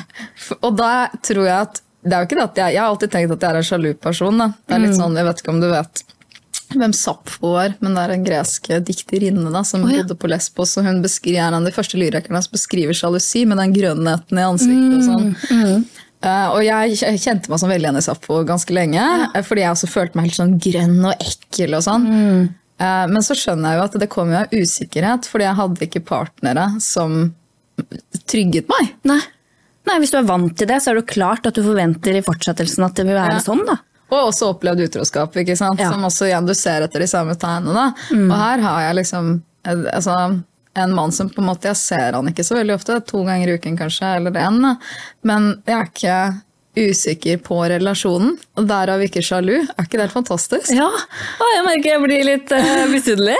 Og 0.63 0.71
da 0.77 0.93
tror 1.25 1.45
jeg 1.45 1.57
at 1.57 1.83
det 2.09 2.15
er 2.15 2.23
jo 2.23 2.29
ikke 2.29 2.39
det 2.39 2.45
at 2.45 2.61
jeg, 2.61 2.75
jeg 2.77 2.81
har 2.81 2.93
alltid 2.93 3.11
tenkt 3.13 3.33
at 3.35 3.43
jeg 3.43 3.51
er 3.51 3.59
en 3.59 3.67
sjalu 3.67 3.89
person. 4.01 4.39
Da. 4.41 4.53
Det 4.65 4.77
er 4.77 4.85
litt 4.85 4.97
sånn, 4.97 5.17
jeg 5.19 5.27
vet 5.27 5.43
ikke 5.43 5.53
om 5.53 5.61
du 5.61 5.69
vet 5.73 6.05
hvem 6.75 6.93
Sappho 6.97 7.55
var, 7.55 7.77
men 7.81 7.95
det 7.97 8.03
er 8.03 8.13
en 8.15 8.27
gresk 8.27 8.69
dikterinne 8.85 9.53
da, 9.55 9.63
som 9.65 9.87
oh, 9.87 9.93
ja. 9.93 10.03
bodde 10.03 10.19
på 10.21 10.29
Lesbos. 10.29 10.77
og 10.77 10.85
Hun 10.89 11.01
beskriver, 11.05 11.41
er 11.41 11.49
en 11.49 11.63
av 11.63 11.69
de 11.69 11.73
første 11.73 12.01
lyrikerne 12.01 12.43
som 12.45 12.53
beskriver 12.57 12.97
sjalusi 12.97 13.47
med 13.49 13.61
den 13.63 13.73
grønnheten 13.77 14.41
i 14.41 14.45
ansiktet. 14.45 14.99
og 14.99 15.07
sånn. 15.09 15.33
Mm, 15.49 15.89
Eh, 16.19 16.47
og 16.51 16.65
jeg 16.67 17.19
kjente 17.23 17.51
meg 17.51 17.61
som 17.63 17.71
veldig 17.71 17.87
igjen 17.87 18.01
i 18.01 18.03
Sappho 18.03 18.41
ganske 18.47 18.75
lenge, 18.75 18.99
ja. 18.99 19.43
fordi 19.47 19.63
jeg 19.63 19.75
også 19.75 19.91
følte 19.91 20.19
meg 20.19 20.29
helt 20.29 20.39
sånn 20.41 20.57
grønn 20.63 20.97
og 21.07 21.23
ekkel. 21.23 21.77
og 21.79 21.85
sånn. 21.87 22.07
Mm. 22.09 22.49
Uh, 22.79 23.07
men 23.11 23.25
så 23.27 23.35
skjønner 23.39 23.75
jeg 23.75 23.79
jo 23.79 23.87
at 23.89 23.99
det 24.03 24.11
kom 24.11 24.31
jo 24.31 24.39
av 24.39 24.55
usikkerhet, 24.55 25.27
fordi 25.31 25.47
jeg 25.49 25.59
hadde 25.59 25.87
ikke 25.89 26.05
partnere 26.07 26.69
som 26.83 27.17
trygget 28.31 28.71
meg. 28.71 28.93
Nei. 29.07 29.19
Nei, 29.89 29.97
hvis 30.03 30.13
du 30.13 30.19
er 30.21 30.29
vant 30.29 30.53
til 30.59 30.69
det, 30.69 30.81
så 30.83 30.91
er 30.91 30.99
det 30.99 31.05
jo 31.05 31.13
klart 31.15 31.47
at 31.49 31.59
du 31.59 31.63
forventer 31.65 32.19
i 32.19 32.23
fortsettelsen 32.27 32.87
at 32.87 32.99
det 32.99 33.07
vil 33.09 33.19
være 33.19 33.39
Ja. 33.39 33.43
sånn, 33.43 33.65
da. 33.67 33.79
Og 34.09 34.31
også 34.31 34.53
opplevd 34.55 34.87
utroskap, 34.87 35.37
ikke 35.37 35.57
sant? 35.59 35.81
Ja. 35.83 35.91
som 35.93 36.07
også 36.09 36.29
igjen 36.31 36.49
du 36.49 36.55
ser 36.57 36.87
etter 36.87 37.05
de 37.05 37.11
samme 37.11 37.37
tegnene. 37.39 37.91
Mm. 38.13 38.29
Og 38.31 38.37
her 38.41 38.65
har 38.65 38.85
jeg 38.87 38.99
liksom 39.03 39.33
eh, 39.69 39.85
altså, 39.93 40.17
en 40.79 40.95
mann 40.97 41.13
som 41.13 41.31
på 41.31 41.43
en 41.43 41.51
måte, 41.51 41.69
Jeg 41.69 41.77
ser 41.77 42.17
han 42.17 42.29
ikke 42.31 42.47
så 42.47 42.57
veldig 42.59 42.77
ofte, 42.79 43.01
to 43.05 43.25
ganger 43.27 43.49
i 43.49 43.57
uken 43.59 43.77
kanskje, 43.77 44.17
eller 44.17 44.31
én. 44.31 44.77
men 45.23 45.49
jeg 45.67 45.77
er 45.77 45.91
ikke 45.93 46.19
usikker 46.79 47.41
på 47.45 47.59
relasjonen, 47.71 48.37
og 48.59 48.67
derav 48.69 49.03
ikke 49.05 49.23
sjalu. 49.25 49.57
Er 49.65 49.85
ikke 49.87 49.99
det 49.99 50.07
helt 50.07 50.15
fantastisk? 50.17 50.71
Ja, 50.75 50.89
Å, 50.89 51.49
jeg 51.55 51.65
merker 51.67 51.91
jeg 51.93 52.03
blir 52.05 52.25
litt 52.27 52.53
uh, 52.55 52.85
misunnelig. 52.91 53.37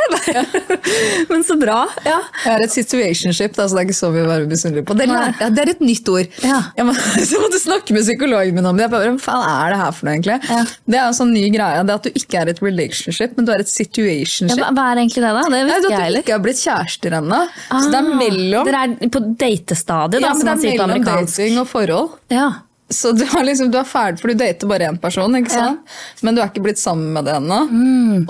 Men 1.31 1.45
så 1.47 1.57
bra. 1.61 1.81
Ja. 2.07 2.19
Jeg 2.45 2.53
er 2.55 2.65
et 2.67 2.75
situationship, 2.75 3.55
da, 3.57 3.67
så 3.69 3.79
det 3.79 3.83
er 3.83 3.89
ikke 3.89 3.99
så 3.99 4.11
mye 4.15 4.25
å 4.27 4.31
være 4.31 4.49
misunnelig 4.51 4.85
på. 4.89 4.97
Det, 4.99 5.09
er, 5.09 5.33
ja, 5.41 5.49
det 5.55 5.65
er 5.65 5.73
et 5.75 5.83
nytt 5.85 6.11
ord. 6.13 6.39
Ja. 6.45 6.61
Jeg, 6.79 6.89
må, 6.89 6.95
så 7.31 7.43
måtte 7.43 7.61
snakke 7.63 7.97
med 7.97 8.07
psykologen 8.07 8.59
min 8.59 8.69
om 8.71 8.79
det. 8.81 8.91
Bare, 8.93 9.13
Hva 9.17 9.25
faen 9.29 9.47
er 9.49 9.75
det 9.75 9.81
her 9.83 9.97
for 9.97 10.09
noe, 10.09 10.17
egentlig? 10.19 10.39
Ja. 10.51 10.61
Det 10.89 11.01
er 11.01 11.07
en 11.09 11.19
sånn 11.19 11.35
ny 11.35 11.45
greie. 11.55 11.83
Det 11.85 11.95
er 11.95 12.03
at 12.03 12.09
du 12.09 12.21
ikke 12.23 12.43
er 12.43 12.53
et 12.55 12.63
relationship, 12.65 13.37
men 13.39 13.49
du 13.49 13.55
er 13.55 13.65
et 13.65 13.73
situationship. 13.73 14.59
hva, 14.63 14.71
hva 14.77 14.87
er 14.93 15.03
egentlig 15.05 15.25
det, 15.25 15.33
da? 15.39 15.45
Det 15.49 15.53
Nei, 15.55 15.61
jeg. 15.63 15.69
det 15.69 15.75
er 15.75 15.99
at 15.99 16.17
du 16.19 16.23
ikke 16.23 16.37
har 16.37 16.45
blitt 16.47 16.63
kjærester 16.63 17.19
ennå. 17.23 17.43
så 17.73 17.85
det 17.89 17.99
er 17.99 18.09
Ah, 18.09 18.15
mellom, 18.19 18.69
Dere 18.69 18.81
er 18.87 19.11
på 19.13 19.21
datestadiet, 19.41 20.23
da, 20.23 20.29
ja, 20.29 20.33
som 20.35 20.47
det 20.47 20.49
man 20.49 20.59
er 20.59 20.63
sier 20.63 20.79
på 20.81 20.87
mellom 20.89 21.05
dating 21.29 21.59
og 21.61 21.69
forhold. 21.71 22.11
Ja. 22.33 22.49
Så 22.91 23.11
du, 23.13 23.25
har 23.29 23.45
liksom, 23.45 23.71
du 23.71 23.77
er 23.77 23.85
ferdig, 23.85 24.21
for 24.23 24.33
du 24.33 24.39
dater 24.41 24.69
bare 24.71 24.87
én 24.89 24.97
person, 25.01 25.35
ikke 25.37 25.53
Ja. 25.53 25.65
sant? 25.67 25.81
men 26.25 26.35
du 26.35 26.41
er 26.41 26.49
ikke 26.49 26.63
blitt 26.65 26.79
sammen 26.81 27.13
med 27.13 27.27
det 27.29 27.35
ennå. 27.37 27.59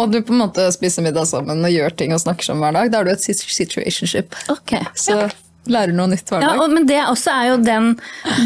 Og 0.02 0.10
du 0.10 0.20
på 0.22 0.32
en 0.34 0.40
måte 0.42 0.64
spiser 0.74 1.04
middag 1.06 1.28
sammen 1.30 1.62
og 1.64 1.70
gjør 1.70 1.94
ting 1.96 2.12
og 2.12 2.18
snakker 2.24 2.42
sammen 2.48 2.64
hver 2.66 2.74
dag. 2.80 2.90
Da 2.90 2.98
er 2.98 3.04
du 3.04 3.10
et 3.12 3.22
situationship. 3.22 4.34
Okay. 4.50 4.82
Så 4.98 5.28
lærer 5.68 5.92
noe 5.94 6.08
nytt 6.10 6.26
hver 6.32 6.40
Ja, 6.42 6.48
dag. 6.56 6.60
og, 6.64 6.72
men 6.74 6.86
det 6.88 6.98
også 7.06 7.30
er 7.30 7.48
jo 7.52 7.56
den 7.62 7.90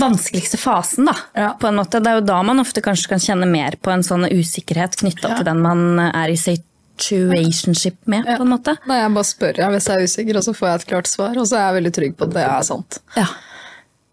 vanskeligste 0.03 0.59
fasen, 0.61 1.07
da. 1.09 1.15
Ja. 1.39 1.53
På 1.61 1.69
en 1.71 1.77
måte. 1.81 2.01
Det 2.03 2.11
er 2.13 2.19
jo 2.21 2.27
da 2.29 2.43
man 2.43 2.61
ofte 2.61 2.83
kanskje 2.85 3.09
kan 3.15 3.23
kjenne 3.23 3.47
mer 3.49 3.79
på 3.81 3.91
en 3.95 4.03
sånn 4.05 4.27
usikkerhet 4.29 4.99
knytta 5.01 5.37
til 5.39 5.47
den 5.49 5.63
man 5.65 5.99
er 6.13 6.29
i 6.29 6.37
situationship 6.37 7.97
med, 8.05 8.27
på 8.27 8.43
en 8.43 8.53
måte. 8.53 8.77
Nei, 8.91 8.99
jeg 9.01 9.15
bare 9.17 9.29
spør 9.29 9.63
jeg 9.63 9.75
hvis 9.77 9.89
jeg 9.89 9.97
er 9.97 10.11
usikker, 10.11 10.37
og 10.41 10.45
så 10.45 10.55
får 10.59 10.69
jeg 10.69 10.81
et 10.83 10.87
klart 10.93 11.11
svar. 11.11 11.39
Og 11.41 11.47
så 11.49 11.57
er 11.57 11.65
jeg 11.71 11.79
veldig 11.81 11.95
trygg 12.01 12.17
på 12.19 12.29
at 12.29 12.35
det 12.37 12.45
er 12.45 12.69
sant. 12.69 13.01
Ja. 13.17 13.27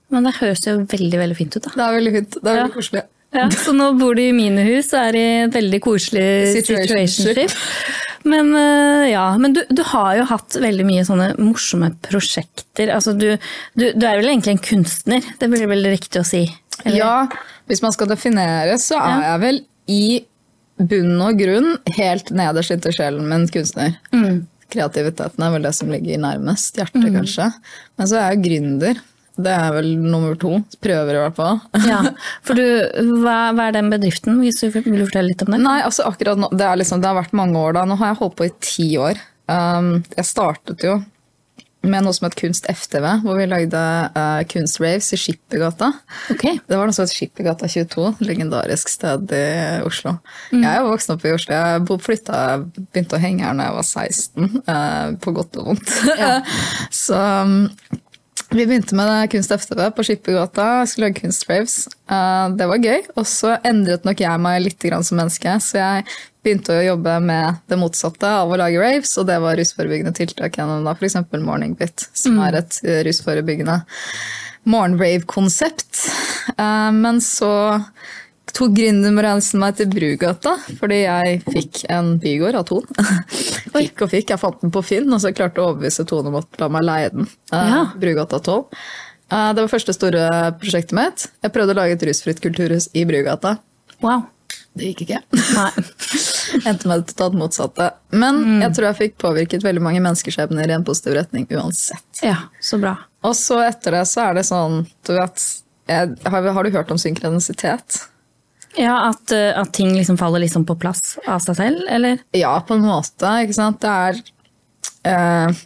Men 0.09 0.25
det 0.25 0.35
høres 0.39 0.63
jo 0.65 0.77
veldig 0.89 1.19
veldig 1.21 1.37
fint 1.37 1.55
ut, 1.59 1.63
da. 1.67 1.71
Det 1.75 1.85
er 1.85 1.95
veldig 1.99 2.13
fint. 2.17 2.37
Det 2.39 2.49
er 2.49 2.55
Ja. 2.55 2.63
veldig 2.65 2.75
koselig. 2.79 3.03
Ja, 3.31 3.43
så 3.53 3.75
nå 3.77 3.91
bor 3.99 4.15
du 4.17 4.23
i 4.23 4.31
mine 4.33 4.63
hus 4.65 4.87
og 4.89 5.03
er 5.03 5.15
i 5.19 5.25
et 5.43 5.53
veldig 5.53 5.79
koselig 5.85 6.23
Situationship. 6.55 7.53
Men, 8.25 8.49
øh, 8.57 9.03
ja, 9.11 9.37
men 9.37 9.53
du, 9.53 9.61
du 9.69 9.83
har 9.91 10.15
jo 10.17 10.23
hatt 10.31 10.57
veldig 10.59 10.85
mye 10.87 11.03
sånne 11.07 11.27
morsomme 11.37 11.91
prosjekter. 12.01 12.89
Altså, 12.91 13.13
du, 13.15 13.27
du, 13.77 13.85
du 13.93 14.05
er 14.07 14.17
vel 14.19 14.31
egentlig 14.33 14.55
en 14.57 14.63
kunstner, 14.65 15.21
det 15.39 15.49
blir 15.53 15.69
vel 15.69 15.85
riktig 15.93 16.19
å 16.23 16.25
si? 16.27 16.41
eller? 16.83 16.97
Ja, 16.97 17.13
hvis 17.69 17.83
man 17.85 17.93
skal 17.95 18.09
definere, 18.09 18.79
så 18.81 18.97
er 18.97 19.23
jeg 19.27 19.39
vel 19.45 19.61
i 19.93 20.01
bunn 20.79 21.15
og 21.21 21.37
grunn 21.39 21.73
helt 21.99 22.31
nederst 22.33 22.73
inntil 22.73 22.95
sjelen 22.97 23.29
min 23.29 23.45
kunstner. 23.51 23.93
Mm. 24.15 24.41
Kreativiteten 24.73 25.43
er 25.45 25.53
vel 25.55 25.65
det 25.69 25.75
som 25.77 25.89
ligger 25.91 26.17
nærmest 26.21 26.77
hjertet, 26.81 27.07
kanskje. 27.13 27.49
Men 27.97 28.09
så 28.09 28.19
er 28.19 28.33
jeg 28.35 28.43
gründer. 28.45 28.99
Det 29.39 29.51
er 29.55 29.69
vel 29.75 29.93
nummer 30.03 30.35
to. 30.39 30.57
Prøver 30.83 31.15
i 31.15 31.21
hvert 31.23 31.37
fall. 31.37 31.61
Ja, 31.89 32.01
for 32.45 32.59
du, 32.59 32.65
hva, 33.23 33.37
hva 33.55 33.69
er 33.69 33.77
den 33.77 33.91
bedriften? 33.93 34.41
Hvis 34.43 34.59
du 34.61 34.67
vil 34.73 35.05
fortelle 35.05 35.31
litt 35.31 35.45
om 35.45 35.53
det? 35.55 35.61
Nei, 35.63 35.79
altså 35.85 36.05
akkurat 36.09 36.39
nå, 36.39 36.51
det, 36.53 36.65
er 36.65 36.81
liksom, 36.81 37.01
det 37.01 37.09
har 37.09 37.17
vært 37.21 37.37
mange 37.37 37.59
år 37.61 37.77
da. 37.79 37.85
Nå 37.87 37.97
har 38.01 38.13
jeg 38.13 38.21
holdt 38.23 38.37
på 38.39 38.49
i 38.49 38.57
ti 38.63 38.89
år. 39.01 39.21
Um, 39.49 39.95
jeg 40.17 40.27
startet 40.29 40.85
jo 40.85 40.99
med 41.87 42.03
noe 42.03 42.11
som 42.11 42.25
het 42.27 42.35
Kunst 42.35 42.65
FTV, 42.67 43.05
hvor 43.23 43.37
vi 43.39 43.45
lagde 43.47 43.79
uh, 44.11 44.41
kunstraves 44.51 45.13
i 45.15 45.19
Skippergata. 45.19 45.93
Ok. 46.33 46.43
Det 46.67 46.75
var 46.75 46.89
noe 46.89 46.95
som 46.95 47.05
het 47.07 47.13
Skippergata 47.13 47.69
22, 47.71 48.09
legendarisk 48.27 48.91
sted 48.91 49.31
i 49.35 49.79
Oslo. 49.87 50.17
Jeg 50.51 50.67
er 50.67 50.83
voksen 50.83 51.15
opp 51.15 51.23
i 51.23 51.33
Oslo. 51.37 51.55
Jeg 51.55 52.01
flytta, 52.03 52.41
begynte 52.91 53.15
å 53.15 53.23
henge 53.23 53.47
her 53.47 53.55
da 53.55 53.69
jeg 53.69 53.77
var 53.79 53.87
16, 53.87 54.51
uh, 54.67 55.07
på 55.23 55.35
godt 55.39 55.59
og 55.61 55.71
vondt. 55.71 55.95
Så 57.05 57.15
um, 57.15 57.57
vi 58.49 58.65
begynte 58.65 58.95
med 58.97 59.29
Kunst 59.31 59.51
FTV 59.51 59.91
på 59.93 60.03
Skippergata, 60.03 60.85
skulle 60.87 61.09
lage 61.09 61.21
kunstraves. 61.21 61.75
Eh, 62.09 62.49
det 62.57 62.67
var 62.71 62.81
gøy. 62.81 63.03
Og 63.15 63.27
så 63.29 63.55
endret 63.67 64.07
nok 64.07 64.23
jeg 64.23 64.41
meg 64.41 64.63
litt 64.63 64.85
som 65.05 65.19
menneske, 65.19 65.53
så 65.61 65.77
jeg 65.77 66.05
begynte 66.41 66.73
å 66.73 66.85
jobbe 66.85 67.19
med 67.21 67.59
det 67.69 67.77
motsatte 67.77 68.31
av 68.41 68.49
å 68.49 68.57
lage 68.57 68.81
raves, 68.81 69.11
og 69.21 69.27
det 69.29 69.37
var 69.43 69.59
rusforebyggende 69.59 70.15
tiltak 70.17 70.57
gjennom 70.57 70.87
da 70.87 70.95
f.eks. 70.97 71.19
Morningbit, 71.37 72.07
som 72.17 72.39
er 72.41 72.61
et 72.63 72.79
eh, 72.85 73.03
rusforebyggende 73.05 73.81
morgenrave-konsept. 74.69 76.05
Eh, 76.57 76.91
Men 76.91 77.21
så 77.21 77.51
tok 78.55 78.73
gründermorensen 78.77 79.59
meg 79.61 79.75
til 79.79 79.89
Brugata, 79.91 80.55
fordi 80.79 81.01
jeg 81.03 81.41
fikk 81.47 81.83
en 81.93 82.13
bygård 82.21 82.57
av 82.59 82.65
Ton. 82.69 82.87
fikk 83.73 84.01
og 84.05 84.11
fikk, 84.13 84.33
jeg 84.33 84.41
fant 84.41 84.59
den 84.63 84.73
på 84.75 84.83
Finn, 84.85 85.11
og 85.13 85.21
så 85.23 85.31
klarte 85.35 85.61
å 85.63 85.69
overbevise 85.71 86.05
Ton 86.09 86.27
om 86.31 86.39
å 86.39 86.43
la 86.61 86.71
meg 86.73 86.87
leie 86.87 87.13
den. 87.13 87.29
Eh, 87.53 87.69
Ja. 87.73 87.83
Brugata 87.99 88.39
12. 88.41 88.65
Eh, 89.31 89.53
Det 89.53 89.61
var 89.63 89.71
første 89.75 89.95
store 89.95 90.25
prosjektet 90.61 90.95
mitt. 90.97 91.27
Jeg 91.45 91.53
prøvde 91.55 91.75
å 91.75 91.79
lage 91.81 91.95
et 91.97 92.05
rusfritt 92.09 92.41
kulturhus 92.43 92.89
i 92.97 93.05
Brugata. 93.09 93.57
Wow. 94.01 94.27
Det 94.79 94.91
gikk 94.91 95.01
ikke. 95.07 95.19
Nei. 95.55 95.71
Endte 96.69 96.87
med 96.87 97.01
det 97.01 97.13
totalt 97.13 97.35
motsatte. 97.37 97.89
Men 98.15 98.61
jeg 98.63 98.73
tror 98.77 98.87
jeg 98.89 98.97
fikk 98.99 99.17
påvirket 99.21 99.65
veldig 99.65 99.81
mange 99.83 100.01
menneskeskjebner 100.05 100.69
i 100.71 100.75
en 100.77 100.85
positiv 100.87 101.17
retning 101.17 101.47
uansett. 101.51 102.21
Ja, 102.23 102.37
så 102.63 102.79
bra. 102.81 102.93
Og 103.27 103.33
så 103.35 103.57
etter 103.65 103.97
det 103.97 104.05
så 104.07 104.29
er 104.29 104.37
det 104.39 104.45
sånn, 104.47 104.83
du 105.07 105.11
vet 105.17 105.43
jeg, 105.89 106.13
har, 106.29 106.47
har 106.53 106.63
du 106.63 106.69
hørt 106.77 106.91
om 106.93 106.99
synkronisitet? 107.01 107.97
Ja, 108.77 109.09
at, 109.09 109.31
øh, 109.31 109.61
at 109.61 109.73
ting 109.73 109.95
liksom 109.95 110.17
faller 110.17 110.43
liksom 110.43 110.65
på 110.65 110.75
plass 110.79 111.17
av 111.27 111.41
seg 111.43 111.57
selv, 111.57 111.81
eller? 111.89 112.21
Ja, 112.37 112.53
på 112.61 112.77
en 112.77 112.85
måte. 112.85 113.31
ikke 113.43 113.57
sant? 113.57 113.81
Det 113.81 113.89
er 113.89 114.19
eh, 115.09 115.61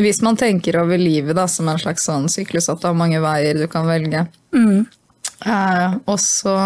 Hvis 0.00 0.22
man 0.22 0.38
tenker 0.40 0.80
over 0.82 0.98
livet 0.98 1.36
da, 1.38 1.46
som 1.48 1.68
en 1.68 1.78
slags 1.78 2.06
sånn 2.08 2.28
syklus, 2.32 2.68
at 2.72 2.82
du 2.82 2.88
har 2.90 2.98
mange 2.98 3.20
veier 3.22 3.58
du 3.58 3.68
kan 3.70 3.86
velge. 3.88 4.26
Eh, 5.46 5.94
og 6.04 6.18
så 6.20 6.56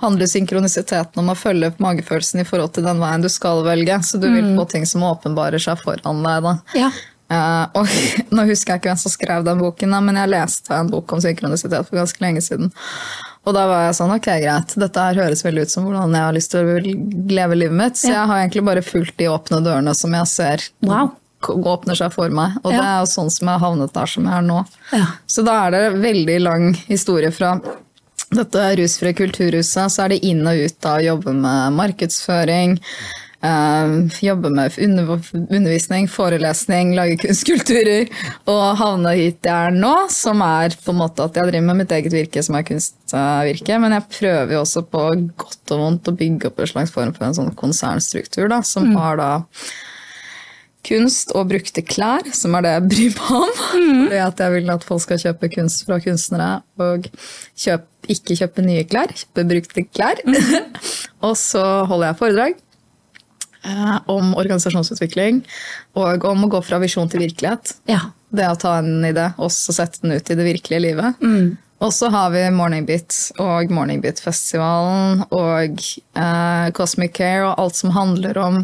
handler 0.00 0.30
synkronisiteten 0.30 1.20
om 1.20 1.32
å 1.32 1.36
følge 1.36 1.74
magefølelsen 1.82 2.40
i 2.40 2.46
forhold 2.48 2.72
til 2.76 2.86
den 2.86 3.02
veien 3.02 3.24
du 3.24 3.28
skal 3.32 3.64
velge. 3.66 3.98
Så 4.06 4.20
du 4.22 4.28
vil 4.30 4.54
få 4.56 4.68
ting 4.70 4.86
som 4.88 5.04
åpenbarer 5.08 5.62
seg 5.62 5.82
foran 5.82 6.24
deg. 6.24 6.46
da. 6.46 6.56
Ja. 6.78 6.90
Uh, 7.26 7.66
og 7.74 7.90
Nå 8.36 8.44
husker 8.46 8.76
jeg 8.76 8.80
ikke 8.80 8.92
hvem 8.92 9.00
som 9.02 9.10
skrev 9.10 9.46
den 9.46 9.58
boken, 9.58 9.96
men 10.06 10.20
jeg 10.20 10.30
leste 10.30 10.76
en 10.76 10.92
bok 10.92 11.10
om 11.10 11.22
synkronisitet 11.22 11.88
for 11.88 11.98
ganske 11.98 12.22
lenge 12.22 12.42
siden. 12.44 12.70
Og 13.46 13.54
da 13.54 13.66
var 13.70 13.84
jeg 13.86 13.94
sånn, 14.00 14.14
ok 14.16 14.26
greit, 14.42 14.74
dette 14.82 15.02
her 15.06 15.14
høres 15.22 15.44
veldig 15.46 15.62
ut 15.62 15.70
som 15.70 15.84
hvordan 15.86 16.16
jeg 16.16 16.24
har 16.26 16.34
lyst 16.34 16.50
til 16.50 16.66
å 16.66 16.80
leve 17.30 17.54
livet 17.60 17.76
mitt. 17.78 17.94
Så 18.00 18.08
Ja. 18.10 18.14
jeg 18.24 18.26
har 18.32 18.38
egentlig 18.42 18.64
bare 18.66 18.82
fulgt 18.82 19.16
de 19.16 19.28
åpne 19.30 19.60
dørene 19.62 19.94
som 19.94 20.12
jeg 20.12 20.26
ser 20.26 20.64
Wow. 20.82 21.12
åpner 21.46 21.94
seg 21.94 22.12
for 22.12 22.28
meg. 22.28 22.56
Og 22.64 22.72
Ja. 22.72 22.80
det 22.80 22.86
er 22.86 22.98
jo 23.00 23.06
sånn 23.06 23.30
som 23.30 23.46
jeg 23.48 23.58
har 23.60 23.70
havnet 23.70 23.92
der 23.92 24.06
som 24.06 24.24
jeg 24.24 24.32
er 24.34 24.42
nå. 24.42 24.66
Ja. 24.92 25.06
Så 25.28 25.44
da 25.44 25.66
er 25.66 25.70
det 25.70 26.00
veldig 26.02 26.40
lang 26.42 26.74
historie 26.88 27.30
fra 27.30 27.60
dette 28.32 28.76
rusfrie 28.76 29.14
kulturhuset. 29.14 29.86
Så 29.94 30.04
er 30.04 30.08
det 30.08 30.24
inn 30.24 30.44
og 30.46 30.56
ut 30.56 30.84
av 30.84 30.98
å 30.98 31.04
jobbe 31.04 31.32
med 31.34 31.72
markedsføring. 31.78 32.80
Eh, 33.44 33.94
jobbe 34.22 34.50
med 34.54 34.76
undervisning, 34.80 36.08
forelesning, 36.10 36.94
lage 36.96 37.18
kunstkulturer. 37.22 38.10
Og 38.50 38.62
havne 38.80 39.16
hit 39.18 39.46
jeg 39.46 39.70
er 39.70 39.74
nå, 39.76 39.94
som 40.12 40.44
er 40.46 40.76
på 40.84 40.94
en 40.94 41.00
måte 41.02 41.26
at 41.26 41.36
jeg 41.36 41.50
driver 41.50 41.68
med 41.70 41.82
mitt 41.82 41.96
eget 41.96 42.14
virke, 42.14 42.44
som 42.44 42.58
er 42.58 42.68
kunstvirke. 42.68 43.80
Men 43.82 43.96
jeg 43.98 44.08
prøver 44.18 44.56
jo 44.56 44.62
også 44.62 44.86
på 44.90 45.08
godt 45.36 45.74
og 45.76 45.84
vondt 45.84 46.12
å 46.12 46.16
bygge 46.16 46.50
opp 46.50 46.62
en 46.62 46.72
slags 46.72 46.94
form 46.94 47.12
for 47.16 47.28
en 47.28 47.36
sånn 47.40 47.52
konsernstruktur, 47.58 48.48
da, 48.52 48.62
som 48.66 48.94
har 48.96 49.20
da 49.20 49.32
kunst 50.86 51.32
og 51.34 51.48
brukte 51.50 51.82
klær, 51.82 52.28
som 52.36 52.54
er 52.56 52.64
det 52.64 52.74
jeg 52.74 52.86
bryr 52.90 53.16
meg 53.16 53.32
om. 53.40 53.56
Fordi 54.06 54.22
at 54.22 54.42
jeg 54.44 54.54
vil 54.54 54.72
at 54.76 54.86
folk 54.86 55.04
skal 55.04 55.22
kjøpe 55.22 55.50
kunst 55.56 55.86
fra 55.86 55.98
kunstnere, 56.02 56.50
og 56.82 57.08
kjøp, 57.58 57.88
ikke 58.14 58.36
kjøpe 58.38 58.62
nye 58.66 58.84
klær, 58.86 59.14
kjøpe 59.18 59.46
brukte 59.50 59.86
klær. 59.90 60.22
og 61.26 61.34
så 61.40 61.64
holder 61.90 62.12
jeg 62.12 62.20
foredrag 62.22 62.62
om 64.12 64.34
organisasjonsutvikling, 64.36 65.42
og 65.98 66.24
om 66.28 66.46
å 66.46 66.50
gå 66.56 66.62
fra 66.64 66.80
visjon 66.82 67.10
til 67.10 67.24
virkelighet. 67.26 67.76
Ja. 67.90 68.08
Det 68.36 68.48
å 68.50 68.58
ta 68.58 68.78
en 68.80 69.04
idé 69.06 69.30
og 69.38 69.52
sette 69.54 70.02
den 70.02 70.16
ut 70.16 70.30
i 70.30 70.36
det 70.38 70.46
virkelige 70.46 70.84
livet. 70.88 71.22
Og 71.84 71.92
så 71.92 72.08
har 72.12 72.30
vi 72.32 72.46
Morning 72.56 72.86
Beat 72.88 73.12
og 73.42 73.72
Morning 73.74 74.00
Beat-festivalen 74.00 75.26
og 75.28 75.82
eh, 76.16 76.68
Cosmic 76.76 77.12
Care 77.18 77.44
og 77.50 77.60
alt 77.60 77.76
som 77.76 77.92
handler 77.92 78.40
om 78.40 78.62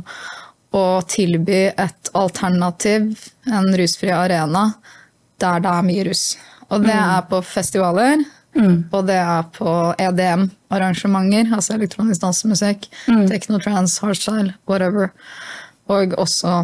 å 0.72 0.86
tilby 1.05 1.66
et 1.68 2.12
alternativ, 2.16 3.28
en 3.44 3.68
rusfri 3.76 4.09
arena, 4.16 4.70
der 5.42 5.61
det 5.61 5.74
er 5.74 5.84
mye 5.84 6.07
rus. 6.09 6.24
Og 6.72 6.86
det 6.86 6.96
er 6.96 7.26
på 7.28 7.42
festivaler, 7.44 8.22
og 8.92 9.07
det 9.09 9.16
er 9.16 9.48
på 9.55 9.72
EDM-arrangementer, 10.03 11.55
altså 11.57 11.76
elektronisk 11.78 12.20
dansemusikk, 12.20 12.86
techno, 13.30 13.61
trans, 13.62 13.98
hardstyle, 14.05 14.53
whatever. 14.68 15.12
Og 15.92 16.14
også 16.20 16.62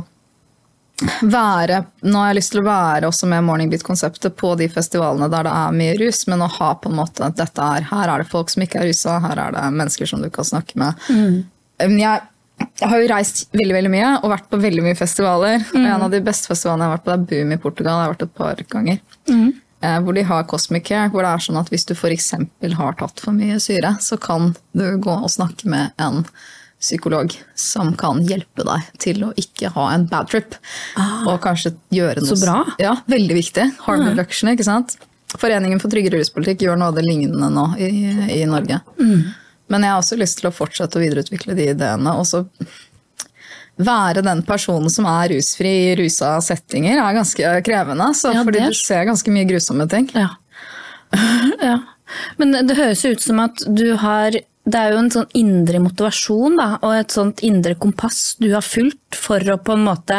være 1.23 1.83
Nå 2.03 2.19
har 2.19 2.33
jeg 2.33 2.39
lyst 2.41 2.51
til 2.51 2.61
å 2.63 2.67
være 2.67 3.07
også 3.07 3.29
med 3.31 3.45
Morning 3.47 3.69
Beat-konseptet 3.71 4.35
på 4.39 4.55
de 4.59 4.67
festivalene 4.73 5.29
der 5.31 5.47
det 5.47 5.53
er 5.55 5.77
mye 5.77 5.93
rus, 6.01 6.25
men 6.31 6.43
å 6.43 6.49
ha 6.57 6.73
på 6.75 6.91
en 6.91 6.99
måte 6.99 7.23
at 7.27 7.39
dette 7.39 7.69
er 7.77 7.87
Her 7.91 8.11
er 8.11 8.25
det 8.25 8.33
folk 8.33 8.51
som 8.51 8.65
ikke 8.65 8.81
er 8.83 8.91
rusa, 8.91 9.21
her 9.23 9.45
er 9.45 9.55
det 9.55 9.69
mennesker 9.77 10.11
som 10.11 10.25
du 10.25 10.31
kan 10.35 10.49
snakke 10.49 10.79
med. 10.81 10.99
Mm. 11.09 11.95
jeg, 12.03 12.27
jeg 12.81 12.91
har 12.91 13.03
jo 13.03 13.11
reist 13.13 13.45
veldig 13.55 13.77
veldig 13.79 13.95
mye 13.95 14.11
og 14.19 14.33
vært 14.35 14.51
på 14.51 14.61
veldig 14.63 14.85
mye 14.89 14.99
festivaler. 14.99 15.63
Og 15.71 15.79
en 15.85 16.07
av 16.09 16.11
de 16.11 16.23
beste 16.25 16.51
festivalene 16.51 16.85
jeg 16.85 16.91
har 16.91 16.97
vært 16.97 17.07
på, 17.07 17.15
det 17.15 17.19
er 17.19 17.31
Boom 17.31 17.55
i 17.55 17.63
Portugal. 17.63 17.95
Jeg 17.95 18.09
har 18.09 18.15
vært 18.17 18.27
et 18.27 18.37
par 18.43 18.63
ganger. 18.75 19.01
Eh, 19.31 19.49
hvor 19.79 20.17
de 20.17 20.25
har 20.27 20.47
Cosmic 20.51 20.89
Care, 20.89 21.09
hvor 21.13 21.23
det 21.23 21.31
er 21.31 21.43
sånn 21.45 21.59
at 21.61 21.69
hvis 21.71 21.87
du 21.87 21.93
f.eks. 21.95 22.33
har 22.81 22.97
tatt 22.99 23.21
for 23.23 23.37
mye 23.37 23.61
syre, 23.63 23.93
så 24.03 24.19
kan 24.19 24.55
du 24.75 24.87
gå 24.99 25.13
og 25.15 25.31
snakke 25.31 25.69
med 25.71 25.93
en 26.03 26.25
psykolog 26.81 27.33
som 27.59 27.93
kan 27.99 28.21
hjelpe 28.27 28.63
deg 28.67 28.89
til 29.03 29.25
å 29.27 29.33
ikke 29.39 29.73
ha 29.75 29.89
en 29.95 30.07
bad 30.11 30.31
trip. 30.31 30.55
og 31.27 31.41
kanskje 31.43 31.75
gjøre 31.95 32.23
noe 32.23 32.31
Så 32.31 32.39
bra. 32.45 32.61
Ja, 32.79 32.97
veldig 33.11 33.35
viktig. 33.39 33.67
Harm 33.87 34.07
reduction, 34.07 34.51
ikke 34.53 34.67
sant? 34.67 34.97
Foreningen 35.39 35.81
for 35.83 35.93
tryggere 35.93 36.21
ruspolitikk 36.23 36.63
gjør 36.65 36.79
noe 36.81 36.93
av 36.93 36.99
det 36.99 37.05
lignende 37.05 37.51
nå 37.53 37.67
i, 37.83 37.91
i 38.41 38.45
Norge. 38.49 38.81
Men 39.69 39.85
jeg 39.85 39.93
har 39.93 40.01
også 40.01 40.17
lyst 40.17 40.39
til 40.41 40.49
å 40.49 40.55
fortsette 40.55 40.97
å 40.97 41.03
videreutvikle 41.03 41.57
de 41.59 41.67
ideene. 41.75 42.15
Og 42.17 42.25
så 42.31 42.45
være 43.79 44.25
den 44.27 44.43
personen 44.47 44.91
som 44.93 45.07
er 45.09 45.33
rusfri 45.35 45.73
i 45.91 45.95
rusa 45.99 46.37
settinger, 46.45 46.99
er 46.99 47.17
ganske 47.17 47.53
krevende. 47.67 48.11
Så, 48.19 48.35
Ja, 48.35 48.45
fordi 48.47 48.67
du 48.67 48.77
ser 48.77 49.07
ganske 49.09 49.33
mye 49.35 49.49
grusomme 49.49 49.89
ting. 49.91 50.11
Ja. 50.15 50.31
ja. 51.71 51.79
Men 52.41 52.57
det 52.67 52.79
høres 52.79 53.05
jo 53.05 53.13
ut 53.15 53.25
som 53.25 53.41
at 53.45 53.65
du 53.69 53.93
har 54.01 54.33
Det 54.69 54.77
er 54.77 54.93
jo 54.93 54.99
en 55.01 55.11
sånn 55.13 55.31
indre 55.33 55.79
motivasjon 55.81 56.59
da, 56.59 56.67
og 56.85 56.93
et 56.93 57.15
sånt 57.15 57.41
indre 57.41 57.73
kompass 57.81 58.35
du 58.37 58.51
har 58.53 58.61
fulgt 58.61 59.17
for 59.17 59.41
å 59.41 59.57
på 59.57 59.73
en 59.73 59.87
måte 59.87 60.19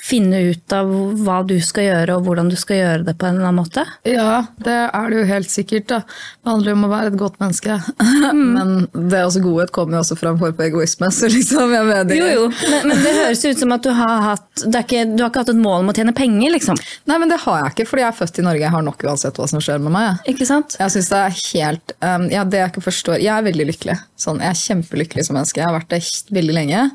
finne 0.00 0.40
ut 0.50 0.72
av 0.74 0.90
hva 1.20 1.40
du 1.46 1.56
skal 1.64 1.86
gjøre 1.86 2.16
og 2.16 2.26
hvordan 2.26 2.50
du 2.50 2.56
skal 2.58 2.78
gjøre 2.78 3.06
det 3.08 3.14
på 3.20 3.28
en 3.28 3.36
eller 3.36 3.50
annen 3.50 3.60
måte. 3.60 3.84
Ja, 4.08 4.46
det 4.64 4.76
er 4.88 5.10
det 5.10 5.18
jo 5.18 5.26
helt 5.28 5.52
sikkert. 5.52 5.88
Da. 5.90 6.00
Det 6.40 6.50
handler 6.50 6.72
jo 6.72 6.76
om 6.78 6.86
å 6.86 6.90
være 6.92 7.12
et 7.12 7.18
godt 7.20 7.40
menneske. 7.42 7.76
Men 8.56 8.74
det 8.94 9.18
er 9.18 9.26
også 9.26 9.42
godhet 9.44 9.72
kommer 9.74 9.98
jo 9.98 10.04
også 10.04 10.18
fram 10.18 10.38
for 10.40 10.56
på 10.56 10.66
egoisme. 10.66 11.10
Så 11.14 11.30
liksom, 11.32 11.74
jeg 11.74 11.88
mener 11.88 12.16
Jo, 12.16 12.28
jo, 12.30 12.46
men, 12.50 12.90
men 12.90 13.02
det 13.04 13.12
høres 13.16 13.42
ut 13.44 13.60
som 13.60 13.74
at 13.74 13.84
du 13.84 13.90
har 13.96 14.22
hatt 14.24 14.64
ikke, 14.66 15.04
Du 15.10 15.22
har 15.22 15.30
ikke 15.30 15.44
hatt 15.44 15.52
et 15.52 15.60
mål 15.60 15.84
om 15.84 15.92
å 15.92 15.96
tjene 15.96 16.14
penger, 16.16 16.52
liksom. 16.54 16.78
Nei, 17.10 17.18
men 17.20 17.32
det 17.32 17.40
har 17.44 17.64
jeg 17.64 17.74
ikke, 17.74 17.88
fordi 17.90 18.04
jeg 18.04 18.10
er 18.10 18.18
født 18.18 18.40
i 18.40 18.46
Norge. 18.46 18.64
Jeg 18.64 18.74
har 18.74 18.86
nok 18.86 19.04
uansett 19.06 19.40
hva 19.40 19.48
som 19.50 19.62
skjer 19.64 19.82
med 19.82 19.94
meg. 19.94 20.22
Ikke 20.30 20.48
sant? 20.48 20.78
Jeg 20.80 20.94
synes 20.94 21.10
det 21.12 21.20
er 21.20 21.36
helt 21.40 21.94
um, 22.00 22.28
ja, 22.32 22.44
Det 22.48 22.62
jeg 22.62 22.72
ikke 22.72 22.84
forstår 22.84 23.20
Jeg 23.20 23.32
er 23.34 23.46
veldig 23.46 23.68
lykkelig. 23.72 23.98
Sånn, 24.20 24.40
jeg 24.44 24.54
er 24.54 24.62
kjempelykkelig 24.62 25.26
som 25.28 25.38
menneske. 25.38 25.60
Jeg 25.62 25.68
har 25.68 25.76
vært 25.76 25.92
det 25.92 26.02
veldig 26.34 26.56
lenge. 26.56 26.86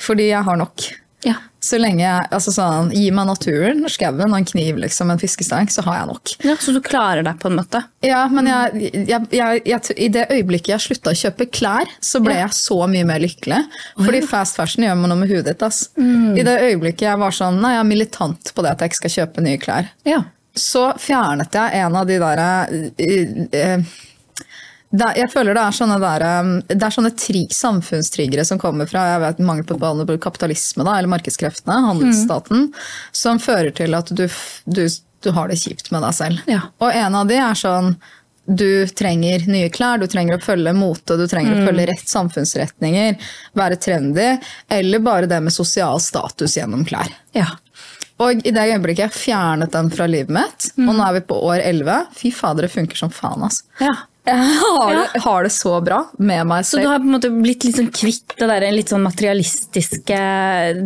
Fordi 0.00 0.28
jeg 0.30 0.46
har 0.46 0.60
nok. 0.60 0.88
Ja. 1.24 1.34
Så 1.64 1.78
lenge 1.80 2.02
jeg 2.04 2.26
altså 2.36 2.52
sånn, 2.52 2.90
Gi 2.92 3.06
meg 3.16 3.24
naturen, 3.30 3.78
skauen 3.88 4.26
og 4.28 4.36
en 4.36 4.44
kniv, 4.44 4.76
liksom, 4.82 5.08
en 5.10 5.18
fiskestang, 5.22 5.70
så 5.72 5.80
har 5.86 6.02
jeg 6.02 6.08
nok. 6.10 6.32
ja. 6.44 6.56
Så 6.60 6.74
du 6.76 6.80
klarer 6.84 7.24
deg 7.24 7.38
på 7.40 7.48
en 7.48 7.56
måte? 7.56 7.80
Ja, 8.04 8.26
men 8.28 8.50
jeg, 8.50 8.90
jeg, 9.08 9.62
jeg, 9.64 9.80
i 9.96 10.08
det 10.12 10.26
øyeblikket 10.30 10.74
jeg 10.74 10.84
slutta 10.84 11.14
å 11.14 11.18
kjøpe 11.22 11.46
klær, 11.48 11.88
så 12.04 12.20
ble 12.20 12.36
jeg 12.36 12.52
så 12.58 12.76
mye 12.92 13.06
mer 13.08 13.24
lykkelig. 13.24 13.62
Fordi 13.96 14.20
fast 14.28 14.60
fashion 14.60 14.84
gjør 14.84 15.00
meg 15.00 15.08
noe 15.14 15.22
med 15.24 15.32
hudet 15.32 15.54
ditt. 15.54 15.62
ass. 15.64 15.86
I 15.96 16.44
det 16.44 16.58
øyeblikket 16.68 17.08
jeg 17.08 17.18
var 17.24 17.32
sånn, 17.32 17.60
nei, 17.64 17.72
jeg 17.78 17.80
er 17.86 17.90
militant 17.94 18.52
på 18.54 18.62
det 18.66 18.74
at 18.76 18.84
jeg 18.84 18.92
ikke 18.92 19.00
skal 19.02 19.16
kjøpe 19.18 19.46
nye 19.48 19.58
klær, 19.64 19.88
Ja. 20.04 20.20
så 20.54 20.90
fjernet 21.00 21.56
jeg 21.56 21.80
en 21.80 21.96
av 21.96 22.06
de 22.06 22.20
derre 22.20 22.50
det, 24.94 25.10
jeg 25.18 25.30
føler 25.32 25.56
det 25.56 25.62
er 25.64 25.74
sånne, 25.74 25.96
der, 26.02 26.24
um, 26.40 26.50
det 26.70 26.82
er 26.86 26.94
sånne 26.94 27.12
tri, 27.18 27.44
samfunnstriggere 27.50 28.44
som 28.46 28.60
kommer 28.62 28.88
fra 28.90 29.06
jeg 29.12 29.22
vet, 29.24 29.40
mangel 29.46 29.66
på 29.66 30.18
kapitalisme, 30.22 30.86
da, 30.86 30.98
eller 30.98 31.10
markedskreftene, 31.10 31.80
handelsstaten, 31.88 32.68
som 33.14 33.42
fører 33.42 33.74
til 33.74 33.96
at 33.98 34.12
du, 34.14 34.28
du, 34.64 34.84
du 35.24 35.32
har 35.34 35.50
det 35.50 35.58
kjipt 35.62 35.90
med 35.94 36.06
deg 36.06 36.14
selv. 36.14 36.44
Ja. 36.50 36.68
Og 36.78 36.94
en 36.94 37.18
av 37.18 37.26
de 37.30 37.40
er 37.40 37.58
sånn 37.58 37.96
du 38.44 38.84
trenger 38.92 39.46
nye 39.48 39.70
klær, 39.72 39.98
du 39.98 40.06
trenger 40.10 40.36
å 40.36 40.44
følge 40.44 40.74
mote, 40.76 41.16
du 41.16 41.24
trenger 41.28 41.56
å 41.56 41.66
følge 41.66 41.86
rett 41.88 42.08
samfunnsretninger, 42.10 43.16
være 43.56 43.78
trendy, 43.80 44.34
eller 44.68 45.04
bare 45.04 45.30
det 45.30 45.40
med 45.46 45.54
sosial 45.54 45.96
status 46.04 46.58
gjennom 46.60 46.86
klær. 46.88 47.12
ja. 47.36 47.50
Og 48.22 48.44
i 48.46 48.52
det 48.54 48.62
øyeblikket 48.70 49.08
jeg 49.08 49.10
fjernet 49.10 49.72
den 49.74 49.88
fra 49.90 50.06
livet 50.06 50.30
mitt, 50.36 50.68
og 50.78 50.92
nå 50.94 51.02
er 51.02 51.16
vi 51.16 51.22
på 51.26 51.34
år 51.48 51.64
11, 51.64 52.12
fy 52.14 52.30
fader, 52.30 52.68
det 52.68 52.70
funker 52.70 53.00
som 53.00 53.10
faen, 53.10 53.42
altså. 53.42 53.64
ja. 53.82 53.96
Jeg 54.24 54.40
har, 54.40 54.94
det, 54.96 55.20
har 55.20 55.44
det 55.44 55.50
så 55.52 55.74
bra 55.84 55.98
med 56.16 56.46
meg 56.48 56.64
Så 56.64 56.78
du 56.80 56.86
har 56.88 57.02
på 57.02 57.04
en 57.04 57.12
måte 57.12 57.28
blitt 57.28 57.66
litt 57.66 57.76
sånn 57.76 57.90
kvitt 57.92 58.32
det 58.38 58.46
der 58.48 58.64
litt 58.72 58.88
sånn 58.88 59.04
materialistiske, 59.04 60.20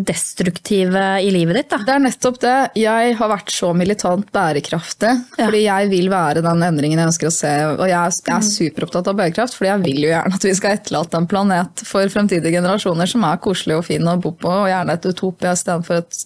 destruktive 0.08 1.04
i 1.22 1.30
livet 1.30 1.60
ditt, 1.60 1.68
da? 1.70 1.78
Det 1.86 1.94
er 1.94 2.02
nettopp 2.02 2.40
det. 2.42 2.56
Jeg 2.82 3.14
har 3.20 3.30
vært 3.30 3.54
så 3.54 3.70
militant 3.78 4.26
bærekraftig, 4.34 5.14
fordi 5.36 5.62
jeg 5.68 5.90
vil 5.92 6.10
være 6.10 6.42
den 6.42 6.66
endringen 6.66 6.98
jeg 6.98 7.12
ønsker 7.12 7.30
å 7.30 7.34
se. 7.38 7.54
Og 7.76 7.86
jeg 7.86 7.96
er, 8.00 8.18
jeg 8.26 8.36
er 8.40 8.46
superopptatt 8.50 9.12
av 9.14 9.18
bærekraft, 9.22 9.54
fordi 9.54 9.70
jeg 9.70 9.84
vil 9.86 10.02
jo 10.08 10.12
gjerne 10.12 10.40
at 10.40 10.50
vi 10.50 10.58
skal 10.58 10.78
etterlate 10.80 11.22
en 11.22 11.30
planet 11.30 11.86
for 11.86 12.14
fremtidige 12.18 12.58
generasjoner 12.58 13.14
som 13.14 13.26
er 13.30 13.42
koselig 13.46 13.78
og 13.78 13.86
fin 13.86 14.10
å 14.10 14.18
bo 14.18 14.34
på, 14.34 14.50
og 14.50 14.70
gjerne 14.72 14.98
et 14.98 15.10
utopia 15.14 15.54
istedenfor 15.54 16.02
et 16.02 16.24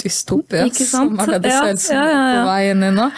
dystopia, 0.00 0.68
som 0.80 1.12
er 1.20 1.36
det 1.36 1.44
det 1.44 1.52
Ja, 1.52 1.64
ser 1.64 1.76
ut 1.76 1.88
som 1.90 2.00
ja, 2.00 2.06
ja, 2.08 2.28
ja. 2.32 2.38
på 2.40 2.52
vei 2.54 2.62
inn 2.72 2.88
i 2.88 2.94
nå. 3.02 3.10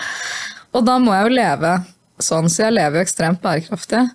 Og 0.76 0.84
da 0.84 0.98
må 1.00 1.14
jeg 1.14 1.30
jo 1.30 1.38
leve 1.38 1.78
sånn, 2.22 2.48
så 2.52 2.66
jeg 2.68 2.76
lever 2.78 3.00
jo 3.00 3.04
ekstremt 3.06 3.42
bærekraftig. 3.44 4.06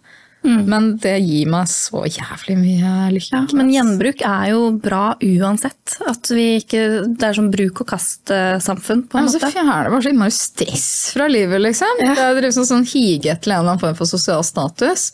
Mm. 0.41 0.61
Men 0.65 0.85
det 0.97 1.19
gir 1.21 1.45
meg 1.53 1.67
så 1.69 1.99
jævlig 2.09 2.55
mye 2.57 2.91
lykke. 3.13 3.29
Ja, 3.35 3.41
men 3.59 3.67
gjenbruk 3.69 4.23
er 4.25 4.47
jo 4.49 4.61
bra 4.81 5.11
uansett. 5.21 5.99
At 6.09 6.31
vi 6.33 6.47
ikke, 6.57 6.81
det 7.13 7.27
er 7.27 7.37
sånn 7.37 7.51
bruk 7.53 7.83
og 7.83 7.91
kast-samfunn, 7.91 9.03
på 9.11 9.19
Ja, 9.19 9.21
en 9.21 9.29
så 9.29 9.37
måte. 9.37 9.51
fjerner 9.53 9.85
det 9.85 9.91
bare 9.93 10.01
så 10.07 10.09
innmari 10.15 10.33
stress 10.33 10.87
fra 11.13 11.27
livet, 11.29 11.61
liksom. 11.61 12.01
Det 12.01 12.17
er 12.25 12.41
liksom 12.41 12.65
sånn 12.65 12.87
hige 12.89 13.35
etter 13.35 13.53
en 13.53 13.59
eller 13.59 13.75
annen 13.75 13.83
form 13.85 13.99
for 14.01 14.09
sosial 14.09 14.41
status. 14.43 15.11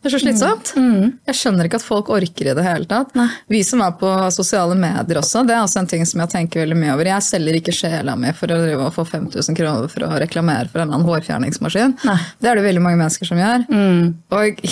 Det 0.00 0.08
er 0.08 0.14
så 0.14 0.18
slitsomt. 0.22 0.70
Jeg 1.28 1.36
skjønner 1.36 1.66
ikke 1.68 1.76
at 1.76 1.84
folk 1.84 2.08
orker 2.14 2.48
i 2.48 2.54
det 2.56 2.62
hele 2.64 2.86
tatt. 2.88 3.10
Vi 3.52 3.58
som 3.68 3.82
er 3.84 3.92
på 4.00 4.08
sosiale 4.32 4.72
medier 4.80 5.20
også, 5.20 5.42
det 5.44 5.52
er 5.52 5.60
også 5.66 5.82
en 5.82 5.90
ting 5.90 6.06
som 6.08 6.22
jeg 6.24 6.32
tenker 6.32 6.62
veldig 6.62 6.78
mye 6.80 6.94
over. 6.94 7.10
Jeg 7.10 7.26
selger 7.26 7.58
ikke 7.58 7.74
sjela 7.76 8.14
mi 8.16 8.32
for 8.36 8.48
å 8.48 8.60
drive 8.62 8.86
og 8.86 8.94
få 8.96 9.04
5000 9.10 9.58
kroner 9.58 9.92
for 9.92 10.06
å 10.08 10.14
reklamere 10.22 10.70
for 10.72 10.80
en 10.80 10.88
annen 10.94 11.04
hårfjerningsmaskin. 11.04 11.98
Nei. 12.08 12.16
Det 12.40 12.48
er 12.48 12.56
det 12.56 12.64
veldig 12.70 12.84
mange 12.86 13.00
mennesker 13.02 13.28
som 13.28 13.42
gjør. 13.42 13.68
Og 14.40 14.64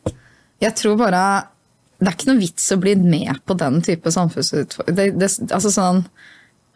jeg 0.66 0.78
tror 0.78 0.98
bare 1.02 1.26
det 1.96 2.10
er 2.10 2.14
ikke 2.18 2.28
noe 2.30 2.42
vits 2.44 2.72
å 2.74 2.78
bli 2.78 2.92
med 3.00 3.38
på 3.48 3.56
den 3.58 3.80
type 3.82 4.10
samfunnsutfordring. 4.12 5.16
Altså 5.48 5.70
sånn, 5.72 6.02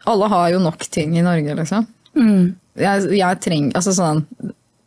alle 0.09 0.29
har 0.33 0.47
jo 0.55 0.61
nok 0.63 0.83
ting 0.91 1.13
i 1.15 1.23
Norge, 1.23 1.55
liksom. 1.61 1.87
Jeg, 2.81 3.03
jeg 3.19 3.39
trenger, 3.43 3.75
altså 3.77 3.93
sånn, 3.93 4.23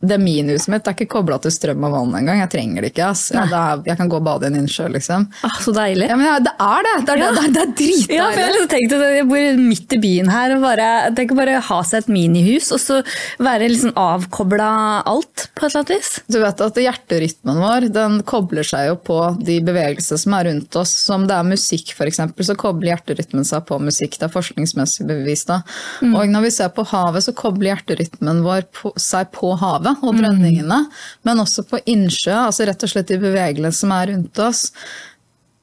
det 0.03 0.17
minihuset 0.21 0.69
mitt 0.73 0.87
er 0.87 0.93
ikke 0.95 1.07
kobla 1.15 1.37
til 1.41 1.53
strøm 1.53 1.85
og 1.87 1.93
vann 1.95 2.15
engang. 2.19 2.41
Jeg 2.43 2.51
trenger 2.51 2.83
det 2.83 2.91
ikke. 2.91 3.07
ass. 3.09 3.29
Ja, 3.33 3.45
det 3.49 3.59
er, 3.59 3.81
jeg 3.89 3.97
kan 3.99 4.09
gå 4.11 4.19
og 4.19 4.25
bade 4.27 4.45
i 4.45 4.51
en 4.51 4.57
innsjø, 4.59 4.87
liksom. 4.91 5.27
Ah, 5.47 5.55
så 5.63 5.73
deilig. 5.75 6.09
Ja, 6.11 6.17
men 6.19 6.27
ja, 6.27 6.35
det 6.43 6.53
er 6.61 6.85
det! 6.85 6.93
Det 7.05 7.13
er, 7.15 7.21
det, 7.21 7.29
det 7.35 7.53
det 7.55 7.65
dritdeilig. 7.79 8.17
Ja, 8.19 8.27
for 8.29 8.41
jeg 8.43 8.51
liksom 8.53 8.69
tenkt 8.73 8.95
at 8.97 9.05
jeg 9.15 9.27
bor 9.29 9.61
midt 9.63 9.95
i 9.95 9.99
byen 10.03 10.31
her. 10.33 10.55
og 10.57 10.65
bare, 10.65 10.89
Tenk 11.15 11.33
å 11.33 11.39
bare 11.39 11.61
ha 11.69 11.79
seg 11.87 12.03
et 12.03 12.11
minihus 12.11 12.69
og 12.75 12.81
så 12.83 12.99
være 13.41 13.69
liksom 13.71 13.95
avkobla 13.99 14.69
alt, 15.07 15.47
på 15.55 15.65
et 15.65 15.71
eller 15.71 15.81
annet 15.81 15.93
vis. 15.95 16.11
Du 16.31 16.39
vet 16.43 16.63
at 16.67 16.81
Hjerterytmen 16.85 17.61
vår 17.63 17.87
den 17.95 18.19
kobler 18.27 18.67
seg 18.67 18.89
jo 18.91 18.99
på 19.09 19.19
de 19.41 19.57
bevegelsene 19.65 20.21
som 20.21 20.37
er 20.37 20.49
rundt 20.51 20.79
oss. 20.81 20.93
Som 21.05 21.25
det 21.29 21.39
er 21.39 21.47
musikk, 21.47 21.95
f.eks., 21.95 22.21
så 22.45 22.57
kobler 22.59 22.93
hjerterytmen 22.93 23.47
seg 23.47 23.65
på 23.69 23.79
musikk. 23.81 24.19
Det 24.19 24.27
er 24.27 24.33
forskningsmessig 24.33 25.07
bevist. 25.09 25.49
da. 25.49 25.61
Og 26.05 26.29
når 26.29 26.45
vi 26.47 26.53
ser 26.59 26.69
på 26.75 26.85
havet, 26.91 27.25
så 27.25 27.33
kobler 27.37 27.73
hjerterytmen 27.73 28.43
vår 28.45 28.67
på, 28.75 28.93
seg 29.01 29.31
på 29.33 29.53
havet 29.61 29.94
og 30.01 30.15
drønningene. 30.19 30.81
Men 31.23 31.43
også 31.45 31.63
på 31.69 31.79
innsjø, 31.85 32.35
altså 32.47 32.67
rett 32.69 32.83
og 32.83 32.89
slett 32.95 33.11
de 33.11 33.19
bevegelsene 33.21 33.73
som 33.75 33.91
er 33.95 34.11
rundt 34.13 34.39
oss. 34.39 34.69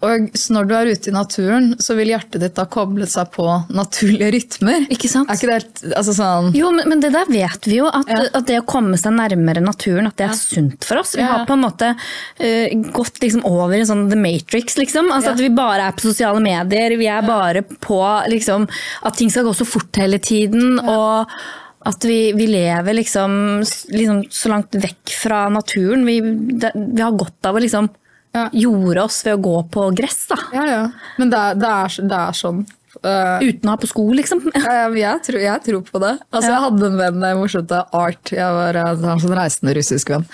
Og 0.03 0.33
når 0.51 0.65
du 0.67 0.73
er 0.75 0.89
ute 0.91 1.13
i 1.13 1.15
naturen, 1.15 1.67
så 1.79 1.95
vil 1.95 2.09
hjertet 2.11 2.43
ditt 2.43 2.57
da 2.59 2.65
koble 2.67 3.07
seg 3.07 3.29
på 3.37 3.45
naturlige 3.71 4.33
rytmer. 4.35 4.89
Ikke 4.91 5.07
sant? 5.07 5.31
Er 5.31 5.39
ikke 5.39 5.47
det 5.47 5.59
helt 5.61 5.83
altså 6.01 6.15
sånn, 6.17 6.49
Jo, 6.59 6.73
men, 6.75 6.89
men 6.91 7.05
det 7.05 7.13
der 7.15 7.31
vet 7.31 7.69
vi 7.71 7.77
jo, 7.79 7.87
at, 7.87 8.11
Ja. 8.11 8.25
at 8.35 8.49
det 8.51 8.57
å 8.59 8.67
komme 8.67 8.99
seg 8.99 9.15
nærmere 9.15 9.63
naturen, 9.63 10.11
at 10.11 10.19
det 10.19 10.27
er 10.27 10.35
sunt 10.35 10.83
for 10.89 11.05
oss. 11.05 11.15
Vi 11.15 11.23
Ja, 11.23 11.29
ja. 11.29 11.37
har 11.37 11.47
på 11.47 11.55
en 11.55 11.63
måte 11.63 11.93
uh, 11.95 12.91
gått 12.99 13.23
liksom 13.23 13.47
over 13.47 13.79
i 13.79 13.87
sånn 13.87 14.09
The 14.11 14.19
Matrix, 14.19 14.75
liksom. 14.83 15.13
Altså 15.15 15.31
Ja. 15.31 15.39
At 15.39 15.45
vi 15.47 15.55
bare 15.55 15.87
er 15.87 15.95
på 15.95 16.09
sosiale 16.11 16.43
medier, 16.43 16.99
vi 16.99 17.07
er 17.07 17.23
bare 17.23 17.63
på 17.63 18.03
liksom, 18.35 18.67
at 19.07 19.15
ting 19.23 19.31
skal 19.31 19.47
gå 19.47 19.55
så 19.55 19.65
fort 19.71 20.03
hele 20.03 20.19
tiden. 20.19 20.81
og 20.83 21.31
At 21.89 22.05
vi, 22.07 22.33
vi 22.37 22.47
lever 22.51 22.95
liksom, 22.95 23.33
liksom 23.91 24.23
så 24.31 24.53
langt 24.53 24.75
vekk 24.79 25.17
fra 25.23 25.47
naturen. 25.53 26.07
Vi, 26.07 26.21
det, 26.63 26.73
vi 26.75 27.03
har 27.03 27.17
godt 27.19 27.51
av 27.51 27.59
å 27.59 27.63
liksom 27.65 27.91
Ja. 28.33 28.47
jorde 28.53 29.03
oss 29.03 29.19
ved 29.27 29.35
å 29.35 29.43
gå 29.45 29.57
på 29.75 29.89
gress, 29.97 30.23
da. 30.31 30.39
Ja, 30.57 30.63
ja. 30.71 30.85
Men 31.21 31.33
det 31.33 31.43
det 31.61 31.69
er, 31.69 31.99
det 32.09 32.21
er 32.21 32.39
sånn. 32.39 32.63
Uh, 33.03 33.41
Uten 33.41 33.69
å 33.69 33.73
ha 33.73 33.79
på 33.81 33.89
sko, 33.89 34.03
liksom. 34.13 34.43
jeg, 34.55 34.89
jeg, 35.01 35.21
tror, 35.27 35.39
jeg 35.41 35.63
tror 35.65 35.83
på 35.87 36.01
det. 36.03 36.13
Altså, 36.31 36.51
Jeg 36.53 36.63
hadde 36.67 36.89
en 36.91 36.99
venn, 37.01 37.21
det 37.23 37.31
er 37.31 37.39
morsomt, 37.41 37.73
er 37.73 37.97
Art. 37.97 38.33
Jeg 38.37 38.57
var 38.57 38.79
en 38.83 39.23
sånn 39.23 39.37
reisende 39.37 39.75
russisk 39.79 40.13
venn. 40.13 40.27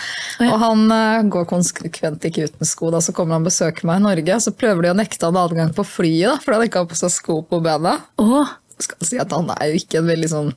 Og 0.47 0.57
han 0.65 0.83
uh, 0.91 1.27
går 1.31 1.47
konsekvent 1.51 2.27
ikke 2.29 2.49
uten 2.51 2.67
sko. 2.69 2.91
Da, 2.95 3.03
så 3.05 3.15
kommer 3.17 3.39
han 3.39 3.47
og 3.47 3.51
besøker 3.53 3.87
meg 3.89 4.03
i 4.03 4.07
Norge, 4.09 4.41
så 4.43 4.55
prøver 4.55 4.89
de 4.89 4.93
å 4.95 4.99
nekte 4.99 5.31
han 5.31 5.39
adgang 5.39 5.75
på 5.77 5.87
flyet 5.87 6.35
da, 6.35 6.39
fordi 6.43 6.59
han 6.59 6.71
ikke 6.71 6.83
har 6.83 6.91
på 6.91 6.99
seg 6.99 7.15
sko 7.15 7.41
på 7.47 7.63
bena. 7.65 7.95
Oh. 8.21 8.57
Skal 8.79 9.07
si 9.07 9.19
at 9.19 9.33
Han 9.35 9.49
er 9.57 9.73
jo 9.73 9.81
ikke 9.81 9.99
en 10.03 10.11
veldig 10.11 10.29
sånn 10.31 10.51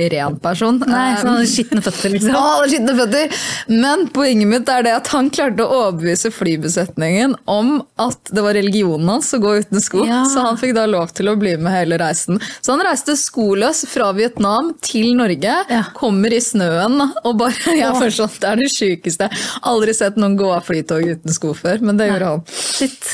ren 0.00 0.38
person. 0.40 0.78
nei, 0.88 1.10
sånn 1.20 1.26
sånne 1.28 1.48
skitne 1.50 1.82
føtter, 1.84 2.08
liksom. 2.14 2.30
Ja, 2.32 2.40
alle 2.56 2.68
skitne 2.72 2.94
føtter. 2.96 3.34
Men 3.68 4.06
poenget 4.14 4.48
mitt 4.48 4.70
er 4.72 4.86
det 4.86 4.94
at 4.96 5.10
han 5.12 5.26
klarte 5.28 5.60
å 5.66 5.74
overbevise 5.90 6.30
flybesetningen 6.32 7.34
om 7.52 7.82
at 8.00 8.32
det 8.32 8.40
var 8.46 8.56
religionen 8.56 9.10
hans 9.12 9.28
å 9.36 9.40
gå 9.42 9.52
uten 9.60 9.82
sko. 9.84 10.06
Ja. 10.08 10.22
Så 10.32 10.40
han 10.46 10.56
fikk 10.56 10.72
da 10.78 10.86
lov 10.88 11.12
til 11.12 11.28
å 11.28 11.34
bli 11.36 11.52
med 11.60 11.74
hele 11.74 11.98
reisen. 12.00 12.40
Så 12.64 12.72
han 12.72 12.84
reiste 12.86 13.12
skoløs 13.20 13.82
fra 13.92 14.08
Vietnam 14.16 14.72
til 14.80 15.12
Norge, 15.20 15.58
Ja. 15.68 15.82
kommer 15.94 16.32
i 16.32 16.40
snøen 16.40 16.96
og 17.24 17.36
bare 17.36 17.52
jeg 17.76 17.84
er 17.84 18.16
sånn, 18.16 18.32
Det 18.40 18.48
er 18.48 18.56
det 18.56 18.70
sjukeste. 18.72 19.28
Aldri 19.68 19.92
sett 20.00 20.16
noen 20.16 20.38
gå 20.40 20.48
av 20.48 20.64
flytog 20.64 21.04
uten 21.12 21.36
sko 21.36 21.52
før, 21.52 21.84
men 21.84 22.00
det 22.00 22.08
gjorde 22.08 22.32
han. 22.32 22.42
Shit. 22.48 23.12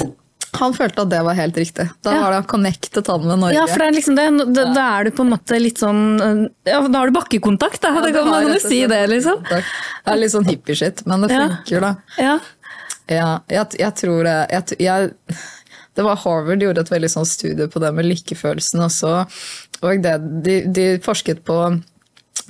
Han 0.60 0.74
følte 0.76 1.02
at 1.04 1.10
det 1.12 1.20
var 1.26 1.34
helt 1.38 1.56
riktig. 1.60 1.86
Da 2.02 2.12
Ja. 2.14 2.20
har 2.24 2.32
han 2.38 2.44
connectet 2.44 3.06
han 3.12 3.24
med 3.26 3.38
Norge. 3.42 3.54
Ja, 3.58 3.66
for 3.66 3.78
det 3.82 3.86
er 3.88 3.96
liksom 3.96 4.16
det. 4.16 4.54
Da, 4.54 4.64
da 4.74 4.84
er 5.00 5.04
du 5.04 5.10
på 5.16 5.24
en 5.26 5.30
måte 5.34 5.58
litt 5.60 5.78
sånn 5.82 6.50
Ja, 6.66 6.80
da 6.88 6.98
har 6.98 7.10
du 7.10 7.16
bakkekontakt, 7.18 7.80
da. 7.82 7.94
Ja, 7.94 8.00
det 8.04 8.12
det 8.12 8.20
kan 8.20 8.28
man 8.30 8.48
jo 8.48 8.58
si 8.62 8.80
det, 8.86 9.02
liksom. 9.10 9.42
kontakt. 9.44 9.66
Det 10.04 10.12
er 10.14 10.20
litt 10.22 10.32
sånn 10.32 10.48
hippie-shit, 10.48 11.04
men 11.06 11.20
det 11.26 11.30
funker, 11.34 11.80
da. 11.80 11.94
Ja. 12.18 12.38
Ja, 13.08 13.28
jeg, 13.48 13.66
jeg 13.78 13.94
tror 13.94 14.24
det 14.26 14.36
jeg, 14.50 14.78
jeg, 14.82 15.12
Det 15.94 16.02
var 16.04 16.16
Harvard 16.24 16.60
gjorde 16.64 16.80
et 16.82 16.90
veldig 16.90 17.08
sånn 17.12 17.26
studie 17.28 17.68
på 17.70 17.78
det 17.80 17.92
med 17.94 18.04
lykkefølelsen 18.08 18.82
også. 18.84 19.12
Og 19.82 20.02
det, 20.02 20.16
de, 20.42 20.56
de 20.66 20.86
forsket 21.04 21.44
på 21.46 21.60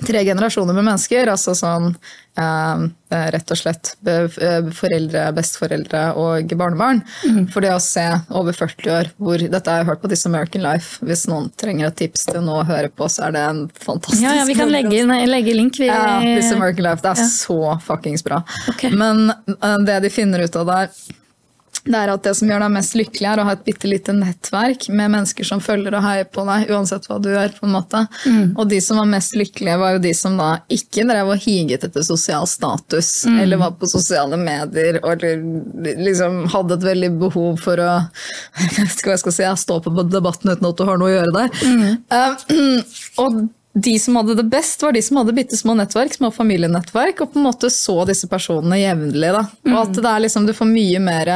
tre 0.07 0.23
generasjoner 0.25 0.73
med 0.75 0.83
mennesker. 0.89 1.29
Altså 1.31 1.53
sånn 1.57 1.93
eh, 2.37 2.83
eh, 3.11 3.25
rett 3.33 3.51
og 3.53 3.59
slett 3.59 3.91
eh, 4.07 4.69
foreldre, 4.77 5.25
besteforeldre 5.37 6.03
og 6.21 6.53
barnebarn. 6.59 7.01
For 7.53 7.65
det 7.65 7.73
å 7.75 7.81
se 7.83 8.05
over 8.29 8.55
40 8.57 8.91
år 8.93 9.11
hvor 9.17 9.41
Dette 9.41 9.71
har 9.73 9.81
jeg 9.83 9.89
hørt 9.91 10.01
på 10.03 10.11
This 10.11 10.25
American 10.29 10.63
Life. 10.65 11.01
Hvis 11.05 11.25
noen 11.31 11.49
trenger 11.59 11.89
et 11.89 11.99
tips 11.99 12.27
til 12.29 12.41
noe 12.45 12.61
å 12.63 12.67
høre 12.69 12.89
på, 12.93 13.09
så 13.11 13.27
er 13.27 13.35
det 13.37 13.43
en 13.49 13.61
fantastisk 13.73 14.23
ja, 14.23 14.35
ja, 14.41 14.47
vi 14.49 14.57
kan 14.57 14.71
legge, 14.73 15.03
nei, 15.09 15.21
legge 15.29 15.55
link. 15.57 15.77
Vi, 15.81 15.89
ja, 15.89 16.17
This 16.23 16.51
American 16.55 16.85
Life. 16.89 17.01
Det 17.05 17.13
er 17.13 17.23
Ja. 17.23 17.29
så 17.33 17.59
fuckings 17.85 18.23
bra. 18.25 18.41
Okay. 18.73 18.91
Men 18.95 19.29
eh, 19.31 19.77
det 19.87 20.01
de 20.05 20.13
finner 20.13 20.45
ut 20.45 20.55
av 20.59 20.67
der, 20.69 20.91
det 21.87 21.97
er 22.03 22.11
at 22.13 22.23
det 22.27 22.33
som 22.37 22.49
gjør 22.51 22.63
deg 22.65 22.73
mest 22.75 22.95
lykkelig, 22.99 23.27
er 23.31 23.41
å 23.41 23.45
ha 23.47 23.53
et 23.55 23.63
bitte 23.65 23.89
lite 23.89 24.13
nettverk 24.15 24.87
med 24.91 25.13
mennesker 25.13 25.47
som 25.47 25.61
følger 25.63 25.95
og 25.97 26.03
heier 26.05 26.27
på 26.29 26.43
deg, 26.47 26.69
uansett 26.75 27.07
hva 27.09 27.17
du 27.23 27.29
gjør. 27.31 27.53
på 27.57 27.65
en 27.65 27.73
måte. 27.73 28.03
Mm. 28.27 28.53
Og 28.57 28.67
de 28.69 28.79
som 28.83 28.99
var 28.99 29.09
mest 29.09 29.35
lykkelige, 29.39 29.77
var 29.79 29.95
jo 29.95 30.01
de 30.03 30.13
som 30.17 30.37
da 30.37 30.49
ikke 30.73 31.05
drev 31.09 31.31
og 31.33 31.43
higet 31.45 31.85
etter 31.87 32.03
sosial 32.05 32.47
status, 32.47 33.25
Mm. 33.27 33.39
eller 33.41 33.57
var 33.57 33.71
på 33.79 33.87
sosiale 33.89 34.37
medier, 34.37 34.99
eller 35.03 35.41
liksom 35.97 36.47
hadde 36.53 36.73
et 36.77 36.83
veldig 36.83 37.11
behov 37.19 37.57
for 37.61 37.79
å 37.81 37.91
jeg 38.59 38.73
vet 38.77 38.97
ikke 38.97 39.09
hva 39.11 39.15
jeg 39.15 39.23
skal 39.25 39.35
si, 39.37 39.43
jeg 39.43 39.63
stå 39.63 39.79
på 39.83 39.93
debatten 40.11 40.51
uten 40.51 40.69
at 40.69 40.77
du 40.77 40.83
har 40.87 40.97
noe 40.99 41.11
å 41.11 41.15
gjøre 41.15 41.35
der. 41.35 41.49
Mm. 41.63 41.97
Uh, 42.11 42.81
og 43.23 43.39
de 43.83 43.99
som 43.99 44.15
hadde 44.15 44.35
det 44.39 44.45
best, 44.49 44.81
var 44.81 44.95
de 44.95 45.01
som 45.05 45.19
hadde 45.19 45.33
bitte 45.37 45.57
små 45.57 45.75
nettverk, 45.77 46.15
små 46.15 46.31
familienettverk, 46.33 47.21
og 47.21 47.33
på 47.33 47.39
en 47.39 47.45
måte 47.45 47.69
så 47.73 47.99
disse 48.09 48.25
personene 48.29 48.79
jevnlig. 48.79 49.29
da. 49.35 49.43
Og 49.69 49.77
at 49.83 49.93
det 49.99 50.09
er 50.09 50.23
liksom, 50.23 50.47
du 50.47 50.53
får 50.57 50.69
mye 50.71 51.01
mer 51.03 51.31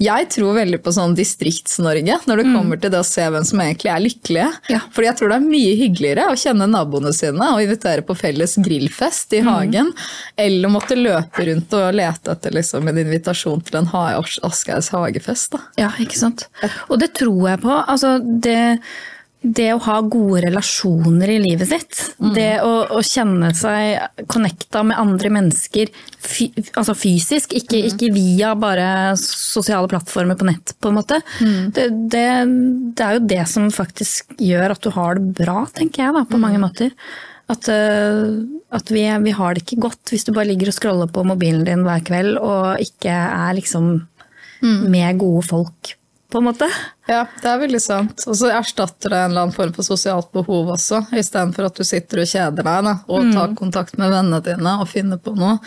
Jeg 0.00 0.28
tror 0.32 0.56
veldig 0.56 0.78
på 0.82 0.92
sånn 0.94 1.16
Distrikts-Norge 1.18 2.18
når 2.28 2.40
det 2.40 2.46
kommer 2.48 2.80
til 2.80 2.92
det 2.94 3.02
å 3.02 3.06
se 3.06 3.26
hvem 3.34 3.44
som 3.44 3.60
egentlig 3.64 3.92
er 3.92 4.04
lykkelige. 4.06 4.48
Ja. 4.72 4.80
Fordi 4.94 5.10
jeg 5.10 5.18
tror 5.20 5.32
det 5.32 5.38
er 5.38 5.46
mye 5.50 5.76
hyggeligere 5.82 6.26
å 6.30 6.38
kjenne 6.38 6.70
naboene 6.70 7.12
sine 7.16 7.50
og 7.52 7.62
invitere 7.64 8.06
på 8.06 8.16
felles 8.18 8.56
grillfest 8.62 9.36
i 9.36 9.42
hagen, 9.44 9.92
eller 10.40 10.68
å 10.68 10.72
måtte 10.72 10.98
løpe 10.98 11.46
rundt 11.48 11.76
og 11.76 11.88
lete 11.98 12.32
etter 12.32 12.56
liksom, 12.56 12.88
en 12.88 13.02
invitasjon 13.04 13.64
til 13.68 13.82
en 13.82 13.92
ha 13.92 14.06
hagefest. 14.16 15.52
da. 15.52 15.64
Ja, 15.80 15.92
ikke 16.00 16.18
sant. 16.18 16.48
Og 16.88 16.98
det 17.02 17.12
tror 17.18 17.50
jeg 17.50 17.62
på. 17.64 17.72
Altså, 17.82 18.16
det, 18.22 18.78
det 19.42 19.68
å 19.74 19.80
ha 19.82 19.96
gode 20.06 20.44
relasjoner 20.44 21.32
i 21.34 21.38
livet 21.42 21.68
sitt, 21.68 22.00
det 22.36 22.60
å, 22.62 22.70
å 22.94 23.00
kjenne 23.02 23.50
seg 23.58 24.26
connecta 24.30 24.84
med 24.86 25.00
andre 25.02 25.32
mennesker 25.34 25.90
fy, 26.22 26.48
altså 26.78 26.94
fysisk, 26.94 27.56
ikke, 27.58 27.80
ikke 27.90 28.12
via 28.14 28.52
bare 28.58 29.16
sosiale 29.18 29.90
plattformer 29.90 30.38
på 30.38 30.46
nett, 30.46 30.74
på 30.78 30.92
en 30.92 30.98
måte. 31.00 31.18
Det, 31.74 31.88
det, 32.12 32.28
det 32.94 33.06
er 33.06 33.18
jo 33.18 33.26
det 33.34 33.42
som 33.50 33.66
faktisk 33.74 34.36
gjør 34.38 34.76
at 34.76 34.86
du 34.86 34.92
har 34.94 35.18
det 35.18 35.34
bra, 35.42 35.64
tenker 35.74 36.06
jeg, 36.06 36.16
da, 36.16 36.24
på 36.28 36.40
mange 36.42 36.62
måter. 36.62 36.94
At, 37.50 37.66
øh, 37.68 38.46
at 38.72 38.94
vi, 38.94 39.02
vi 39.26 39.34
har 39.36 39.54
det 39.54 39.64
ikke 39.64 39.82
godt 39.88 40.12
hvis 40.12 40.24
du 40.24 40.30
bare 40.32 40.48
ligger 40.48 40.70
og 40.70 40.76
scroller 40.76 41.10
på 41.10 41.26
mobilen 41.26 41.66
din 41.66 41.82
hver 41.84 42.04
kveld 42.06 42.38
og 42.38 42.80
ikke 42.80 43.10
er 43.10 43.58
liksom 43.58 43.90
med 44.62 45.18
gode 45.18 45.42
folk, 45.48 45.96
på 46.32 46.40
en 46.40 46.46
måte. 46.48 46.66
Ja, 47.10 47.26
det 47.42 47.48
er 47.50 47.60
veldig 47.60 47.80
sant. 47.82 48.24
Og 48.30 48.36
så 48.38 48.48
erstatter 48.54 49.12
det 49.12 49.18
en 49.18 49.32
eller 49.32 49.44
annen 49.44 49.54
form 49.56 49.74
for 49.76 49.86
sosialt 49.86 50.30
behov 50.34 50.72
også, 50.74 51.02
istedenfor 51.18 51.68
at 51.68 51.78
du 51.78 51.84
sitter 51.86 52.22
og 52.22 52.30
kjeder 52.30 52.64
deg 52.64 52.88
da, 52.88 52.94
og 53.12 53.28
tar 53.34 53.54
kontakt 53.58 53.98
med 54.00 54.12
vennene 54.14 54.40
dine 54.46 54.74
og 54.80 54.88
finner 54.90 55.20
på 55.20 55.34
noe 55.36 55.58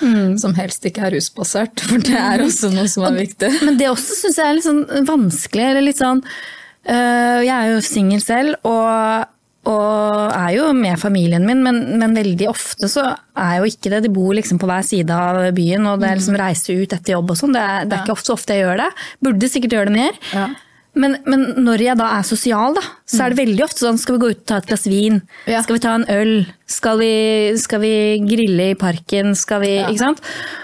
som 0.42 0.56
helst 0.58 0.86
ikke 0.88 1.06
er 1.08 1.16
rusbasert, 1.18 1.86
for 1.86 2.02
det 2.02 2.18
er 2.18 2.44
også 2.46 2.72
noe 2.74 2.90
som 2.92 3.06
er 3.10 3.20
viktig. 3.22 3.52
Men 3.68 3.80
det 3.80 3.92
også 3.92 4.18
syns 4.24 4.42
jeg 4.42 4.50
er 4.50 4.58
litt 4.58 4.68
sånn 4.68 4.84
vanskelig. 5.08 5.66
Eller 5.70 5.86
litt 5.86 6.02
sånn 6.02 6.22
øh, 6.26 7.40
Jeg 7.46 7.56
er 7.56 7.72
jo 7.74 7.86
singel 7.86 8.24
selv, 8.24 8.58
og, 8.68 9.32
og 9.66 10.34
er 10.36 10.52
jo 10.58 10.68
med 10.78 11.00
familien 11.02 11.46
min, 11.48 11.64
men, 11.66 11.80
men 12.02 12.14
veldig 12.18 12.50
ofte 12.52 12.90
så 12.92 13.08
er 13.38 13.56
jo 13.60 13.70
ikke 13.72 13.90
det. 13.96 14.04
De 14.06 14.12
bor 14.14 14.34
liksom 14.38 14.60
på 14.62 14.68
hver 14.70 14.86
side 14.86 15.10
av 15.16 15.42
byen, 15.58 15.88
og 15.90 16.00
det 16.04 16.12
er 16.12 16.20
liksom 16.22 16.38
reise 16.42 16.76
ut 16.78 16.94
etter 16.94 17.16
jobb 17.18 17.34
og 17.34 17.40
sånn. 17.40 17.56
Det, 17.58 17.64
er- 17.66 17.90
det 17.90 17.98
er 17.98 18.06
ikke 18.06 18.16
ofte, 18.18 18.30
så 18.32 18.38
ofte 18.38 18.54
jeg 18.58 18.66
gjør 18.66 18.84
det. 18.86 18.92
Burde 19.26 19.50
sikkert 19.52 19.76
gjøre 19.78 19.90
det 19.92 19.98
mer. 19.98 20.22
Ja. 20.36 20.46
Men, 20.96 21.18
men 21.28 21.42
når 21.66 21.82
jeg 21.84 21.98
da 22.00 22.06
er 22.16 22.24
sosial, 22.24 22.78
da, 22.78 22.82
så 23.12 23.26
er 23.26 23.34
det 23.34 23.42
veldig 23.42 23.64
ofte 23.66 23.82
sånn 23.84 23.98
skal 24.00 24.16
vi 24.16 24.22
gå 24.22 24.30
ut 24.32 24.38
og 24.40 24.46
ta 24.48 24.62
et 24.62 24.70
glass 24.70 24.86
vin? 24.88 25.18
Ja. 25.52 25.60
Skal 25.66 25.76
vi 25.76 25.82
ta 25.84 25.96
en 25.98 26.06
øl? 26.14 26.32
Skal 26.72 27.02
vi, 27.02 27.10
skal 27.60 27.82
vi 27.84 27.92
grille 28.24 28.70
i 28.72 28.78
parken? 28.80 29.34
Skal 29.36 29.60
vi, 29.66 29.74
ikke 29.84 30.00
sant? 30.06 30.22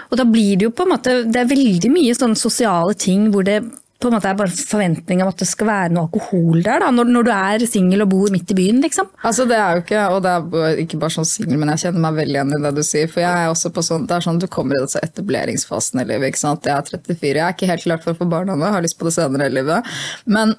Og 0.08 0.16
da 0.22 0.24
blir 0.24 0.56
det 0.56 0.70
jo 0.70 0.72
på 0.72 0.86
en 0.86 0.94
måte 0.94 1.18
Det 1.28 1.42
er 1.42 1.50
veldig 1.52 1.90
mye 1.92 2.14
sånne 2.16 2.40
sosiale 2.40 2.96
ting 2.96 3.28
hvor 3.34 3.44
det 3.44 3.58
på 4.02 4.10
en 4.10 4.16
måte 4.16 4.30
er 4.30 4.38
bare 4.38 4.52
forventning 4.52 5.22
om 5.22 5.30
at 5.30 5.42
det 5.42 5.46
skal 5.48 5.68
være 5.68 5.92
noe 5.94 6.08
alkohol 6.08 6.62
der, 6.64 6.82
da, 6.82 6.90
når, 6.94 7.10
når 7.14 7.26
du 7.26 7.30
er 7.34 7.64
singel 7.70 8.04
og 8.04 8.10
bor 8.12 8.32
midt 8.34 8.50
i 8.54 8.56
byen, 8.58 8.80
liksom. 8.84 9.08
Altså 9.22 9.46
det 9.48 9.58
er 9.58 9.78
jo 9.78 9.84
ikke, 9.84 10.02
og 10.14 10.24
det 10.24 10.32
er 10.34 10.82
ikke 10.82 11.00
bare 11.02 11.16
sånn 11.16 11.28
singel, 11.28 11.60
men 11.60 11.72
jeg 11.74 11.84
kjenner 11.84 12.04
meg 12.06 12.18
veldig 12.18 12.38
igjen 12.38 12.56
i 12.56 12.60
det 12.66 12.74
du 12.76 12.82
sier. 12.86 13.12
For 13.12 13.24
jeg 13.24 13.44
er 13.44 13.52
også 13.52 13.72
på 13.74 13.86
sånn, 13.86 14.08
det 14.10 14.18
er 14.18 14.26
sånn 14.26 14.42
du 14.42 14.48
kommer 14.50 14.76
i 14.76 14.82
denne 14.82 15.06
etableringsfasen 15.08 16.02
i 16.02 16.08
livet. 16.10 16.32
ikke 16.32 16.42
sant? 16.42 16.68
Jeg 16.68 16.76
er 16.76 16.90
34, 16.90 17.30
jeg 17.30 17.46
er 17.46 17.56
ikke 17.56 17.70
helt 17.70 17.86
klar 17.86 18.02
for 18.02 18.14
å 18.14 18.20
få 18.20 18.28
barn 18.34 18.52
ennå, 18.52 18.74
har 18.74 18.84
lyst 18.84 18.98
på 19.00 19.08
det 19.08 19.14
senere 19.16 19.48
i 19.48 19.54
livet. 19.54 19.94
Men 20.26 20.56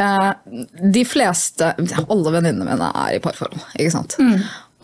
eh, 0.00 0.32
de 0.96 1.04
fleste, 1.08 1.74
alle 2.06 2.34
venninnene 2.38 2.66
mine 2.72 2.90
er 3.04 3.18
i 3.18 3.22
parforhold, 3.24 3.62
ikke 3.76 3.94
sant. 3.94 4.18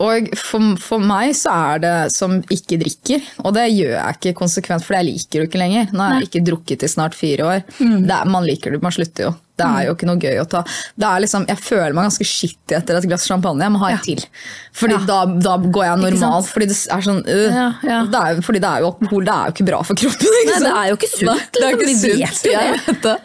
Og 0.03 0.27
for, 0.37 0.75
for 0.77 1.01
meg 1.01 1.31
så 1.37 1.49
er 1.73 1.79
det 1.81 1.95
som 2.13 2.37
ikke 2.53 2.77
drikker, 2.83 3.23
og 3.41 3.55
det 3.57 3.63
gjør 3.73 3.95
jeg 3.95 4.17
ikke 4.19 4.35
konsekvent, 4.37 4.85
for 4.85 4.93
jeg 4.99 5.07
liker 5.09 5.41
det 5.41 5.47
ikke 5.49 5.61
lenger. 5.63 5.89
Nå 5.95 6.03
har 6.05 6.19
jeg 6.19 6.27
ikke 6.29 6.43
drukket 6.51 6.85
i 6.85 6.89
snart 6.91 7.17
fire 7.17 7.47
år. 7.49 7.63
Det 7.81 8.13
er, 8.13 8.29
man 8.29 8.45
liker 8.45 8.75
det, 8.75 8.83
man 8.85 8.93
slutter 8.93 9.29
jo. 9.29 9.35
Det 9.57 9.65
er 9.65 9.87
jo 9.87 9.93
ikke 9.95 10.05
noe 10.05 10.21
gøy 10.21 10.35
å 10.37 10.43
ta. 10.45 10.59
Det 10.93 11.07
er 11.07 11.21
liksom, 11.23 11.47
jeg 11.49 11.57
føler 11.57 11.95
meg 11.97 12.05
ganske 12.05 12.25
skittig 12.29 12.75
etter 12.77 12.99
et 12.99 13.07
glass 13.09 13.23
champagne. 13.25 13.63
Jeg 13.65 13.73
må 13.73 13.79
ha 13.81 13.87
et 13.95 14.03
til. 14.05 14.21
Fordi 14.77 14.99
da, 15.09 15.15
da 15.47 15.55
går 15.65 15.87
jeg 15.87 16.01
normalt. 16.03 16.51
Fordi 16.53 16.67
det 16.69 16.75
er 16.93 17.07
sånn 17.07 17.23
øh, 17.25 17.57
Ja, 17.57 17.65
ja. 17.89 18.03
Det 18.13 18.21
er, 18.21 18.43
Fordi 18.45 18.61
det 18.61 18.69
er 18.69 18.85
jo 18.85 18.91
alkohol, 18.91 19.25
det 19.25 19.33
er 19.33 19.49
jo 19.49 19.55
ikke 19.55 19.67
bra 19.71 19.79
for 19.87 19.97
kroppen. 19.97 20.29
Nei, 20.37 20.59
det 20.61 20.73
er 20.75 20.91
jo 20.91 20.99
ikke 20.99 21.09
sunt, 21.15 21.57
Det 21.57 21.73
liksom. 21.73 21.89
ikke 21.89 21.97
sunt. 22.03 22.21
vet. 22.21 22.53
Jeg 22.53 22.77
vet 22.85 23.01
det. 23.09 23.17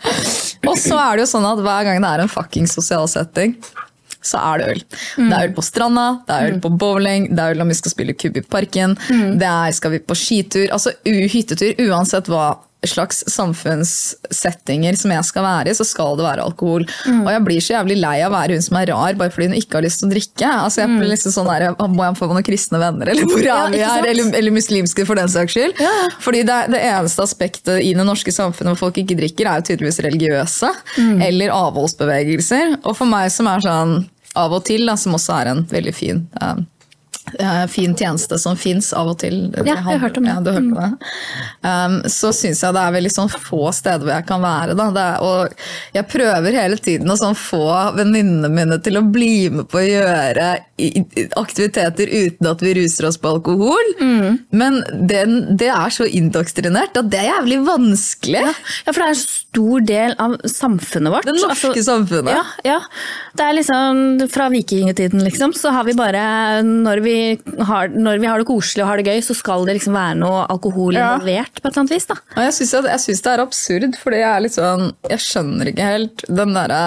Og 0.72 0.80
så 0.80 0.96
er 1.04 1.20
det 1.20 1.26
jo 1.26 1.30
sånn 1.34 1.50
at 1.52 1.60
hver 1.68 1.90
gang 1.90 2.00
det 2.00 2.14
er 2.16 2.24
en 2.24 2.32
fucking 2.32 2.70
sosial 2.78 3.04
setting, 3.12 3.58
så 4.22 4.38
er 4.52 4.58
det 4.62 4.68
øl. 4.74 4.82
Mm. 5.18 5.28
Det 5.28 5.36
er 5.38 5.46
øl 5.48 5.54
på 5.56 5.64
stranda, 5.66 6.06
det 6.28 6.34
er 6.38 6.50
øl 6.52 6.60
på 6.64 6.70
bowling, 6.78 7.30
det 7.36 7.38
er 7.44 7.54
øl 7.56 7.60
om 7.64 7.68
vi 7.68 7.74
skal 7.78 7.90
spille 7.94 8.14
kubb 8.14 8.36
i 8.36 8.44
parken, 8.46 8.96
Mm. 9.10 9.38
det 9.38 9.48
er 9.48 9.72
skal 9.72 9.90
vi 9.90 9.98
på 9.98 10.14
skitur, 10.18 10.68
altså 10.72 10.92
hyttetur, 11.04 11.74
uansett 11.90 12.28
hva 12.30 12.52
slags 12.88 13.22
samfunnssettinger 13.30 14.96
som 14.98 15.12
jeg 15.14 15.26
skal 15.28 15.44
være 15.46 15.70
i, 15.70 15.76
så 15.76 15.86
skal 15.86 16.16
det 16.18 16.26
være 16.26 16.46
alkohol. 16.46 16.86
Mm. 17.06 17.22
Og 17.24 17.30
jeg 17.34 17.44
blir 17.46 17.64
så 17.64 17.76
jævlig 17.76 17.98
lei 18.02 18.16
av 18.22 18.32
å 18.32 18.36
være 18.36 18.58
hun 18.58 18.64
som 18.66 18.78
er 18.80 18.90
rar 18.90 19.18
bare 19.20 19.34
fordi 19.34 19.50
hun 19.50 19.58
ikke 19.58 19.78
har 19.78 19.86
lyst 19.86 20.02
til 20.02 20.08
å 20.08 20.12
drikke. 20.14 20.50
Altså 20.66 20.82
jeg 20.82 20.92
blir 20.96 21.12
liksom 21.12 21.34
sånn 21.36 21.50
der, 21.50 21.68
Må 21.92 22.06
jeg 22.06 22.18
få 22.18 22.28
noen 22.30 22.46
kristne 22.46 22.80
venner, 22.82 23.12
eller 23.12 23.28
hvor 23.28 23.42
Mm. 23.42 23.50
Er 23.52 23.70
vi 23.74 23.80
her? 23.82 24.06
Eller, 24.06 24.30
eller 24.38 24.54
muslimske 24.54 25.04
for 25.06 25.18
den 25.18 25.28
saks 25.30 25.54
skyld. 25.54 25.80
Ja. 25.82 25.92
Fordi 26.22 26.42
det, 26.46 26.58
det 26.72 26.80
eneste 26.88 27.24
aspektet 27.26 27.82
i 27.82 27.92
det 27.96 28.06
norske 28.06 28.32
samfunnet 28.34 28.72
hvor 28.72 28.88
folk 28.88 29.02
ikke 29.02 29.18
drikker, 29.18 29.48
er 29.48 29.60
jo 29.60 29.68
tydeligvis 29.70 30.00
religiøse. 30.06 30.70
Mm. 30.96 31.22
Eller 31.28 31.54
avholdsbevegelser. 31.54 32.78
Og 32.82 32.96
for 32.98 33.10
meg 33.10 33.30
som 33.34 33.50
er 33.50 33.64
sånn 33.64 33.96
av 34.38 34.54
og 34.56 34.64
til, 34.64 34.86
da, 34.88 34.96
som 34.96 35.16
også 35.16 35.34
er 35.40 35.50
en 35.50 35.64
veldig 35.68 35.92
fin 35.92 36.22
eh, 36.40 36.62
fin 37.70 37.94
tjeneste 37.96 38.38
som 38.38 38.56
fins 38.58 38.92
av 38.96 39.12
og 39.12 39.18
til. 39.22 39.36
Ja, 39.56 39.64
jeg 39.72 39.84
har 39.86 40.00
hørt 40.02 40.18
om 40.18 40.26
det. 40.26 40.32
Ja, 40.34 40.40
du 40.42 40.50
hørte 40.52 40.86
det. 40.86 41.10
Um, 41.62 41.96
så 42.10 42.32
syns 42.34 42.62
jeg 42.64 42.74
det 42.76 42.82
er 42.82 42.96
veldig 42.96 43.12
sånn 43.14 43.30
få 43.32 43.70
steder 43.74 44.04
hvor 44.04 44.14
jeg 44.14 44.26
kan 44.28 44.42
være. 44.42 44.76
Da. 44.78 44.88
Det 44.96 45.04
er, 45.04 45.26
og 45.26 45.96
jeg 45.96 46.08
prøver 46.12 46.58
hele 46.58 46.80
tiden 46.82 47.12
å 47.12 47.18
sånn 47.20 47.38
få 47.38 47.64
venninnene 47.98 48.50
mine 48.52 48.80
til 48.82 48.98
å 49.00 49.04
bli 49.06 49.34
med 49.54 49.68
på 49.70 49.80
å 49.80 49.86
gjøre 49.86 50.50
aktiviteter 51.38 52.10
uten 52.10 52.48
at 52.50 52.62
vi 52.64 52.74
ruser 52.80 53.06
oss 53.08 53.18
på 53.20 53.30
alkohol. 53.36 53.92
Mm. 54.00 54.40
Men 54.50 54.80
den, 55.08 55.36
det 55.60 55.70
er 55.72 55.94
så 55.94 56.08
indoktrinert 56.08 56.98
at 56.98 57.10
det 57.12 57.20
er 57.22 57.30
jævlig 57.30 57.60
vanskelig. 57.68 58.42
Ja, 58.42 58.90
for 58.90 58.98
det 58.98 59.06
er 59.06 59.14
en 59.14 59.22
stor 59.22 59.86
del 59.92 60.16
av 60.22 60.36
samfunnet 60.48 61.14
vårt. 61.14 61.28
Det 61.28 61.36
norske 61.38 61.50
Altså, 61.52 61.84
samfunnet. 61.86 62.34
Ja, 62.34 62.42
ja. 62.66 62.78
Det 63.38 63.44
er 63.46 63.56
liksom 63.56 64.24
fra 64.32 64.48
vikingtiden, 64.52 65.22
liksom, 65.24 65.54
så 65.56 65.72
har 65.76 65.86
vi 65.86 65.94
bare 65.96 66.22
når 66.66 67.02
vi, 67.04 67.11
har, 67.68 67.88
når 67.94 68.20
vi 68.22 68.28
har 68.30 68.42
det 68.42 68.46
koselig 68.48 68.84
og 68.84 68.90
har 68.90 69.00
det 69.02 69.06
gøy, 69.10 69.20
så 69.26 69.36
skal 69.38 69.64
det 69.68 69.76
liksom 69.78 69.94
være 69.96 70.18
noe 70.22 70.42
alkohol 70.52 70.94
Ja. 70.98 71.12
involvert 71.16 71.54
på 71.60 71.66
et 71.66 71.70
eller 71.72 71.82
annet 71.84 71.94
vis, 71.96 72.06
da. 72.10 72.16
Og 72.36 72.42
jeg 72.46 72.52
syns, 72.58 72.74
jeg 72.92 73.00
syns 73.06 73.22
det 73.26 73.32
er 73.34 73.44
absurd, 73.46 73.96
fordi 74.02 74.20
jeg 74.22 74.30
er 74.36 74.44
litt 74.46 74.56
sånn 74.58 74.84
Jeg 75.10 75.18
skjønner 75.24 75.72
ikke 75.72 75.88
helt 75.92 76.24
den 76.28 76.54
derre 76.56 76.82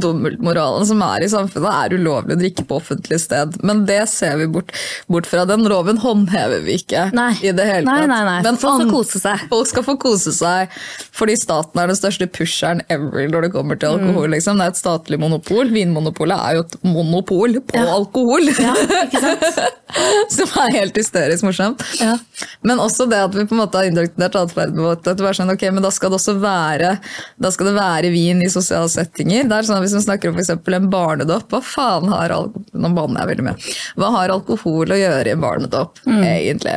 dobbeltmoralen 0.00 0.86
som 0.88 1.02
er 1.02 1.24
i 1.26 1.28
samfunnet, 1.32 1.68
er 1.72 1.96
ulovlig 1.98 2.36
å 2.36 2.40
drikke 2.40 2.64
på 2.68 2.78
offentlig 2.80 3.18
sted. 3.20 3.56
Men 3.62 3.84
det 3.88 4.00
ser 4.08 4.36
vi 4.40 4.46
bort, 4.46 4.72
bort 5.08 5.26
fra. 5.26 5.44
Den 5.48 5.64
loven 5.68 5.98
håndhever 6.02 6.62
vi 6.64 6.78
ikke 6.80 7.08
Nei. 7.16 7.32
i 7.42 7.52
det 7.52 7.66
hele 7.68 7.86
tatt. 7.86 8.08
nei, 8.08 8.22
nei. 8.24 8.38
Men 8.46 8.56
Folk 8.62 8.82
skal 8.82 8.92
kose 8.92 9.20
seg. 9.22 9.44
Folk 9.50 9.66
skal 9.72 9.86
få 9.86 9.96
kose 10.00 10.32
seg, 10.36 10.68
fordi 11.12 11.36
staten 11.40 11.80
er 11.82 11.92
den 11.92 11.98
største 11.98 12.28
pusheren 12.32 12.82
ever 12.88 13.28
når 13.28 13.48
det 13.48 13.52
kommer 13.52 13.78
til 13.78 13.92
Mm. 13.92 14.08
alkohol. 14.08 14.30
Liksom. 14.32 14.56
Det 14.58 14.64
er 14.64 14.72
et 14.72 14.80
statlig 14.80 15.18
monopol. 15.20 15.68
Vinmonopolet 15.72 16.38
er 16.38 16.54
jo 16.54 16.60
et 16.64 16.76
monopol 16.84 17.58
på 17.60 17.74
Ja. 17.76 17.86
alkohol. 17.96 18.46
Ja, 18.62 18.74
ikke 19.04 19.20
sant? 19.20 19.78
Som 20.32 20.48
er 20.62 20.72
helt 20.78 20.96
hysterisk 20.96 21.44
morsomt. 21.44 21.82
Ja. 22.00 22.16
Men 22.64 22.78
også 22.80 23.04
det 23.10 23.18
at 23.18 23.34
vi 23.34 23.44
på 23.44 23.52
en 23.52 23.60
måte 23.60 23.76
har 23.76 23.84
indoktrinert 23.90 24.38
atferden 24.40 24.78
vår. 24.80 24.92
At 24.96 25.02
det 25.04 25.20
er 25.20 25.36
sånn, 25.36 25.52
ok, 25.52 25.66
men 25.74 25.82
da 25.84 25.90
skal 25.92 26.10
det 26.10 26.16
også 26.20 26.34
være, 26.40 26.94
da 27.42 27.50
skal 27.52 27.66
det 27.68 27.74
være 27.76 28.10
vin 28.14 28.40
i 28.42 28.48
sosiale 28.52 28.88
settinger. 28.88 29.44
Det 29.50 29.52
er 29.58 29.68
sånn 29.68 29.81
Hvis 29.82 29.94
man 29.98 30.04
snakker 30.06 30.32
om 30.32 30.38
eksempel 30.40 30.76
en 30.78 30.90
barnedåp, 30.92 31.48
hva 31.52 31.60
faen 31.66 32.08
har 32.12 32.34
alkohol 32.34 32.82
Nå 32.82 32.90
banner 32.96 33.22
jeg 33.22 33.32
veldig 33.34 33.46
mye. 33.50 33.72
Hva 34.00 34.10
har 34.16 34.32
alkohol 34.34 34.94
å 34.94 34.98
gjøre 34.98 35.26
i 35.26 35.34
en 35.36 35.42
barnedåp, 35.44 36.00
Mm. 36.06 36.22
egentlig? 36.24 36.76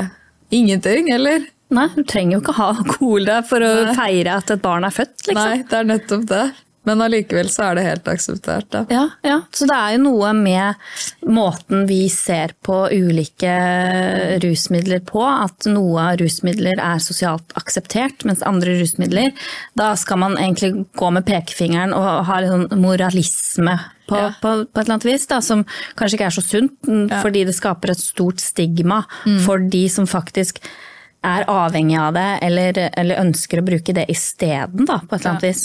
Ingenting, 0.52 1.10
eller? 1.16 1.46
Nei, 1.76 1.88
du 1.96 2.04
trenger 2.04 2.38
jo 2.38 2.42
ikke 2.44 2.54
ha 2.60 2.68
alkohol 2.76 3.26
der 3.26 3.42
for 3.48 3.60
å 3.66 3.72
feire 3.98 4.36
at 4.38 4.52
et 4.54 4.62
barn 4.62 4.86
er 4.86 4.94
født, 4.94 5.16
liksom. 5.28 5.40
Nei, 5.42 5.64
det 5.64 5.74
er 5.80 5.88
nettopp 5.90 6.26
det. 6.30 6.44
Men 6.86 7.02
allikevel 7.02 7.50
så 7.50 7.70
er 7.70 7.80
det 7.80 7.86
helt 7.88 8.08
akseptert. 8.12 8.68
Da. 8.74 8.84
Ja, 8.94 9.04
ja, 9.26 9.40
så 9.56 9.66
det 9.70 9.76
er 9.78 9.96
jo 9.96 10.04
noe 10.04 10.32
med 10.38 10.86
måten 11.26 11.88
vi 11.90 12.04
ser 12.14 12.54
på 12.66 12.84
ulike 12.94 13.56
rusmidler 14.44 15.02
på, 15.08 15.24
at 15.26 15.68
noe 15.70 16.12
rusmidler 16.20 16.78
er 16.82 17.02
sosialt 17.04 17.56
akseptert, 17.58 18.26
mens 18.28 18.44
andre 18.46 18.78
rusmidler, 18.80 19.34
da 19.78 19.92
skal 20.00 20.22
man 20.22 20.38
egentlig 20.38 20.86
gå 20.98 21.12
med 21.16 21.26
pekefingeren 21.28 21.96
og 21.98 22.26
ha 22.30 22.40
litt 22.42 22.54
sånn 22.54 22.82
moralisme 22.82 23.78
på, 24.06 24.18
Ja. 24.20 24.32
på, 24.42 24.50
på 24.70 24.80
et 24.80 24.84
eller 24.86 24.96
annet 25.00 25.08
vis, 25.10 25.26
da, 25.28 25.42
som 25.42 25.64
kanskje 25.98 26.20
ikke 26.20 26.28
er 26.30 26.36
så 26.38 26.46
sunt, 26.46 26.76
ja. 26.86 27.22
fordi 27.26 27.46
det 27.48 27.56
skaper 27.58 27.96
et 27.96 28.04
stort 28.04 28.44
stigma 28.44 29.02
for 29.46 29.58
de 29.74 29.88
som 29.90 30.06
faktisk 30.10 30.62
er 31.26 31.48
avhengig 31.50 31.98
av 31.98 32.14
det, 32.14 32.28
eller, 32.46 32.78
eller 32.94 33.24
ønsker 33.24 33.58
å 33.62 33.66
bruke 33.66 33.96
det 33.98 34.06
isteden, 34.14 34.86
på 34.86 34.94
et 34.94 35.16
eller 35.18 35.32
annet 35.32 35.48
vis. 35.48 35.64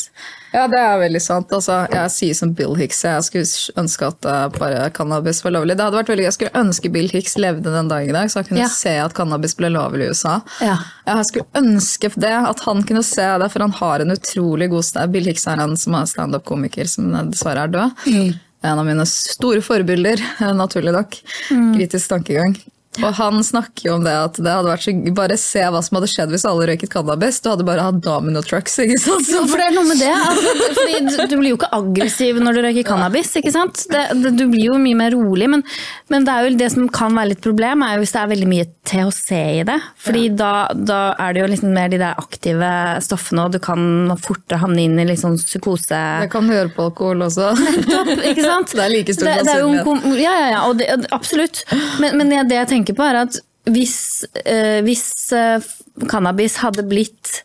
Ja, 0.52 0.64
det 0.66 0.78
er 0.82 0.96
veldig 0.98 1.20
sant. 1.22 1.52
Altså, 1.54 1.76
jeg 1.92 2.10
sier 2.10 2.34
som 2.34 2.50
Bill 2.58 2.72
Hicks, 2.74 3.04
jeg 3.06 3.22
skulle 3.26 3.82
ønske 3.84 4.08
at 4.10 4.26
eh, 4.26 4.46
bare 4.56 4.88
cannabis 4.96 5.44
var 5.44 5.54
lovlig. 5.54 5.76
Det 5.78 5.84
hadde 5.86 6.00
vært 6.00 6.10
veldig, 6.10 6.24
Jeg 6.26 6.36
skulle 6.36 6.62
ønske 6.64 6.90
Bill 6.92 7.06
Hicks 7.12 7.36
levde 7.38 7.70
den 7.70 7.90
dagen 7.92 8.10
i 8.10 8.16
dag, 8.18 8.32
så 8.32 8.40
han 8.40 8.48
kunne 8.48 8.64
Ja. 8.64 8.70
se 8.74 8.96
at 9.04 9.14
cannabis 9.14 9.54
ble 9.58 9.70
lovlig 9.70 10.08
i 10.08 10.10
USA. 10.10 10.40
Ja. 10.60 10.76
Jeg 11.06 11.28
skulle 11.30 11.46
ønske 11.62 12.10
det, 12.18 12.34
at 12.50 12.60
han 12.66 12.82
kunne 12.82 13.04
se 13.06 13.28
det, 13.44 13.50
for 13.52 13.60
han 13.66 13.76
har 13.78 14.00
en 14.02 14.10
utrolig 14.16 14.70
god 14.74 14.84
sted. 14.90 15.12
Bill 15.14 15.24
Hicks 15.30 15.46
er 15.46 15.62
en 15.62 15.76
som 15.78 15.94
er 15.94 16.10
standup-komiker, 16.10 16.88
som 16.90 17.12
dessverre 17.30 17.68
er 17.68 17.74
død. 17.76 18.36
En 18.62 18.78
av 18.78 18.84
mine 18.84 19.06
store 19.08 19.62
forbilder, 19.64 20.18
naturlig 20.58 20.92
nok. 20.98 21.14
Kritisk 21.48 22.10
tankegang. 22.10 22.58
Og 22.98 23.12
han 23.14 23.38
snakker 23.46 23.86
jo 23.86 23.92
om 24.00 24.02
det 24.02 24.12
at 24.18 24.38
det 24.42 24.50
hadde 24.50 24.66
vært 24.66 24.82
så 24.82 24.94
Bare 25.14 25.36
se 25.38 25.62
hva 25.62 25.78
som 25.84 25.96
hadde 25.98 26.08
skjedd 26.10 26.32
hvis 26.34 26.44
alle 26.48 26.66
røyket 26.72 26.90
cannabis. 26.90 27.38
Du 27.38 27.46
hadde 27.52 27.66
bare 27.66 27.84
hatt 27.86 28.00
domino 28.02 28.42
trucks. 28.42 28.80
ikke 28.82 28.98
sant? 28.98 29.28
Jo, 29.30 29.44
for 29.46 29.60
det 29.62 29.68
er 29.68 29.76
noe 29.76 29.86
med 29.86 30.00
det. 30.02 30.10
Altså, 30.10 31.26
du, 31.30 31.36
blir 31.38 31.52
jo 31.52 31.58
ikke 31.60 31.70
aggressiv 31.76 32.40
når 32.42 32.58
du 32.58 32.62
røyker 32.66 32.88
cannabis. 32.88 33.30
ikke 33.38 33.52
sant? 33.54 33.84
Det, 33.92 34.02
det, 34.24 34.34
du 34.40 34.44
blir 34.50 34.72
jo 34.72 34.80
mye 34.82 34.98
mer 34.98 35.14
rolig. 35.14 35.46
Men, 35.52 35.62
men 36.10 36.26
det 36.26 36.34
er 36.34 36.48
jo 36.48 36.58
det 36.60 36.70
som 36.74 36.88
kan 36.92 37.14
være 37.16 37.32
litt 37.32 37.44
problem, 37.44 37.84
er 37.86 37.94
jo 37.94 38.02
hvis 38.02 38.14
det 38.16 38.22
er 38.24 38.32
veldig 38.34 38.50
mye 38.50 38.66
THC 38.90 39.30
i 39.60 39.62
det. 39.70 39.78
Fordi 40.00 40.24
da, 40.40 40.50
da 40.74 41.00
er 41.22 41.36
det 41.36 41.44
jo 41.44 41.50
liksom 41.54 41.74
mer 41.76 41.92
de 41.92 42.00
der 42.02 42.18
aktive 42.18 42.72
stoffene, 43.06 43.46
og 43.46 43.54
du 43.54 43.60
kan 43.62 44.10
fortere 44.20 44.60
havne 44.64 44.84
inn 44.88 44.98
i 44.98 45.06
litt 45.08 45.22
sånn 45.22 45.38
psykose. 45.38 46.02
Det 46.24 46.30
kan 46.32 46.48
du 46.50 46.56
gjøre 46.56 46.74
på 46.74 46.88
alkohol 46.90 47.26
også. 47.28 47.52
Nettopp, 47.60 48.12
ikke 48.18 48.46
sant? 48.46 48.74
Det 48.80 48.84
er 48.84 48.92
like 48.92 49.14
stor 49.14 49.28
sannsynlighet. 49.28 50.20
Ja, 50.20 50.34
ja, 50.40 50.46
ja, 50.54 50.60
og 50.68 50.78
det, 50.80 50.86
absolutt. 51.12 51.62
Men, 52.00 52.16
men 52.16 52.30
det, 52.32 52.44
det 52.50 52.56
jeg 52.60 52.68
tenker 52.70 52.89
på 52.96 53.06
er 53.08 53.22
at 53.26 53.40
hvis, 53.70 54.24
eh, 54.44 54.80
hvis 54.82 55.32
eh, 55.36 55.60
cannabis 56.08 56.56
hadde 56.62 56.82
blitt 56.88 57.42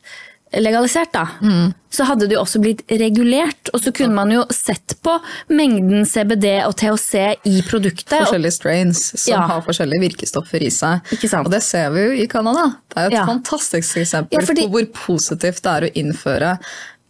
legalisert, 0.56 1.12
da, 1.12 1.26
Mm. 1.42 1.74
så 1.92 2.06
hadde 2.08 2.28
det 2.30 2.36
jo 2.38 2.42
også 2.42 2.62
blitt 2.62 2.82
regulert. 2.88 3.70
Og 3.74 3.82
så 3.82 3.92
kunne 3.92 4.14
man 4.16 4.32
jo 4.32 4.46
sett 4.52 4.94
på 5.04 5.18
mengden 5.50 6.06
CBD 6.08 6.62
og 6.64 6.76
THC 6.80 7.36
i 7.44 7.62
produktet. 7.68 8.22
Forskjellige 8.22 8.54
strains 8.54 9.02
som 9.20 9.34
Ja. 9.34 9.42
har 9.48 9.62
forskjellige 9.66 10.00
virkestoffer 10.06 10.62
i 10.64 10.70
seg. 10.72 11.02
Og 11.44 11.52
det 11.52 11.62
ser 11.64 11.90
vi 11.92 12.06
jo 12.06 12.24
i 12.24 12.28
Canada. 12.28 12.78
Det 12.90 12.98
er 12.98 13.02
jo 13.02 13.08
et 13.08 13.20
Ja. 13.20 13.26
fantastisk 13.26 13.98
eksempel 13.98 14.32
Ja, 14.40 14.46
fordi- 14.46 14.68
på 14.68 14.72
hvor 14.72 14.86
positivt 14.94 15.62
det 15.62 15.66
er 15.66 15.82
å 15.90 15.94
innføre 15.94 16.60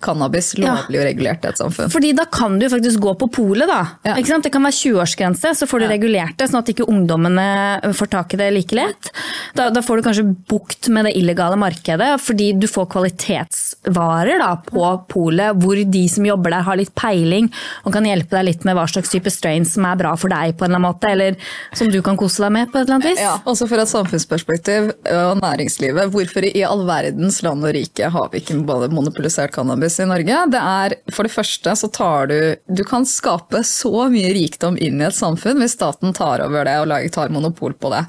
cannabis 0.06 0.54
lovlig 0.62 1.00
og 1.02 1.08
regulert 1.08 1.46
i 1.46 1.52
et 1.52 1.62
samfunn. 1.62 1.92
Fordi 1.94 2.12
da 2.18 2.28
kan 2.32 2.60
du 2.62 2.68
faktisk 2.72 3.02
gå 3.04 3.16
på 3.20 3.30
polet, 3.34 3.68
da. 3.70 3.82
Ja. 4.06 4.16
Ikke 4.20 4.34
sant? 4.34 4.46
Det 4.46 4.54
kan 4.54 4.66
være 4.66 4.78
20-årsgrense, 4.78 5.54
så 5.58 5.68
får 5.70 5.84
du 5.84 5.88
regulert 5.90 6.38
det, 6.40 6.50
sånn 6.52 6.62
at 6.62 6.72
ikke 6.72 6.88
ungdommene 6.92 7.94
får 7.98 8.12
tak 8.14 8.36
i 8.36 8.42
det 8.42 8.52
like 8.56 8.78
lett. 8.78 9.12
Da, 9.58 9.70
da 9.74 9.84
får 9.86 10.00
du 10.00 10.06
kanskje 10.08 10.26
bukt 10.50 10.90
med 10.94 11.10
det 11.10 11.16
illegale 11.20 11.58
markedet, 11.60 12.12
fordi 12.22 12.52
du 12.60 12.68
får 12.70 12.90
kvalitetsvarer 12.94 14.42
da, 14.44 14.52
på 14.70 14.86
polet, 15.12 15.58
hvor 15.62 15.80
de 15.80 16.04
som 16.12 16.28
jobber 16.28 16.54
der 16.56 16.66
har 16.68 16.80
litt 16.80 16.94
peiling 16.98 17.50
og 17.84 17.94
kan 17.96 18.08
hjelpe 18.08 18.38
deg 18.38 18.50
litt 18.50 18.68
med 18.68 18.78
hva 18.78 18.86
slags 18.90 19.12
type 19.14 19.32
strains 19.34 19.76
som 19.76 19.88
er 19.90 20.00
bra 20.00 20.14
for 20.20 20.32
deg, 20.34 20.56
på 20.56 20.66
en 20.66 20.72
eller 20.72 20.82
annen 20.82 20.88
måte, 20.90 21.12
eller 21.12 21.40
som 21.76 21.90
du 21.92 22.02
kan 22.06 22.20
kose 22.20 22.44
deg 22.44 22.54
med 22.56 22.72
på 22.72 22.80
et 22.80 22.86
eller 22.86 23.00
annet 23.00 23.10
vis. 23.14 23.24
Ja, 23.24 23.38
også 23.48 23.68
fra 23.72 23.84
et 23.84 23.92
samfunnsperspektiv 23.92 24.92
og 25.16 25.42
næringslivet. 25.42 26.12
Hvorfor 26.14 26.48
i 26.48 26.64
all 26.68 26.86
verdens 26.88 27.42
land 27.46 27.66
og 27.66 27.76
rike 27.76 28.12
har 28.12 28.32
vi 28.32 28.44
ikke 28.44 28.60
både 28.68 28.92
monopolisert 28.94 29.56
cannabis 29.56 29.95
i 30.04 30.08
Norge? 30.10 30.40
Det 30.52 30.62
er, 30.62 30.96
For 31.14 31.28
det 31.28 31.34
første 31.34 31.76
så 31.80 31.90
tar 31.94 32.30
du 32.32 32.38
Du 32.68 32.84
kan 32.88 33.06
skape 33.08 33.62
så 33.68 34.08
mye 34.12 34.34
rikdom 34.36 34.78
inn 34.82 35.02
i 35.02 35.08
et 35.08 35.18
samfunn 35.18 35.62
hvis 35.62 35.76
staten 35.78 36.14
tar 36.16 36.44
over 36.46 36.68
det 36.68 36.76
og 36.84 37.12
tar 37.16 37.34
monopol 37.34 37.74
på 37.78 37.92
det. 37.94 38.04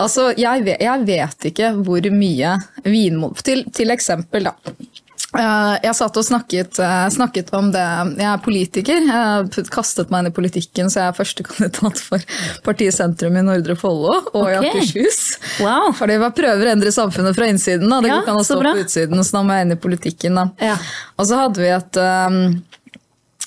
Altså, 0.00 0.30
jeg 0.38 0.66
jeg 0.80 1.06
vet 1.06 1.50
ikke 1.50 1.72
hvor 1.84 2.06
mye 2.14 2.54
vinmonopol 2.84 3.44
til, 3.44 3.64
til 3.74 3.90
eksempel, 3.94 4.48
da. 4.48 4.54
Eh, 5.30 5.74
Jeg 5.84 5.94
satt 5.94 6.16
og 6.18 6.24
snakket, 6.26 6.78
eh, 6.82 7.06
snakket 7.14 7.52
om 7.54 7.68
det. 7.70 7.84
Jeg 8.18 8.26
er 8.26 8.40
politiker. 8.42 9.04
Jeg 9.06 9.66
kastet 9.70 10.10
meg 10.10 10.24
inn 10.24 10.30
i 10.32 10.34
politikken, 10.34 10.90
så 10.90 11.04
jeg 11.04 11.08
er 11.12 11.18
førstekandidat 11.20 11.98
for 12.02 12.18
partiet 12.66 12.96
Sentrum 12.96 13.36
i 13.38 13.44
Nordre 13.46 13.76
Follo 13.78 14.16
og 14.34 14.48
i 14.50 14.56
Ok. 14.58 14.66
Akershus. 14.72 15.20
Wow. 15.62 15.92
Fordi 15.94 16.18
jeg 16.18 16.34
prøver 16.34 16.66
å 16.66 16.72
endre 16.74 16.90
samfunnet 16.94 17.36
fra 17.38 17.46
innsiden. 17.46 17.88
Da. 17.88 18.00
Det 18.00 18.08
Ja, 18.10 18.16
går 18.18 18.22
ikke 18.26 18.34
an 18.34 18.42
å 18.42 18.48
stå 18.48 18.58
på 18.64 18.82
utsiden, 18.82 19.22
så 19.24 19.32
da 19.38 19.42
må 19.46 19.54
jeg 19.54 19.66
inn 19.68 19.72
i 19.76 19.80
politikken. 19.86 20.34
Da. 20.34 20.48
Ja. 20.72 20.76
Og 21.18 21.26
så 21.30 21.38
hadde 21.38 21.62
vi 21.62 21.70
et 21.78 21.96
um, 22.02 22.40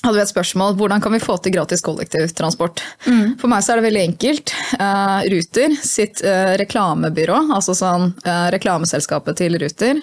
hadde 0.04 0.18
vi 0.18 0.24
et 0.24 0.32
spørsmål 0.32 0.76
hvordan 0.80 1.04
kan 1.04 1.14
vi 1.16 1.22
få 1.24 1.38
til 1.40 1.54
gratis 1.56 1.84
kollektivtransport. 1.86 2.84
Mm. 3.08 3.36
For 3.42 3.52
meg 3.52 3.64
så 3.64 3.74
er 3.74 3.80
det 3.80 3.88
veldig 3.88 4.04
enkelt. 4.10 4.56
Uh, 4.76 5.22
Ruter 5.32 5.78
sitt 5.80 6.24
uh, 6.28 6.56
reklamebyrå, 6.60 7.40
altså 7.56 7.76
sånn, 7.78 8.12
uh, 8.28 8.48
reklameselskapet 8.54 9.40
til 9.40 9.56
Ruter, 9.62 10.02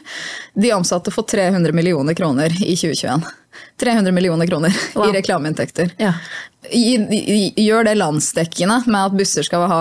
de 0.57 0.73
ansatte 0.75 1.13
for 1.15 1.29
300 1.29 1.77
millioner 1.77 2.17
kroner 2.17 2.55
i 2.63 2.75
2021. 2.79 3.29
300 3.81 4.13
millioner 4.13 4.47
kroner 4.47 4.75
Wow. 4.95 5.09
i 5.09 5.17
reklameinntekter. 5.19 5.91
Ja. 6.01 6.15
Gjør 6.71 7.87
det 7.89 7.95
landsdekkende 7.97 8.75
med 8.87 8.99
at 9.01 9.15
busser 9.17 9.47
skal 9.47 9.63
ha, 9.71 9.79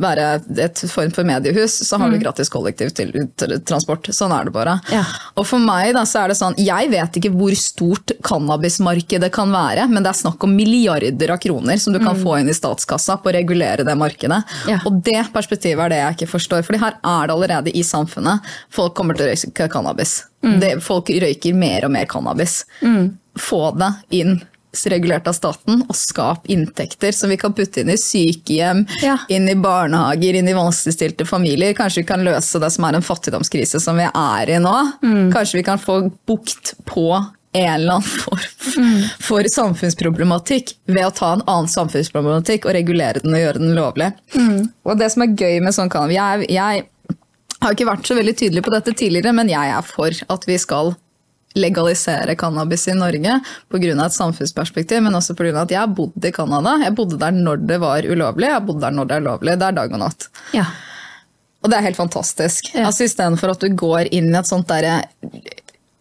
være 0.00 0.28
et 0.64 0.80
form 0.88 1.10
for 1.12 1.26
mediehus, 1.28 1.74
så 1.84 1.98
har 2.00 2.08
du 2.10 2.16
gratis 2.22 2.48
kollektivtransport. 2.52 4.08
Sånn 4.16 4.32
er 4.32 4.48
det 4.48 4.54
bare. 4.54 4.78
Mm. 4.86 4.94
Ja. 4.96 5.02
Og 5.36 5.44
for 5.50 5.60
meg 5.62 5.92
da, 5.96 6.06
så 6.08 6.22
er 6.22 6.32
det 6.32 6.38
sånn, 6.40 6.56
jeg 6.56 6.88
vet 6.94 7.18
ikke 7.20 7.32
hvor 7.36 7.52
stort 7.60 8.14
cannabismarkedet 8.24 9.28
kan 9.36 9.52
være, 9.52 9.84
men 9.92 10.00
det 10.06 10.14
er 10.14 10.20
snakk 10.22 10.48
om 10.48 10.56
milliarder 10.56 11.34
av 11.34 11.42
kroner 11.44 11.76
som 11.82 11.92
du 11.92 12.00
kan 12.00 12.16
få 12.18 12.38
inn 12.40 12.48
i 12.48 12.56
statskassa 12.56 13.18
på 13.20 13.28
å 13.28 13.36
regulere 13.36 13.84
det 13.84 13.98
markedet. 14.00 14.40
Mm. 14.64 14.72
Ja. 14.72 14.80
Og 14.88 15.02
det 15.04 15.20
perspektivet 15.36 15.84
er 15.84 15.92
det 15.92 16.00
jeg 16.00 16.18
ikke 16.18 16.32
forstår, 16.38 16.64
fordi 16.66 16.80
her 16.86 16.96
er 17.04 17.28
det 17.28 17.36
allerede 17.36 17.76
i 17.76 17.84
samfunnet. 17.84 18.48
Folk 18.72 18.96
kommer 18.96 19.18
til 19.18 19.28
å 19.28 19.32
røyke 19.34 19.68
cannabis. 19.76 20.22
Mm. 20.44 20.60
Det, 20.60 20.70
folk 20.84 21.10
røyker 21.10 21.54
mer 21.58 21.84
og 21.88 21.90
mer 21.96 22.06
cannabis. 22.06 22.60
Få 23.38 23.64
det 23.78 23.92
inn 24.20 24.40
regulert 24.86 25.26
av 25.26 25.32
staten, 25.34 25.80
og 25.88 25.96
skap 25.96 26.44
inntekter 26.52 27.10
som 27.16 27.30
vi 27.32 27.38
kan 27.40 27.54
putte 27.56 27.80
inn 27.80 27.88
i 27.90 27.96
sykehjem, 27.98 28.84
Ja. 29.02 29.16
inn 29.28 29.48
i 29.48 29.54
barnehager, 29.58 30.36
inn 30.38 30.46
i 30.48 30.54
vanskeligstilte 30.54 31.26
familier. 31.26 31.72
Kanskje 31.74 32.02
vi 32.04 32.06
kan 32.06 32.22
løse 32.22 32.60
det 32.62 32.70
som 32.70 32.84
er 32.84 32.94
en 32.94 33.02
fattigdomskrise 33.02 33.80
som 33.82 33.96
vi 33.98 34.06
er 34.06 34.50
i 34.54 34.60
nå. 34.62 34.76
Kanskje 35.32 35.58
vi 35.58 35.64
kan 35.66 35.78
få 35.82 36.12
bukt 36.28 36.74
på 36.86 37.08
en 37.54 37.74
eller 37.80 37.92
annen 37.96 38.02
form 38.02 39.08
for 39.24 39.42
samfunnsproblematikk 39.42 40.74
ved 40.86 41.06
å 41.06 41.14
ta 41.16 41.32
en 41.32 41.42
annen 41.48 41.70
samfunnsproblematikk 41.72 42.66
og 42.68 42.76
regulere 42.76 43.22
den 43.24 43.34
og 43.34 43.40
gjøre 43.40 43.62
den 43.64 43.74
lovlig. 43.74 44.12
Og 44.84 44.98
det 45.00 45.10
som 45.14 45.24
er 45.24 45.34
gøy 45.34 45.60
med 45.64 45.74
sånn 45.74 45.90
cannabis 45.90 46.18
jeg, 46.20 46.50
jeg 46.54 46.86
har 47.62 47.74
ikke 47.74 47.88
vært 47.88 48.08
så 48.08 48.16
veldig 48.18 48.34
tydelig 48.38 48.64
på 48.64 48.72
dette 48.74 48.94
tidligere, 48.94 49.34
men 49.36 49.50
jeg 49.50 49.74
er 49.74 49.86
for 49.86 50.14
at 50.34 50.48
vi 50.48 50.58
skal 50.60 50.94
legalisere 51.58 52.36
cannabis 52.38 52.86
i 52.88 52.94
Norge 52.94 53.38
pga. 53.72 54.04
et 54.04 54.12
samfunnsperspektiv, 54.12 55.02
men 55.02 55.14
også 55.14 55.34
pga. 55.34 55.62
at 55.62 55.70
jeg 55.70 55.80
har 55.80 55.88
bodd 55.88 56.24
i 56.24 56.32
Canada. 56.32 56.76
Jeg 56.84 56.94
bodde 56.94 57.18
der 57.18 57.32
når 57.32 57.66
det 57.66 57.80
var 57.80 58.04
ulovlig, 58.04 58.48
jeg 58.48 58.66
bodde 58.66 58.80
der 58.80 58.90
når 58.90 59.04
det 59.08 59.16
er 59.16 59.26
lovlig. 59.26 59.58
Det 59.58 59.66
er 59.66 59.78
dag 59.80 59.92
og 59.92 59.98
natt. 59.98 60.28
Ja. 60.54 60.66
Og 61.62 61.70
det 61.70 61.78
er 61.78 61.88
helt 61.88 61.98
fantastisk. 61.98 62.70
Ja. 62.74 62.86
Altså 62.86 63.08
Istedenfor 63.08 63.50
at 63.54 63.64
du 63.64 63.74
går 63.74 64.12
inn 64.14 64.30
i 64.30 64.38
et 64.38 64.46
sånt 64.46 64.68
derre 64.68 65.02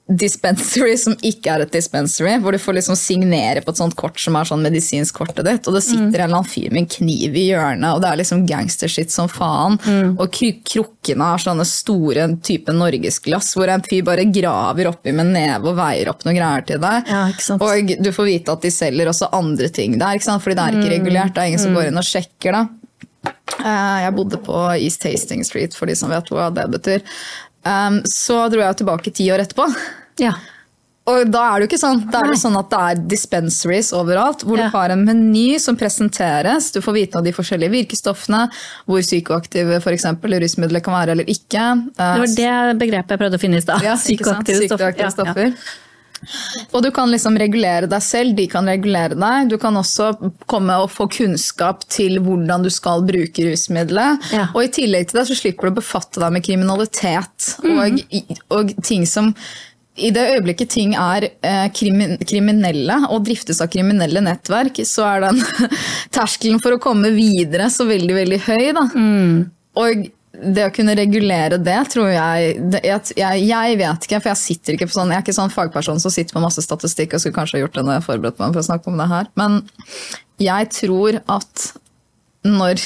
dispensary 0.08 0.94
som 0.98 1.16
ikke 1.26 1.52
er 1.52 1.64
et 1.66 1.72
dispensary, 1.76 2.38
hvor 2.40 2.56
du 2.56 2.60
får 2.64 2.78
liksom 2.78 2.96
signere 2.96 3.60
på 3.66 3.74
et 3.74 3.80
sånt 3.82 3.96
kort 4.00 4.20
som 4.24 4.38
er 4.40 4.48
sånn 4.48 4.62
medisinsk 4.64 5.18
kortet 5.20 5.44
ditt, 5.44 5.68
og 5.68 5.76
det 5.76 5.82
sitter 5.84 6.06
en 6.06 6.14
eller 6.14 6.38
annen 6.38 6.48
fyr 6.48 6.70
med 6.72 6.84
en 6.86 6.90
kniv 6.94 7.36
i 7.36 7.44
hjørnet, 7.50 7.90
og 7.92 8.00
det 8.04 8.12
er 8.14 8.20
liksom 8.22 8.46
gangstershit 8.48 9.12
som 9.12 9.28
faen, 9.28 9.76
og 10.16 10.32
kru- 10.32 10.62
krukkene 10.64 11.28
har 11.34 11.44
sånne 11.44 11.66
store 11.68 12.28
type 12.40 12.72
norgesglass, 12.72 13.52
hvor 13.58 13.68
en 13.74 13.84
fyr 13.84 14.06
bare 14.08 14.24
graver 14.32 14.88
oppi 14.94 15.12
med 15.18 15.34
neve 15.36 15.74
og 15.74 15.78
veier 15.82 16.14
opp 16.14 16.24
noen 16.24 16.40
greier 16.40 16.66
til 16.72 16.80
deg. 16.84 17.12
Ja. 17.12 17.26
Og 17.60 17.94
du 18.08 18.12
får 18.16 18.30
vite 18.32 18.56
at 18.56 18.64
de 18.64 18.72
selger 18.72 19.12
også 19.12 19.28
andre 19.36 19.68
ting 19.76 19.98
der, 20.00 20.16
ikke 20.16 20.30
sant? 20.30 20.44
fordi 20.46 20.56
det 20.62 20.66
er 20.70 20.80
ikke 20.80 20.94
regulert, 20.96 21.36
det 21.36 21.44
er 21.44 21.52
ingen 21.52 21.66
som 21.68 21.76
går 21.76 21.92
inn 21.92 22.00
og 22.00 22.08
sjekker 22.08 22.56
det. 22.56 22.66
Eh, 23.60 23.98
Jeg 24.06 24.16
bodde 24.16 24.38
på 24.46 24.56
East 24.80 25.04
Hastings 25.04 25.52
Street, 25.52 25.76
for 25.76 25.86
de 25.90 25.96
som 26.00 26.10
vet 26.14 26.32
hva 26.32 26.48
det 26.54 26.68
betyr. 26.72 27.04
Um, 27.68 27.98
Så 28.08 28.38
dro 28.54 28.62
jeg 28.64 28.78
tilbake 28.80 29.12
ti 29.12 29.26
år 29.34 29.42
etterpå. 29.44 29.66
Ja. 30.22 30.36
Og 31.08 31.30
da 31.32 31.42
er 31.48 31.62
det 31.62 31.64
jo 31.64 31.70
ikke 31.70 31.80
sånn. 31.80 32.02
Da 32.12 32.20
er 32.20 32.34
det 32.34 32.40
sånn 32.42 32.58
at 32.60 32.68
det 32.72 32.80
er 32.84 33.02
dispensaries 33.14 33.94
overalt, 33.96 34.44
hvor 34.44 34.60
Ja. 34.60 34.68
du 34.68 34.76
har 34.76 34.92
en 34.92 35.06
meny 35.08 35.58
som 35.58 35.78
presenteres. 35.80 36.72
Du 36.76 36.82
får 36.82 36.94
vite 36.94 37.16
av 37.16 37.24
de 37.24 37.32
forskjellige 37.32 37.72
virkestoffene, 37.72 38.50
hvor 38.86 39.00
psykoaktive 39.00 39.80
f.eks. 39.80 40.04
rusmidler 40.04 40.84
kan 40.84 40.94
være 40.94 41.16
eller 41.16 41.24
ikke. 41.32 41.64
Det 41.96 42.12
var 42.20 42.28
det 42.36 42.80
begrepet 42.84 43.16
jeg 43.16 43.20
prøvde 43.24 43.40
å 43.40 43.44
finne 43.46 43.58
i 43.58 43.64
stad. 43.64 43.82
Ja, 43.82 43.96
psykoaktive? 43.96 44.68
Psykoaktive 44.68 45.12
stoffer. 45.12 45.54
Ja. 45.56 45.84
Og 46.74 46.82
du 46.84 46.90
kan 46.92 47.12
liksom 47.12 47.38
regulere 47.38 47.88
deg 47.90 48.02
selv, 48.04 48.36
de 48.36 48.48
kan 48.50 48.68
regulere 48.68 49.16
deg. 49.16 49.52
Du 49.52 49.58
kan 49.62 49.76
også 49.78 50.12
komme 50.50 50.76
og 50.82 50.90
få 50.92 51.08
kunnskap 51.14 51.86
til 51.94 52.18
hvordan 52.26 52.66
du 52.66 52.72
skal 52.74 53.06
bruke 53.08 53.46
rusmiddelet. 53.48 54.28
Ja. 54.34 54.48
Og 54.54 54.66
i 54.66 54.74
tillegg 54.80 55.08
til 55.08 55.22
det 55.22 55.28
så 55.30 55.38
slipper 55.38 55.70
du 55.70 55.76
å 55.76 55.80
befatte 55.80 56.20
deg 56.24 56.34
med 56.36 56.46
kriminalitet 56.46 57.52
mm. 57.64 57.78
og, 57.78 58.04
og 58.58 58.74
ting 58.84 59.06
som 59.10 59.34
i 59.98 60.12
det 60.14 60.26
øyeblikket 60.36 60.70
ting 60.72 60.94
er 60.98 61.26
eh, 61.28 61.68
kriminelle 61.74 63.00
og 63.10 63.24
driftes 63.26 63.62
av 63.64 63.72
kriminelle 63.74 64.22
nettverk, 64.24 64.82
så 64.86 65.08
er 65.10 65.26
den 65.28 65.42
terskelen 66.16 66.62
for 66.64 66.76
å 66.76 66.82
komme 66.82 67.12
videre 67.16 67.70
så 67.74 67.88
veldig, 67.90 68.14
veldig 68.20 68.40
høy. 68.46 68.68
Da. 68.78 68.86
Mm. 68.94 69.42
Og 69.82 70.06
det 70.38 70.68
å 70.68 70.74
kunne 70.74 70.94
regulere 70.98 71.58
det, 71.62 71.80
tror 71.90 72.12
jeg, 72.14 72.54
det 72.74 72.84
jeg, 72.86 73.16
jeg 73.18 73.48
jeg 73.48 73.80
vet 73.80 74.06
ikke, 74.06 74.22
for 74.22 74.32
jeg 74.34 74.42
sitter 74.44 74.78
ikke 74.78 74.90
på 74.90 74.98
sånn, 75.00 75.14
jeg 75.14 75.22
er 75.22 75.26
ikke 75.26 75.38
sånn 75.40 75.54
fagperson 75.54 76.02
som 76.04 76.14
sitter 76.14 76.38
på 76.38 76.44
masse 76.44 76.62
statistikk 76.62 77.16
og 77.16 77.24
skulle 77.24 77.40
kanskje 77.40 77.58
ha 77.58 77.64
gjort 77.66 77.80
det 77.80 77.86
når 77.88 77.98
jeg 77.98 78.08
forberedte 78.12 78.44
meg 78.44 78.54
for 78.54 78.62
å 78.62 78.70
snakke 78.70 78.92
om 78.92 79.02
det 79.02 79.10
her. 79.10 79.32
Men 79.40 79.60
jeg 80.44 80.70
tror 80.78 81.22
at 81.40 81.70
når 82.46 82.84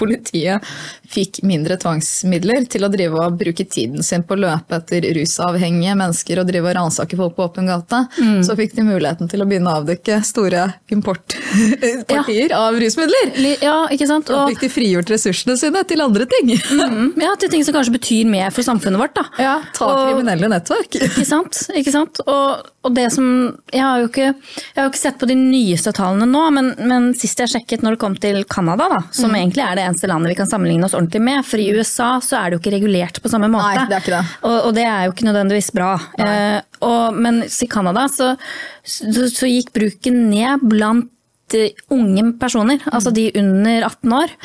politiet 0.00 0.64
fikk 1.10 1.40
mindre 1.46 1.76
tvangsmidler 1.82 2.66
til 2.70 2.86
å 2.86 2.90
drive 2.92 3.18
og 3.24 3.38
bruke 3.40 3.64
tiden 3.66 4.02
sin 4.06 4.22
på 4.26 4.36
å 4.36 4.40
løpe 4.44 4.78
etter 4.80 5.06
rusavhengige 5.16 5.96
mennesker 5.98 6.40
og 6.42 6.48
drive 6.50 6.70
og 6.70 6.76
ransake 6.78 7.18
folk 7.18 7.34
på 7.36 7.46
åpen 7.48 7.66
gate, 7.70 8.02
så 8.46 8.54
fikk 8.58 8.76
de 8.78 8.84
muligheten 8.86 9.28
til 9.30 9.42
å 9.42 9.48
begynne 9.50 9.72
å 9.72 9.80
avdekke 9.82 10.20
store 10.26 10.68
importpartier 10.94 12.54
av 12.62 12.78
rusmidler. 12.80 13.32
Ja, 13.62 13.76
ikke 13.92 14.06
sant? 14.10 14.28
Da 14.30 14.44
Og, 14.44 14.52
fikk 14.54 14.64
de 14.66 14.70
frigjort 14.72 15.10
ressursene 15.12 15.56
sine 15.60 15.82
til 15.88 16.02
andre 16.04 16.26
ting. 16.30 16.52
mm, 16.56 17.12
ja, 17.20 17.34
til 17.40 17.52
ting 17.52 17.64
som 17.66 17.74
kanskje 17.76 17.96
betyr 17.98 18.30
mer 18.30 18.50
for 18.54 18.66
samfunnet 18.66 19.00
vårt. 19.02 19.14
Da. 19.18 19.26
Ja, 19.42 19.56
ta 19.76 19.88
Og- 19.90 20.02
kriminelle 20.12 20.50
nettverk. 20.52 20.98
Ikke 21.10 21.26
sant? 21.28 21.64
Ikke 21.76 21.92
sant? 21.94 22.22
Og, 22.26 22.70
og 22.80 22.94
det 22.96 23.10
som 23.12 23.26
Jeg 23.74 23.82
har 23.84 24.00
jo 24.00 24.08
ikke, 24.08 24.30
har 24.76 24.86
jo 24.86 24.90
ikke 24.90 25.00
sett 25.02 25.18
på 25.20 25.28
de 25.28 25.36
nyeste 25.36 25.92
tallene 25.96 26.28
nå, 26.30 26.42
men, 26.56 26.70
men 26.88 27.10
sist 27.18 27.42
jeg 27.42 27.52
sjekket 27.52 27.84
når 27.84 27.96
det 27.96 28.00
kom 28.00 28.16
til 28.20 28.40
Canada, 28.48 28.86
da, 28.92 29.00
som 29.14 29.34
egentlig 29.36 29.64
er 29.64 29.76
det 29.76 29.84
eneste 29.84 30.08
landet 30.10 30.32
vi 30.32 30.38
kan 30.38 30.48
sammenligne 30.48 30.88
oss 30.88 30.96
ordentlig 30.96 31.20
med, 31.26 31.44
for 31.46 31.60
i 31.60 31.68
USA 31.76 32.14
så 32.24 32.38
er 32.40 32.48
det 32.48 32.56
jo 32.56 32.62
ikke 32.62 32.74
regulert 32.78 33.20
på 33.20 33.32
samme 33.32 33.50
måte. 33.52 33.68
Nei, 33.76 33.86
det 33.90 33.98
er 33.98 34.04
ikke 34.04 34.16
det. 34.16 34.24
Og, 34.48 34.56
og 34.56 34.74
det 34.78 34.86
er 34.88 35.04
jo 35.04 35.14
ikke 35.14 35.28
nødvendigvis 35.28 35.70
bra. 35.76 35.92
Eh, 36.24 36.58
og, 36.88 37.20
men 37.20 37.42
i 37.44 37.70
Canada 37.70 38.06
så, 38.08 38.32
så, 38.80 39.28
så 39.28 39.50
gikk 39.50 39.74
bruken 39.76 40.22
ned 40.32 40.64
blant 40.72 41.58
eh, 41.60 41.76
unge 41.92 42.30
personer, 42.40 42.80
altså 42.88 43.12
de 43.12 43.28
under 43.36 43.90
18 43.90 44.18
år, 44.22 44.36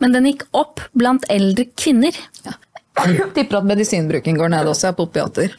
men 0.00 0.16
den 0.16 0.32
gikk 0.32 0.48
opp 0.56 0.86
blant 0.96 1.28
eldre 1.32 1.68
kvinner. 1.76 2.16
Tipper 3.32 3.56
at 3.56 3.64
medisinbruken 3.64 4.36
går 4.36 4.50
ned 4.52 4.68
også, 4.68 4.90
på 4.96 5.06
opiater. 5.08 5.54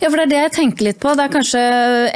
Ja, 0.00 0.08
for 0.08 0.16
det 0.16 0.22
er 0.24 0.30
det 0.32 0.38
jeg 0.40 0.52
tenker 0.56 0.86
litt 0.86 0.98
på. 1.02 1.10
Det 1.18 1.26
er 1.26 1.32
kanskje 1.34 1.60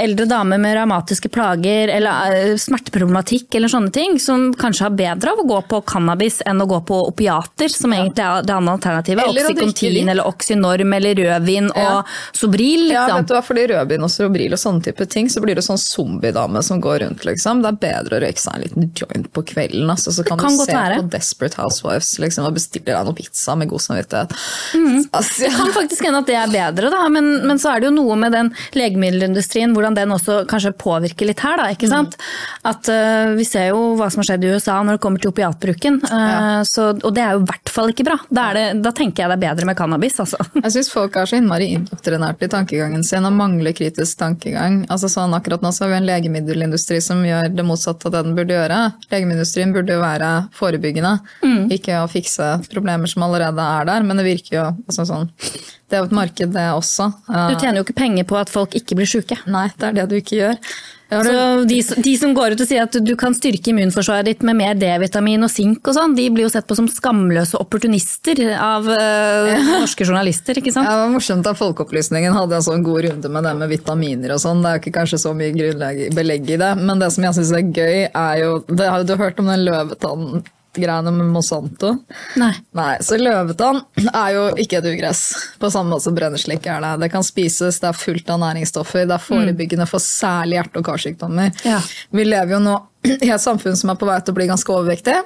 eldre 0.01 0.25
damer 0.31 0.57
med 0.63 0.73
revmatiske 0.79 1.29
plager 1.35 1.91
eller 1.93 2.33
eh, 2.39 2.55
smerteproblematikk 2.61 3.53
eller 3.59 3.69
sånne 3.69 3.93
ting, 3.93 4.17
som 4.23 4.47
kanskje 4.57 4.87
har 4.87 4.95
bedre 4.97 5.35
av 5.35 5.43
å 5.43 5.47
gå 5.51 5.59
på 5.69 5.83
cannabis 5.93 6.41
enn 6.49 6.65
å 6.65 6.67
gå 6.71 6.79
på 6.89 7.03
opiater, 7.11 7.69
som 7.69 7.93
egentlig 7.93 8.25
er 8.25 8.47
det 8.49 8.55
andre 8.57 8.79
alternativet. 8.79 9.27
Eller 9.29 9.51
Oxycontin 9.53 10.09
eller 10.15 10.31
Oxynorm 10.33 10.97
eller 10.97 11.21
rødvin 11.21 11.69
Ja. 11.77 11.85
og 12.01 12.17
Sobril, 12.41 12.89
Ja, 12.91 13.05
liksom. 13.05 13.21
vet 13.21 13.29
du 13.29 13.35
hva, 13.37 13.43
fordi 13.45 13.67
Rødvin 13.75 14.09
og 14.09 14.11
Sobril 14.17 14.57
og 14.57 14.63
sånne 14.65 14.83
type 14.89 15.09
ting, 15.13 15.29
så 15.29 15.45
blir 15.45 15.55
det 15.61 15.67
sånn 15.69 15.79
zombiedame 15.85 16.65
som 16.65 16.81
går 16.81 17.05
rundt, 17.05 17.29
liksom. 17.29 17.61
Det 17.63 17.75
er 17.75 17.81
bedre 17.85 18.17
å 18.19 18.25
røyke 18.25 18.41
seg 18.41 18.57
en 18.57 18.65
liten 18.65 18.91
joint 18.97 19.29
på 19.37 19.45
kvelden, 19.53 19.85
altså, 19.93 20.17
så 20.17 20.25
kan, 20.25 20.41
kan 20.41 20.57
du 20.57 20.65
se 20.65 20.73
være. 20.73 20.97
på 21.03 21.11
Desperate 21.13 21.61
Housewives 21.61 22.17
liksom, 22.25 22.49
og 22.49 22.57
bestille 22.57 22.89
deg 22.89 23.05
noe 23.05 23.15
pizza 23.21 23.55
med 23.55 23.69
god 23.69 23.85
samvittighet. 23.85 24.33
Mm. 24.75 25.05
Altså, 25.11 25.45
Det 25.45 25.53
kan 25.57 25.73
faktisk 25.75 26.07
hende 26.07 26.23
at 26.23 26.31
det 26.31 26.39
er 26.39 26.53
bedre, 26.53 26.91
da, 26.93 27.03
men, 27.13 27.31
men 27.47 27.61
så 27.61 27.73
er 27.73 27.83
det 27.83 27.91
jo 27.91 27.95
noe 27.97 28.17
med 28.21 28.35
den 28.35 28.53
legemiddelindustrien, 28.79 29.75
hvordan 29.75 29.97
den 29.99 30.15
også 30.15 30.43
kanskje 30.51 30.75
påvirker 30.79 31.29
litt 31.29 31.43
her. 31.45 31.59
Da, 31.61 31.69
ikke 31.75 31.91
sant? 31.91 32.17
At 32.69 32.89
uh, 32.91 33.33
Vi 33.39 33.47
ser 33.49 33.71
jo 33.73 33.93
hva 33.99 34.09
som 34.13 34.23
har 34.23 34.33
skjedd 34.33 34.47
i 34.47 34.53
USA 34.55 34.79
når 34.83 34.99
det 34.99 35.03
kommer 35.05 35.23
til 35.23 35.33
opiatbruken, 35.33 35.99
eh, 36.07 36.61
så, 36.69 36.89
og 36.95 37.15
det 37.15 37.23
er 37.25 37.37
jo 37.37 37.43
i 37.43 37.49
hvert 37.49 37.73
fall 37.73 37.93
ikke 37.93 38.07
bra. 38.07 38.17
Da, 38.29 38.49
er 38.51 38.59
det, 38.59 38.65
da 38.85 38.93
tenker 38.97 39.25
jeg 39.25 39.33
det 39.33 39.37
er 39.39 39.45
bedre 39.45 39.69
med 39.69 39.79
cannabis. 39.79 40.19
Altså. 40.23 40.39
Jeg 40.63 40.75
syns 40.77 40.91
folk 40.93 41.17
er 41.19 41.29
så 41.29 41.39
innmari 41.39 41.71
indoktrinert 41.77 42.43
i 42.45 42.51
tankegangen 42.53 43.05
sin 43.07 43.27
og 43.29 43.35
mangler 43.37 43.75
kritisk 43.77 44.21
tankegang. 44.21 44.83
Altså 44.93 45.11
sånn 45.13 45.35
Akkurat 45.37 45.65
nå 45.65 45.73
så 45.75 45.87
har 45.87 45.95
vi 45.95 45.99
en 46.01 46.09
legemiddelindustri 46.09 47.01
som 47.05 47.23
gjør 47.25 47.49
det 47.57 47.65
motsatte 47.67 48.09
av 48.09 48.15
det 48.15 48.23
den 48.27 48.37
burde 48.37 48.57
gjøre. 48.57 48.81
Legemiddelindustrien 49.13 49.73
burde 49.75 49.97
jo 49.97 50.03
være 50.03 50.31
forebyggende, 50.57 51.15
ikke 51.73 52.03
å 52.03 52.11
fikse 52.11 52.53
problemer 52.73 53.11
som 53.11 53.25
allerede 53.27 53.65
er 53.79 53.89
der. 53.89 54.07
Men 54.07 54.21
det 54.21 54.29
virker 54.29 54.52
jo 54.59 54.65
altså 54.71 55.07
sånn 55.09 55.31
Det 55.37 55.99
er 55.99 56.03
jo 56.03 56.09
et 56.09 56.17
marked, 56.17 56.55
det 56.55 56.67
også. 56.73 57.11
Du 57.29 57.55
tjener 57.61 57.81
jo 57.81 57.87
ikke 57.87 57.99
penger 57.99 58.27
på 58.29 58.39
at 58.41 58.53
folk 58.53 58.75
ikke 58.79 58.97
blir 58.97 59.09
syke. 59.09 59.37
Nei, 59.51 59.69
det 59.77 59.91
er 59.91 59.97
det 60.01 60.09
du 60.09 60.19
ikke 60.19 60.39
gjør. 60.39 60.59
Ja, 61.13 61.19
det... 61.23 61.33
Så 61.33 61.65
de, 61.69 62.03
de 62.03 62.13
som 62.17 62.33
går 62.35 62.55
ut 62.55 62.63
og 62.65 62.69
sier 62.71 62.87
at 62.87 62.97
du 63.05 63.13
kan 63.21 63.35
styrke 63.37 63.69
immunforsvaret 63.73 64.31
ditt 64.31 64.45
med 64.49 64.57
mer 64.57 64.79
D-vitamin 64.81 65.45
og 65.45 65.53
sink 65.53 65.85
og 65.85 65.97
sånn, 65.99 66.15
de 66.17 66.25
blir 66.33 66.47
jo 66.47 66.53
sett 66.55 66.65
på 66.69 66.77
som 66.79 66.89
skamløse 66.89 67.59
opportunister 67.61 68.41
av 68.57 68.89
øh, 68.89 69.51
norske 69.83 70.07
journalister, 70.09 70.57
ikke 70.57 70.73
sant? 70.73 70.89
Ja, 70.89 70.97
det 70.97 71.05
var 71.05 71.13
morsomt 71.13 71.51
at 71.51 71.61
Folkeopplysningen 71.61 72.33
hadde 72.33 72.57
en 72.57 72.65
sånn 72.65 72.87
god 72.87 73.05
runde 73.09 73.33
med 73.35 73.45
det 73.45 73.53
med 73.61 73.73
vitaminer 73.75 74.33
og 74.39 74.41
sånn. 74.41 74.65
Det 74.65 74.71
er 74.71 74.79
jo 74.79 74.85
ikke 74.87 74.95
kanskje 74.97 75.21
så 75.27 75.35
mye 75.37 76.09
belegg 76.17 76.49
i 76.49 76.61
det, 76.65 76.73
men 76.81 77.05
det 77.05 77.13
som 77.13 77.29
jeg 77.29 77.39
syns 77.43 77.53
er 77.61 77.69
gøy, 77.69 78.09
er 78.09 78.43
jo 78.47 78.57
det 78.73 78.89
Har 78.89 79.05
du 79.05 79.15
hørt 79.21 79.41
om 79.43 79.53
den 79.53 79.69
løvetann-greiene 80.73 81.13
med 81.13 81.27
Monsanto? 81.33 81.93
Nei. 82.37 82.53
Nei, 82.73 82.97
så 83.01 83.17
løvetann 83.19 83.83
er 84.13 84.33
jo 84.35 84.45
ikke 84.57 84.79
et 84.79 84.89
ugress, 84.93 85.35
på 85.59 85.71
samme 85.71 85.91
måte 85.93 86.05
som 86.05 86.15
brenneslikk 86.15 86.67
er 86.67 86.81
det. 86.81 86.93
Det 87.03 87.11
kan 87.13 87.23
spises, 87.23 87.81
det 87.81 87.89
er 87.89 87.93
fullt 87.93 88.31
av 88.31 88.41
næringsstoffer, 88.41 89.07
det 89.07 89.15
er 89.17 89.27
forebyggende 89.27 89.87
for 89.87 89.99
særlig 90.01 90.59
hjerte- 90.61 90.79
og 90.79 90.85
karsykdommer. 90.87 91.53
Ja. 91.65 91.81
Vi 92.11 92.25
lever 92.25 92.57
jo 92.57 92.63
nå 92.63 92.79
i 93.05 93.31
et 93.31 93.41
samfunn 93.43 93.77
som 93.77 93.91
er 93.91 93.97
på 93.97 94.07
vei 94.07 94.21
til 94.21 94.33
å 94.33 94.39
bli 94.39 94.49
ganske 94.51 94.73
overvektig. 94.73 95.19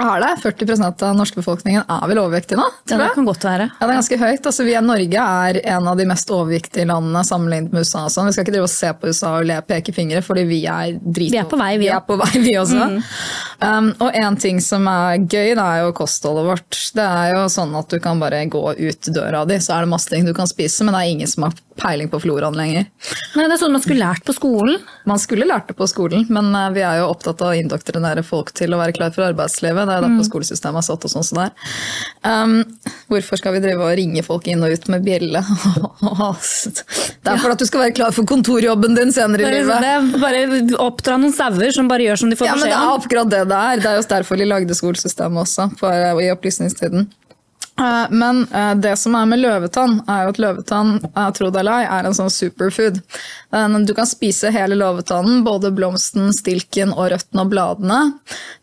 Er 0.00 0.22
det? 0.24 0.30
40% 0.42 0.86
av 0.88 0.94
den 0.96 1.20
norske 1.20 1.36
befolkningen 1.36 1.84
er 1.84 2.08
vel 2.08 2.22
overvektig 2.22 2.56
nå? 2.56 2.64
Ja, 2.88 2.96
det 2.96 3.10
kan 3.14 3.26
godt 3.28 3.44
være. 3.44 3.68
Ja, 3.76 3.84
det 3.84 3.90
er 3.90 3.98
ganske 4.00 4.20
høyt. 4.22 4.46
Altså, 4.48 4.64
vi 4.64 4.74
er 4.78 4.84
Norge 4.86 5.26
er 5.44 5.60
en 5.76 5.90
av 5.90 6.00
de 6.00 6.06
mest 6.08 6.32
overvektige 6.32 6.88
landene 6.88 7.22
sammenlignet 7.28 7.74
med 7.74 7.84
USA. 7.84 8.06
sånn. 8.08 8.30
Vi 8.30 8.36
skal 8.36 8.46
ikke 8.46 8.56
drive 8.56 8.70
og 8.70 8.72
se 8.72 8.92
på 8.96 9.12
USA 9.12 9.34
og 9.36 9.48
le 9.50 9.60
peke 9.68 9.92
fingre, 9.92 10.22
fordi 10.24 10.46
vi 10.48 10.62
er 10.64 10.96
drit... 10.96 11.34
Vi 11.34 11.40
er 11.40 11.50
på 11.50 11.60
vei, 11.60 11.74
vi 11.82 11.82
vi 11.82 11.90
er 11.96 12.02
på 12.06 12.16
vei, 12.20 12.30
vi 12.42 12.54
også. 12.58 12.86
Um, 13.62 13.90
og 14.02 14.16
en 14.18 14.38
ting 14.40 14.60
som 14.64 14.86
er 14.90 15.20
gøy, 15.20 15.52
det 15.56 15.64
er 15.64 15.82
jo 15.84 15.92
kostholdet 15.96 16.46
vårt. 16.48 16.78
Det 16.96 17.04
er 17.04 17.34
jo 17.36 17.44
sånn 17.52 17.74
at 17.78 17.92
du 17.92 17.98
kan 18.02 18.22
bare 18.22 18.44
gå 18.50 18.62
ut 18.78 19.12
døra 19.14 19.44
di, 19.48 19.58
så 19.62 19.76
er 19.76 19.84
det 19.84 19.92
masse 19.92 20.10
ting 20.12 20.26
du 20.26 20.32
kan 20.36 20.50
spise, 20.50 20.86
men 20.86 20.96
det 20.96 21.02
er 21.02 21.12
ingen 21.16 21.30
som 21.30 21.46
har 21.48 21.58
peiling 21.80 22.10
på 22.12 22.20
floraen 22.20 22.56
lenger. 22.56 22.88
Nei, 23.36 23.46
det 23.46 23.56
er 23.56 23.60
sånn 23.62 23.74
man 23.74 23.82
skulle 23.84 24.04
lært 24.04 24.26
på 24.26 24.34
skolen. 24.36 24.82
Man 25.08 25.20
skulle 25.22 25.48
lært 25.48 25.70
det 25.70 25.76
på 25.78 25.88
skolen, 25.90 26.26
men 26.32 26.52
uh, 26.54 26.68
vi 26.74 26.84
er 26.86 27.00
jo 27.02 27.10
opptatt 27.12 27.42
av 27.44 27.52
å 27.52 27.58
indoktrinere 27.58 28.24
folk 28.26 28.52
til 28.56 28.74
å 28.74 28.80
være 28.82 28.96
klar 28.96 29.14
for 29.14 29.26
arbeidslivet. 29.30 29.81
Det 29.88 29.94
er 29.96 30.04
derfor 30.04 30.22
mm. 30.22 30.28
skolesystemet 30.28 30.82
er 30.82 30.86
satt 30.86 31.06
og 31.08 31.12
sånn 31.12 31.26
som 31.26 31.40
det 31.40 31.46
er. 31.48 31.52
Um, 32.22 32.54
hvorfor 33.12 33.40
skal 33.40 33.56
vi 33.56 33.62
drive 33.64 33.86
og 33.86 33.96
ringe 33.98 34.24
folk 34.26 34.48
inn 34.50 34.62
og 34.64 34.74
ut 34.74 34.88
med 34.92 35.06
bjelle? 35.06 35.42
det 37.22 37.32
er 37.32 37.42
for 37.42 37.54
at 37.54 37.62
du 37.62 37.66
skal 37.68 37.86
være 37.86 37.96
klar 37.96 38.14
for 38.14 38.28
kontorjobben 38.28 38.98
din 38.98 39.14
senere 39.14 39.46
i 39.46 39.56
livet. 39.58 39.82
Det 39.82 39.92
er 39.92 40.22
bare 40.22 40.42
oppdra 40.82 41.18
noen 41.20 41.34
sauer 41.36 41.74
som 41.74 41.90
bare 41.90 42.08
gjør 42.08 42.24
som 42.24 42.32
de 42.32 42.38
får 42.38 42.48
beskjed 42.48 42.62
om. 42.62 42.68
Ja, 42.68 42.68
men 42.68 42.72
det 42.72 42.78
er 42.78 43.06
akkurat 43.06 43.32
det 43.32 43.42
det 43.52 43.62
er. 43.62 43.82
Det 43.82 43.90
er 43.90 43.98
jo 44.00 44.06
derfor 44.14 44.40
de 44.40 44.48
lagde 44.48 44.78
skolesystemet 44.78 45.44
også, 45.46 45.68
for, 45.80 46.22
i 46.22 46.30
opplysningstiden. 46.32 47.08
Eh, 47.80 48.10
men 48.10 48.46
eh, 48.52 48.74
det 48.74 48.96
som 48.96 49.14
er 49.14 49.26
med 49.26 49.40
løvetann, 49.40 50.00
er 50.10 50.26
jo 50.26 50.32
at 50.34 50.40
løvetann 50.44 50.92
eh, 51.08 51.28
tro 51.36 51.48
det 51.50 51.62
eller 51.62 51.82
ei, 51.82 51.88
er 51.88 52.08
en 52.08 52.16
sånn 52.16 52.32
superfood. 52.32 53.00
Du 53.86 53.92
kan 53.92 54.08
spise 54.08 54.48
hele 54.52 54.78
løvetannen, 54.80 55.42
både 55.44 55.72
blomsten, 55.76 56.30
stilken 56.32 56.94
og 56.94 57.10
røttene 57.12 57.44
og 57.44 57.50
bladene. 57.52 57.98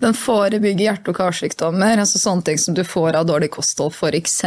Den 0.01 0.15
forebygger 0.17 0.87
hjerte- 0.87 1.13
og 1.13 1.19
karsykdommer, 1.19 2.01
altså 2.01 2.21
sånne 2.21 2.47
ting 2.47 2.61
som 2.61 2.77
du 2.77 2.81
får 2.87 3.19
av 3.19 3.27
dårlig 3.29 3.51
kosthold, 3.53 3.93
f.eks. 3.93 4.39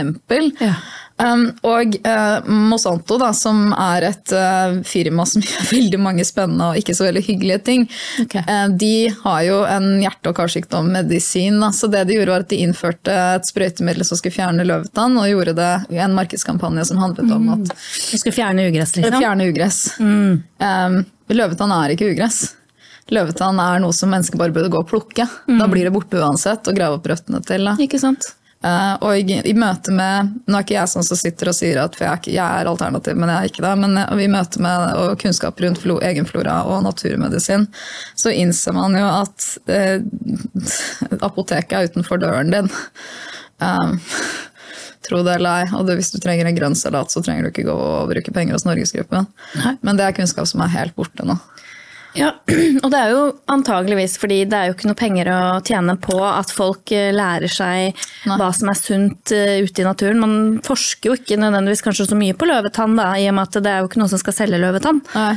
Ja. 0.58 0.74
Og 1.22 1.96
uh, 2.06 2.48
Monsanto, 2.50 3.18
da, 3.20 3.30
som 3.36 3.70
er 3.76 4.08
et 4.10 4.34
uh, 4.34 4.80
firma 4.86 5.26
som 5.28 5.44
gjør 5.44 5.68
veldig 5.76 6.00
mange 6.02 6.26
spennende 6.26 6.72
og 6.72 6.80
ikke 6.80 6.96
så 6.98 7.06
veldig 7.08 7.24
hyggelige 7.26 7.60
ting, 7.66 7.86
okay. 8.24 8.42
uh, 8.48 8.66
de 8.68 9.12
har 9.22 9.42
jo 9.46 9.60
en 9.68 9.88
hjerte- 10.02 10.32
og 10.32 10.38
karsykdommedisin. 10.40 11.60
Så 11.76 11.90
det 11.92 12.06
de 12.08 12.18
gjorde, 12.18 12.34
var 12.34 12.46
at 12.46 12.52
de 12.52 12.62
innførte 12.64 13.18
et 13.36 13.48
sprøytemiddel 13.48 14.06
som 14.08 14.20
skulle 14.20 14.34
fjerne 14.34 14.66
løvetann, 14.66 15.18
og 15.20 15.30
gjorde 15.30 15.56
det 15.58 15.72
i 15.94 16.02
en 16.02 16.16
markedskampanje 16.16 16.88
som 16.90 17.02
handlet 17.02 17.30
om 17.30 17.46
mm. 17.46 17.52
at 17.54 17.70
De 17.74 18.18
skulle 18.18 18.36
fjerne 18.36 18.66
ugress, 18.70 18.96
liksom? 18.98 19.20
Fjerne 19.22 19.48
ugress. 19.52 19.84
Mm. 20.02 21.06
Løvetann 21.32 21.74
er 21.76 21.94
ikke 21.94 22.10
ugress. 22.12 22.44
Løvetann 23.12 23.58
er 23.60 23.80
noe 23.82 23.94
som 23.96 24.12
mennesker 24.12 24.38
bare 24.40 24.54
burde 24.54 24.70
gå 24.72 24.80
og 24.80 24.88
plukke. 24.88 25.26
Mm. 25.48 25.58
Da 25.60 25.68
blir 25.70 25.88
det 25.88 25.94
borte 25.94 26.20
uansett, 26.20 26.68
og 26.68 26.78
grave 26.78 26.98
opp 26.98 27.08
røttene 27.10 27.42
til. 27.46 27.68
Ikke 27.82 28.00
sant? 28.00 28.32
Uh, 28.62 28.94
og 29.02 29.30
i 29.32 29.54
møte 29.58 29.90
med 29.90 30.36
Nå 30.46 30.54
er 30.54 30.62
ikke 30.62 30.76
jeg 30.76 30.90
sånn 30.92 31.06
som 31.06 31.18
sitter 31.18 31.50
og 31.50 31.56
sier 31.56 31.80
at 31.82 31.96
for 31.98 32.06
jeg 32.06 32.12
er, 32.12 32.20
ikke, 32.20 32.34
jeg 32.36 32.60
er 32.60 32.68
alternativ, 32.70 33.16
men 33.18 33.32
jeg 33.32 33.38
er 33.38 33.50
ikke 33.50 33.64
det. 33.64 33.72
Men 33.82 33.98
i 34.22 34.28
møte 34.30 34.62
med 34.62 35.18
kunnskap 35.22 35.58
rundt 35.64 35.82
flo, 35.82 35.98
egenflora 36.04 36.60
og 36.70 36.84
naturmedisin, 36.86 37.66
så 38.14 38.34
innser 38.34 38.76
man 38.78 38.94
jo 38.98 39.08
at 39.08 39.48
uh, 39.72 39.98
apoteket 41.28 41.76
er 41.78 41.90
utenfor 41.90 42.22
døren 42.22 42.54
din. 42.54 42.70
Um, 43.62 43.98
tro 45.06 45.24
det 45.26 45.36
eller 45.40 45.64
ei. 45.64 45.70
Og 45.74 45.88
det, 45.88 45.98
hvis 45.98 46.12
du 46.14 46.20
trenger 46.22 46.46
en 46.46 46.58
grønn 46.58 46.78
salat, 46.78 47.10
så 47.10 47.22
trenger 47.24 47.48
du 47.48 47.52
ikke 47.52 47.66
gå 47.66 47.74
og 47.74 48.12
bruke 48.12 48.34
penger 48.34 48.54
hos 48.56 48.66
Norgesgruppen. 48.68 49.26
Men 49.82 49.98
det 49.98 50.06
er 50.06 50.16
kunnskap 50.16 50.46
som 50.50 50.62
er 50.62 50.74
helt 50.76 50.94
borte 50.98 51.26
nå. 51.26 51.38
Ja, 52.18 52.32
og 52.84 52.88
det 52.92 52.98
er 52.98 53.12
jo 53.12 53.20
antageligvis 53.52 54.18
fordi 54.20 54.42
det 54.48 54.58
er 54.58 54.68
jo 54.68 54.76
ikke 54.76 54.90
noe 54.90 54.98
penger 54.98 55.30
å 55.32 55.40
tjene 55.64 55.96
på 56.02 56.18
at 56.28 56.52
folk 56.52 56.92
eh, 56.94 57.10
lærer 57.14 57.52
seg 57.52 57.96
Nei. 58.28 58.36
hva 58.36 58.50
som 58.56 58.72
er 58.72 58.78
sunt 58.78 59.34
eh, 59.36 59.60
ute 59.64 59.84
i 59.84 59.86
naturen. 59.86 60.20
Man 60.22 60.36
forsker 60.66 61.12
jo 61.12 61.18
ikke 61.18 61.40
nødvendigvis 61.40 61.84
kanskje 61.86 62.10
så 62.10 62.18
mye 62.18 62.36
på 62.36 62.48
løvetann, 62.48 62.98
da, 63.00 63.12
i 63.16 63.28
og 63.30 63.38
med 63.38 63.48
at 63.48 63.62
det 63.64 63.72
er 63.72 63.82
jo 63.82 63.90
ikke 63.90 64.02
noen 64.02 64.12
som 64.12 64.22
skal 64.22 64.36
selge 64.42 64.60
løvetann. 64.62 65.00
Nei. 65.16 65.36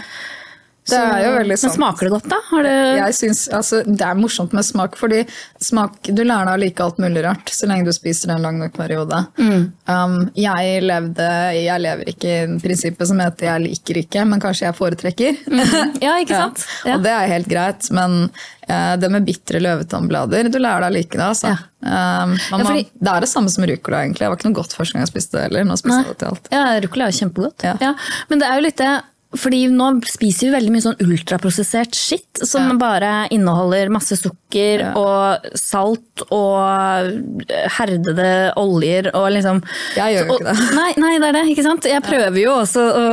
Det 0.85 0.97
er 1.01 1.23
jo 1.25 1.31
veldig 1.39 1.55
sant. 1.57 1.71
Men 1.71 1.75
smaker 1.79 2.05
det 2.05 2.11
godt, 2.13 2.27
da? 2.29 2.39
Det... 2.65 2.73
Jeg 2.99 3.15
synes, 3.17 3.41
altså, 3.57 3.81
det 3.87 4.05
er 4.05 4.17
morsomt 4.19 4.53
med 4.53 4.65
smak, 4.67 4.97
fordi 4.99 5.23
smak, 5.63 5.97
du 6.05 6.21
lærer 6.21 6.51
deg 6.51 6.53
å 6.53 6.61
like 6.61 6.85
alt 6.85 6.99
mulig 7.01 7.23
rart 7.25 7.49
så 7.49 7.69
lenge 7.69 7.87
du 7.87 7.95
spiser 7.95 8.29
det 8.29 8.35
en 8.37 8.45
lang 8.45 8.59
nok 8.61 8.75
periode. 8.77 9.23
Mm. 9.39 9.63
Um, 9.89 10.17
jeg, 10.37 10.83
levde, 10.85 11.29
jeg 11.57 11.83
lever 11.85 12.11
ikke 12.13 12.35
i 12.35 12.59
prinsippet 12.61 13.09
som 13.09 13.23
heter 13.23 13.49
'jeg 13.49 13.63
liker 13.65 14.01
ikke', 14.03 14.25
men 14.29 14.43
kanskje 14.43 14.67
jeg 14.67 14.77
foretrekker. 14.77 15.41
Mm. 15.49 15.63
Ja, 16.05 16.17
ikke 16.21 16.37
sant? 16.37 16.65
ja. 16.85 16.97
Og 16.97 17.03
det 17.05 17.11
er 17.11 17.31
helt 17.31 17.49
greit, 17.49 17.87
men 17.95 18.29
uh, 18.69 18.93
det 18.99 19.09
med 19.09 19.25
bitre 19.25 19.61
løvetannblader, 19.63 20.51
du 20.51 20.59
lærer 20.59 20.85
deg 20.85 20.91
å 20.91 20.97
like 20.99 21.17
det. 21.17 21.25
altså. 21.25 21.55
Ja. 21.55 21.57
Um, 21.85 22.37
man, 22.51 22.61
ja, 22.61 22.65
fordi... 22.65 22.85
Det 22.93 23.11
er 23.15 23.25
det 23.25 23.31
samme 23.31 23.49
som 23.53 23.65
ruccola, 23.65 24.03
egentlig. 24.03 24.21
Det 24.21 24.29
var 24.29 24.37
ikke 24.37 24.49
noe 24.51 24.59
godt 24.61 24.77
første 24.77 24.93
gang 24.93 25.05
jeg 25.05 25.13
spiste 25.13 25.37
det 25.37 25.47
heller. 25.47 25.65
Nå 25.65 25.77
spiser 25.81 26.03
jeg 26.03 26.13
det 26.13 26.17
til 26.21 26.31
alt. 26.33 26.53
Ja, 26.53 26.63
ruccola 26.85 27.07
er 27.07 27.13
jo 27.13 27.19
kjempegodt. 27.23 27.67
Ja. 27.81 27.93
Men 28.29 28.41
det 28.41 28.49
er 28.49 28.59
jo 28.59 28.65
litt 28.67 28.81
det 28.81 28.93
fordi 29.39 29.65
nå 29.73 29.89
spiser 30.09 30.49
vi 30.49 30.55
veldig 30.55 30.73
mye 30.73 30.85
sånn 30.85 31.01
ultraprosessert 31.05 31.95
skitt 31.97 32.41
som 32.45 32.69
ja. 32.71 32.77
bare 32.79 33.11
inneholder 33.33 33.91
masse 33.93 34.17
sukker 34.19 34.83
ja. 34.85 34.91
og 34.99 35.57
salt 35.59 36.23
og 36.33 37.45
herdede 37.75 38.29
oljer 38.59 39.09
og 39.15 39.27
liksom 39.35 39.61
Jeg 39.97 40.15
gjør 40.15 40.29
jo 40.29 40.37
ikke 40.37 40.47
det. 40.47 40.55
Nei, 40.77 40.89
nei, 41.01 41.13
det 41.21 41.29
er 41.29 41.37
det, 41.37 41.43
ikke 41.51 41.65
sant. 41.65 41.87
Jeg 41.89 42.03
prøver 42.05 42.39
jo 42.39 42.53
også 42.61 42.83
å, 42.85 43.05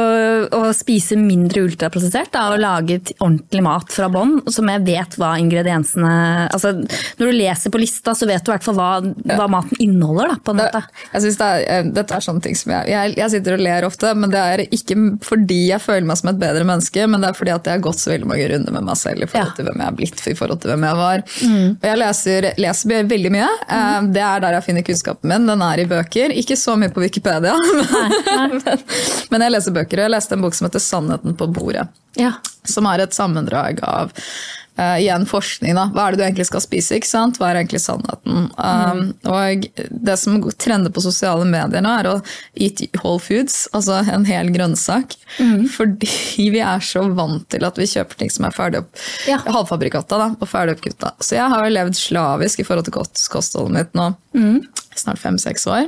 å 0.58 0.62
spise 0.76 1.18
mindre 1.18 1.64
ultraprosessert 1.66 2.32
da, 2.34 2.48
og 2.52 2.62
lage 2.62 3.00
ordentlig 3.18 3.62
mat 3.64 3.92
fra 3.92 4.08
bånn 4.12 4.38
som 4.52 4.70
jeg 4.70 4.84
vet 4.86 5.18
hva 5.20 5.34
ingrediensene 5.40 6.12
Altså 6.52 6.72
når 6.74 7.24
du 7.28 7.36
leser 7.36 7.72
på 7.72 7.80
lista, 7.80 8.14
så 8.16 8.26
vet 8.28 8.44
du 8.44 8.50
i 8.50 8.54
hvert 8.54 8.66
fall 8.66 8.78
hva, 8.78 8.90
hva 9.34 9.48
maten 9.50 9.78
inneholder, 9.82 10.32
da, 10.32 10.38
på 10.42 10.54
en 10.54 10.60
måte. 10.62 10.82
Jeg 11.12 11.24
synes 11.26 11.38
det 11.40 11.48
er, 11.48 11.64
eh, 11.74 11.90
Dette 11.98 12.16
er 12.16 12.24
sånne 12.24 12.44
ting 12.44 12.58
som 12.58 12.72
jeg, 12.74 12.92
jeg 12.92 13.14
Jeg 13.18 13.34
sitter 13.34 13.56
og 13.56 13.64
ler 13.66 13.86
ofte, 13.88 14.12
men 14.18 14.32
det 14.32 14.42
er 14.54 14.64
ikke 14.68 14.98
fordi 15.24 15.60
jeg 15.70 15.82
føler 15.82 16.06
meg 16.08 16.11
meg 16.12 16.20
som 16.20 16.30
et 16.32 16.40
bedre 16.40 16.66
menneske, 16.68 17.06
men 17.08 17.24
det 17.24 17.30
er 17.30 17.38
fordi 17.38 17.54
at 17.54 17.68
jeg 17.68 17.78
har 17.78 17.84
gått 17.84 18.02
så 18.02 18.12
veldig 18.12 18.28
mange 18.28 18.48
runder 18.52 18.76
med 18.76 18.86
meg 18.88 19.00
selv 19.00 19.24
i 19.24 19.28
forhold 19.30 19.54
til 19.56 19.68
hvem 19.68 19.82
jeg 19.82 19.88
har 19.88 19.96
blitt, 19.98 20.22
i 20.28 20.36
forhold 20.38 20.62
til 20.62 20.72
hvem 20.72 20.86
jeg 20.88 21.00
var. 21.00 21.24
Mm. 21.42 21.68
Og 21.72 21.88
jeg 21.88 22.00
leser, 22.02 22.48
leser, 22.60 23.08
veldig 23.12 23.32
mye. 23.34 23.50
Mm. 23.72 24.12
Det 24.14 24.24
er 24.28 24.44
der 24.44 24.58
jeg 24.58 24.66
finner 24.68 24.86
kunnskapen 24.86 25.32
min. 25.32 25.48
Den 25.48 25.64
er 25.66 25.82
i 25.82 25.88
bøker. 25.88 26.36
Ikke 26.42 26.58
så 26.60 26.76
mye 26.78 26.92
på 26.92 27.04
Wikipedia, 27.04 27.56
men, 28.52 28.86
men 29.32 29.46
jeg 29.46 29.56
leser 29.56 29.76
bøker. 29.76 30.02
Og 30.02 30.08
jeg 30.08 30.16
leste 30.16 30.36
en 30.36 30.44
bok 30.44 30.58
som 30.58 30.68
heter 30.68 30.82
'Sannheten 30.82 31.38
på 31.38 31.48
bordet'. 31.48 31.88
Ja. 32.20 32.34
Som 32.68 32.86
er 32.90 33.02
et 33.02 33.16
sammendrag 33.16 33.80
av 33.88 34.12
uh, 34.78 34.96
igjen 35.00 35.26
forskning. 35.28 35.74
da, 35.76 35.88
Hva 35.94 36.06
er 36.06 36.14
det 36.14 36.20
du 36.20 36.24
egentlig 36.26 36.48
skal 36.48 36.64
spise? 36.64 36.98
ikke 36.98 37.10
sant? 37.10 37.40
Hva 37.40 37.50
er 37.50 37.60
egentlig 37.62 37.82
sannheten? 37.84 38.48
Um, 38.56 39.02
mm. 39.02 39.08
Og 39.32 39.66
Det 40.08 40.18
som 40.20 40.38
trender 40.60 40.94
på 40.94 41.04
sosiale 41.04 41.46
medier 41.48 41.84
nå, 41.84 41.94
er 42.00 42.10
å 42.10 42.14
eat 42.54 42.84
whole 43.02 43.22
foods, 43.22 43.66
altså 43.76 44.00
en 44.02 44.26
hel 44.28 44.52
grønnsak. 44.54 45.16
Mm. 45.38 45.66
Fordi 45.72 46.50
vi 46.54 46.62
er 46.64 46.84
så 46.84 47.04
vant 47.16 47.48
til 47.52 47.66
at 47.68 47.80
vi 47.80 47.88
kjøper 47.90 48.20
ting 48.20 48.32
som 48.32 48.48
er 48.48 48.56
ferdig 48.56 48.82
opp, 48.84 49.02
ja. 49.28 49.40
halvfabrikata 49.46 50.20
da, 50.20 50.30
og 50.38 50.50
ferdig 50.50 50.78
oppkutta. 50.78 51.14
Så 51.22 51.36
jeg 51.38 51.48
har 51.52 51.66
jo 51.66 51.76
levd 51.76 51.98
slavisk 51.98 52.62
i 52.62 52.68
forhold 52.68 52.88
til 52.88 52.96
kostholdet 53.32 53.76
mitt 53.78 53.98
nå. 53.98 54.12
Mm 54.36 54.62
snart 55.00 55.20
fem-seks 55.22 55.66
år. 55.70 55.86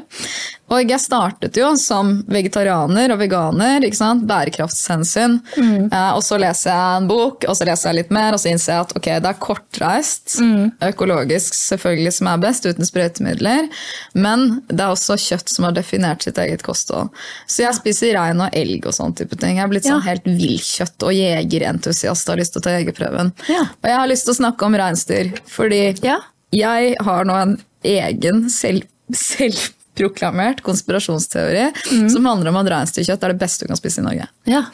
Og 0.73 0.89
jeg 0.89 1.01
startet 1.03 1.59
jo 1.61 1.67
som 1.77 2.17
vegetarianer 2.31 3.13
og 3.13 3.21
veganer. 3.21 3.85
ikke 3.85 3.99
sant? 3.99 4.25
Bærekraftshensyn. 4.29 5.37
Mm. 5.61 5.91
Eh, 5.93 6.13
og 6.17 6.23
så 6.25 6.39
leser 6.41 6.71
jeg 6.71 7.01
en 7.03 7.09
bok, 7.11 7.45
og 7.45 7.59
så 7.59 7.67
leser 7.69 7.91
jeg 7.91 7.99
litt 7.99 8.15
mer, 8.15 8.33
og 8.33 8.41
så 8.41 8.49
innser 8.51 8.73
jeg 8.73 8.87
at 8.87 8.95
ok, 8.97 9.09
det 9.23 9.31
er 9.31 9.41
kortreist. 9.45 10.39
Mm. 10.41 10.73
Økologisk 10.89 11.59
selvfølgelig 11.59 12.15
som 12.19 12.31
er 12.33 12.41
best, 12.47 12.65
uten 12.65 12.89
sprøytemidler. 12.89 13.69
Men 14.17 14.47
det 14.71 14.81
er 14.81 14.95
også 14.95 15.19
kjøtt 15.21 15.53
som 15.53 15.69
har 15.69 15.77
definert 15.77 16.25
sitt 16.25 16.41
eget 16.41 16.65
kosthold. 16.65 17.13
Så 17.47 17.67
jeg 17.67 17.79
spiser 17.79 18.17
rein 18.17 18.41
og 18.41 18.57
elg 18.57 18.89
og 18.89 18.97
sånn 18.97 19.15
type 19.19 19.37
ting. 19.41 19.61
Jeg 19.61 19.67
er 19.67 19.73
blitt 19.75 19.91
sånn 19.91 20.03
helt 20.07 20.25
villkjøtt- 20.25 21.05
og 21.05 21.13
jegerentusiast 21.13 22.29
og 22.29 22.35
har 22.35 22.41
lyst 22.41 22.57
til 22.57 22.65
å 22.65 22.67
ta 22.67 22.79
jegerprøven. 22.79 23.35
Ja. 23.53 23.69
Og 23.69 23.91
jeg 23.93 24.01
har 24.01 24.11
lyst 24.11 24.29
til 24.29 24.35
å 24.35 24.41
snakke 24.41 24.67
om 24.67 24.81
reinsdyr, 24.81 25.35
fordi 25.51 25.85
ja. 26.07 26.19
jeg 26.57 26.97
har 27.05 27.29
nå 27.29 27.39
en 27.43 27.57
egen 27.85 28.49
selv 28.49 28.89
selvproklamert 29.19 30.63
konspirasjonsteori 30.67 31.69
mm. 31.71 32.09
som 32.13 32.29
handler 32.31 32.53
om 32.53 32.61
at 32.63 32.71
reinsdyrkjøtt 32.73 33.27
er 33.27 33.35
det 33.35 33.43
beste 33.43 33.67
du 33.67 33.73
kan 33.73 33.81
spise 33.81 34.03
i 34.03 34.07
Norge. 34.07 34.29
Ja. 34.51 34.65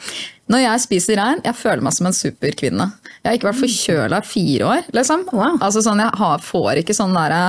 Når 0.51 0.65
jeg 0.65 0.83
spiser 0.87 1.21
rein, 1.21 1.41
jeg 1.45 1.57
føler 1.57 1.85
meg 1.85 1.95
som 1.95 2.09
en 2.09 2.17
superkvinne. 2.17 2.89
Jeg 3.21 3.29
har 3.29 3.39
ikke 3.39 3.51
vært 3.51 3.61
forkjøla 3.61 4.19
i 4.19 4.27
fire 4.27 4.69
år. 4.73 4.91
Liksom. 4.97 5.25
Wow. 5.31 5.57
Altså, 5.61 5.83
sånn, 5.85 6.03
jeg 6.03 6.21
har, 6.23 6.45
får 6.45 6.83
ikke 6.83 6.97
sånn 6.97 7.15
derre 7.15 7.41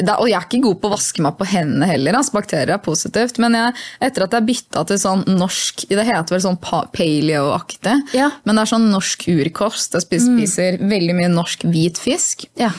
og 0.00 0.24
jeg 0.24 0.38
er 0.38 0.46
ikke 0.46 0.62
god 0.64 0.78
på 0.80 0.88
å 0.88 0.92
vaske 0.94 1.22
meg 1.24 1.34
på 1.36 1.46
hendene 1.50 1.84
heller. 1.90 2.16
Altså, 2.16 2.32
bakterier 2.38 2.72
er 2.72 2.80
positivt. 2.80 3.36
Men 3.42 3.56
jeg, 3.58 3.74
etter 4.08 4.24
at 4.24 4.36
jeg 4.38 4.46
bytta 4.48 4.84
til 4.88 5.00
sånn 5.02 5.24
norsk 5.28 5.84
Det 5.90 6.06
heter 6.08 6.32
vel 6.32 6.44
sånn 6.46 6.56
paleo-aktig. 6.62 7.98
Ja. 8.16 8.30
Men 8.46 8.56
det 8.56 8.64
er 8.64 8.72
sånn 8.72 8.88
norsk 8.92 9.26
urkost. 9.34 9.98
Jeg 9.98 10.06
spiser, 10.06 10.80
mm. 10.80 10.88
veldig 10.94 11.18
mye 11.18 11.32
norsk 11.34 11.66
hvit 11.68 12.00
fisk. 12.00 12.46
Ja. 12.56 12.72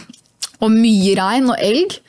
Og 0.58 0.74
mye 0.74 1.14
rein 1.20 1.54
og 1.54 1.62
elg. 1.62 2.00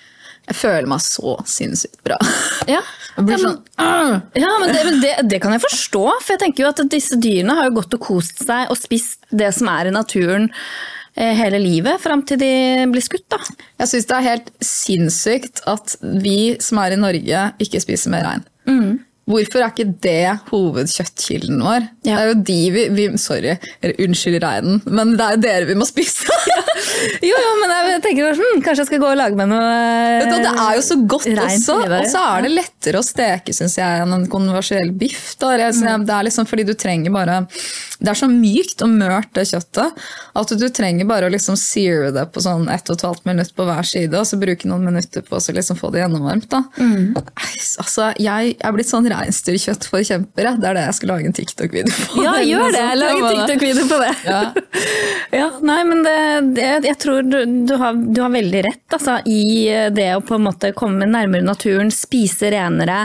Jeg 0.44 0.58
føler 0.58 0.88
meg 0.90 1.02
så 1.04 1.38
sinnssykt 1.48 2.02
bra. 2.06 2.18
Ja, 2.64 2.80
ja, 3.20 3.36
sånn, 3.38 3.58
ja 3.76 4.50
men, 4.58 4.70
det, 4.72 4.82
men 4.86 4.96
det, 5.02 5.10
det, 5.28 5.38
kan 5.42 5.52
jeg 5.52 5.60
forstå. 5.62 6.02
For 6.24 6.34
jeg 6.34 6.40
tenker 6.40 6.64
jo 6.64 6.70
at 6.70 6.80
disse 6.90 7.18
dyrene 7.20 7.54
har 7.58 7.68
jo 7.68 7.76
gått 7.76 7.94
og 7.98 8.02
kost 8.02 8.40
seg 8.42 8.72
og 8.72 8.78
spist 8.80 9.26
det 9.30 9.50
som 9.54 9.68
er 9.70 9.90
i 9.90 9.92
naturen 9.94 10.48
eh, 10.48 11.34
hele 11.36 11.60
livet 11.62 12.00
fram 12.02 12.24
til 12.26 12.40
de 12.40 12.50
blir 12.90 13.04
skutt. 13.04 13.26
da. 13.30 13.38
Jeg 13.82 13.92
syns 13.92 14.08
det 14.08 14.16
er 14.16 14.26
helt 14.30 14.50
sinnssykt 14.64 15.62
at 15.70 15.96
vi 16.00 16.38
som 16.64 16.80
er 16.82 16.96
i 16.96 17.00
Norge, 17.04 17.44
ikke 17.66 17.82
spiser 17.84 18.14
mer 18.14 18.26
rein. 18.30 18.46
Mm. 18.64 19.03
Hvorfor 19.24 19.62
er 19.64 19.70
ikke 19.72 19.86
det 20.04 20.38
hovedkjøttkilden 20.50 21.62
vår? 21.64 21.86
Ja. 22.04 22.16
Det 22.18 22.22
er 22.24 22.28
jo 22.28 22.36
de 22.50 22.58
vi, 22.74 22.82
vi 22.92 23.06
Sorry, 23.20 23.54
eller 23.80 24.00
unnskyld 24.04 24.42
reinen, 24.44 24.82
men 24.84 25.14
det 25.16 25.24
er 25.24 25.36
jo 25.38 25.42
dere 25.46 25.68
vi 25.70 25.76
må 25.80 25.86
spise. 25.88 26.28
Jo, 27.24 27.36
jo, 27.36 27.50
men 27.60 27.70
jeg 27.92 28.00
tenker 28.02 28.34
hm, 28.38 28.60
kanskje 28.64 28.82
jeg 28.82 28.88
skal 28.88 29.00
gå 29.02 29.08
og 29.12 29.16
lage 29.18 29.36
meg 29.38 29.48
noe 29.50 29.62
Vet 30.22 30.30
du, 30.30 30.36
det 30.42 30.52
er 30.62 30.76
jo 30.78 30.82
så 30.84 30.96
godt 31.10 31.26
også, 31.30 31.76
og 31.84 32.06
så 32.10 32.22
er 32.32 32.44
det 32.46 32.50
lettere 32.54 33.00
å 33.00 33.04
steke 33.06 33.54
synes 33.54 33.76
jeg, 33.78 34.00
enn 34.02 34.14
en 34.16 34.24
konversiell 34.30 34.90
biff. 34.98 35.34
Da. 35.40 35.52
Jeg- 35.58 35.74
Det 35.74 36.14
er 36.14 36.26
liksom 36.26 36.48
fordi 36.48 36.64
du 36.66 36.72
trenger 36.74 37.12
bare 37.14 37.36
Det 38.00 38.08
er 38.10 38.18
så 38.18 38.28
mykt 38.30 38.82
og 38.86 38.90
mørt, 38.94 39.30
det 39.36 39.46
kjøttet, 39.50 39.92
at 40.34 40.54
du 40.58 40.66
trenger 40.68 41.06
bare 41.08 41.28
å 41.28 41.32
liksom 41.32 41.56
seare 41.60 42.10
det 42.14 42.26
på 42.32 42.42
sånn 42.44 42.66
ett 42.72 42.90
og 42.90 42.96
et 42.98 43.06
halvt 43.06 43.24
minutt 43.30 43.54
på 43.56 43.64
hver 43.68 43.86
side, 43.86 44.14
og 44.18 44.26
så 44.28 44.38
bruke 44.40 44.68
noen 44.68 44.84
minutter 44.84 45.22
på 45.22 45.38
å 45.38 45.54
liksom 45.54 45.78
få 45.80 45.92
det 45.94 46.02
gjennomvarmt. 46.02 46.48
Da. 46.50 46.62
Mm. 46.78 47.14
altså, 47.80 48.10
jeg 48.20 48.56
er 48.60 48.72
blitt 48.76 48.90
sånn 48.90 49.06
reinsdyrkjøttforkjemper. 49.14 50.44
kjempere. 50.44 50.54
Det 50.60 50.68
er 50.70 50.78
det 50.78 50.84
jeg 50.88 50.96
skal 50.98 51.12
lage 51.12 51.28
en 51.30 51.36
TikTok-video 51.38 51.94
på. 51.94 52.24
Ja, 52.24 52.34
gjør 52.42 52.74
det! 52.74 52.84
Lag 53.00 53.18
en 53.18 53.28
TikTok-video 53.30 53.88
på 53.90 54.00
det. 54.02 54.12
Ja. 54.26 54.42
Ja, 55.34 55.48
nei, 55.66 55.80
men 55.88 56.04
det, 56.04 56.18
det, 56.54 56.66
jeg 56.86 56.98
tror 57.02 57.24
du, 57.26 57.40
du, 57.66 57.72
har, 57.80 57.96
du 57.96 58.20
har 58.22 58.30
veldig 58.30 58.60
rett 58.68 58.94
altså, 58.94 59.16
i 59.26 59.66
det 59.90 60.06
å 60.14 60.22
på 60.22 60.36
en 60.36 60.44
måte 60.46 60.70
komme 60.76 61.08
nærmere 61.10 61.42
naturen, 61.42 61.90
spise 61.90 62.52
renere. 62.54 63.00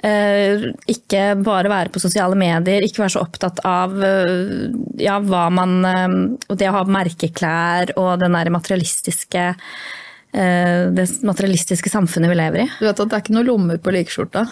Eh, 0.00 0.64
ikke 0.88 1.34
bare 1.44 1.68
være 1.72 1.92
på 1.92 2.00
sosiale 2.00 2.38
medier, 2.40 2.86
ikke 2.86 3.04
være 3.04 3.16
så 3.18 3.24
opptatt 3.26 3.60
av 3.68 3.98
eh, 4.00 4.70
ja, 5.02 5.18
hva 5.20 5.48
man 5.52 5.76
eh, 5.84 6.08
Og 6.48 6.58
det 6.58 6.70
å 6.70 6.78
ha 6.78 6.84
merkeklær 6.88 7.92
og 8.00 8.14
den 8.22 8.36
der 8.38 8.52
materialistiske 8.54 9.44
eh, 9.52 10.82
det 10.94 11.06
materialistiske 11.26 11.92
samfunnet 11.92 12.32
vi 12.32 12.40
lever 12.40 12.64
i. 12.64 12.68
Du 12.78 12.88
vet 12.88 12.96
at 12.96 13.04
det 13.04 13.18
er 13.18 13.24
ikke 13.26 13.36
noe 13.36 13.48
lommer 13.48 13.80
på 13.82 13.94
likeskjorta? 13.94 14.46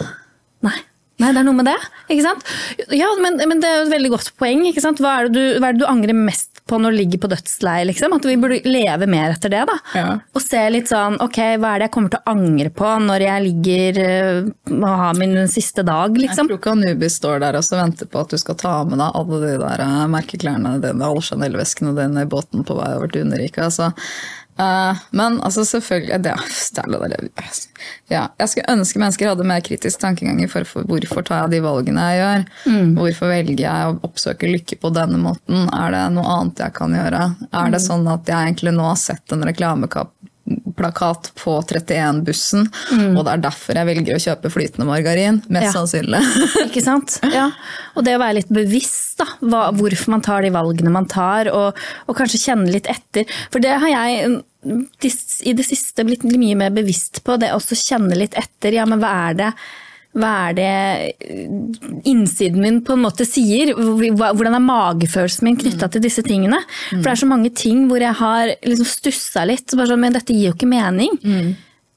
Nei. 0.66 0.76
Nei, 1.16 1.30
det 1.32 1.40
er 1.40 1.46
noe 1.46 1.56
med 1.56 1.64
det. 1.64 1.78
ikke 2.12 2.26
sant? 2.26 2.42
Ja, 2.92 3.08
men, 3.22 3.38
men 3.48 3.60
det 3.62 3.68
er 3.70 3.78
jo 3.78 3.86
et 3.86 3.94
veldig 3.94 4.10
godt 4.12 4.34
poeng. 4.36 4.66
ikke 4.68 4.82
sant? 4.84 5.00
Hva 5.00 5.14
er, 5.22 5.30
det 5.30 5.32
du, 5.32 5.60
hva 5.62 5.70
er 5.70 5.76
det 5.78 5.80
du 5.80 5.88
angrer 5.88 6.18
mest 6.18 6.60
på 6.68 6.76
når 6.82 6.92
du 6.92 6.98
ligger 6.98 7.22
på 7.22 7.30
dødsleiet? 7.32 7.88
Liksom? 7.88 8.12
At 8.18 8.28
vi 8.28 8.34
burde 8.42 8.58
leve 8.68 9.08
mer 9.08 9.32
etter 9.32 9.54
det. 9.54 9.62
da. 9.70 9.78
Ja. 9.96 10.10
Og 10.36 10.44
se 10.44 10.60
litt 10.74 10.92
sånn 10.92 11.16
ok, 11.24 11.40
hva 11.56 11.72
er 11.72 11.80
det 11.80 11.88
jeg 11.88 11.94
kommer 11.96 12.12
til 12.12 12.20
å 12.20 12.34
angre 12.34 12.72
på 12.82 12.92
når 13.06 13.24
jeg 13.24 13.46
ligger 13.46 14.02
øh, 14.04 14.52
og 14.76 14.86
har 15.06 15.16
min 15.22 15.38
siste 15.48 15.86
dag, 15.88 16.20
liksom? 16.20 16.50
Jeg 16.50 16.52
tror 16.52 16.60
ikke 16.60 16.76
Anubi 16.76 17.12
står 17.16 17.40
der 17.46 17.60
og 17.62 17.64
så 17.64 17.80
venter 17.80 18.12
på 18.12 18.20
at 18.20 18.36
du 18.36 18.42
skal 18.42 18.60
ta 18.60 18.76
med 18.84 19.00
deg 19.00 19.20
alle 19.22 19.42
de 19.46 19.54
der 19.64 19.86
eh, 19.88 20.00
merkeklærne 20.12 20.76
dine, 20.84 21.12
alle 21.14 21.24
Chanel-veskene 21.24 21.96
dine 21.96 22.28
i 22.28 22.34
båten 22.36 22.66
på 22.66 22.76
vei 22.76 22.92
over 22.98 23.08
til 23.14 23.24
Underrike. 23.24 23.70
Altså. 23.70 23.94
Eh, 24.56 25.00
men 25.10 25.40
altså 25.44 25.64
selvfølgelig 25.68 26.22
det, 26.24 26.32
det 26.76 26.84
ja, 28.08 28.22
Jeg 28.38 28.48
skulle 28.48 28.72
ønske 28.72 29.00
mennesker 29.02 29.28
hadde 29.28 29.44
mer 29.44 29.60
kritisk 29.64 30.00
tankegang 30.00 30.40
i 30.40 30.48
for, 30.48 30.64
for 30.68 30.88
hvorfor 30.88 31.26
tar 31.26 31.44
jeg 31.44 31.56
de 31.56 31.62
valgene 31.66 32.06
jeg 32.08 32.22
gjør. 32.22 32.46
Hvorfor 32.96 33.32
velger 33.34 33.64
jeg 33.66 33.90
å 33.90 33.98
oppsøke 34.08 34.50
lykke 34.50 34.78
på 34.80 34.92
denne 34.96 35.20
måten? 35.20 35.68
Er 35.76 35.92
det 35.92 36.04
noe 36.16 36.38
annet 36.38 36.64
jeg 36.64 36.76
kan 36.78 36.96
gjøre? 36.96 37.22
Er 37.52 37.74
det 37.74 37.82
sånn 37.84 38.08
at 38.08 38.28
jeg 38.30 38.48
egentlig 38.50 38.72
nå 38.76 38.88
har 38.88 39.00
sett 39.00 39.36
en 39.36 39.44
reklameplakat 40.46 41.32
på 41.34 41.54
31-bussen, 41.62 42.66
og 43.16 43.24
det 43.26 43.32
er 43.32 43.42
derfor 43.42 43.78
jeg 43.78 43.88
velger 43.88 44.16
å 44.16 44.22
kjøpe 44.22 44.50
flytende 44.52 44.86
margarin? 44.88 45.42
Mest 45.48 45.66
Ja. 45.66 45.72
sannsynlig. 45.72 46.20
Ikke 46.68 46.82
sant? 46.84 47.18
Ja. 47.32 47.50
Og 47.96 48.04
det 48.04 48.16
å 48.16 48.20
være 48.22 48.38
litt 48.40 48.48
bevisst, 48.52 49.18
da. 49.18 49.26
Hva, 49.40 49.70
hvorfor 49.72 50.12
man 50.12 50.22
tar 50.22 50.42
de 50.42 50.50
valgene 50.54 50.92
man 50.92 51.06
tar, 51.06 51.50
og, 51.52 51.76
og 52.06 52.16
kanskje 52.18 52.42
kjenne 52.50 52.70
litt 52.72 52.86
etter. 52.86 53.24
For 53.50 53.60
det 53.64 53.74
har 53.80 53.88
jeg 53.88 54.28
mm, 54.36 54.84
i 55.46 55.56
det 55.56 55.66
siste 55.66 56.04
blitt 56.06 56.22
mye 56.28 56.56
mer 56.58 56.70
bevisst 56.76 57.22
på. 57.24 57.38
Det 57.40 57.52
å 57.52 57.58
også 57.60 57.78
kjenne 57.80 58.16
litt 58.18 58.36
etter. 58.38 58.76
Ja, 58.76 58.86
men 58.86 59.00
hva 59.02 59.12
er 59.30 59.34
det 59.40 59.50
hva 60.16 60.32
er 60.48 60.56
det 60.56 60.70
eh, 61.20 61.44
innsiden 62.08 62.62
min 62.62 62.80
på 62.84 62.96
en 62.96 63.04
måte 63.04 63.26
sier? 63.28 63.74
Hvordan 63.76 64.56
er 64.56 64.64
magefølelsen 64.64 65.46
min 65.46 65.60
knytta 65.60 65.90
til 65.92 66.04
disse 66.04 66.24
tingene? 66.26 66.62
For 66.90 67.04
det 67.04 67.14
er 67.14 67.22
så 67.22 67.30
mange 67.30 67.52
ting 67.56 67.86
hvor 67.90 68.02
jeg 68.02 68.16
har 68.20 68.54
liksom 68.64 68.88
stussa 68.88 69.44
litt. 69.48 69.68
Bare 69.76 69.92
sånn, 69.92 70.04
men 70.06 70.16
dette 70.16 70.34
gir 70.34 70.50
jo 70.50 70.56
ikke 70.56 70.70
mening. 70.70 71.16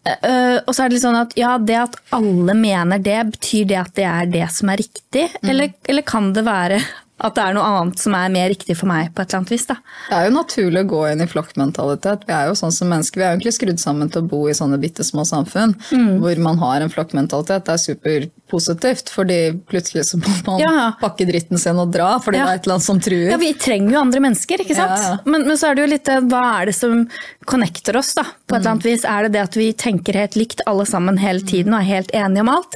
Eh, 0.09 0.57
og 0.63 0.71
så 0.73 0.83
er 0.83 0.89
det 0.89 0.97
litt 0.97 1.05
sånn 1.05 1.19
at 1.19 1.35
ja, 1.39 1.57
det 1.61 1.77
at 1.79 1.99
alle 2.15 2.55
mener 2.57 3.01
det, 3.03 3.19
betyr 3.35 3.69
det 3.71 3.79
at 3.81 3.93
det 3.99 4.07
er 4.09 4.33
det 4.35 4.47
som 4.55 4.71
er 4.71 4.81
riktig? 4.81 5.27
Eller, 5.43 5.73
eller 5.87 6.07
kan 6.07 6.31
det 6.35 6.45
være 6.47 6.79
at 7.19 7.35
det 7.35 7.43
er 7.43 7.55
noe 7.57 7.67
annet 7.67 8.01
som 8.01 8.15
er 8.15 8.31
mer 8.33 8.49
riktig 8.51 8.77
for 8.79 8.89
meg 8.89 9.11
på 9.13 9.23
et 9.23 9.29
eller 9.29 9.41
annet 9.41 9.53
vis? 9.53 9.65
da? 9.69 9.75
Det 10.07 10.17
er 10.17 10.27
jo 10.27 10.35
naturlig 10.37 10.83
å 10.85 10.89
gå 10.93 11.01
inn 11.11 11.23
i 11.23 11.29
flokkmentalitet. 11.29 12.25
Vi 12.29 12.35
er 12.35 12.49
jo 12.49 12.57
sånn 12.59 12.75
som 12.75 12.91
mennesker, 12.91 13.19
vi 13.19 13.25
er 13.25 13.33
jo 13.33 13.39
egentlig 13.39 13.55
skrudd 13.57 13.81
sammen 13.81 14.11
til 14.11 14.23
å 14.23 14.29
bo 14.31 14.41
i 14.47 14.55
sånne 14.57 14.79
bitte 14.81 15.05
små 15.07 15.25
samfunn 15.27 15.75
hvor 16.21 16.43
man 16.43 16.61
har 16.61 16.81
en 16.81 16.93
flokkmentalitet. 16.93 17.67
Det 17.67 17.75
er 17.75 18.29
superpositivt, 18.49 19.09
fordi 19.13 19.37
plutselig 19.69 20.05
så 20.05 20.17
må 20.19 20.29
man 20.47 20.59
Ja. 20.59 20.91
pakke 21.01 21.25
dritten 21.27 21.57
sin 21.57 21.77
og 21.79 21.91
dra 21.91 22.19
fordi 22.19 22.37
Ja. 22.37 22.45
det 22.45 22.51
er 22.51 22.55
et 22.55 22.65
eller 22.65 22.75
annet 22.75 22.83
som 22.83 22.99
truer. 22.99 23.29
Ja, 23.31 23.37
Vi 23.37 23.53
trenger 23.53 23.91
jo 23.91 23.99
andre 24.01 24.19
mennesker, 24.19 24.57
ikke 24.59 24.75
sant? 24.75 24.99
Ja. 24.99 25.17
Men, 25.25 25.47
men 25.47 25.57
så 25.57 25.69
er 25.71 25.75
det 25.75 25.87
jo 25.87 25.93
litt 25.95 26.05
hva 26.29 26.61
er 26.61 26.65
det 26.67 26.75
som 26.75 27.07
connecter 27.45 27.95
oss, 27.97 28.13
da? 28.15 28.23
På 28.47 28.55
et 28.55 28.61
eller 28.61 28.71
annet 28.71 28.83
vis. 28.83 29.05
Er 29.05 29.23
det 29.23 29.31
det 29.33 29.41
at 29.41 29.53
vi 29.55 29.71
tenker 29.73 30.13
helt 30.13 30.35
likt 30.35 30.61
alle 30.67 30.85
sammen 30.85 31.17
hele 31.17 31.41
tiden 31.41 31.73
og 31.73 31.81
er 31.81 31.85
helt 31.85 32.11
enige 32.13 32.41
om 32.41 32.49
alt? 32.49 32.75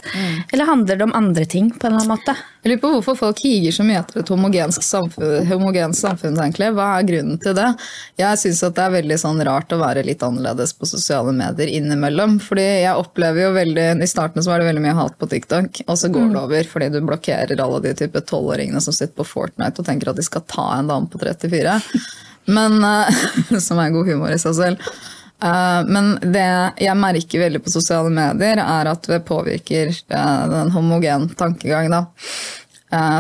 Eller 0.54 0.66
handler 0.66 0.98
det 0.98 1.02
om 1.04 1.14
andre 1.14 1.46
ting 1.46 1.72
på 1.72 1.88
en 1.88 1.94
eller 1.94 2.06
annen 2.06 2.18
måte? 2.18 2.36
Jeg 2.64 2.72
lurer 2.72 2.80
på 2.82 2.90
hvorfor 3.04 3.18
folk 3.18 3.40
higer 3.44 3.72
så 3.76 3.84
mye 3.84 4.00
etter 4.00 4.22
et 4.22 4.30
homogensk 4.32 4.82
samfunn, 4.82 5.46
homogensk 5.50 6.00
samfunn 6.00 6.38
egentlig. 6.40 6.70
Hva 6.74 7.00
er 7.00 7.04
grunnen 7.04 7.42
til 7.44 7.54
det? 7.54 7.76
Jeg 8.18 8.38
syns 8.40 8.62
det 8.64 8.80
er 8.80 8.94
veldig 8.94 9.18
sånn 9.20 9.44
rart 9.44 9.68
å 9.76 9.80
være 9.82 10.06
litt 10.06 10.20
annerledes 10.24 10.72
på 10.74 10.88
sosiale 10.88 11.34
medier 11.36 11.68
innimellom. 11.68 12.40
Fordi 12.40 12.64
jeg 12.86 12.96
opplever 12.96 13.42
jo 13.44 13.52
veldig 13.54 14.02
I 14.04 14.08
starten 14.08 14.42
så 14.42 14.48
var 14.54 14.60
det 14.60 14.70
veldig 14.74 14.82
mye 14.82 14.96
hat 14.96 15.18
på 15.20 15.28
TikTok, 15.30 15.63
og 15.88 15.98
så 16.00 16.10
går 16.14 16.30
det 16.34 16.42
over 16.42 16.70
fordi 16.70 16.90
du 16.94 17.00
blokkerer 17.06 17.60
alle 17.64 17.82
de 17.84 17.96
type 18.04 18.22
tolvåringene 18.30 18.82
som 18.84 18.96
sitter 18.96 19.16
på 19.20 19.28
Fortnite 19.28 19.82
og 19.82 19.88
tenker 19.88 20.12
at 20.12 20.20
de 20.20 20.26
skal 20.26 20.46
ta 20.50 20.70
en 20.78 20.92
dame 20.92 21.10
på 21.12 21.22
34. 21.22 21.80
Men, 22.46 22.84
eh, 22.84 23.60
som 23.60 23.80
er 23.80 23.94
god 23.94 24.10
humor 24.10 24.34
i 24.34 24.40
seg 24.42 24.56
selv. 24.58 24.90
Eh, 25.44 25.80
Men 25.88 26.16
det 26.24 26.48
jeg 26.84 27.00
merker 27.00 27.46
veldig 27.46 27.64
på 27.64 27.74
sosiale 27.74 28.12
medier, 28.14 28.60
er 28.64 28.92
at 28.92 29.08
det 29.10 29.24
påvirker 29.28 29.94
eh, 29.94 30.44
den 30.52 30.74
homogen 30.76 31.30
tankegang. 31.40 31.92
Da. 31.94 32.06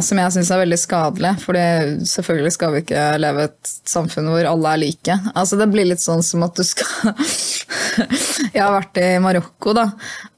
Som 0.05 0.19
jeg 0.21 0.29
syns 0.35 0.51
er 0.53 0.59
veldig 0.61 0.77
skadelig. 0.77 1.31
For 1.41 1.57
selvfølgelig 2.05 2.51
skal 2.53 2.75
vi 2.75 2.83
ikke 2.83 3.05
leve 3.17 3.47
et 3.47 3.71
samfunn 3.89 4.27
hvor 4.29 4.45
alle 4.45 4.73
er 4.75 4.81
like. 4.83 5.15
Altså 5.33 5.57
Det 5.57 5.65
blir 5.73 5.87
litt 5.89 6.03
sånn 6.03 6.21
som 6.21 6.45
at 6.45 6.53
du 6.53 6.61
skal 6.61 7.15
Jeg 8.53 8.59
har 8.59 8.75
vært 8.75 8.99
i 9.01 9.07
Marokko, 9.23 9.73
da. 9.73 9.87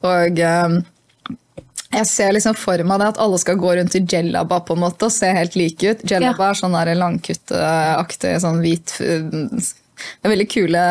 Og 0.07 0.39
jeg 1.95 2.09
ser 2.09 2.33
liksom 2.35 2.57
for 2.59 2.81
meg 2.87 3.01
det 3.01 3.11
at 3.13 3.21
alle 3.23 3.39
skal 3.41 3.59
gå 3.61 3.75
rundt 3.77 3.95
i 3.97 4.03
jellaba 4.03 4.59
på 4.65 4.75
en 4.75 4.83
måte 4.85 5.07
og 5.07 5.13
se 5.15 5.29
helt 5.35 5.55
like 5.59 5.91
ut. 5.93 6.03
Jellaba 6.09 6.51
er 6.51 6.59
sånn 6.59 6.75
der 6.75 6.93
langkutteaktig, 6.99 8.35
sånn 8.43 8.61
hvit 8.63 8.97
Det 8.99 10.27
er 10.27 10.33
veldig 10.33 10.49
kule, 10.51 10.83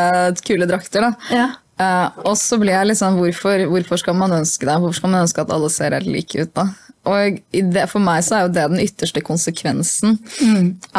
kule 0.47 0.69
drakter, 0.71 1.05
da. 1.05 1.35
Ja. 1.35 1.51
Uh, 1.75 2.29
og 2.31 2.37
så 2.39 2.55
blir 2.61 2.71
jeg 2.71 2.93
liksom, 2.93 3.17
hvorfor, 3.19 3.65
hvorfor 3.67 3.99
skal 3.99 4.15
man 4.17 4.37
ønske 4.37 4.67
det? 4.69 4.77
Hvorfor 4.79 5.01
skal 5.01 5.11
man 5.11 5.25
ønske 5.25 5.43
at 5.43 5.53
alle 5.55 5.71
ser 5.75 5.97
helt 5.97 6.07
like 6.07 6.45
ut, 6.47 6.53
da? 6.55 6.69
Og 7.05 7.41
det, 7.53 7.85
For 7.91 8.01
meg 8.01 8.23
så 8.25 8.37
er 8.37 8.45
jo 8.47 8.53
det 8.55 8.67
den 8.73 8.85
ytterste 8.85 9.21
konsekvensen. 9.25 10.19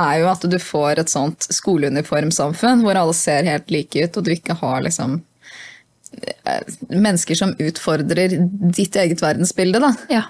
er 0.05 0.19
jo 0.21 0.27
at 0.29 0.43
du 0.45 0.57
får 0.61 1.01
et 1.01 1.09
sånt 1.11 1.47
skoleuniformsamfunn 1.49 2.83
hvor 2.85 2.99
alle 2.99 3.15
ser 3.17 3.47
helt 3.49 3.71
like 3.73 4.03
ut, 4.03 4.19
og 4.19 4.27
du 4.27 4.35
ikke 4.35 4.57
har 4.59 4.83
liksom 4.85 5.17
eh, 5.17 5.23
mennesker 6.91 7.37
som 7.39 7.55
utfordrer 7.61 8.37
ditt 8.75 8.95
eget 9.01 9.21
verdensbilde. 9.23 9.81
da. 9.83 9.91
Ja. 10.11 10.23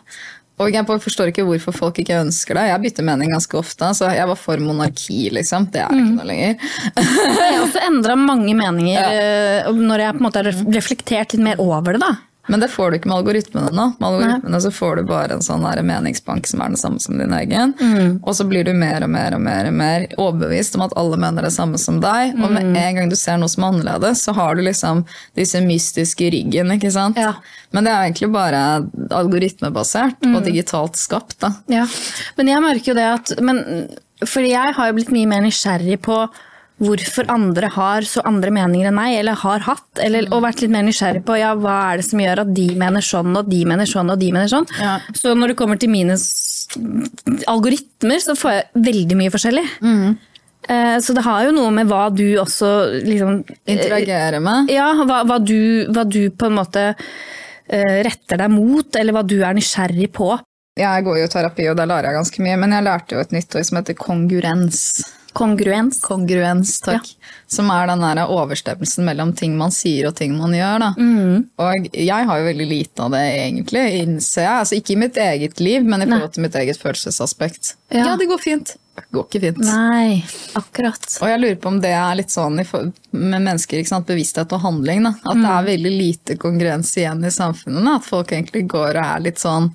Og 0.64 0.72
jeg 0.72 0.88
forstår 0.88 1.34
ikke 1.34 1.44
hvorfor 1.44 1.76
folk 1.76 1.98
ikke 2.00 2.22
ønsker 2.24 2.56
det. 2.56 2.70
Jeg 2.70 2.82
bytter 2.86 3.08
mening 3.10 3.34
ganske 3.34 3.58
ofte. 3.60 3.90
så 3.98 4.08
Jeg 4.16 4.28
var 4.30 4.40
for 4.40 4.62
monarki, 4.64 5.26
liksom. 5.36 5.68
Det 5.74 5.82
er 5.84 5.92
jeg 5.92 6.06
ikke 6.06 6.16
noe 6.16 6.30
lenger. 6.30 6.70
Jeg 6.96 7.42
har 7.42 7.58
også 7.66 7.84
endra 7.90 8.16
mange 8.16 8.56
meninger 8.56 8.96
ja. 9.20 9.74
når 9.76 10.06
jeg 10.06 10.16
på 10.16 10.24
en 10.24 10.28
måte 10.30 10.44
har 10.44 10.64
reflektert 10.78 11.36
litt 11.36 11.44
mer 11.44 11.60
over 11.60 11.98
det. 11.98 12.06
da. 12.06 12.14
Men 12.48 12.62
det 12.62 12.70
får 12.74 12.92
du 12.92 12.98
ikke 13.00 13.10
med 13.10 13.18
algoritmene 13.18 13.72
nå. 13.74 13.86
Med 14.00 14.08
algoritmene 14.08 14.62
så 14.62 14.72
får 14.74 15.00
du 15.00 15.08
bare 15.10 15.38
en 15.38 15.46
sånn 15.46 15.66
meningsbank 15.66 16.48
som 16.48 16.62
er 16.62 16.74
den 16.74 16.80
samme 16.80 17.02
som 17.02 17.18
din 17.18 17.34
egen. 17.34 17.74
Og 18.22 18.36
så 18.38 18.46
blir 18.48 18.68
du 18.68 18.74
mer 18.78 19.04
og 19.06 19.12
mer 19.14 19.36
og 19.38 19.42
mer 19.42 19.70
og 19.70 19.74
mer 19.74 20.08
overbevist 20.22 20.78
om 20.78 20.86
at 20.86 20.96
alle 21.00 21.18
mener 21.22 21.48
det 21.48 21.54
samme 21.56 21.80
som 21.82 22.00
deg. 22.04 22.36
Og 22.38 22.54
med 22.54 22.76
en 22.78 23.00
gang 23.00 23.10
du 23.10 23.18
ser 23.20 23.40
noe 23.42 23.52
som 23.52 23.66
er 23.66 23.74
annerledes, 23.74 24.24
så 24.26 24.36
har 24.38 24.56
du 24.56 24.64
liksom 24.66 25.06
disse 25.38 25.62
mystiske 25.66 26.30
ryggen. 26.34 26.74
ikke 26.78 26.94
sant? 26.94 27.18
Ja. 27.18 27.34
Men 27.76 27.88
det 27.88 27.94
er 27.94 28.08
egentlig 28.08 28.32
bare 28.34 28.64
algoritmebasert 29.16 30.26
og 30.32 30.42
digitalt 30.46 31.00
skapt. 31.00 31.40
da. 31.42 31.54
Ja, 31.72 31.86
men 32.38 32.52
jeg 32.52 32.64
merker 32.64 32.94
jo 32.94 33.00
det 33.00 33.08
at 33.20 33.38
men, 33.42 33.64
Fordi 34.24 34.54
jeg 34.54 34.76
har 34.78 34.88
jo 34.88 34.96
blitt 34.96 35.12
mye 35.12 35.28
mer 35.28 35.42
nysgjerrig 35.44 35.98
på 36.06 36.16
hvorfor 36.82 37.30
andre 37.32 37.70
har 37.72 38.04
så 38.08 38.24
andre 38.28 38.52
meninger 38.52 38.90
enn 38.90 38.98
meg, 38.98 39.16
eller 39.22 39.40
har 39.40 39.64
hatt. 39.64 39.88
Eller, 40.04 40.28
og 40.36 40.44
vært 40.44 40.64
litt 40.64 40.74
mer 40.74 40.84
nysgjerrig 40.88 41.24
på 41.28 41.38
ja, 41.40 41.54
hva 41.56 41.76
er 41.92 42.02
det 42.02 42.08
som 42.10 42.20
gjør 42.20 42.44
at 42.44 42.54
de 42.58 42.68
mener 42.80 43.06
sånn, 43.06 43.32
og 43.40 43.50
de 43.52 43.62
mener 43.70 43.90
sånn, 43.90 44.12
og 44.12 44.20
de 44.20 44.32
mener 44.36 44.52
sånn. 44.52 44.68
Ja. 44.82 44.98
Så 45.16 45.36
når 45.38 45.54
det 45.54 45.60
kommer 45.62 45.80
til 45.80 45.94
mine 45.94 46.18
algoritmer, 47.52 48.20
så 48.24 48.36
får 48.40 48.58
jeg 48.58 48.86
veldig 48.90 49.20
mye 49.22 49.34
forskjellig. 49.34 49.66
Mm. 49.86 50.18
Så 50.66 51.14
det 51.14 51.22
har 51.22 51.44
jo 51.46 51.54
noe 51.54 51.70
med 51.70 51.86
hva 51.86 52.08
du 52.10 52.26
også 52.42 52.70
liksom 53.06 53.44
Interagerer 53.70 54.42
med. 54.42 54.72
ja, 54.74 54.88
hva, 55.06 55.20
hva, 55.30 55.38
du, 55.38 55.86
hva 55.94 56.02
du 56.10 56.32
på 56.34 56.48
en 56.50 56.56
måte 56.58 56.88
eh, 56.90 58.00
retter 58.08 58.42
deg 58.42 58.50
mot, 58.50 58.98
eller 58.98 59.14
hva 59.14 59.22
du 59.22 59.38
er 59.44 59.54
nysgjerrig 59.54 60.10
på. 60.16 60.32
Jeg 60.76 61.06
går 61.06 61.20
jo 61.22 61.28
i 61.28 61.32
terapi, 61.32 61.68
og 61.72 61.78
da 61.80 61.86
lærer 61.88 62.10
jeg 62.10 62.18
ganske 62.18 62.48
mye, 62.48 62.58
men 62.64 62.74
jeg 62.76 62.88
lærte 62.88 63.16
jo 63.16 63.22
et 63.22 63.36
nytt 63.38 63.56
ord 63.56 63.68
som 63.70 63.80
heter 63.80 64.00
kongruens. 64.00 64.82
Kongruens. 65.36 66.00
Kongruens, 66.02 66.78
takk. 66.86 67.10
Som 67.52 67.68
er 67.74 67.90
den 67.92 68.04
der 68.06 68.22
overstemmelsen 68.32 69.04
mellom 69.08 69.34
ting 69.36 69.58
man 69.60 69.74
sier 69.76 70.08
og 70.10 70.16
ting 70.16 70.32
man 70.38 70.56
gjør. 70.56 70.86
Mm. 70.96 71.44
Og 71.60 71.90
jeg 71.92 72.30
har 72.30 72.40
jo 72.40 72.48
veldig 72.48 72.68
lite 72.70 73.04
av 73.04 73.12
det, 73.12 73.24
egentlig, 73.42 73.84
innser 74.06 74.46
jeg. 74.46 74.62
Altså, 74.62 74.80
ikke 74.80 74.96
i 74.96 75.02
mitt 75.04 75.20
eget 75.20 75.60
liv, 75.60 75.84
men 75.84 76.06
i 76.06 76.08
forhold 76.08 76.34
til 76.38 76.46
mitt 76.48 76.56
eget 76.62 76.80
følelsesaspekt. 76.80 77.76
Ja. 77.92 78.06
Ja, 78.06 78.14
det 78.22 78.30
går 78.32 78.40
fint. 78.46 78.78
Det 78.96 79.04
går 79.12 79.26
ikke 79.28 79.42
fint. 79.44 79.60
Nei, 79.68 80.22
akkurat. 80.56 81.04
Og 81.20 81.28
jeg 81.28 81.42
lurer 81.44 81.60
på 81.60 81.74
om 81.74 81.82
det 81.84 81.92
er 81.98 82.16
litt 82.16 82.32
sånn 82.32 82.56
med 82.56 83.36
mennesker, 83.36 83.84
bevissthet 84.08 84.56
og 84.56 84.64
handling. 84.64 85.04
Da. 85.10 85.14
At 85.26 85.42
det 85.42 85.52
er 85.58 85.68
veldig 85.68 85.94
lite 85.98 86.40
kongruens 86.40 86.94
igjen 86.96 87.28
i 87.28 87.34
samfunnet. 87.34 87.84
Da. 87.84 87.98
At 88.00 88.08
folk 88.08 88.32
egentlig 88.32 88.64
går 88.72 88.96
og 88.96 89.04
er 89.04 89.28
litt 89.28 89.44
sånn 89.44 89.74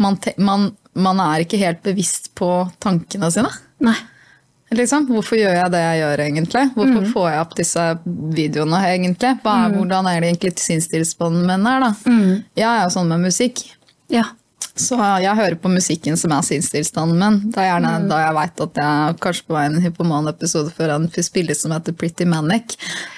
man, 0.00 0.16
man, 0.38 0.70
man 0.94 1.20
er 1.26 1.42
ikke 1.44 1.60
helt 1.60 1.82
bevisst 1.84 2.30
på 2.38 2.48
tankene 2.78 3.34
sine. 3.34 3.50
Nei. 3.84 3.98
Liksom. 4.70 5.06
Hvorfor 5.10 5.34
gjør 5.40 5.56
jeg 5.56 5.70
det 5.74 5.80
jeg 5.82 6.00
gjør, 6.02 6.20
egentlig? 6.26 6.64
Hvorfor 6.76 7.06
får 7.12 7.30
jeg 7.32 7.40
opp 7.44 7.54
disse 7.58 7.86
videoene, 8.36 8.82
egentlig? 8.86 9.32
Hva 9.42 9.54
er, 9.66 9.72
Hvordan 9.74 10.06
er 10.12 10.20
det 10.22 10.28
egentlig 10.30 10.52
sinnstilstanden 10.62 11.46
min 11.48 11.66
er, 11.66 11.80
da? 11.88 11.94
Jeg 12.60 12.68
er 12.70 12.84
jo 12.84 12.92
sånn 12.94 13.08
med 13.10 13.24
musikk. 13.26 13.64
Ja. 14.14 14.28
Så 14.80 14.94
jeg 15.20 15.34
hører 15.36 15.56
på 15.60 15.68
musikken 15.68 16.14
som 16.16 16.30
er 16.32 16.44
sinnstilstanden 16.46 17.18
min. 17.18 17.38
Det 17.52 17.58
er 17.60 17.66
gjerne 17.72 17.90
da 18.08 18.20
jeg 18.22 18.36
veit 18.38 18.62
at 18.64 18.78
jeg 18.80 19.16
kanskje 19.20 19.44
på 19.48 19.56
vei 19.56 19.64
inn 19.66 19.74
i 19.74 19.80
en 19.80 19.84
hypoman-episode 19.88 20.70
før 20.76 20.94
en 20.94 21.08
spiller 21.26 21.58
som 21.58 21.74
heter 21.74 21.92
Pretty 21.98 22.24
Manic. 22.30 22.76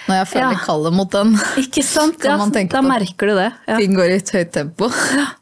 Når 0.09 0.23
jeg 0.23 0.31
føler 0.33 0.57
Ja. 0.57 0.63
kallet 0.65 0.97
mot 0.97 1.13
den. 1.13 1.37
Ikke 1.61 1.85
sant? 1.93 2.17
Kan 2.19 2.31
Ja, 2.33 2.37
man 2.41 2.51
tenke 2.57 2.73
da 2.73 2.81
på- 2.83 2.89
merker 2.89 3.27
du 3.31 3.35
det. 3.37 3.53
Ja. 3.69 3.77
Ting 3.79 3.95
går 3.95 4.09
i 4.09 4.17
et 4.17 4.33
høyt 4.33 4.53
tempo. 4.57 4.89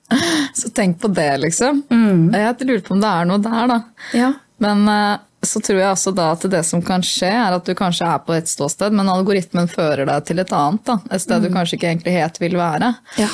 Så 0.58 0.68
tenk 0.74 0.98
på 1.00 1.08
det, 1.14 1.30
liksom. 1.46 1.84
Jeg 1.88 2.66
lurer 2.66 2.82
på 2.82 2.98
om 2.98 3.00
det 3.00 3.08
er 3.14 3.24
noe 3.30 3.38
der, 3.46 3.66
da. 3.70 3.80
Ja. 4.12 4.32
Men 4.60 4.88
eh, 4.90 5.18
så 5.42 5.60
tror 5.60 5.78
jeg 5.78 5.88
også 5.88 6.12
da 6.16 6.30
at 6.34 6.44
det 6.52 6.60
som 6.68 6.82
kan 6.84 7.04
skje, 7.06 7.30
er 7.32 7.56
at 7.56 7.64
du 7.64 7.72
kanskje 7.76 8.08
er 8.08 8.20
på 8.26 8.34
et 8.36 8.50
ståsted, 8.50 8.92
men 8.96 9.08
algoritmen 9.08 9.70
fører 9.70 10.04
deg 10.08 10.26
til 10.28 10.42
et 10.42 10.52
annet. 10.52 10.82
da. 10.84 10.98
Et 11.08 11.22
sted 11.22 11.46
du 11.46 11.48
kanskje 11.52 11.78
ikke 11.78 11.88
egentlig 11.94 12.16
helt 12.18 12.40
vil 12.42 12.58
være. 12.60 12.92
Ja. 13.20 13.30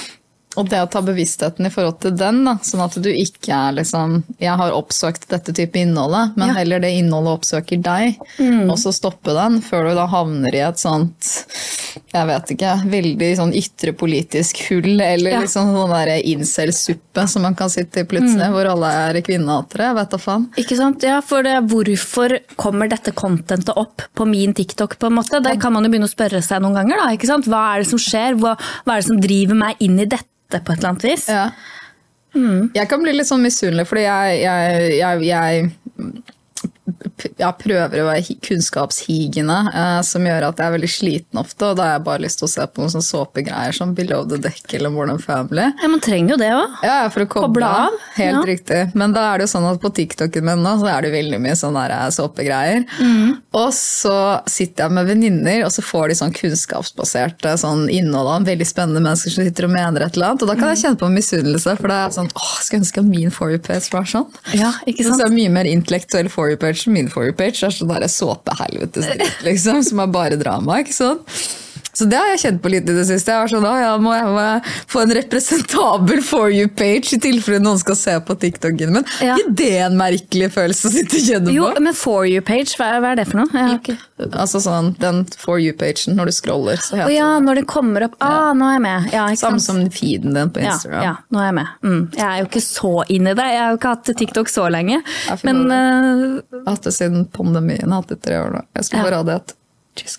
Og 0.57 0.69
det 0.69 0.81
å 0.81 0.89
ta 0.91 1.03
bevisstheten 1.05 1.67
i 1.67 1.71
forhold 1.71 2.01
til 2.01 2.15
den, 2.17 2.45
da, 2.45 2.55
sånn 2.65 2.85
at 2.85 2.95
du 3.03 3.09
ikke 3.13 3.53
er 3.53 3.73
liksom 3.81 4.23
Jeg 4.41 4.57
har 4.57 4.73
oppsøkt 4.73 5.29
dette 5.29 5.53
type 5.57 5.77
innholdet, 5.77 6.37
men 6.37 6.49
Ja. 6.49 6.55
heller 6.61 6.81
det 6.81 6.93
innholdet 6.97 7.39
oppsøker 7.41 7.83
deg. 7.83 8.17
Og 8.71 8.77
så 8.79 8.93
stoppe 8.93 9.35
den, 9.37 9.61
før 9.63 9.89
du 9.91 9.95
da 9.95 10.07
havner 10.07 10.55
i 10.55 10.65
et 10.69 10.77
sånt 10.79 11.47
jeg 12.13 12.27
vet 12.29 12.51
ikke, 12.53 12.73
veldig 12.93 13.29
sånn 13.37 13.53
ytre 13.57 13.93
politisk 13.97 14.59
hull, 14.69 15.01
eller 15.01 15.31
Ja. 15.31 15.41
liksom 15.41 15.73
sånn 15.75 15.91
der 15.93 16.23
incel-suppe 16.23 17.27
som 17.29 17.43
man 17.43 17.55
kan 17.55 17.69
sitte 17.73 18.01
i 18.01 18.05
plutselig, 18.09 18.49
hvor 18.53 18.69
alle 18.71 18.91
er 19.11 19.21
kvinnehatere. 19.23 19.95
Vet 19.97 20.11
da 20.11 20.17
faen. 20.21 20.47
Ikke 20.57 20.77
sant? 20.77 21.03
Ja, 21.03 21.21
for 21.21 21.43
det, 21.43 21.57
hvorfor 21.69 22.39
kommer 22.57 22.89
dette 22.89 23.13
contentet 23.17 23.77
opp 23.77 24.03
på 24.15 24.27
min 24.29 24.55
TikTok? 24.55 24.99
på 24.99 25.07
en 25.09 25.15
måte? 25.19 25.43
Det 25.43 25.59
kan 25.61 25.73
man 25.73 25.85
jo 25.85 25.91
begynne 25.91 26.09
å 26.09 26.15
spørre 26.15 26.43
seg 26.43 26.61
noen 26.63 26.75
ganger. 26.75 26.97
da, 26.97 27.09
ikke 27.17 27.27
sant? 27.27 27.45
Hva 27.47 27.75
er 27.77 27.83
det 27.83 27.89
som 27.91 27.99
skjer? 27.99 28.39
Hva, 28.39 28.57
hva 28.87 28.93
er 28.97 29.01
det 29.01 29.07
som 29.09 29.21
driver 29.21 29.55
meg 29.55 29.77
inn 29.81 29.99
i 30.01 30.05
dette 30.07 30.25
på 30.51 30.73
et 30.73 30.79
eller 30.79 30.93
annet 30.93 31.07
vis? 31.09 31.27
Ja. 31.33 31.51
Jeg 32.77 32.89
kan 32.91 33.01
bli 33.01 33.15
litt 33.17 33.29
sånn 33.29 33.45
misunnelig, 33.45 33.87
fordi 33.89 34.05
jeg, 34.05 34.41
jeg, 34.43 34.89
jeg, 34.99 35.23
jeg, 35.25 35.71
jeg 36.87 37.53
prøver 37.62 38.01
å 38.03 38.07
være 38.07 38.22
hi- 38.28 38.39
kunnskapshigende, 38.47 39.57
eh, 39.74 40.01
som 40.07 40.22
gjør 40.26 40.49
at 40.49 40.61
jeg 40.61 40.66
er 40.70 40.74
veldig 40.76 40.91
sliten 40.93 41.41
ofte. 41.41 41.70
Og 41.70 41.76
da 41.78 41.82
har 41.89 41.93
jeg 41.97 42.05
bare 42.07 42.22
lyst 42.24 42.39
til 42.41 42.47
å 42.49 42.53
se 42.53 42.66
på 42.66 42.82
noen 42.82 42.93
sånne 42.95 43.09
såpegreier 43.09 43.74
som 43.74 43.95
Below 43.97 44.24
the 44.30 44.39
Deck 44.39 44.74
eller 44.78 44.91
Modern 44.95 45.18
Family. 45.22 45.66
Ja, 45.82 45.89
Man 45.89 46.01
trenger 46.01 46.34
jo 46.37 46.39
det 46.41 46.51
òg. 46.55 46.76
Ja, 46.87 47.09
for 47.12 47.24
å 47.24 47.28
koble, 47.30 47.66
av. 47.66 47.97
Helt 48.16 48.37
ja. 48.39 48.43
riktig. 48.47 48.80
Men 48.95 49.12
da 49.16 49.32
er 49.32 49.39
det 49.39 49.49
jo 49.49 49.53
sånn 49.59 49.68
at 49.72 49.80
på 49.82 49.91
TikToken 49.97 50.45
min 50.47 50.62
nå, 50.62 50.76
så 50.80 50.91
er 50.93 51.03
det 51.07 51.12
veldig 51.16 51.41
mye 51.43 51.57
sånne 51.59 51.87
såpegreier. 52.14 52.84
Mm. 53.01 53.37
Og 53.57 53.70
så 53.74 54.16
sitter 54.51 54.87
jeg 54.87 54.93
med 54.97 55.07
venninner, 55.11 55.64
og 55.66 55.72
så 55.74 55.82
får 55.82 56.09
de 56.12 56.18
sånn 56.20 56.34
kunnskapsbaserte 56.37 57.57
sånn 57.61 57.87
innhold 57.91 58.28
av 58.28 58.47
veldig 58.47 58.66
spennende 58.68 59.03
mennesker 59.03 59.32
som 59.34 59.47
sitter 59.47 59.66
og 59.68 59.74
mener 59.74 60.05
et 60.07 60.16
eller 60.16 60.32
annet. 60.32 60.43
Og 60.45 60.49
da 60.53 60.57
kan 60.59 60.72
jeg 60.74 60.84
kjenne 60.84 61.01
på 61.01 61.11
misunnelse, 61.12 61.76
for 61.80 61.89
det 61.93 61.99
er 61.99 62.14
sånn 62.16 62.30
åh, 62.37 62.55
skulle 62.62 62.84
ønske 62.84 63.05
min 63.07 63.30
for 63.34 63.51
you 63.51 63.59
var 63.66 64.07
sånn. 64.09 64.26
Ja, 64.55 64.72
ikke 64.87 65.05
Så 65.05 65.11
sant? 65.14 65.22
det 65.22 65.26
er 65.30 65.34
mye 65.37 65.53
mer 65.53 65.68
intellektuell 65.70 66.28
for 66.32 66.51
you 66.51 66.57
page 66.77 66.85
som 66.85 66.93
min 66.93 67.09
for 67.09 67.33
page. 67.33 67.61
Det 67.61 67.66
er 67.66 67.77
sånn 67.77 67.93
såpehelvetes 68.12 69.09
liksom, 69.47 69.83
som 69.83 70.03
er 70.05 70.12
bare 70.12 70.37
drama, 70.41 70.81
ikke 70.83 70.95
sant? 70.95 71.39
Så 71.97 72.05
det 72.11 72.19
har 72.21 72.27
jeg 72.35 72.41
kjent 72.43 72.61
på 72.61 72.69
litt 72.73 72.89
i 72.91 72.95
det 72.97 73.07
siste. 73.09 73.33
Jeg 73.33 73.41
var 73.41 73.49
sånn, 73.49 73.65
«Å, 73.65 73.75
ja, 73.81 73.93
må 74.03 74.11
jeg 74.13 74.27
må 74.29 74.43
jeg 74.45 74.75
få 74.93 75.01
en 75.07 75.13
representabel 75.17 76.21
for 76.27 76.51
you-page 76.53 77.15
i 77.17 77.19
tilfelle 77.25 77.61
noen 77.65 77.79
skal 77.81 77.97
se 77.97 78.17
på 78.27 78.37
TikToken 78.43 78.93
min? 78.99 79.07
Ja. 79.25 79.39
Er 79.41 79.49
det 79.57 79.71
en 79.87 79.97
merkelig 79.97 80.51
følelse 80.53 80.91
å 80.91 80.93
sitte 80.93 81.17
og 81.17 81.25
kjenne 81.31 81.55
Jo, 81.55 81.71
men 81.81 81.97
For 81.97 82.27
you-page, 82.29 82.77
hva, 82.77 82.91
hva 83.01 83.15
er 83.15 83.23
det 83.23 83.27
for 83.31 83.41
noe? 83.41 83.49
Har 83.55 83.79
ikke- 83.79 83.97
Altså 84.37 84.61
sånn, 84.65 84.93
den 85.01 85.25
for 85.41 85.59
you-pagen, 85.61 86.17
når 86.17 86.27
du 86.31 86.33
scroller, 86.37 86.77
så 86.85 86.97
heter 87.01 87.15
ja, 87.17 87.31
når 87.41 87.63
det 87.63 87.67
kommer 87.73 88.05
opp 88.11 88.15
Ah, 88.21 88.53
nå 88.57 88.69
er 88.69 88.77
jeg 88.77 88.83
med. 88.87 89.09
Ja, 89.13 89.27
samme 89.41 89.61
som 89.61 89.81
feeden 89.91 90.35
din 90.37 90.51
på 90.53 90.61
Instagram. 90.65 91.03
ja, 91.03 91.17
nå 91.33 91.41
er 91.41 91.49
jeg 91.51 91.55
med. 91.55 91.67
Mm. 91.83 92.03
Jeg 92.17 92.27
er 92.27 92.39
jo 92.43 92.47
ikke 92.51 92.65
så 92.65 92.93
inn 93.09 93.27
i 93.27 93.35
det. 93.35 93.49
Jeg 93.57 93.61
har 93.63 93.71
jo 93.73 93.79
ikke 93.81 93.95
hatt 93.95 94.13
TikTok 94.21 94.49
så 94.53 94.69
lenge. 94.73 95.01
Men 95.45 95.65
eh, 95.71 96.43
Jeg 96.53 96.65
har 96.67 96.75
hatt 96.77 96.83
det 96.91 96.93
siden 96.97 97.25
pandemien, 97.33 97.81
jeg 97.81 97.89
har 97.89 98.01
hatt 98.03 98.09
det 98.13 98.19
i 98.21 98.25
tre 98.29 98.37
år 98.45 98.53
nå. 98.57 98.63
Jeg 98.77 98.85
skulle 98.85 99.05
Ja. 99.05 99.11
bare 99.11 99.17
ha 99.23 99.23
det 99.33 99.35
et 99.41 99.55
Jeez. 99.97 100.17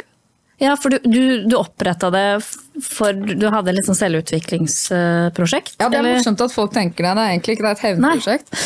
Ja, 0.58 0.74
for 0.80 0.90
du, 0.94 0.98
du, 1.06 1.22
du 1.46 1.54
oppretta 1.58 2.10
det 2.14 2.24
for 2.84 3.14
Du 3.14 3.46
hadde 3.50 3.74
litt 3.74 3.86
sånn 3.88 3.98
selvutviklingsprosjekt? 3.98 5.76
Ja, 5.82 5.88
det 5.90 6.00
er 6.00 6.06
morsomt 6.08 6.42
at 6.46 6.54
folk 6.54 6.74
tenker 6.76 7.06
det. 7.06 7.14
Det 7.18 7.24
er 7.24 7.32
egentlig 7.34 7.56
ikke 7.58 7.66
det 7.66 7.72
er 7.72 7.78
et 7.78 7.86
hevnprosjekt. 7.88 8.48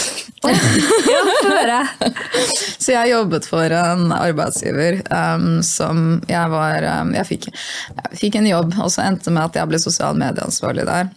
Ja. 0.41 1.81
Så 2.81 2.95
jeg 2.95 3.11
jobbet 3.11 3.45
for 3.47 3.73
en 3.75 4.11
arbeidsgiver 4.15 5.01
um, 5.13 5.59
som 5.65 6.21
jeg 6.29 6.49
var 6.51 6.87
um, 7.01 7.11
jeg, 7.15 7.27
fikk, 7.29 7.47
jeg 7.51 8.19
fikk 8.23 8.37
en 8.39 8.49
jobb, 8.49 8.73
og 8.81 8.89
så 8.91 9.03
endte 9.05 9.29
det 9.29 9.35
med 9.37 9.43
at 9.51 9.59
jeg 9.59 9.69
ble 9.69 9.79
sosial 9.83 10.17
medieansvarlig 10.17 10.87
der. 10.89 11.11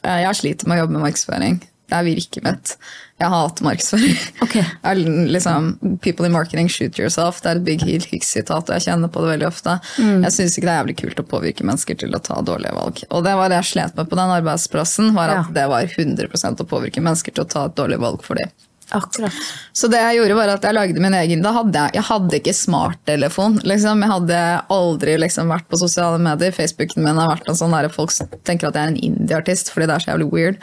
Eh, 0.00 0.20
Jeg 0.24 0.38
sliter 0.40 0.70
med 0.70 0.78
å 0.78 0.84
jobbe 0.84 0.96
med 0.96 1.04
markedsføring. 1.04 1.60
Det 1.90 1.98
er 1.98 2.06
virket 2.06 2.44
mitt. 2.46 2.74
Jeg 3.20 3.28
hater 3.28 3.66
markedsføring. 3.66 4.14
Okay. 4.46 4.64
Liksom, 5.34 5.66
People 6.00 6.24
in 6.26 6.32
marketing 6.32 6.70
shoot 6.72 6.96
yourself. 6.98 7.42
Det 7.44 7.50
er 7.52 7.60
et 7.60 7.66
Big 7.66 7.84
Heel 7.84 8.06
Hicks-sitat, 8.08 8.64
og 8.70 8.78
jeg 8.78 8.86
kjenner 8.88 9.12
på 9.12 9.20
det 9.24 9.34
veldig 9.34 9.48
ofte. 9.50 9.76
Jeg 10.00 10.32
syns 10.38 10.56
ikke 10.56 10.66
det 10.70 10.72
er 10.72 10.80
jævlig 10.80 10.96
kult 11.02 11.20
å 11.20 11.26
påvirke 11.34 11.66
mennesker 11.68 12.00
til 12.00 12.16
å 12.16 12.22
ta 12.24 12.40
dårlige 12.46 12.72
valg. 12.78 13.04
Og 13.10 13.22
det 13.28 13.36
var 13.36 13.52
det 13.52 13.60
jeg 13.60 13.70
slet 13.74 14.00
med 14.00 14.08
på 14.08 14.16
den 14.18 14.32
arbeidsplassen, 14.40 15.12
var 15.16 15.34
at 15.34 15.46
Ja. 15.50 15.54
det 15.60 15.68
var 15.68 15.84
100% 15.84 16.64
å 16.64 16.68
påvirke 16.72 17.04
mennesker 17.04 17.36
til 17.36 17.44
å 17.44 17.48
ta 17.48 17.66
et 17.68 17.76
dårlig 17.76 18.00
valg 18.00 18.24
for 18.24 18.40
dem. 18.40 18.48
Akkurat. 18.90 19.30
Så 19.72 19.86
det 19.86 20.00
jeg 20.02 20.16
gjorde 20.18 20.34
var 20.34 20.50
at 20.50 20.64
jeg 20.66 20.74
lagde 20.74 20.98
min 20.98 21.14
egen 21.14 21.44
Da 21.44 21.52
hadde 21.54 21.78
jeg, 21.78 21.92
jeg 21.94 22.02
hadde 22.08 22.38
ikke 22.40 22.54
smarttelefon. 22.58 23.60
Liksom. 23.62 24.00
Jeg 24.02 24.10
hadde 24.10 24.40
aldri 24.74 25.14
liksom, 25.22 25.46
vært 25.52 25.68
på 25.70 25.78
sosiale 25.78 26.18
medier. 26.18 26.50
Facebooken 26.56 27.04
min 27.04 27.20
har 27.20 27.30
vært 27.36 27.46
en 27.52 27.54
sånn 27.60 27.70
der 27.76 27.86
folk 27.94 28.10
tenker 28.42 28.66
at 28.72 28.74
jeg 28.74 28.82
er 28.82 28.90
en 28.90 28.98
indie-artist 29.12 29.70
fordi 29.70 29.86
det 29.86 29.94
er 29.94 30.06
så 30.06 30.10
jævlig 30.10 30.30
weird. 30.32 30.58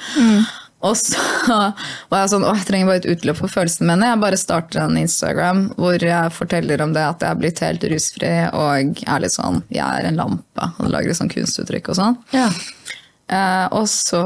Og 0.85 0.93
så 0.99 1.17
var 2.11 2.21
jeg 2.21 2.31
sånn 2.35 2.45
Å, 2.45 2.53
jeg 2.59 2.67
trenger 2.67 2.91
bare 2.91 3.01
et 3.01 3.09
utløp 3.15 3.39
for 3.39 3.49
følelsene 3.49 3.89
mine. 3.89 4.11
Jeg 4.11 4.21
bare 4.21 4.37
starter 4.37 4.83
en 4.83 4.99
Instagram 5.01 5.63
hvor 5.79 5.97
jeg 6.05 6.33
forteller 6.35 6.83
om 6.85 6.93
det 6.93 7.05
at 7.07 7.23
jeg 7.25 7.33
er 7.33 7.39
blitt 7.41 7.61
helt 7.65 7.85
rusfri 7.89 8.33
og 8.51 9.01
er 9.07 9.23
litt 9.23 9.33
sånn 9.33 9.63
Jeg 9.73 9.85
er 9.87 10.09
en 10.11 10.19
lampe. 10.21 10.69
Og 10.77 10.91
lager 10.93 11.09
litt 11.09 11.19
sånn 11.19 11.33
kunstuttrykk 11.33 11.89
og 11.93 11.97
sånn. 12.01 12.19
Ja. 12.35 12.49
Eh, 13.33 13.65
og 13.75 13.87
så 13.91 14.21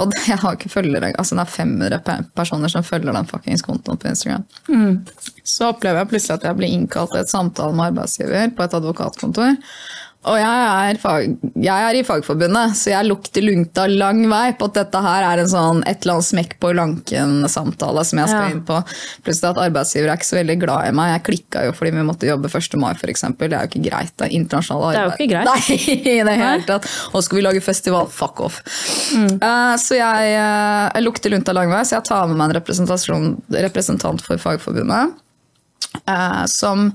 Og 0.00 0.08
det, 0.08 0.22
jeg 0.24 0.38
har 0.40 0.54
ikke 0.56 0.70
følgere, 0.72 1.10
altså 1.20 1.36
det 1.36 1.42
er 1.44 1.50
500 1.52 2.30
personer 2.38 2.70
som 2.72 2.86
følger 2.86 3.12
den 3.12 3.26
fuckings 3.28 3.62
kontoen 3.66 3.98
på 4.00 4.08
Instagram. 4.08 4.46
Så 5.44 5.68
opplever 5.68 6.00
jeg 6.00 6.08
plutselig 6.14 6.38
at 6.38 6.46
jeg 6.48 6.58
blir 6.62 6.72
innkalt 6.72 7.12
til 7.12 7.20
et 7.20 7.30
samtale 7.30 7.76
med 7.76 7.90
arbeidsgiver 7.90 8.54
på 8.56 8.64
et 8.64 8.78
advokatkontor. 8.78 9.58
Og 10.22 10.36
jeg 10.38 10.66
er, 10.94 10.98
fag, 11.02 11.32
jeg 11.58 11.84
er 11.88 11.96
i 11.98 12.02
Fagforbundet, 12.06 12.76
så 12.78 12.92
jeg 12.92 13.08
lukter 13.08 13.42
lungta 13.42 13.88
lang 13.90 14.20
vei 14.30 14.52
på 14.54 14.68
at 14.68 14.76
dette 14.76 15.00
her 15.02 15.24
er 15.26 15.40
en 15.42 15.48
sånn 15.50 15.80
et 15.82 16.04
eller 16.04 16.20
annet 16.20 16.28
smekk 16.28 16.52
på 16.62 16.70
lanken-samtale 16.78 18.04
som 18.06 18.20
jeg 18.20 18.30
skal 18.30 18.44
Ja. 18.44 18.52
inn 18.54 18.60
på. 18.68 18.76
Plutselig 19.26 19.50
at 19.50 19.58
arbeidsgiver 19.64 20.12
er 20.12 20.20
ikke 20.20 20.28
så 20.28 20.38
veldig 20.38 20.56
glad 20.62 20.86
i 20.88 20.92
meg. 20.94 21.10
Jeg 21.16 21.24
klikka 21.26 21.64
jo 21.66 21.72
fordi 21.74 21.90
vi 21.96 22.04
måtte 22.06 22.30
jobbe 22.30 22.46
1. 22.52 22.78
mai, 22.78 22.92
f.eks. 22.94 23.24
Det 23.34 23.50
er 23.50 23.66
jo 23.66 23.70
ikke 23.72 23.82
greit. 23.90 24.14
Det 24.16 24.28
er 24.28 24.36
internasjonal 24.38 24.92
Det 24.94 25.00
er 25.00 25.10
jo 25.10 25.16
ikke 25.18 25.32
greit. 25.34 25.50
Nei, 25.50 25.80
i 26.14 26.22
det 26.30 26.36
hele 26.38 26.68
tatt. 26.70 26.86
Og 27.12 27.26
skal 27.26 27.40
vi 27.40 27.42
lage 27.48 27.64
festival? 27.66 28.06
Fuck 28.06 28.40
off. 28.46 28.62
Eh, 29.18 29.74
så 29.82 29.98
jeg, 29.98 30.38
uh, 30.38 30.86
jeg 30.94 31.02
lukter 31.02 31.34
lunta 31.34 31.52
lang 31.56 31.72
vei, 31.72 31.82
så 31.82 31.98
jeg 31.98 32.06
tar 32.12 32.30
med 32.30 32.38
meg 32.38 32.52
en 32.52 33.66
representant 33.66 34.22
for 34.22 34.38
Fagforbundet. 34.38 35.18
Eh, 36.08 36.44
som 36.46 36.92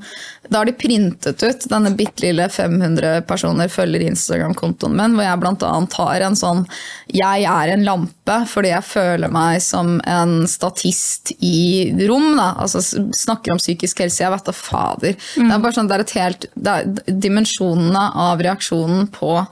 Da 0.49 0.57
har 0.57 0.65
de 0.65 0.71
printet 0.71 1.43
ut 1.43 1.65
denne 1.69 1.91
bitte 1.95 2.23
lille 2.23 2.45
500 2.49 3.21
personer 3.27 3.67
følger 3.67 4.05
Instagram-kontoen 4.07 4.93
min, 4.95 5.17
hvor 5.17 5.25
jeg 5.25 5.39
bl.a. 5.41 5.71
har 5.97 6.23
en 6.23 6.37
sånn 6.39 6.61
'jeg 7.11 7.43
er 7.43 7.73
en 7.73 7.83
lampe' 7.83 8.47
fordi 8.47 8.69
jeg 8.71 8.83
føler 8.83 9.31
meg 9.31 9.61
som 9.61 9.99
en 10.05 10.47
statist 10.47 11.33
i 11.43 11.91
rom. 12.07 12.37
Da. 12.37 12.55
Altså 12.63 12.79
snakker 13.11 13.51
om 13.51 13.59
psykisk 13.59 13.99
helse. 13.99 14.23
Jeg 14.23 14.31
vet 14.31 14.45
da 14.45 14.51
fader. 14.55 15.15
Det 15.35 15.51
er 15.51 15.59
bare 15.59 15.75
sånn, 15.75 15.87
det 15.87 15.95
er 15.95 16.05
et 16.05 16.15
helt 16.15 16.45
er, 16.55 16.85
Dimensjonene 17.07 18.11
av 18.15 18.39
reaksjonen 18.39 19.07
på 19.11 19.47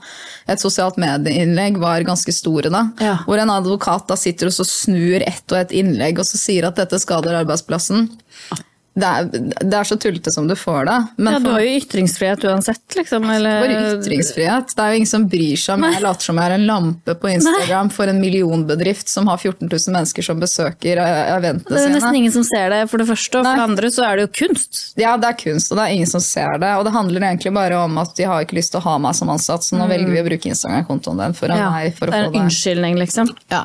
et 0.48 0.60
sosialt 0.60 0.96
medieinnlegg 0.96 1.76
var 1.78 2.00
ganske 2.08 2.32
store 2.32 2.70
da. 2.72 2.88
Ja. 3.00 3.18
Hvor 3.26 3.38
en 3.38 3.50
advokat 3.50 4.08
da 4.08 4.16
sitter 4.16 4.46
og 4.46 4.56
så 4.56 4.64
snur 4.64 5.20
ett 5.20 5.52
og 5.52 5.58
ett 5.58 5.76
innlegg 5.76 6.18
og 6.18 6.24
så 6.24 6.40
sier 6.40 6.64
at 6.64 6.76
dette 6.76 6.98
skader 7.02 7.36
arbeidsplassen. 7.44 8.08
Det 8.96 9.06
er, 9.06 9.26
det 9.60 9.76
er 9.76 9.84
så 9.84 9.98
tullete 10.00 10.32
som 10.32 10.46
du 10.48 10.54
får 10.56 10.86
det. 10.88 10.96
Men 11.20 11.34
Ja, 11.36 11.40
du 11.44 11.50
har 11.52 11.60
jo 11.60 11.72
ytringsfrihet 11.82 12.44
uansett, 12.48 12.84
liksom. 12.96 13.26
Eller... 13.30 13.60
bare 13.60 13.98
ytringsfrihet. 13.98 14.72
Det 14.72 14.84
er 14.84 14.94
jo 14.94 15.00
ingen 15.02 15.10
som 15.10 15.26
bryr 15.28 15.60
seg 15.60 15.76
om 15.76 15.84
jeg 15.84 16.02
later 16.04 16.28
som 16.30 16.40
jeg 16.40 16.50
er 16.50 16.54
en 16.56 16.66
lampe 16.70 17.16
på 17.20 17.30
Instagram 17.34 17.90
for 17.92 18.08
en 18.08 18.20
millionbedrift 18.22 19.12
som 19.12 19.28
har 19.28 19.36
14 19.42 19.68
000 19.68 19.96
mennesker 19.98 20.24
som 20.24 20.40
besøker 20.40 21.00
eventene 21.02 21.60
sine. 21.60 21.76
Det 21.76 21.82
er 21.82 21.92
nesten 21.92 22.08
sine. 22.08 22.22
ingen 22.22 22.34
som 22.38 22.46
ser 22.48 22.72
det, 22.72 22.80
for 22.90 23.02
det 23.02 23.08
første. 23.10 23.36
Og 23.36 23.44
for 23.44 23.50
Nei. 23.50 23.56
det 23.60 23.66
andre 23.68 23.92
så 23.92 24.06
er 24.08 24.16
det 24.16 24.26
jo 24.26 24.32
kunst. 24.40 24.80
Ja, 25.00 25.16
det 25.20 25.28
er 25.28 25.38
kunst, 25.44 25.70
og 25.72 25.80
det 25.80 25.86
er 25.86 25.98
ingen 25.98 26.10
som 26.10 26.24
ser 26.24 26.56
det. 26.62 26.72
Og 26.80 26.86
det 26.88 26.94
handler 26.96 27.28
egentlig 27.28 27.52
bare 27.56 27.82
om 27.84 28.00
at 28.00 28.16
de 28.16 28.28
har 28.28 28.46
ikke 28.46 28.56
lyst 28.58 28.72
til 28.74 28.80
å 28.80 28.86
ha 28.88 28.96
meg 29.02 29.16
som 29.18 29.30
ansatt, 29.32 29.66
så 29.66 29.76
nå 29.76 29.90
velger 29.92 30.12
vi 30.14 30.22
å 30.22 30.26
bruke 30.30 30.52
Instagram-kontoen 30.54 31.20
din 31.24 31.36
for, 31.36 31.52
Mm. 31.56 31.60
Ja, 31.60 31.68
meg 31.70 31.94
for 31.94 32.08
å 32.08 32.10
få 32.10 32.16
det 32.16 32.24
Det 32.26 32.32
er 32.32 32.40
en 32.40 32.46
unnskyldning, 32.46 32.96
liksom. 32.98 33.28
Ja. 33.52 33.62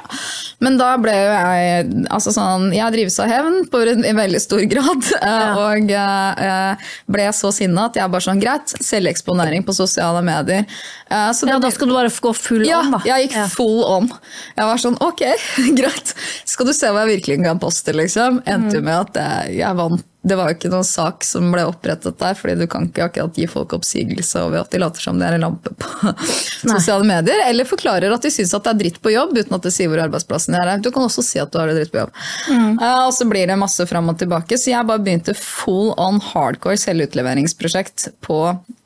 Men 0.60 0.78
da 0.78 0.92
ble 1.02 1.16
jo 1.16 1.32
jeg 1.32 1.88
altså 2.14 2.34
sånn, 2.36 2.70
Jeg 2.76 2.94
drives 2.94 3.18
av 3.20 3.32
hevn 3.32 3.66
på 3.72 3.82
en, 3.88 4.06
i 4.06 4.14
veldig 4.14 4.42
stor 4.44 4.62
grad. 4.70 5.08
Eh, 5.22 5.58
Og 5.62 5.92
eh, 5.92 6.76
ble 7.12 7.28
så 7.38 7.52
sinna 7.56 7.86
at 7.90 7.96
jeg 8.00 8.12
bare 8.12 8.26
sånn 8.28 8.42
Greit, 8.42 8.74
selveksponering 8.84 9.64
på 9.68 9.76
sosiale 9.78 10.22
medier. 10.26 10.66
Eh, 11.10 11.32
Så 11.34 11.48
Ja, 11.48 11.56
da, 11.60 11.68
da 11.68 11.72
skal 11.72 11.88
du 11.88 11.94
bare 11.98 12.10
gå 12.10 12.34
full 12.36 12.66
ja, 12.68 12.80
on, 12.82 12.92
da. 12.98 13.02
jeg 13.06 13.30
gikk 13.30 13.38
full 13.56 13.84
on. 13.86 14.12
Jeg 14.58 14.66
var 14.72 14.78
sånn, 14.84 14.98
ok, 15.02 15.26
greit. 15.80 16.14
Skal 16.46 16.66
du 16.70 16.74
se 16.74 16.88
hva 16.92 17.06
jeg 17.08 17.18
virkelig 17.20 17.44
kan 17.46 17.60
poste, 17.62 17.94
liksom? 17.96 18.42
Endte 18.46 18.80
Mm. 18.82 18.84
med 18.88 19.18
at 19.18 19.50
jeg 19.52 19.76
vant. 19.78 20.06
Det 20.22 20.36
var 20.38 20.52
jo 20.52 20.56
ikke 20.58 20.70
noen 20.70 20.86
sak 20.86 21.24
som 21.26 21.48
ble 21.50 21.64
opprettet 21.66 22.20
der, 22.22 22.36
fordi 22.38 22.54
du 22.60 22.68
kan 22.70 22.84
ikke 22.86 23.08
akkurat 23.08 23.38
gi 23.38 23.48
folk 23.50 23.74
oppsigelse 23.74 24.44
over 24.46 24.62
at 24.62 24.70
de 24.74 24.82
later 24.84 25.02
som 25.02 25.18
de 25.18 25.26
er 25.26 25.38
en 25.38 25.46
lampe 25.48 25.74
på 25.82 26.12
sosiale 26.76 27.08
medier, 27.10 27.42
eller 27.48 27.66
forklarer 27.66 28.14
at 28.14 28.28
de 28.28 28.30
syns 28.34 28.54
at 28.54 28.68
det 28.68 28.76
er 28.76 28.82
dritt 28.84 29.00
på 29.02 29.14
jobb, 29.16 29.34
uten 29.34 29.58
at 29.58 29.66
de 29.66 29.72
sier 29.74 29.90
hvor 29.90 30.04
arbeidsplassen 30.04 30.58
er. 30.60 30.76
Du 30.78 30.92
kan 30.94 31.08
også 31.08 31.26
si 31.26 31.42
at 31.42 31.50
du 31.50 31.58
har 31.58 31.72
det 31.72 31.80
dritt 31.80 31.94
på 31.96 32.04
jobb. 32.04 32.14
Mm. 32.52 32.76
Uh, 32.78 33.08
og 33.08 33.16
så 33.18 33.26
blir 33.30 33.50
det 33.50 33.58
masse 33.58 33.88
fram 33.90 34.14
og 34.14 34.20
tilbake, 34.22 34.62
så 34.62 34.76
jeg 34.76 34.90
bare 34.92 35.02
begynte 35.02 35.38
full 35.38 35.96
on 35.98 36.22
hardcore 36.32 36.78
selvutleveringsprosjekt 36.84 38.12
på 38.22 38.44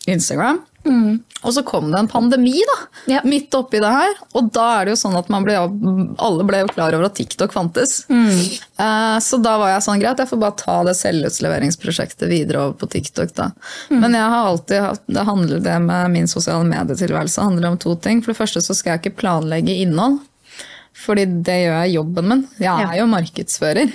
Instagram. 0.08 0.64
Og 1.46 1.54
så 1.54 1.62
kom 1.66 1.92
det 1.92 2.00
en 2.00 2.08
pandemi 2.10 2.54
da, 2.66 2.76
Mm. 3.06 3.12
Ja. 3.14 3.20
midt 3.24 3.54
oppi 3.54 3.78
det 3.80 3.90
her. 3.94 4.14
Og 4.34 4.52
da 4.54 4.80
er 4.82 4.86
det 4.86 4.96
jo 4.96 5.02
sånn 5.02 5.18
at 5.18 5.28
man 5.30 5.44
ble, 5.46 5.54
alle 6.18 6.44
ble 6.48 6.62
jo 6.64 6.68
klar 6.74 6.94
over 6.98 7.06
at 7.06 7.16
TikTok 7.16 7.54
fantes. 7.54 8.06
Mm. 8.10 8.32
Uh, 8.80 9.18
så 9.22 9.38
da 9.44 9.58
var 9.62 9.70
jeg 9.76 9.84
sånn, 9.86 10.00
greit, 10.02 10.18
jeg 10.18 10.28
får 10.32 10.40
bare 10.42 10.58
ta 10.58 10.78
det 10.88 10.96
selvutleveringsprosjektet 10.98 12.30
videre 12.30 12.64
over 12.64 12.74
på 12.82 12.90
TikTok. 12.90 13.34
da. 13.38 13.52
Mm. 13.92 14.00
Men 14.02 14.14
jeg 14.18 14.30
har 14.34 14.48
alltid 14.52 14.82
hatt, 14.82 15.04
det 15.08 15.26
handler 15.28 15.60
det 15.60 15.80
med 15.82 16.12
min 16.12 16.28
sosiale 16.28 16.66
medietilværelse 16.66 17.42
handler 17.46 17.70
om 17.74 17.78
to 17.78 17.96
ting. 17.96 18.22
For 18.24 18.34
det 18.34 18.40
første 18.42 18.62
så 18.66 18.74
skal 18.76 18.96
jeg 18.98 19.04
ikke 19.06 19.20
planlegge 19.22 19.76
innhold. 19.86 20.20
Fordi 20.96 21.26
det 21.44 21.58
gjør 21.66 21.82
jeg 21.84 21.94
jobben 21.98 22.28
min. 22.32 22.48
Jeg 22.58 22.72
er 22.72 22.80
Ja. 22.80 22.88
Mm. 22.88 22.98
jo 22.98 23.06
markedsfører. 23.12 23.94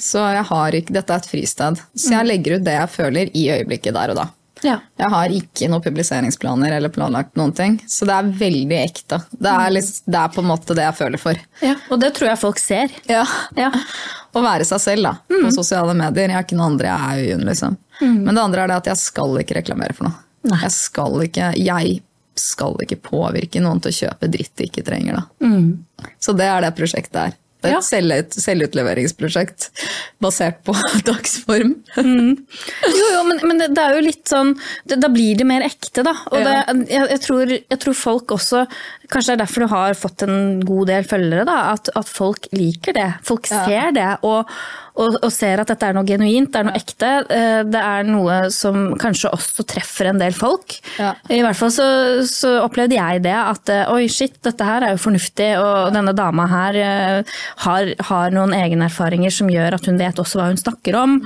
Så 0.00 0.22
jeg 0.32 0.44
har 0.46 0.70
ikke, 0.72 0.92
dette 0.94 1.10
er 1.12 1.16
et 1.16 1.26
fristed. 1.26 1.80
Så 1.96 2.10
jeg 2.14 2.26
legger 2.26 2.56
ut 2.56 2.64
det 2.64 2.76
jeg 2.78 2.88
føler 2.88 3.30
i 3.34 3.48
øyeblikket 3.50 3.92
der 3.94 4.10
og 4.10 4.16
da. 4.16 4.28
Ja. 4.64 4.78
Jeg 4.96 5.10
har 5.12 5.32
ikke 5.36 5.68
noen 5.68 5.82
publiseringsplaner 5.84 6.72
eller 6.78 6.88
planlagt 6.94 7.34
noen 7.36 7.52
ting. 7.56 7.74
Så 7.90 8.06
det 8.08 8.14
er 8.16 8.30
veldig 8.40 8.78
ekte. 8.80 9.18
Det 9.36 9.50
er, 9.52 9.70
litt, 9.74 9.90
det 10.08 10.20
er 10.22 10.32
på 10.32 10.40
en 10.40 10.48
måte 10.48 10.76
det 10.78 10.86
jeg 10.86 10.96
føler 11.02 11.20
for. 11.20 11.42
ja. 11.60 11.74
Og 11.92 12.00
det 12.00 12.14
tror 12.16 12.30
jeg 12.30 12.40
folk 12.40 12.60
ser. 12.62 12.94
Ja. 13.10 13.24
Ja. 13.58 13.68
Å 14.36 14.42
være 14.44 14.64
seg 14.68 14.80
selv 14.82 15.06
da, 15.10 15.14
på 15.28 15.50
sosiale 15.54 15.92
medier. 15.96 16.32
Jeg 16.32 16.40
er 16.40 16.46
ikke 16.48 16.56
noen 16.58 16.74
andre, 16.74 16.88
jeg 16.92 17.00
er 17.26 17.30
Øyunn, 17.36 17.46
liksom. 17.48 17.76
Men 18.00 18.32
det 18.36 18.42
andre 18.42 18.64
er 18.64 18.72
det 18.72 18.80
at 18.82 18.90
jeg 18.92 19.00
skal 19.04 19.38
ikke 19.40 19.56
reklamere 19.60 19.96
for 19.96 20.08
noe. 20.08 20.18
Nei. 20.46 20.58
Jeg 20.64 20.74
skal 20.76 21.16
ikke, 21.24 21.52
jeg 21.58 21.94
skal 22.36 22.76
ikke 22.84 22.98
påvirke 23.00 23.62
noen 23.64 23.80
til 23.80 23.92
å 23.94 23.96
kjøpe 24.02 24.28
dritt 24.30 24.52
de 24.60 24.66
ikke 24.68 24.84
trenger. 24.86 25.20
Da. 25.22 25.50
Så 26.20 26.34
det 26.36 26.48
er 26.52 26.60
det 26.66 26.74
prosjektet 26.76 27.16
her. 27.22 27.36
Det 27.64 27.70
er 27.70 27.72
Ja. 27.72 28.18
et 28.20 28.34
selvutleveringsprosjekt 28.36 29.70
basert 30.22 30.58
på 30.66 30.74
dagsform. 31.08 31.72
Jo, 31.96 33.06
jo, 33.14 33.22
men, 33.28 33.40
men 33.48 33.58
det, 33.62 33.70
det 33.76 33.82
er 33.82 33.96
jo 33.96 34.04
litt 34.04 34.28
sånn 34.30 34.52
det, 34.84 34.98
Da 35.02 35.08
blir 35.12 35.36
det 35.40 35.46
mer 35.48 35.64
ekte, 35.66 36.04
da. 36.06 36.12
Og 36.30 36.38
Ja. 36.40 36.62
det, 36.68 36.86
jeg, 36.92 37.08
jeg, 37.14 37.20
tror, 37.24 37.52
jeg 37.56 37.80
tror 37.82 37.96
folk 37.98 38.34
også 38.36 38.66
Kanskje 39.08 39.32
det 39.32 39.36
er 39.36 39.42
derfor 39.44 39.62
du 39.66 39.70
har 39.72 39.94
fått 39.98 40.22
en 40.26 40.38
god 40.66 40.88
del 40.90 41.04
følgere, 41.06 41.44
da. 41.46 41.58
At, 41.76 41.88
at 41.94 42.08
folk 42.10 42.48
liker 42.52 42.92
det. 42.96 43.08
Folk 43.26 43.46
Ja. 43.50 43.64
ser 43.68 43.92
det. 43.94 44.08
Og, 44.26 44.50
og, 44.96 45.18
og 45.22 45.32
ser 45.34 45.60
at 45.62 45.68
dette 45.70 45.86
er 45.90 45.96
noe 45.96 46.06
genuint, 46.08 46.48
det 46.52 46.60
er 46.60 46.66
noe 46.68 46.78
ekte. 46.78 47.10
Eh, 47.32 47.62
Det 47.68 47.82
er 47.82 48.06
noe 48.08 48.38
som 48.54 48.94
kanskje 49.00 49.30
også 49.36 49.64
treffer 49.68 50.08
en 50.10 50.20
del 50.22 50.32
folk. 50.36 50.78
Ja. 50.98 51.12
I 51.28 51.42
hvert 51.44 51.58
fall 51.58 51.72
så, 51.74 51.86
så 52.28 52.54
opplevde 52.64 52.96
jeg 52.96 53.22
det. 53.26 53.34
At 53.36 53.72
eh, 53.72 53.84
oi, 53.92 54.06
shit, 54.12 54.38
dette 54.46 54.64
her 54.66 54.86
er 54.86 54.94
jo 54.96 55.02
fornuftig, 55.04 55.50
og 55.60 55.92
denne 55.96 56.14
dama 56.16 56.46
her 56.50 56.80
eh, 56.80 57.36
har, 57.66 57.92
har 58.10 58.34
noen 58.34 58.56
egenerfaringer 58.56 59.34
som 59.34 59.52
gjør 59.52 59.76
at 59.78 59.86
hun 59.90 60.00
vet 60.00 60.18
også 60.22 60.40
hva 60.40 60.48
hun 60.50 60.60
snakker 60.60 60.96
om. 60.98 61.18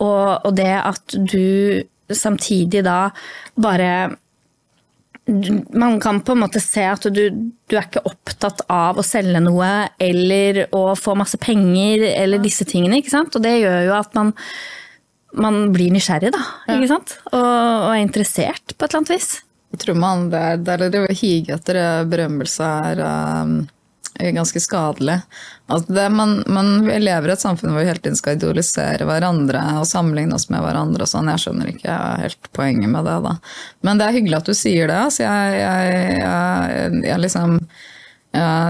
Og, 0.00 0.26
og 0.46 0.52
det 0.56 0.72
at 0.80 1.16
du 1.16 1.84
samtidig 2.10 2.82
da 2.86 3.10
bare 3.60 4.16
man 5.78 5.98
kan 6.02 6.20
på 6.26 6.32
en 6.34 6.42
måte 6.42 6.60
se 6.62 6.82
at 6.90 7.06
du, 7.14 7.20
du 7.30 7.76
er 7.76 7.86
ikke 7.86 8.02
opptatt 8.08 8.62
av 8.70 8.98
å 9.00 9.04
selge 9.06 9.40
noe 9.44 9.70
eller 10.02 10.64
å 10.76 10.94
få 10.98 11.14
masse 11.18 11.38
penger 11.40 12.04
eller 12.14 12.42
disse 12.42 12.66
tingene. 12.68 12.98
ikke 13.00 13.12
sant? 13.14 13.36
Og 13.38 13.44
det 13.44 13.56
gjør 13.62 13.84
jo 13.88 13.94
at 13.98 14.14
man, 14.18 14.32
man 15.38 15.60
blir 15.74 15.92
nysgjerrig, 15.94 16.32
da. 16.34 16.42
ikke 16.76 16.90
sant? 16.94 17.16
Og, 17.32 17.38
og 17.44 17.90
er 17.94 18.02
interessert 18.02 18.74
på 18.76 18.84
et 18.84 18.88
eller 18.90 19.02
annet 19.04 19.14
vis. 19.16 19.30
Jeg 19.70 19.84
tror 19.84 19.98
man 20.02 20.24
det, 20.32 20.40
er- 20.50 20.62
det 20.90 20.98
er 20.98 21.04
å 21.06 21.14
hige 21.14 21.54
etter 21.54 21.78
eh, 21.78 22.00
berømmelse 22.10 22.70
er 22.90 23.02
um, 23.06 23.52
ganske 24.18 24.60
skadelig. 24.60 25.20
Altså 25.66 25.92
det, 25.92 26.08
man, 26.10 26.42
man 26.46 26.84
lever 26.84 27.28
i 27.28 27.32
et 27.32 27.42
samfunn 27.42 27.70
hvor 27.72 27.80
vi 27.80 27.88
hele 27.88 28.02
tiden 28.02 28.18
skal 28.18 28.36
idolisere 28.36 29.06
hverandre 29.08 29.62
og 29.80 29.88
sammenligne 29.88 30.34
oss 30.34 30.48
med 30.50 30.64
hverandre. 30.64 31.06
og 31.06 31.10
sånn. 31.10 31.30
Jeg 31.30 31.44
skjønner 31.44 31.72
ikke 31.72 31.96
helt 32.24 32.50
poenget 32.56 32.90
med 32.90 33.06
det. 33.06 33.16
da. 33.26 33.36
Men 33.86 34.00
det 34.00 34.08
er 34.08 34.18
hyggelig 34.18 34.40
at 34.40 34.50
du 34.50 34.54
sier 34.58 34.90
det. 34.90 35.00
Altså 35.08 35.24
jeg, 35.24 35.58
jeg, 35.62 36.20
jeg, 36.20 37.02
jeg 37.08 37.24
liksom 37.26 37.58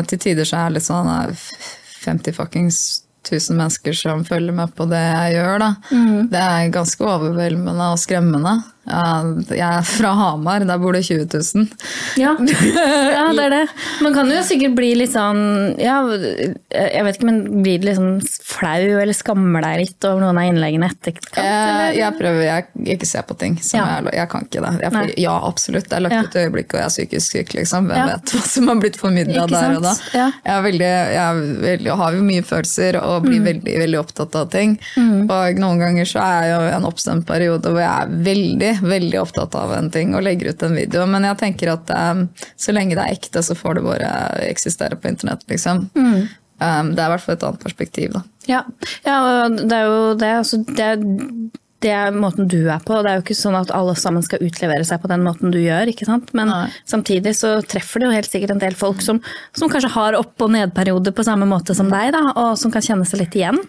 Til 0.08 0.18
tider 0.18 0.48
så 0.48 0.56
er 0.56 0.68
jeg 0.68 0.76
litt 0.78 0.86
sånn 0.86 1.08
eh, 1.12 1.48
50 2.00 2.32
fuckings 2.32 2.76
1000 3.28 3.58
mennesker 3.58 3.92
som 3.92 4.22
følger 4.24 4.54
med 4.56 4.72
på 4.76 4.86
det 4.88 5.00
jeg 5.00 5.34
gjør. 5.36 5.58
Da. 5.60 5.70
Det 6.32 6.40
er 6.40 6.70
ganske 6.72 7.04
overveldende 7.04 7.90
og 7.92 8.00
skremmende. 8.00 8.54
Ja, 8.88 9.22
Jeg 9.52 9.60
er 9.60 9.82
fra 9.86 10.10
Hamar, 10.16 10.64
der 10.66 10.78
bor 10.80 10.94
det 10.96 11.02
20 11.04 11.26
000. 11.28 11.66
Ja. 12.18 12.32
ja, 13.14 13.26
det 13.36 13.44
er 13.44 13.52
det. 13.52 13.60
Man 14.02 14.14
kan 14.16 14.30
jo 14.32 14.38
sikkert 14.46 14.72
bli 14.78 14.94
litt 14.96 15.12
sånn 15.12 15.76
ja, 15.78 15.98
Jeg 16.72 17.04
vet 17.06 17.18
ikke, 17.18 17.26
men 17.28 17.62
blir 17.62 17.78
du 17.82 17.86
litt 17.90 17.98
sånn 17.98 18.22
flau 18.24 18.96
eller 19.02 19.14
skammer 19.16 19.62
deg 19.66 19.82
litt 19.84 20.06
over 20.08 20.24
noen 20.24 20.40
av 20.40 20.48
innleggene 20.48 20.88
etterkant? 20.90 21.28
Jeg, 21.36 21.44
eller? 21.44 21.92
jeg 22.00 22.16
prøver 22.18 22.42
jeg, 22.46 22.66
ikke 22.96 23.08
se 23.10 23.22
på 23.28 23.36
ting. 23.42 23.58
Som 23.62 23.80
Ja. 23.82 23.86
jeg, 24.00 24.14
jeg 24.20 24.30
kan 24.32 24.48
ikke 24.48 24.64
det. 24.64 24.72
Jeg, 24.86 24.94
Nei. 24.96 25.04
ja, 25.22 25.36
absolutt. 25.50 25.88
Det 25.90 25.98
er 26.00 26.04
lagt 26.06 26.30
ut 26.30 26.38
i 26.40 26.44
øyeblikket, 26.46 26.74
og 26.74 26.80
jeg 26.80 26.88
er 26.88 26.94
psykisk 26.96 27.36
syk. 27.36 27.54
Liksom. 27.60 27.90
Hvem 27.92 28.10
vet 28.14 28.34
hva 28.34 28.42
som 28.48 28.72
har 28.72 28.80
blitt 28.82 28.98
formidla 29.00 29.46
der 29.50 29.76
og 29.76 29.84
da. 29.86 29.94
Jeg, 30.16 30.64
veldig, 30.66 30.90
jeg, 31.14 31.44
veldig, 31.68 31.94
har 32.00 32.16
jo 32.18 32.24
mye 32.32 32.46
følelser 32.48 33.00
og 33.02 33.20
Mm. 33.20 33.26
blir 33.28 33.40
veldig, 33.44 33.72
veldig 33.84 33.98
opptatt 34.00 34.36
av 34.40 34.48
ting. 34.50 34.76
Og 34.96 35.58
noen 35.60 35.78
ganger 35.82 36.08
så 36.08 36.22
er 36.24 36.46
jeg 36.48 36.52
jo 36.56 36.60
i 36.70 36.74
en 36.78 36.86
oppstemt 36.88 37.26
periode 37.28 37.68
hvor 37.70 37.82
jeg 37.82 37.90
er 37.90 38.14
veldig, 38.30 38.69
veldig 38.78 39.20
opptatt 39.20 39.54
av 39.58 39.72
en 39.76 39.90
ting 39.92 40.14
og 40.14 40.24
legger 40.26 40.52
ut 40.52 40.62
en 40.66 40.76
video. 40.76 41.06
Men 41.10 41.26
jeg 41.28 41.40
tenker 41.42 41.72
at 41.74 41.90
um, 41.90 42.26
så 42.56 42.74
lenge 42.76 42.98
det 42.98 43.06
er 43.06 43.18
ekte, 43.18 43.42
så 43.44 43.56
får 43.58 43.78
det 43.78 43.86
bare 43.88 44.12
eksistere 44.46 44.98
på 45.00 45.10
internett, 45.10 45.42
liksom. 45.50 45.88
Mm. 45.98 46.28
Um, 46.60 46.92
det 46.92 47.00
er 47.00 47.08
i 47.08 47.12
hvert 47.14 47.24
fall 47.24 47.38
et 47.38 47.48
annet 47.48 47.64
perspektiv, 47.64 48.12
da. 48.18 48.22
Ja, 48.50 48.60
ja 49.06 49.48
det 49.48 49.72
er 49.72 49.88
jo 49.88 50.14
det. 50.20 50.30
Altså, 50.42 50.60
det, 50.68 50.86
er, 50.92 51.00
det 51.80 51.92
er 51.96 52.16
måten 52.16 52.48
du 52.52 52.58
er 52.68 52.82
på. 52.84 52.98
Det 53.00 53.08
er 53.08 53.20
jo 53.20 53.24
ikke 53.24 53.36
sånn 53.38 53.56
at 53.56 53.72
alle 53.72 53.94
sammen 53.96 54.24
skal 54.26 54.44
utlevere 54.44 54.84
seg 54.84 55.00
på 55.00 55.08
den 55.08 55.24
måten 55.24 55.54
du 55.54 55.56
gjør. 55.62 55.88
ikke 55.92 56.08
sant? 56.08 56.34
Men 56.36 56.52
Nei. 56.52 56.66
samtidig 56.88 57.32
så 57.38 57.54
treffer 57.64 58.02
det 58.02 58.10
jo 58.10 58.16
helt 58.18 58.28
sikkert 58.28 58.52
en 58.56 58.60
del 58.62 58.76
folk 58.76 59.00
som, 59.04 59.22
som 59.56 59.72
kanskje 59.72 59.92
har 59.96 60.18
opp- 60.18 60.44
og 60.44 60.52
nedperioder 60.52 61.16
på 61.16 61.24
samme 61.24 61.48
måte 61.48 61.76
som 61.76 61.88
deg, 61.92 62.12
da, 62.16 62.26
og 62.34 62.58
som 62.60 62.74
kan 62.74 62.84
kjenne 62.84 63.08
seg 63.08 63.24
litt 63.24 63.38
igjen. 63.40 63.60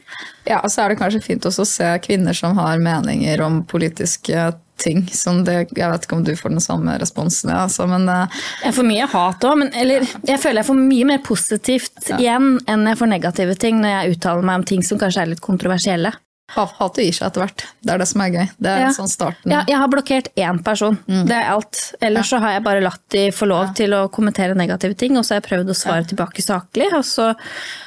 Ja, 0.49 0.59
og 0.59 0.73
så 0.73 0.83
er 0.83 0.91
det 0.91 0.99
kanskje 0.99 1.23
fint 1.23 1.47
også 1.47 1.63
å 1.63 1.71
se 1.71 1.93
kvinner 2.03 2.35
som 2.35 2.59
har 2.59 2.81
meninger 2.83 3.45
om 3.45 3.61
politiske 3.71 4.51
ting. 4.81 5.03
Som 5.13 5.43
det, 5.47 5.57
jeg 5.77 5.91
vet 5.93 6.07
ikke 6.07 6.17
om 6.17 6.25
du 6.27 6.33
får 6.37 6.55
den 6.55 6.63
samme 6.63 6.97
responsen, 7.01 7.53
ja, 7.53 7.63
altså, 7.67 7.87
men 7.89 8.09
uh, 8.09 8.41
Jeg 8.65 8.75
får 8.77 8.87
mye 8.87 9.07
hat 9.13 9.47
òg, 9.47 9.63
eller 9.83 10.07
jeg 10.27 10.41
føler 10.41 10.61
jeg 10.61 10.69
får 10.71 10.81
mye 10.81 11.11
mer 11.13 11.23
positivt 11.25 12.11
igjen 12.17 12.51
enn 12.69 12.89
jeg 12.89 12.99
får 12.99 13.13
negative 13.13 13.55
ting 13.61 13.81
når 13.81 13.95
jeg 13.95 14.17
uttaler 14.17 14.47
meg 14.47 14.61
om 14.61 14.67
ting 14.73 14.85
som 14.85 14.99
kanskje 15.01 15.25
er 15.25 15.33
litt 15.33 15.43
kontroversielle. 15.43 16.13
Ha- 16.55 16.67
Hatet 16.79 17.05
gir 17.05 17.13
seg 17.15 17.27
etter 17.29 17.41
hvert. 17.45 17.63
Det 17.81 17.93
er 17.93 17.97
det 18.01 18.07
som 18.07 18.21
er 18.21 18.29
gøy. 18.35 18.47
Det 18.59 18.69
er 18.71 18.79
Ja. 18.81 18.89
sånn 18.95 19.07
starten. 19.09 19.51
Ja, 19.51 19.63
jeg 19.67 19.77
har 19.77 19.87
blokkert 19.87 20.27
én 20.35 20.63
person. 20.63 20.97
Mm. 21.07 21.25
Det 21.27 21.35
er 21.35 21.49
alt. 21.51 21.93
Ellers 22.01 22.29
så 22.29 22.39
har 22.39 22.51
jeg 22.57 22.63
bare 22.63 22.81
latt 22.81 23.01
de 23.09 23.29
få 23.31 23.47
lov 23.47 23.73
til 23.75 23.91
å 23.91 24.09
kommentere 24.11 24.55
negative 24.55 24.95
ting, 24.97 25.17
og 25.17 25.23
så 25.23 25.35
har 25.35 25.41
jeg 25.41 25.49
prøvd 25.51 25.69
å 25.69 25.75
svare 25.77 26.05
tilbake 26.07 26.41
saklig, 26.43 26.91
og 26.93 27.03
så 27.05 27.29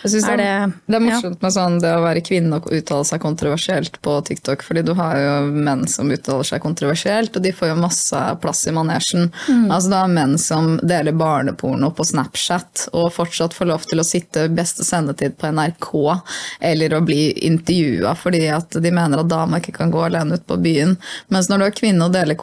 er 0.05 0.36
det, 0.36 0.73
det 0.86 0.95
det 0.95 0.97
er 0.97 1.05
morsomt 1.05 1.43
med 1.43 1.53
sånn 1.53 1.81
det 1.81 1.93
å 1.95 2.03
være 2.05 2.23
kvinne 2.24 2.55
og 2.61 2.70
uttale 2.73 3.05
seg 3.05 3.20
kontroversielt 3.20 4.01
på 4.05 4.16
TikTok, 4.24 4.62
fordi 4.62 4.85
du 4.85 4.95
har 4.95 5.16
jo 5.16 5.35
menn 5.53 5.86
som 5.89 6.11
uttaler 6.11 6.45
seg 6.45 6.62
kontroversielt, 6.62 7.36
og 7.36 7.43
de 7.43 7.53
får 7.53 7.69
jo 7.73 7.77
masse 7.81 8.23
plass 8.41 8.66
i 8.66 8.70
manesjen. 8.77 9.31
Mm. 9.49 9.70
Altså 9.70 9.91
det 9.91 10.01
er 10.03 10.15
menn 10.15 10.39
som 10.39 10.78
deler 10.81 11.12
barneporno 11.12 11.91
på 11.95 12.05
Snapchat, 12.07 12.89
og 12.95 13.12
fortsatt 13.12 13.53
får 13.57 13.66
lov 13.66 13.85
til 13.91 13.99
å 14.01 14.05
sitte 14.07 14.49
beste 14.55 14.85
sendetid 14.86 15.36
på 15.39 15.51
NRK, 15.53 16.23
eller 16.61 16.95
å 16.99 17.05
bli 17.05 17.32
intervjua 17.49 18.15
fordi 18.16 18.45
at 18.57 18.71
de 18.83 18.91
mener 18.95 19.21
at 19.21 19.29
damer 19.31 19.61
ikke 19.61 19.75
kan 19.77 19.91
gå 19.95 20.05
alene 20.07 20.39
ut 20.39 20.47
på 20.47 20.57
byen. 20.63 20.97
Mens 21.35 21.49
når 21.51 21.59
du 21.59 21.65
er 21.69 21.77
kvinne 21.79 22.07
og 22.09 22.13
deler 22.15 22.39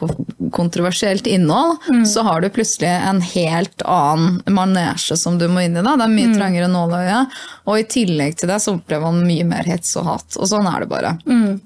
kontroversielt 0.52 1.26
innhold, 1.26 1.78
Mm. 1.88 2.04
så 2.06 2.22
har 2.22 2.40
du 2.40 2.48
plutselig 2.50 2.88
en 2.88 3.20
helt 3.20 3.82
annen 3.84 4.42
manesje 4.46 5.16
som 5.16 5.38
du 5.38 5.46
må 5.48 5.64
inn 5.64 5.76
i. 5.76 5.82
Da. 5.82 5.96
Det 5.96 6.04
er 6.04 6.08
Mm. 6.08 6.16
mye 6.16 6.36
trangere 6.38 6.68
nåløye. 6.68 7.26
Og 7.66 7.78
i 7.78 7.84
tillegg 7.84 8.36
til 8.36 8.48
det 8.48 8.60
så 8.60 8.74
opplever 8.78 9.02
man 9.12 9.26
mye 9.26 9.44
mer 9.44 9.64
hets 9.64 9.96
og 9.96 10.04
hat. 10.04 10.36
Og 10.36 10.46
sånn 10.48 10.66
er 10.74 10.80
det 10.80 10.88
bare. 10.88 11.18
Mm. 11.26 11.60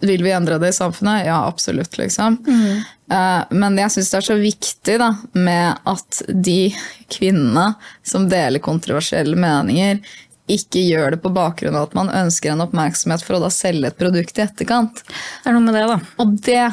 Vil 0.00 0.22
vi 0.22 0.30
endre 0.30 0.58
det 0.60 0.68
i 0.68 0.78
samfunnet? 0.78 1.24
Ja, 1.26 1.44
absolutt, 1.48 1.96
liksom. 1.98 2.36
Mm. 2.46 2.84
Eh, 3.10 3.44
Men 3.50 3.76
jeg 3.76 3.90
syns 3.90 4.10
det 4.10 4.18
er 4.18 4.34
så 4.34 4.40
viktig 4.40 4.98
da, 4.98 5.08
med 5.34 5.78
at 5.84 6.22
de 6.28 6.72
kvinnene 7.10 7.74
som 8.04 8.28
deler 8.28 8.60
kontroversielle 8.60 9.34
meninger, 9.36 10.00
ikke 10.50 10.82
gjør 10.82 11.14
det 11.14 11.20
på 11.22 11.32
bakgrunn 11.34 11.76
av 11.78 11.90
at 11.90 11.98
man 11.98 12.10
ønsker 12.22 12.52
en 12.52 12.64
oppmerksomhet 12.64 13.22
for 13.24 13.38
å 13.38 13.44
da 13.44 13.50
selge 13.52 13.92
et 13.92 13.98
produkt 13.98 14.38
i 14.38 14.46
etterkant. 14.46 15.04
Det 15.06 15.50
er 15.50 15.54
noe 15.54 15.64
med 15.64 15.78
det, 15.78 15.84
da. 15.90 16.00
Og 16.22 16.34
det 16.42 16.64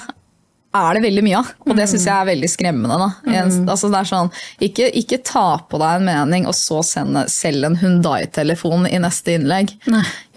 er 0.69 0.93
det 0.93 1.01
veldig 1.01 1.21
mye 1.25 1.37
av, 1.39 1.47
og 1.65 1.77
det 1.79 1.87
syns 1.89 2.05
jeg 2.05 2.13
er 2.13 2.27
veldig 2.29 2.49
skremmende. 2.51 2.97
Da. 3.01 3.07
Mm. 3.25 3.63
altså 3.65 3.89
det 3.89 4.01
er 4.01 4.09
sånn, 4.09 4.29
ikke, 4.67 4.89
ikke 5.01 5.21
ta 5.25 5.45
på 5.69 5.79
deg 5.81 5.97
en 5.97 6.05
mening 6.05 6.45
og 6.49 6.53
så 6.57 6.83
sende, 6.85 7.25
selg 7.31 7.65
en 7.65 7.79
Hundai-telefon 7.79 8.85
i 8.89 8.99
neste 9.01 9.37
innlegg. 9.39 9.73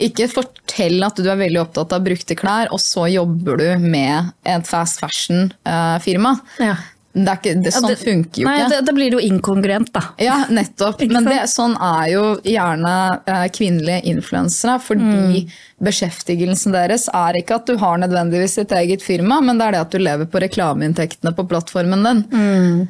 Ikke 0.00 0.30
fortell 0.32 1.04
at 1.04 1.20
du 1.20 1.28
er 1.28 1.40
veldig 1.40 1.60
opptatt 1.66 1.92
av 1.92 2.06
brukte 2.06 2.36
klær, 2.38 2.72
og 2.72 2.80
så 2.80 3.08
jobber 3.12 3.60
du 3.60 3.68
med 3.84 4.32
et 4.48 4.68
fast 4.68 5.02
fashion-firma. 5.04 6.36
Ja. 6.64 6.78
Det 7.14 7.28
er 7.28 7.36
ikke, 7.36 7.62
det, 7.62 7.72
sånn 7.74 7.88
det- 7.88 7.98
funker 8.00 8.40
jo 8.40 8.44
Nei, 8.48 8.58
ikke. 8.60 8.68
det- 8.70 8.84
Da 8.86 8.92
blir 8.92 9.10
det 9.10 9.18
jo 9.20 9.28
inkongruent, 9.28 9.92
da. 9.92 10.00
Ja, 10.18 10.44
nettopp. 10.48 11.00
Men 11.10 11.24
det, 11.24 11.42
sånn 11.52 11.74
er 11.76 12.06
jo 12.12 12.36
gjerne 12.40 13.20
eh, 13.26 13.48
kvinnelige 13.52 14.04
influensere. 14.14 14.78
Fordi 14.80 15.44
Mm. 15.44 15.50
beskjeftigelsen 15.82 16.72
deres 16.72 17.08
er 17.12 17.34
ikke 17.42 17.56
at 17.56 17.66
du 17.66 17.76
har 17.76 17.98
nødvendigvis 17.98 18.56
ditt 18.56 18.72
eget 18.72 19.02
firma, 19.04 19.40
men 19.44 19.58
det 19.58 19.66
er 19.68 19.72
det 19.76 19.80
at 19.86 19.90
du 19.90 19.98
lever 19.98 20.26
på 20.26 20.40
reklameinntektene 20.40 21.34
på 21.36 21.46
plattformen 21.50 22.02
din. 22.06 22.22
Mm. 22.32 22.88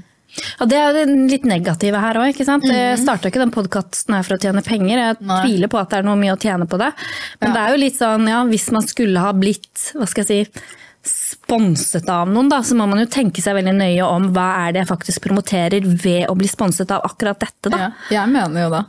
Og 0.62 0.68
det 0.70 0.78
er 0.80 0.92
det 0.96 1.08
litt 1.30 1.44
negative 1.44 1.98
her 2.00 2.14
òg. 2.14 2.32
Mhm. 2.38 2.62
Jeg 2.72 2.98
starta 3.02 3.28
ikke 3.28 3.42
den 3.42 3.50
podkasten 3.52 4.16
for 4.24 4.36
å 4.36 4.40
tjene 4.40 4.62
penger, 4.64 4.96
jeg 4.96 5.16
Nei. 5.20 5.42
tviler 5.44 5.68
på 5.68 5.80
at 5.80 5.90
det 5.90 5.98
er 5.98 6.02
noe 6.08 6.16
mye 6.16 6.32
å 6.36 6.40
tjene 6.40 6.66
på 6.66 6.78
det. 6.78 6.92
Men 7.40 7.50
Ja. 7.50 7.52
det 7.52 7.60
er 7.60 7.76
jo 7.76 7.82
litt 7.84 7.98
sånn, 7.98 8.28
ja, 8.28 8.44
hvis 8.44 8.70
man 8.72 8.82
skulle 8.86 9.18
ha 9.18 9.32
blitt, 9.32 9.92
hva 9.94 10.08
skal 10.08 10.24
jeg 10.24 10.46
si, 10.46 10.60
sponset 11.42 12.08
av 12.08 12.30
noen, 12.30 12.48
da, 12.48 12.62
så 12.64 12.76
må 12.78 12.86
man 12.88 13.02
jo 13.02 13.08
tenke 13.10 13.42
seg 13.44 13.56
veldig 13.58 13.74
nøye 13.76 14.06
om 14.06 14.30
hva 14.34 14.48
er 14.64 14.74
det 14.74 14.82
jeg 14.82 14.90
faktisk 14.92 15.24
promoterer 15.26 15.84
ved 15.84 16.26
å 16.30 16.36
bli 16.38 16.48
sponset 16.50 16.90
av 16.94 17.04
akkurat 17.08 17.40
dette, 17.42 17.72
da. 17.72 17.88
Ja, 17.88 17.90
jeg 18.14 18.32
mener 18.32 18.66
jo 18.66 18.72
det. 18.72 18.82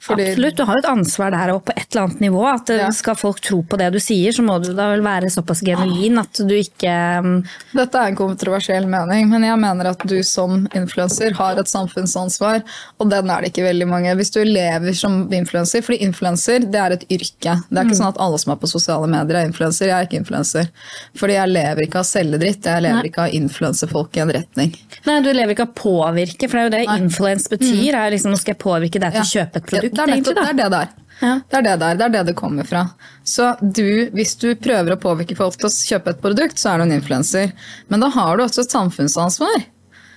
Fordi- 0.00 0.28
Absolutt, 0.30 0.56
du 0.56 0.64
har 0.64 0.74
jo 0.76 0.78
et 0.78 0.90
ansvar 0.98 1.30
der 1.32 1.48
òg, 1.54 1.64
på 1.64 1.72
et 1.76 1.86
eller 1.90 2.02
annet 2.06 2.20
nivå. 2.20 2.42
at 2.54 2.70
eh, 2.70 2.76
Ja. 2.76 2.90
Skal 2.90 3.14
folk 3.16 3.40
tro 3.40 3.62
på 3.62 3.76
det 3.78 3.92
du 3.92 3.98
sier, 3.98 4.30
så 4.30 4.42
må 4.44 4.62
du 4.62 4.72
da 4.72 4.90
vel 4.92 5.00
være 5.02 5.30
såpass 5.32 5.62
genuin 5.64 6.18
at 6.18 6.32
du 6.46 6.54
ikke 6.54 7.22
mm, 7.24 7.44
Dette 7.74 7.94
er 7.98 8.06
en 8.12 8.16
kontroversiell 8.16 8.86
mening, 8.86 9.28
men 9.28 9.42
jeg 9.42 9.58
mener 9.58 9.86
at 9.90 9.98
du 10.06 10.22
som 10.22 10.68
influenser 10.74 11.32
har 11.34 11.56
et 11.58 11.66
samfunnsansvar, 11.66 12.62
og 13.00 13.10
den 13.10 13.30
er 13.30 13.40
det 13.42 13.52
ikke 13.52 13.64
veldig 13.66 13.88
mange. 13.88 14.14
Hvis 14.16 14.30
du 14.32 14.44
lever 14.44 14.94
som 14.94 15.28
influenser, 15.32 15.82
fordi 15.82 15.98
influenser 16.06 16.60
det 16.70 16.74
er 16.80 16.92
et 16.92 17.06
yrke. 17.10 17.56
Det 17.70 17.78
er 17.78 17.84
ikke 17.88 17.98
sånn 17.98 18.12
at 18.14 18.20
alle 18.20 18.38
som 18.38 18.52
er 18.52 18.56
på 18.62 18.68
sosiale 18.70 19.08
medier 19.10 19.40
er 19.40 19.48
influenser. 19.48 19.86
Jeg 19.88 19.96
er 19.96 20.06
ikke 20.06 20.20
influenser. 20.22 20.68
Fordi 21.16 21.32
jeg 21.38 21.48
lever 21.48 21.82
ikke 21.86 21.98
av 22.02 22.04
celledritt, 22.04 22.62
jeg 22.62 22.82
lever 22.82 23.00
Nei. 23.02 23.10
ikke 23.10 23.24
av 23.24 23.30
å 23.30 23.34
influense 23.40 23.88
folk 23.90 24.16
i 24.16 24.20
en 24.20 24.30
retning. 24.30 24.76
Nei, 25.06 25.20
du 25.22 25.32
lever 25.32 25.54
ikke 25.56 25.66
av 25.68 25.74
påvirke, 25.74 26.48
for 26.50 26.58
det 26.58 26.62
er 26.62 26.68
jo 26.68 26.76
det 26.76 27.02
influence 27.02 27.48
betyr. 27.48 27.94
er 27.94 28.10
liksom, 28.14 28.30
Nå 28.30 28.38
skal 28.38 28.54
jeg 28.54 28.58
påvirke 28.62 29.00
deg 29.00 29.12
til 29.12 29.20
å 29.22 29.24
Ja. 29.24 29.44
kjøpe 29.46 29.56
et 29.56 29.66
produkt, 29.66 29.85
Det 29.92 30.02
er 30.02 30.12
nettopp 30.14 30.38
egentlig. 30.38 30.46
det 30.46 30.48
er 30.48 30.62
det 30.62 30.70
der. 30.76 30.94
Ja. 31.20 31.34
Det 31.48 31.56
er 31.56 31.64
det 31.64 31.76
der, 31.80 31.94
det 31.96 32.04
er 32.04 32.12
det 32.18 32.24
det 32.30 32.36
kommer 32.36 32.66
fra. 32.68 32.82
Så 33.24 33.54
du, 33.60 34.10
hvis 34.12 34.34
du 34.40 34.50
prøver 34.60 34.96
å 34.96 35.00
påvirke 35.00 35.36
folk 35.38 35.56
til 35.56 35.70
å 35.70 35.72
kjøpe 35.72 36.12
et 36.12 36.20
produkt, 36.20 36.60
så 36.60 36.74
er 36.74 36.82
du 36.82 36.86
en 36.88 36.96
influenser. 36.98 37.54
Men 37.88 38.04
da 38.04 38.10
har 38.12 38.36
du 38.36 38.44
også 38.44 38.66
et 38.66 38.74
samfunnsansvar. 38.76 39.64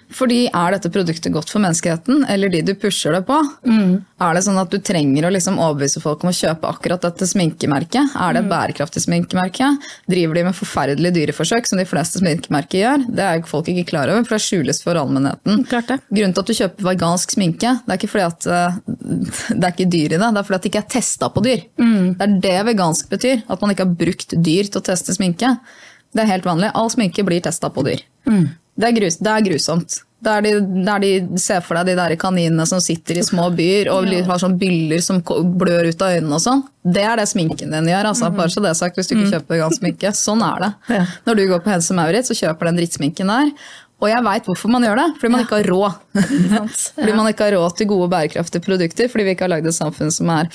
Fordi 0.09 0.47
er 0.49 0.71
dette 0.73 0.89
produktet 0.89 1.31
godt 1.35 1.51
for 1.53 1.61
menneskeheten, 1.61 2.23
eller 2.33 2.49
de 2.49 2.63
du 2.65 2.71
pusher 2.81 3.13
det 3.13 3.21
på? 3.27 3.35
Mm. 3.67 3.91
Er 4.25 4.33
det 4.33 4.41
sånn 4.47 4.57
at 4.57 4.71
du 4.73 4.79
trenger 4.81 5.27
å 5.27 5.31
liksom 5.31 5.59
overbevise 5.61 6.01
folk 6.01 6.23
om 6.25 6.31
å 6.31 6.33
kjøpe 6.33 6.65
akkurat 6.65 7.03
dette 7.05 7.27
sminkemerket? 7.29 8.15
Er 8.17 8.33
det 8.33 8.41
et 8.41 8.47
Mm. 8.47 8.53
bærekraftig 8.55 9.03
sminkemerke? 9.05 9.67
Driver 10.09 10.33
de 10.33 10.43
med 10.43 10.55
forferdelige 10.57 11.13
dyreforsøk, 11.13 11.67
som 11.69 11.77
de 11.77 11.85
fleste 11.85 12.19
sminkemerker 12.23 12.79
gjør? 12.81 13.05
Det 13.15 13.19
er 13.27 13.37
jo 13.39 13.45
folk 13.51 13.65
ikke 13.69 13.85
klar 13.91 14.09
over, 14.09 14.23
for 14.25 14.35
det 14.37 14.41
skjules 14.47 14.81
for 14.81 14.95
allmennheten. 14.95 15.63
Klart 15.69 15.87
det. 15.87 15.99
Grunnen 16.11 16.33
til 16.33 16.41
at 16.41 16.47
du 16.47 16.53
kjøper 16.53 16.89
vegansk 16.89 17.31
sminke, 17.37 17.75
det 17.85 17.93
er 17.93 17.97
ikke 18.01 18.13
fordi 18.15 18.25
at 18.25 18.47
eh, 18.47 18.79
det 19.59 19.63
er 19.63 19.73
ikke 19.75 19.89
dyr 19.93 20.05
i 20.05 20.17
det, 20.17 20.19
det 20.33 20.37
er 20.41 20.47
fordi 20.49 20.55
at 20.55 20.63
det 20.65 20.71
ikke 20.73 20.83
er 20.85 20.89
testa 20.97 21.29
på 21.29 21.43
dyr. 21.45 21.61
Mm. 21.77 22.17
Det 22.17 22.25
er 22.27 22.39
det 22.47 22.65
vegansk 22.73 23.09
betyr, 23.13 23.43
at 23.47 23.61
man 23.61 23.69
ikke 23.75 23.85
har 23.85 23.93
brukt 24.01 24.33
dyr 24.41 24.63
til 24.73 24.81
å 24.81 24.85
teste 24.89 25.13
sminke. 25.13 25.53
Det 26.15 26.23
er 26.23 26.31
helt 26.33 26.43
vanlig. 26.49 26.71
All 26.73 26.89
sminke 26.89 27.21
blir 27.23 27.41
testa 27.45 27.69
på 27.69 27.83
dyr. 27.85 28.01
Mm. 28.25 28.49
Det, 28.79 28.87
er 28.87 28.95
grus, 28.95 29.17
det 29.19 29.33
er 29.33 29.43
grusomt. 29.49 29.97
Der 30.23 30.43
de, 30.43 30.51
der 30.83 30.99
de 30.99 31.39
ser 31.39 31.61
for 31.63 31.79
deg 31.79 31.93
de 31.93 31.95
der 31.95 32.13
kaninene 32.19 32.65
som 32.67 32.81
sitter 32.83 33.21
i 33.21 33.23
små 33.23 33.45
byer 33.55 33.87
og 33.93 34.07
har 34.27 34.41
sånn 34.41 34.57
byller 34.59 35.03
som 35.03 35.21
blør 35.23 35.87
ut 35.87 36.01
av 36.03 36.17
øynene 36.17 36.35
og 36.35 36.43
sånn. 36.43 36.63
Det 36.83 37.05
er 37.07 37.21
det 37.21 37.27
sminken 37.31 37.71
din 37.71 37.87
gjør, 37.87 38.09
altså. 38.11 38.31
bare 38.35 38.51
så 38.51 38.63
det 38.63 38.73
sagt, 38.79 38.99
hvis 38.99 39.07
du 39.07 39.15
ikke 39.15 39.29
kjøper 39.37 39.55
vegansk 39.55 39.79
sminke. 39.79 40.11
Sånn 40.19 40.43
er 40.43 40.65
det. 40.65 40.71
Ja. 40.97 41.05
Når 41.27 41.39
du 41.39 41.45
går 41.53 41.63
på 41.63 41.71
Hense 41.71 41.95
Maurits 41.95 42.33
og 42.35 42.39
kjøper 42.41 42.67
den 42.67 42.81
drittsminken 42.81 43.31
der, 43.31 43.53
og 43.99 44.07
jeg 44.07 44.23
veit 44.27 44.45
hvorfor 44.47 44.71
man 44.71 44.85
gjør 44.87 44.99
det, 45.01 45.07
fordi 45.19 45.31
man 45.33 45.45
ikke 45.45 45.59
har 45.59 45.71
råd. 45.71 45.95
fordi 46.99 47.15
man 47.15 47.31
ikke 47.31 47.47
har 47.47 47.55
råd 47.55 47.79
til 47.79 47.91
gode, 47.91 48.11
bærekraftige 48.11 48.63
produkter, 48.67 49.11
fordi 49.11 49.27
vi 49.27 49.35
ikke 49.35 49.47
har 49.47 49.55
lagd 49.55 49.71
et 49.71 49.75
samfunn 49.75 50.11
som 50.15 50.31
er 50.35 50.51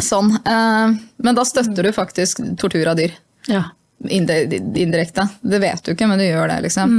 sånn. 0.00 0.32
Eh, 0.40 0.98
Men 1.24 1.36
da 1.36 1.44
støtter 1.48 1.88
du 1.88 1.92
faktisk 1.96 2.42
tortur 2.60 2.88
av 2.92 2.98
dyr. 3.00 3.14
Ja. 3.50 3.66
Indi- 4.08 4.60
Indirekte. 4.82 5.28
Det 5.42 5.60
vet 5.62 5.82
du 5.84 5.92
ikke, 5.92 6.08
men 6.08 6.18
du 6.18 6.24
gjør 6.24 6.48
det, 6.48 6.60
liksom. 6.68 6.96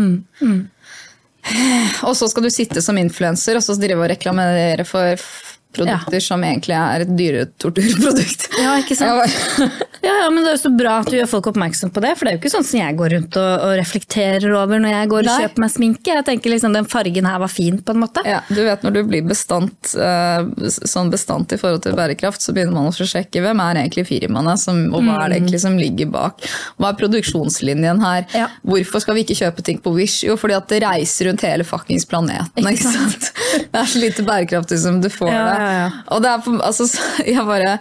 Og 2.07 2.15
så 2.15 2.29
skal 2.31 2.43
du 2.45 2.49
sitte 2.53 2.81
som 2.81 2.97
influenser 2.97 3.57
og 3.59 3.63
så 3.65 3.75
drive 3.79 3.99
og 3.99 4.09
reklamere 4.13 4.85
for 4.87 5.19
produkter 5.75 6.21
som 6.23 6.43
egentlig 6.45 6.75
er 6.77 7.05
et 7.07 7.13
dyretorturprodukt. 7.17 8.49
Ja, 8.63 8.75
ikke 8.79 8.95
sant? 8.95 9.33
Ja, 10.03 10.11
ja, 10.23 10.27
men 10.31 10.43
Det 10.43 10.51
er 10.51 10.55
jo 10.55 10.61
så 10.61 10.69
bra 10.77 10.97
at 11.01 11.09
du 11.09 11.15
gjør 11.17 11.29
folk 11.31 11.47
oppmerksom 11.51 11.91
på 11.95 12.01
det, 12.03 12.11
for 12.15 12.27
det 12.27 12.31
er 12.31 12.35
jo 12.37 12.41
ikke 12.41 12.51
sånn 12.53 12.65
som 12.67 12.79
jeg 12.79 12.95
går 12.99 13.13
rundt 13.15 13.37
og, 13.39 13.51
og 13.65 13.73
reflekterer 13.79 14.53
over 14.55 14.79
når 14.83 14.93
jeg 14.93 15.09
går 15.13 15.21
og 15.23 15.29
Nei. 15.29 15.35
kjøper 15.43 15.63
meg 15.63 15.71
sminke. 15.73 16.13
Jeg 16.13 16.25
tenker 16.27 16.53
liksom 16.53 16.75
den 16.75 16.87
fargen 16.91 17.27
her 17.27 17.39
var 17.43 17.51
fin, 17.51 17.79
på 17.83 17.95
en 17.95 18.01
måte. 18.03 18.23
Ja, 18.27 18.41
du 18.49 18.61
vet 18.65 18.83
Når 18.85 18.95
du 18.97 19.01
blir 19.09 19.25
bestandt, 19.27 19.93
eh, 19.95 20.69
sånn 20.69 21.11
bestandt 21.13 21.55
i 21.55 21.59
forhold 21.59 21.83
til 21.87 21.95
bærekraft, 21.97 22.43
så 22.43 22.55
begynner 22.55 22.75
man 22.77 22.91
å 22.91 23.09
sjekke 23.13 23.41
hvem 23.43 23.63
er 23.65 23.81
egentlig 23.83 24.05
firmaene, 24.11 24.55
som, 24.61 24.79
og 24.93 25.03
hva 25.07 25.17
er 25.25 25.33
det 25.33 25.39
egentlig 25.41 25.63
som 25.65 25.79
ligger 25.79 26.11
bak. 26.13 26.45
Hva 26.77 26.91
er 26.93 26.99
produksjonslinjen 27.01 28.03
her? 28.03 28.27
Ja. 28.37 28.49
Hvorfor 28.67 29.03
skal 29.03 29.17
vi 29.17 29.25
ikke 29.25 29.39
kjøpe 29.39 29.65
ting 29.65 29.81
på 29.83 29.95
Wish? 29.97 30.21
Jo, 30.27 30.37
fordi 30.39 30.57
at 30.59 30.69
det 30.71 30.83
reiser 30.85 31.31
rundt 31.31 31.43
hele 31.47 31.67
fuckings 31.67 32.05
planeten. 32.09 32.51
Ikke 32.59 32.75
Ikke 32.77 32.93
sant? 32.93 33.31
Det 33.73 33.79
er 33.79 33.89
så 33.89 33.99
lite 34.01 34.23
bærekraftig 34.25 34.77
som 34.81 34.99
du 35.01 35.07
får 35.13 35.29
Ja, 35.31 35.43
det. 35.47 35.62
Ja. 35.71 35.85
Og 36.15 36.21
det 36.23 36.29
er 36.31 36.43
på, 36.45 36.55
altså, 36.63 36.87
jeg 37.25 37.45
bare... 37.47 37.77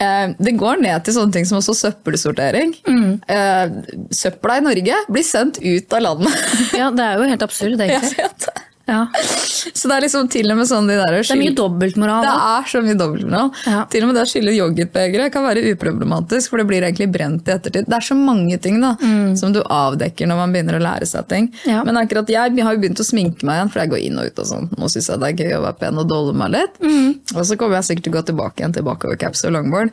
eh, 0.00 0.34
Det 0.38 0.54
går 0.60 0.80
ned 0.84 1.04
til 1.04 1.14
sånne 1.16 1.32
ting 1.34 1.46
som 1.48 1.58
også 1.58 1.74
søppelsortering. 1.74 2.74
Mm. 2.86 3.20
Eh, 3.28 3.66
Søpla 4.14 4.58
i 4.60 4.64
Norge 4.68 5.00
blir 5.10 5.26
sendt 5.26 5.58
ut 5.62 5.92
av 5.98 6.04
landet. 6.04 6.34
Ja, 6.78 6.90
Det 6.90 7.04
er 7.04 7.18
jo 7.22 7.28
helt 7.32 7.42
absurd, 7.42 7.78
Jeg 7.82 7.90
egentlig. 7.96 8.16
vet 8.24 8.46
det. 8.46 8.64
Ja. 8.88 9.02
Så 9.12 9.88
det 9.90 9.96
er 9.98 10.04
liksom 10.06 10.28
til 10.32 10.48
og 10.48 10.56
med 10.56 10.68
sånn 10.70 10.86
de 10.88 10.96
der 10.96 11.18
Det 11.18 11.34
er 11.34 11.40
mye 11.40 11.54
dobbeltmoral. 11.56 12.24
Det 12.24 12.34
er 12.48 12.68
så 12.72 12.80
mye 12.84 12.96
dobbeltmoral. 12.98 13.50
Ja. 13.68 13.82
Til 13.92 14.04
og 14.04 14.10
med 14.10 14.16
det 14.16 14.24
å 14.24 14.30
skylle 14.30 14.54
yoghurtbegeret 14.56 15.34
kan 15.34 15.44
være 15.44 15.64
uproblematisk, 15.74 16.52
for 16.52 16.62
det 16.62 16.66
blir 16.70 16.86
egentlig 16.86 17.10
brent 17.12 17.50
i 17.50 17.54
ettertid. 17.54 17.88
Det 17.88 17.98
er 17.98 18.06
så 18.06 18.16
mange 18.18 18.56
ting 18.64 18.80
da, 18.82 18.94
som 19.38 19.52
du 19.52 19.60
avdekker 19.62 20.30
når 20.30 20.40
man 20.40 20.56
begynner 20.56 20.78
å 20.78 20.82
lære 20.86 21.08
seg 21.10 21.28
ting. 21.30 21.50
Mm. 21.60 21.68
Ja. 21.68 21.84
Men 21.86 22.00
akkurat 22.00 22.32
jeg 22.32 22.56
har 22.64 22.76
jo 22.76 22.82
begynt 22.82 23.04
å 23.04 23.06
sminke 23.06 23.48
meg 23.48 23.60
igjen, 23.60 23.72
for 23.74 23.84
jeg 23.84 23.92
går 23.92 24.04
inn 24.08 24.20
og 24.22 24.30
ut 24.30 24.42
og 24.44 24.50
sånn. 24.52 24.70
Nå 24.78 24.90
syns 24.92 25.12
jeg 25.12 25.22
det 25.22 25.32
er 25.32 25.44
gøy 25.44 25.58
å 25.58 25.64
være 25.66 25.80
pen 25.84 26.00
og 26.00 26.08
dolle 26.08 26.36
meg 26.38 26.54
litt. 26.56 26.80
Mm. 26.80 27.10
Og 27.36 27.42
så 27.44 27.60
kommer 27.60 27.78
jeg 27.78 27.90
sikkert 27.90 28.08
til 28.08 28.14
å 28.14 28.18
gå 28.18 28.26
tilbake 28.32 28.62
igjen 28.62 28.78
til 28.78 28.88
bakovercaps 28.88 29.44
og 29.48 29.58
longboard. 29.58 29.92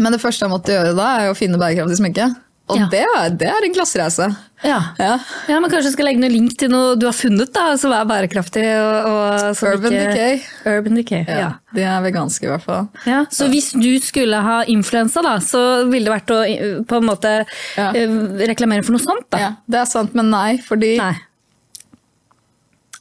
Men 0.00 0.14
det 0.14 0.22
første 0.22 0.46
jeg 0.46 0.52
måtte 0.52 0.72
gjøre 0.72 0.96
da, 0.96 1.10
er 1.20 1.32
å 1.32 1.36
finne 1.36 1.60
bærekraftig 1.60 2.00
sminke. 2.00 2.30
Og 2.70 2.78
Ja. 2.78 2.86
det, 2.92 3.04
det 3.40 3.48
er 3.50 3.66
en 3.66 3.74
klassereise. 3.74 4.28
Ja. 4.62 4.78
Ja. 5.00 5.14
ja, 5.48 5.56
men 5.58 5.70
kanskje 5.72 5.88
du 5.88 5.94
skal 5.94 6.04
legge 6.10 6.20
noen 6.20 6.32
link 6.34 6.56
til 6.60 6.68
noe 6.68 6.92
du 7.00 7.06
har 7.08 7.14
funnet 7.16 7.48
da, 7.56 7.62
som 7.80 7.94
er 7.96 8.04
bærekraftig. 8.08 8.64
Og, 8.76 9.08
og 9.08 9.62
Urban 9.70 9.94
ikke- 9.96 10.10
Decay. 10.12 10.42
Urban 10.74 10.98
Decay, 11.00 11.24
ja. 11.26 11.48
De 11.74 11.80
er 11.86 12.02
veganske, 12.04 12.44
i 12.44 12.50
hvert 12.52 12.66
fall. 12.66 12.88
Ja, 13.08 13.22
så 13.32 13.48
hvis 13.48 13.70
du 13.72 13.88
skulle 14.04 14.36
ha 14.44 14.58
influensa, 14.68 15.22
da, 15.24 15.38
så 15.40 15.62
ville 15.88 16.10
det 16.10 16.16
vært 16.18 16.34
å 16.36 16.84
på 16.90 17.00
en 17.00 17.08
måte 17.08 17.32
eh, 17.76 18.14
reklamere 18.52 18.84
for 18.84 18.92
noe 18.98 19.04
sånt, 19.04 19.26
da. 19.32 19.38
Ja, 19.46 19.50
det 19.70 19.80
er 19.80 19.90
sant, 19.90 20.14
men 20.18 20.28
nei, 20.30 20.58
fordi 20.66 20.96
Nei. 21.00 21.14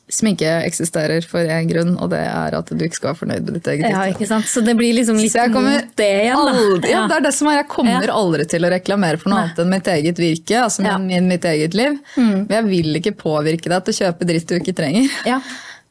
Sminke 0.10 0.49
eksisterer 0.65 1.22
for 1.30 1.40
én 1.45 1.68
grunn, 1.69 1.91
og 2.02 2.10
det 2.10 2.19
er 2.26 2.56
at 2.57 2.65
du 2.73 2.84
ikke 2.86 2.98
skal 2.98 3.11
være 3.14 3.19
fornøyd 3.22 3.44
med 3.45 3.53
ditt 3.60 3.68
eget 3.73 3.90
Ja, 3.91 4.03
ikke 4.10 4.27
sant? 4.27 4.45
Så 4.49 4.64
det 4.65 4.76
blir 4.80 4.94
liksom 4.98 5.19
litt 5.22 5.36
kommer 5.53 5.77
mot 5.77 5.95
det 6.02 6.10
igjen, 6.26 6.36
da. 6.36 6.53
aldri, 6.57 6.90
ja, 6.91 7.03
det 7.07 7.15
er 7.19 7.26
det 7.27 7.34
som 7.38 7.48
er, 7.52 7.57
jeg 7.61 7.68
kommer 7.69 8.07
Ja. 8.10 8.14
aldri 8.18 8.48
til 8.49 8.65
å 8.65 8.72
reklamere 8.73 9.19
for 9.22 9.30
noe 9.30 9.40
Nei. 9.40 9.45
annet 9.49 9.60
enn 9.64 9.69
mitt 9.69 9.88
eget 9.88 10.18
virke, 10.18 10.57
altså 10.65 10.84
Ja. 10.84 10.98
Mm. 10.98 11.06
min, 11.07 11.27
mitt 11.27 11.45
eget 11.45 11.73
liv. 11.77 11.99
Men 12.18 12.48
jeg 12.49 12.65
vil 12.65 12.95
ikke 13.02 13.15
påvirke 13.15 13.69
deg 13.69 13.86
til 13.86 13.94
å 13.94 13.99
kjøpe 14.02 14.26
dritt 14.27 14.48
du 14.48 14.56
ikke 14.60 14.76
trenger. 14.76 15.10
Ja. 15.26 15.40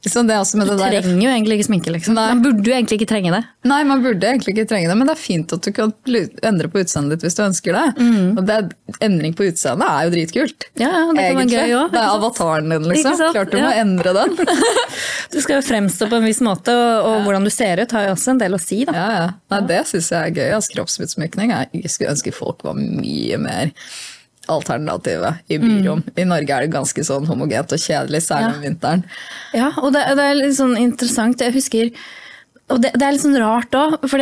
Så 0.07 0.23
det 0.23 0.37
også 0.39 0.61
med 0.61 0.69
Du 0.69 0.77
det 0.77 0.79
der, 0.79 1.03
trenger 1.03 1.25
jo 1.25 1.31
egentlig 1.33 1.57
ikke 1.59 1.67
sminke, 1.67 1.91
liksom. 1.91 2.15
Nei. 2.15 2.29
Man 2.31 2.43
burde 2.45 2.71
jo 2.71 2.75
egentlig 2.77 3.01
ikke 3.01 3.09
trenge 3.11 3.33
det. 3.35 3.41
Nei, 3.67 3.79
man 3.89 4.03
burde 4.05 4.29
egentlig 4.29 4.53
ikke 4.55 4.69
trenge 4.71 4.87
det, 4.87 4.95
men 4.95 5.09
det 5.11 5.15
er 5.17 5.21
fint 5.21 5.55
at 5.57 5.65
du 5.67 5.73
kan 5.75 5.91
endre 6.47 6.71
på 6.71 6.85
utseendet 6.85 7.17
ditt 7.17 7.27
hvis 7.27 7.35
du 7.35 7.43
ønsker 7.43 7.75
det. 7.75 7.87
Mm. 7.99 8.29
Og 8.39 8.45
det, 8.47 8.59
endring 9.05 9.35
på 9.35 9.49
utseendet 9.49 9.89
er 9.89 10.07
jo 10.07 10.13
dritkult. 10.15 10.69
Ja, 10.79 10.93
ja, 10.93 11.01
det 11.11 11.25
kan 11.27 11.41
være 11.41 11.51
gøy 11.51 11.75
også, 11.81 11.91
Det 11.97 12.03
er 12.03 12.13
avataren 12.13 12.75
din, 12.75 12.87
liksom. 12.93 13.25
Klart 13.35 13.51
du 13.51 13.59
må 13.59 13.73
endre 13.75 14.15
den. 14.21 14.39
Du 15.29 15.37
skal 15.45 15.59
jo 15.59 15.65
fremstå 15.67 16.07
på 16.09 16.17
en 16.17 16.25
viss 16.25 16.39
måte, 16.43 16.73
og, 16.73 17.05
og 17.05 17.27
hvordan 17.27 17.45
du 17.45 17.51
ser 17.53 17.83
ut 17.83 17.93
har 17.93 18.07
jo 18.07 18.15
også 18.15 18.33
en 18.33 18.39
del 18.41 18.57
å 18.57 18.61
si, 18.63 18.79
da. 18.89 18.95
Ja, 18.97 19.09
ja. 19.13 19.27
Nei, 19.53 19.59
det 19.69 19.83
syns 19.91 20.09
jeg 20.15 20.31
er 20.31 20.39
gøy. 20.39 20.55
Altså, 20.57 20.73
kroppsutsmykning. 20.73 21.53
Jeg 21.75 21.93
skulle 21.93 22.15
ønske 22.15 22.33
folk 22.35 22.65
var 22.65 22.79
mye 22.79 23.37
mer 23.43 23.75
alternative 24.49 25.35
i 25.53 25.59
byrom. 25.63 26.03
I 26.17 26.25
Norge 26.29 26.55
er 26.57 26.67
det 26.67 26.73
ganske 26.75 27.05
sånn 27.07 27.27
homogent 27.29 27.73
og 27.77 27.79
kjedelig, 27.83 28.23
særlig 28.27 28.49
Ja. 28.51 28.57
om 28.57 28.63
vinteren. 28.67 29.05
Ja, 29.55 29.71
og 29.83 29.93
det, 29.95 30.03
det 30.19 30.25
er 30.31 30.35
litt 30.41 30.57
sånn 30.59 30.77
interessant. 30.81 31.41
Jeg 31.45 31.55
husker 31.55 31.91
Og 32.69 32.83
det, 32.83 32.91
det 32.99 33.03
er 33.07 33.13
litt 33.17 33.23
sånn 33.25 33.39
rart 33.41 33.73
òg, 33.73 33.95
for 34.11 34.21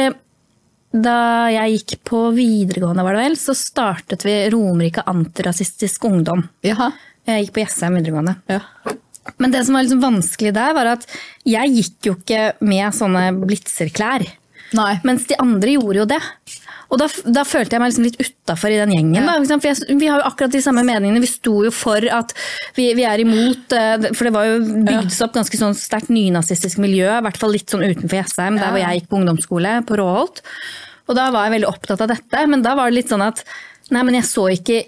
da 0.97 1.17
jeg 1.51 1.73
gikk 1.81 1.97
på 2.09 2.21
videregående, 2.37 3.03
var 3.05 3.17
det 3.17 3.25
vel, 3.25 3.35
så 3.37 3.53
startet 3.59 4.23
vi 4.25 4.37
Romerike 4.55 5.03
antirasistisk 5.11 6.05
ungdom. 6.09 6.45
Jaha. 6.65 6.93
Jeg 7.27 7.43
gikk 7.49 7.57
på 7.57 7.63
Jessheim 7.65 7.97
videregående. 7.99 8.37
Ja. 8.49 8.61
Men 9.43 9.51
det 9.51 9.65
som 9.67 9.75
var 9.75 9.83
liksom 9.83 10.01
vanskelig 10.05 10.53
der, 10.55 10.73
var 10.79 10.93
at 10.95 11.09
jeg 11.45 11.75
gikk 11.75 12.07
jo 12.07 12.15
ikke 12.15 12.43
med 12.63 12.95
sånne 12.95 13.25
blitzerklær. 13.43 14.25
Nei. 14.79 14.93
Mens 15.07 15.27
de 15.27 15.35
andre 15.43 15.75
gjorde 15.75 16.01
jo 16.05 16.07
det. 16.15 16.21
Og 16.87 17.01
da, 17.01 17.09
da 17.35 17.43
følte 17.47 17.75
jeg 17.75 17.83
meg 17.83 17.91
liksom 17.91 18.07
litt 18.07 18.19
utafor 18.21 18.71
i 18.71 18.79
den 18.79 18.95
gjengen. 18.95 19.27
Da, 19.27 19.59
for 19.59 19.69
jeg, 19.69 19.99
vi 19.99 20.09
har 20.11 20.23
jo 20.23 20.29
akkurat 20.29 20.55
de 20.55 20.63
samme 20.63 20.85
meningene. 20.87 21.23
Vi 21.25 21.31
sto 21.31 21.55
jo 21.67 21.73
for 21.75 22.07
at 22.15 22.35
vi, 22.79 22.89
vi 22.99 23.07
er 23.09 23.23
imot 23.25 23.75
eh, 23.75 24.09
For 24.13 24.29
det 24.29 24.35
var 24.37 24.49
jo 24.49 24.59
bygd 24.87 25.11
seg 25.15 25.27
opp 25.27 25.39
ganske 25.41 25.61
sånn 25.61 25.77
sterkt 25.79 26.13
nynazistisk 26.15 26.81
miljø, 26.83 27.09
i 27.11 27.25
hvert 27.27 27.41
fall 27.41 27.55
litt 27.57 27.73
sånn 27.73 27.87
utenfor 27.87 28.21
Jessheim, 28.21 28.61
der 28.61 28.71
hvor 28.71 28.83
jeg 28.83 29.01
gikk 29.01 29.09
på 29.11 29.21
ungdomsskole, 29.21 29.79
på 29.89 29.99
Råholt. 29.99 30.43
Og 31.07 31.19
da 31.19 31.31
var 31.35 31.47
jeg 31.47 31.59
veldig 31.59 31.71
opptatt 31.71 32.03
av 32.03 32.11
dette, 32.11 32.45
men 32.51 32.63
da 32.63 32.75
var 32.79 32.91
det 32.91 33.01
litt 33.01 33.15
sånn 33.15 33.25
at 33.27 33.43
Nei, 33.95 34.01
men 34.03 34.17
jeg 34.17 34.27
så 34.27 34.49
ikke 34.51 34.81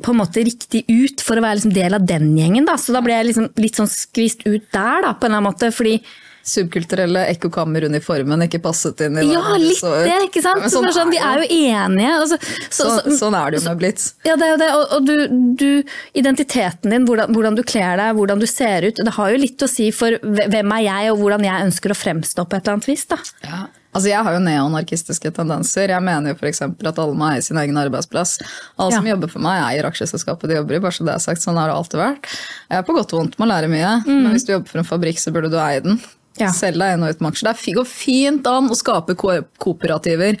på 0.00 0.14
en 0.14 0.20
måte 0.22 0.40
riktig 0.40 0.86
ut 0.88 1.20
for 1.20 1.36
å 1.36 1.42
være 1.44 1.58
liksom 1.58 1.74
del 1.76 1.96
av 1.96 2.06
den 2.08 2.30
gjengen. 2.38 2.64
Da. 2.64 2.78
Så 2.80 2.94
da 2.96 3.02
ble 3.04 3.18
jeg 3.18 3.26
liksom 3.28 3.50
litt 3.60 3.76
sånn 3.76 3.90
skvist 3.90 4.46
ut 4.46 4.64
der, 4.72 5.02
da, 5.04 5.12
på 5.12 5.28
en 5.28 5.34
eller 5.34 5.42
annen 5.42 5.50
måte. 5.50 5.68
fordi 5.76 5.98
Subkulturelle 6.46 7.26
ekkokammeruniformen 7.34 8.46
ikke 8.46 8.62
passet 8.64 9.02
inn 9.04 9.18
i 9.20 9.26
Ja, 9.28 9.42
litt 9.60 9.78
så 9.78 9.92
det, 10.04 10.16
ikke 10.28 10.42
sant? 10.44 10.64
Ja, 10.64 10.70
sånn 10.72 10.88
Så 10.88 10.94
sånn, 11.00 11.12
de 11.12 11.20
er 11.20 11.42
jo 11.42 11.48
enige. 11.58 12.12
Altså, 12.16 12.38
så, 12.40 12.70
sånn, 12.78 13.00
så, 13.04 13.16
sånn 13.24 13.36
er 13.38 13.50
det 13.50 13.60
jo 13.60 13.64
med 13.68 13.82
Blitz. 13.82 14.06
ja, 14.26 14.36
det 14.40 14.46
er 14.48 14.54
jo 14.54 14.60
det. 14.62 14.70
Og, 14.76 14.94
og 14.96 15.08
du, 15.08 15.14
du, 15.60 15.98
identiteten 16.16 16.94
din, 16.94 17.08
hvordan, 17.08 17.34
hvordan 17.36 17.58
du 17.58 17.64
kler 17.66 18.00
deg, 18.00 18.14
hvordan 18.16 18.40
du 18.40 18.48
ser 18.50 18.88
ut, 18.88 19.04
det 19.04 19.16
har 19.18 19.34
jo 19.34 19.42
litt 19.42 19.66
å 19.66 19.68
si 19.70 19.90
for 19.94 20.16
hvem 20.22 20.78
er 20.78 20.86
jeg, 20.86 21.12
og 21.12 21.20
hvordan 21.20 21.44
jeg 21.46 21.68
ønsker 21.68 21.92
å 21.92 21.98
fremstå 21.98 22.46
på 22.46 22.56
et 22.56 22.64
eller 22.64 22.78
annet 22.78 22.90
vis. 22.90 23.06
Da. 23.10 23.20
Ja. 23.44 23.60
Altså, 23.90 24.06
jeg 24.12 24.22
har 24.22 24.36
jo 24.36 24.42
neonarkistiske 24.44 25.32
tendenser. 25.34 25.90
Jeg 25.90 26.06
mener 26.06 26.30
jo 26.30 26.36
f.eks. 26.38 26.62
at 26.62 27.00
alle 27.02 27.16
må 27.18 27.26
eie 27.32 27.42
sin 27.42 27.58
egen 27.58 27.78
arbeidsplass. 27.80 28.36
Alle 28.78 28.94
som 28.94 29.08
jobber 29.08 29.32
for 29.32 29.42
meg, 29.42 29.64
eier 29.66 29.88
aksjeselskapet 29.88 30.52
de 30.52 30.60
jobber 30.60 30.78
i. 30.78 30.82
bare 30.84 30.94
så 30.94 31.06
det 31.08 31.16
er 31.16 31.24
sagt. 31.24 31.42
Sånn 31.42 31.58
har 31.58 31.72
det 31.72 31.74
alltid 31.74 31.98
vært. 31.98 32.30
Jeg 32.70 32.78
er 32.78 32.86
på 32.86 32.94
godt 32.94 33.16
og 33.16 33.24
vondt 33.24 33.34
med 33.40 33.48
å 33.48 33.50
lære 33.50 33.72
mye, 33.72 33.92
men 34.06 34.30
hvis 34.30 34.46
du 34.46 34.54
jobber 34.54 34.70
for 34.70 34.82
en 34.84 34.86
fabrikk, 34.92 35.18
så 35.18 35.34
burde 35.34 35.50
du 35.50 35.58
eie 35.58 35.82
den. 35.82 35.98
Ja. 36.40 36.50
Selg 36.56 36.80
deg 36.80 36.96
inn 36.96 37.04
og 37.06 37.14
ut 37.14 37.20
med 37.24 37.32
aksjer. 37.34 37.56
Det 37.64 37.76
går 37.76 37.88
fint 37.90 38.46
an 38.50 38.70
å 38.72 38.76
skape 38.78 39.14
ko 39.20 39.34
kooperativer 39.60 40.36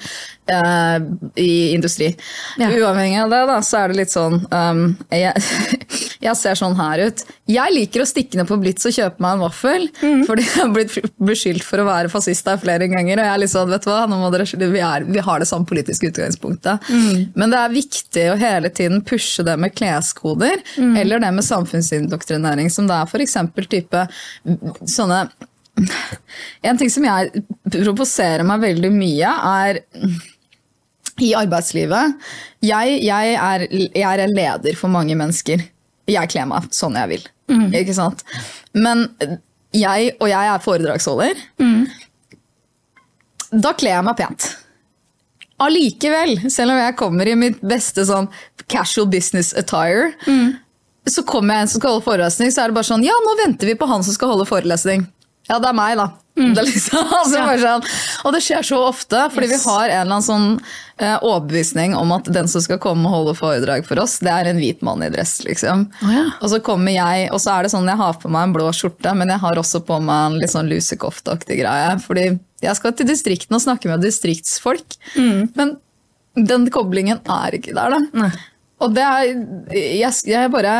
eh, 0.50 0.98
i 1.40 1.50
industri. 1.74 2.10
Ja. 2.60 2.70
Uavhengig 2.72 3.20
av 3.22 3.30
det, 3.34 3.40
da, 3.50 3.58
så 3.66 3.82
er 3.84 3.92
det 3.92 3.98
litt 4.00 4.12
sånn 4.14 4.38
um, 4.50 4.82
jeg, 5.12 5.34
jeg 6.26 6.36
ser 6.40 6.58
sånn 6.58 6.76
her 6.78 7.04
ut. 7.10 7.24
Jeg 7.50 7.74
liker 7.76 8.04
å 8.04 8.08
stikke 8.08 8.38
ned 8.40 8.48
på 8.50 8.58
Blitz 8.62 8.86
og 8.88 8.94
kjøpe 8.96 9.20
meg 9.24 9.36
en 9.38 9.44
vaffel, 9.46 9.88
Mm. 10.00 10.22
fordi 10.28 10.44
jeg 10.46 10.56
har 10.56 10.70
blitt 10.72 10.94
beskyldt 11.20 11.64
for 11.66 11.82
å 11.82 11.86
være 11.88 12.08
fascist 12.12 12.46
her 12.48 12.56
flere 12.62 12.86
ganger. 12.90 13.20
Og 13.20 13.26
jeg 13.26 13.34
er 13.34 13.42
litt 13.42 13.52
sånn, 13.52 13.68
vet 13.70 13.84
du 13.84 13.90
hva, 13.92 14.30
dere, 14.32 14.46
vi, 14.72 14.80
er, 14.80 15.04
vi 15.12 15.22
har 15.26 15.42
det 15.42 15.48
samme 15.50 15.68
politiske 15.68 16.08
utgangspunktet. 16.10 16.88
Mm. 16.88 17.32
Men 17.38 17.52
det 17.52 17.60
er 17.60 17.74
viktig 17.74 18.24
å 18.32 18.38
hele 18.40 18.70
tiden 18.72 19.02
pushe 19.06 19.44
det 19.46 19.58
med 19.60 19.74
kleskoder, 19.76 20.62
Mm. 20.80 20.94
eller 21.00 21.20
det 21.20 21.30
med 21.34 21.44
samfunnsindoktrinering, 21.44 22.70
som 22.72 22.86
det 22.88 22.94
er 22.96 23.08
f.eks. 23.10 23.36
type 23.70 24.02
sånne 24.88 25.24
En 26.68 26.78
ting 26.78 26.90
som 26.92 27.04
jeg 27.06 27.42
provoserer 27.72 28.44
meg 28.46 28.60
veldig 28.64 28.90
mye, 28.92 29.30
er 29.64 29.80
i 31.20 31.30
arbeidslivet. 31.36 32.16
Jeg, 32.64 32.98
jeg, 33.04 33.34
er, 33.36 33.64
jeg 33.70 34.04
er 34.08 34.22
en 34.24 34.34
leder 34.36 34.76
for 34.78 34.92
mange 34.92 35.16
mennesker. 35.16 35.62
Jeg 36.10 36.30
kler 36.32 36.48
meg 36.50 36.68
sånn 36.74 36.96
jeg 36.98 37.10
vil. 37.14 37.26
Ikke 37.76 37.94
sant? 37.96 38.24
Men 38.76 39.06
jeg, 39.76 40.14
og 40.20 40.28
jeg 40.30 40.52
er 40.52 40.62
foredragsholder, 40.64 41.40
da 43.50 43.72
kler 43.74 43.96
jeg 43.96 44.06
meg 44.06 44.16
pent. 44.20 44.48
Allikevel, 45.60 46.36
selv 46.50 46.72
om 46.72 46.78
jeg 46.80 46.96
kommer 46.96 47.28
i 47.28 47.36
mitt 47.36 47.60
beste 47.60 48.04
sånn 48.08 48.30
casual 48.70 49.08
business 49.12 49.52
attire, 49.58 50.12
så 51.10 51.24
kommer 51.26 51.54
jeg 51.58 51.62
en 51.66 51.68
som 51.72 51.80
skal 51.82 51.90
holde 51.96 52.06
forelesning, 52.06 52.52
så 52.54 52.62
er 52.62 52.70
det 52.70 52.76
bare 52.78 52.88
sånn 52.88 53.04
Ja, 53.04 53.16
nå 53.24 53.34
venter 53.44 53.66
vi 53.68 53.74
på 53.76 53.88
han 53.90 54.04
som 54.06 54.14
skal 54.16 54.32
holde 54.32 54.46
forelesning. 54.48 55.04
Ja, 55.50 55.58
det 55.58 55.70
er 55.72 55.76
meg, 55.76 55.96
da. 55.98 56.10
Det 56.40 56.62
er 56.62 56.66
liksom, 56.68 57.08
altså 57.18 57.40
bare 57.42 57.58
sånn. 57.60 57.88
Og 58.24 58.34
det 58.36 58.40
skjer 58.44 58.66
så 58.66 58.78
ofte, 58.86 59.24
fordi 59.34 59.48
vi 59.50 59.58
har 59.64 59.90
en 59.90 59.96
eller 60.04 60.14
annen 60.14 60.24
sånn 60.24 60.46
eh, 61.02 61.16
overbevisning 61.16 61.96
om 61.98 62.14
at 62.14 62.30
den 62.32 62.48
som 62.50 62.62
skal 62.64 62.78
komme 62.82 63.08
og 63.08 63.16
holde 63.16 63.34
foredrag 63.38 63.84
for 63.88 64.00
oss, 64.02 64.18
det 64.24 64.32
er 64.32 64.50
en 64.52 64.60
hvit 64.62 64.84
mann 64.86 65.02
i 65.04 65.10
dress, 65.12 65.40
liksom. 65.46 65.88
Oh, 66.04 66.12
ja. 66.14 66.28
Og 66.38 66.52
så 66.54 66.62
kommer 66.64 66.94
jeg, 66.94 67.28
og 67.34 67.42
så 67.42 67.56
er 67.56 67.66
det 67.66 67.72
sånn 67.74 67.90
jeg 67.90 68.00
har 68.00 68.20
på 68.22 68.30
meg 68.32 68.48
en 68.48 68.54
blå 68.56 68.70
skjorte, 68.76 69.14
men 69.18 69.32
jeg 69.34 69.42
har 69.42 69.60
også 69.60 69.82
på 69.88 69.98
meg 70.06 70.28
en 70.28 70.38
litt 70.40 70.54
sånn 70.54 70.70
lusekofteaktig 70.70 71.60
greie. 71.64 71.98
Fordi 72.06 72.28
jeg 72.62 72.78
skal 72.78 72.94
til 72.96 73.10
distriktene 73.10 73.58
og 73.58 73.66
snakke 73.66 73.90
med 73.90 74.06
distriktsfolk. 74.06 75.00
Men 75.58 75.76
den 76.38 76.68
koblingen 76.72 77.20
er 77.26 77.58
ikke 77.58 77.74
der, 77.74 77.96
da. 77.96 78.00
Nei. 78.26 78.30
Og 78.80 78.94
det 78.96 79.02
er 79.04 79.24
jeg, 79.76 80.12
jeg 80.24 80.50
bare 80.54 80.74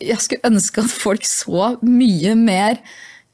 Jeg 0.00 0.16
skulle 0.22 0.48
ønske 0.48 0.80
at 0.80 0.92
folk 0.92 1.26
så 1.28 1.74
mye 1.84 2.32
mer 2.40 2.78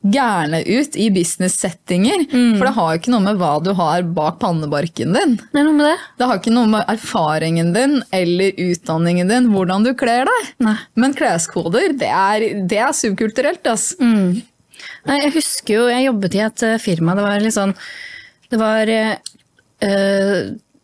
gærne 0.01 0.63
ut 0.65 0.97
i 0.97 1.11
business-settinger. 1.13 2.25
For 2.31 2.65
det 2.65 2.73
har 2.77 2.93
jo 2.93 3.01
ikke 3.01 3.13
noe 3.13 3.25
med 3.25 3.41
hva 3.41 3.51
du 3.65 3.73
har 3.77 4.07
bak 4.17 4.39
pannebarken 4.41 5.17
din. 5.17 5.35
Det 5.53 5.65
det. 5.81 5.97
Det 6.17 6.29
har 6.29 6.41
ikke 6.41 6.55
noe 6.55 6.71
med 6.73 6.89
erfaringen 6.89 7.75
din 7.77 7.99
eller 8.17 8.57
utdanningen 8.71 9.29
din, 9.29 9.51
hvordan 9.53 9.85
du 9.85 9.93
kler 9.99 10.31
deg. 10.31 10.49
Nei. 10.65 10.77
Men 11.01 11.17
kleskoder, 11.17 11.93
det 12.01 12.09
er, 12.09 12.47
det 12.71 12.81
er 12.81 12.97
subkulturelt, 12.97 13.67
ass. 13.69 13.93
Nei, 14.01 15.21
jeg 15.27 15.35
husker 15.37 15.77
jo, 15.77 15.85
jeg 15.93 16.09
jobbet 16.09 16.37
i 16.37 16.43
et 16.47 16.65
eh, 16.65 16.81
firma, 16.81 17.15
det 17.17 17.25
var 17.25 17.43
litt 17.43 17.53
sånn 17.57 17.75
Det 18.49 18.59
var 18.61 18.89
øh, 18.89 20.39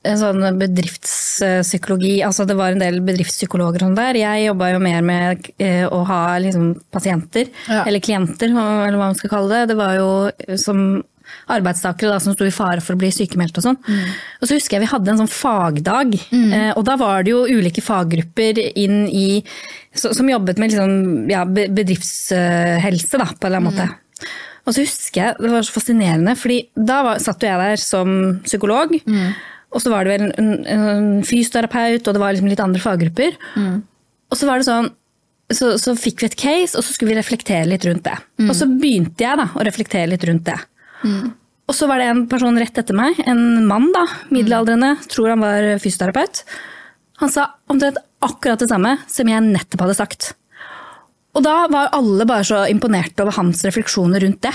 en 0.06 0.20
sånn 0.20 0.58
bedriftspsykologi, 0.60 2.20
altså 2.26 2.46
det 2.48 2.56
var 2.58 2.74
en 2.74 2.82
del 2.82 3.00
bedriftspsykologer 3.06 3.82
og 3.82 3.88
sånn 3.88 3.98
der. 3.98 4.20
Jeg 4.20 4.46
jobba 4.46 4.70
jo 4.72 4.84
mer 4.84 5.02
med 5.06 5.50
eh, 5.62 5.84
å 5.86 6.02
ha 6.08 6.22
liksom 6.42 6.72
pasienter, 6.94 7.50
Ja. 7.66 7.82
eller 7.84 8.02
klienter, 8.04 8.50
eller 8.52 8.96
hva 8.96 9.10
man 9.10 9.18
skal 9.18 9.32
kalle 9.32 9.52
det. 9.52 9.72
Det 9.72 9.78
var 9.78 9.98
jo 9.98 10.08
eh, 10.30 10.56
som 10.60 11.02
arbeidstakere 11.50 12.12
da, 12.14 12.20
som 12.22 12.36
sto 12.36 12.46
i 12.46 12.54
fare 12.54 12.80
for 12.80 12.94
å 12.94 13.00
bli 13.00 13.10
sykemeldt 13.10 13.58
og 13.58 13.64
sånn. 13.64 13.78
Og 14.40 14.46
så 14.46 14.54
husker 14.54 14.76
jeg 14.76 14.84
vi 14.84 14.92
hadde 14.92 15.10
en 15.10 15.24
sånn 15.24 15.32
fagdag, 15.32 16.14
mm. 16.30 16.52
og 16.78 16.84
da 16.86 16.94
var 17.00 17.26
det 17.26 17.32
jo 17.32 17.40
ulike 17.50 17.82
faggrupper 17.82 18.60
inn 18.78 19.08
i 19.10 19.42
som 19.98 20.30
jobbet 20.30 20.60
med 20.62 20.70
liksom, 20.70 21.26
ja, 21.30 21.42
bedriftshelse, 21.50 23.18
da, 23.18 23.26
på 23.26 23.42
en 23.42 23.50
eller 23.50 23.58
annen 23.58 23.72
måte. 23.72 23.88
Og 24.66 24.74
så 24.74 24.82
husker 24.82 25.20
jeg, 25.20 25.36
det 25.42 25.50
var 25.52 25.66
så 25.66 25.76
fascinerende, 25.76 26.34
fordi 26.38 26.60
da 26.74 27.02
var, 27.06 27.20
satt 27.22 27.42
jo 27.42 27.50
jeg 27.52 27.62
der 27.62 27.82
som 27.82 28.16
psykolog, 28.46 28.96
og 29.76 29.82
så 29.84 29.92
var 29.92 30.06
det 30.06 30.14
vel 30.14 30.30
en, 30.40 30.52
en, 30.72 31.08
fysioterapeut, 31.26 32.06
og 32.08 32.16
det 32.16 32.22
var 32.22 32.32
liksom 32.32 32.48
litt 32.48 32.62
andre 32.64 32.80
faggrupper. 32.80 33.36
Og 34.32 34.38
så 34.40 34.48
var 34.48 34.58
det 34.62 34.68
sånn, 34.68 34.88
så, 35.52 35.74
så 35.78 35.92
fikk 36.00 36.24
vi 36.24 36.30
et 36.30 36.38
case, 36.40 36.72
og 36.74 36.82
så 36.82 36.94
skulle 36.94 37.12
vi 37.12 37.18
reflektere 37.20 37.68
litt 37.68 37.84
rundt 37.86 38.06
det. 38.08 38.16
Og 38.48 38.54
så 38.56 38.66
begynte 38.70 39.22
jeg 39.22 39.38
da 39.42 39.50
å 39.52 39.66
reflektere 39.68 40.08
litt 40.10 40.24
rundt 40.26 40.48
det. 40.48 40.56
Og 41.66 41.74
så 41.74 41.88
var 41.90 42.00
det 42.00 42.08
en 42.08 42.24
person 42.30 42.56
rett 42.58 42.78
etter 42.78 42.96
meg, 42.96 43.18
en 43.26 43.66
mann 43.66 43.90
da, 43.94 44.04
middelaldrende, 44.30 44.94
tror 45.10 45.34
han 45.34 45.42
var 45.42 45.68
fysioterapeut. 45.82 46.44
Han 47.22 47.32
sa 47.32 47.48
omtrent 47.72 47.98
akkurat 48.24 48.62
det 48.62 48.70
samme 48.70 48.96
som 49.10 49.28
jeg 49.30 49.44
nettopp 49.44 49.86
hadde 49.86 49.98
sagt. 49.98 50.30
Og 51.36 51.44
da 51.44 51.66
var 51.68 51.92
alle 51.96 52.24
bare 52.28 52.46
så 52.48 52.62
imponerte 52.70 53.24
over 53.24 53.36
hans 53.36 53.60
refleksjoner 53.66 54.22
rundt 54.24 54.46
det. 54.46 54.54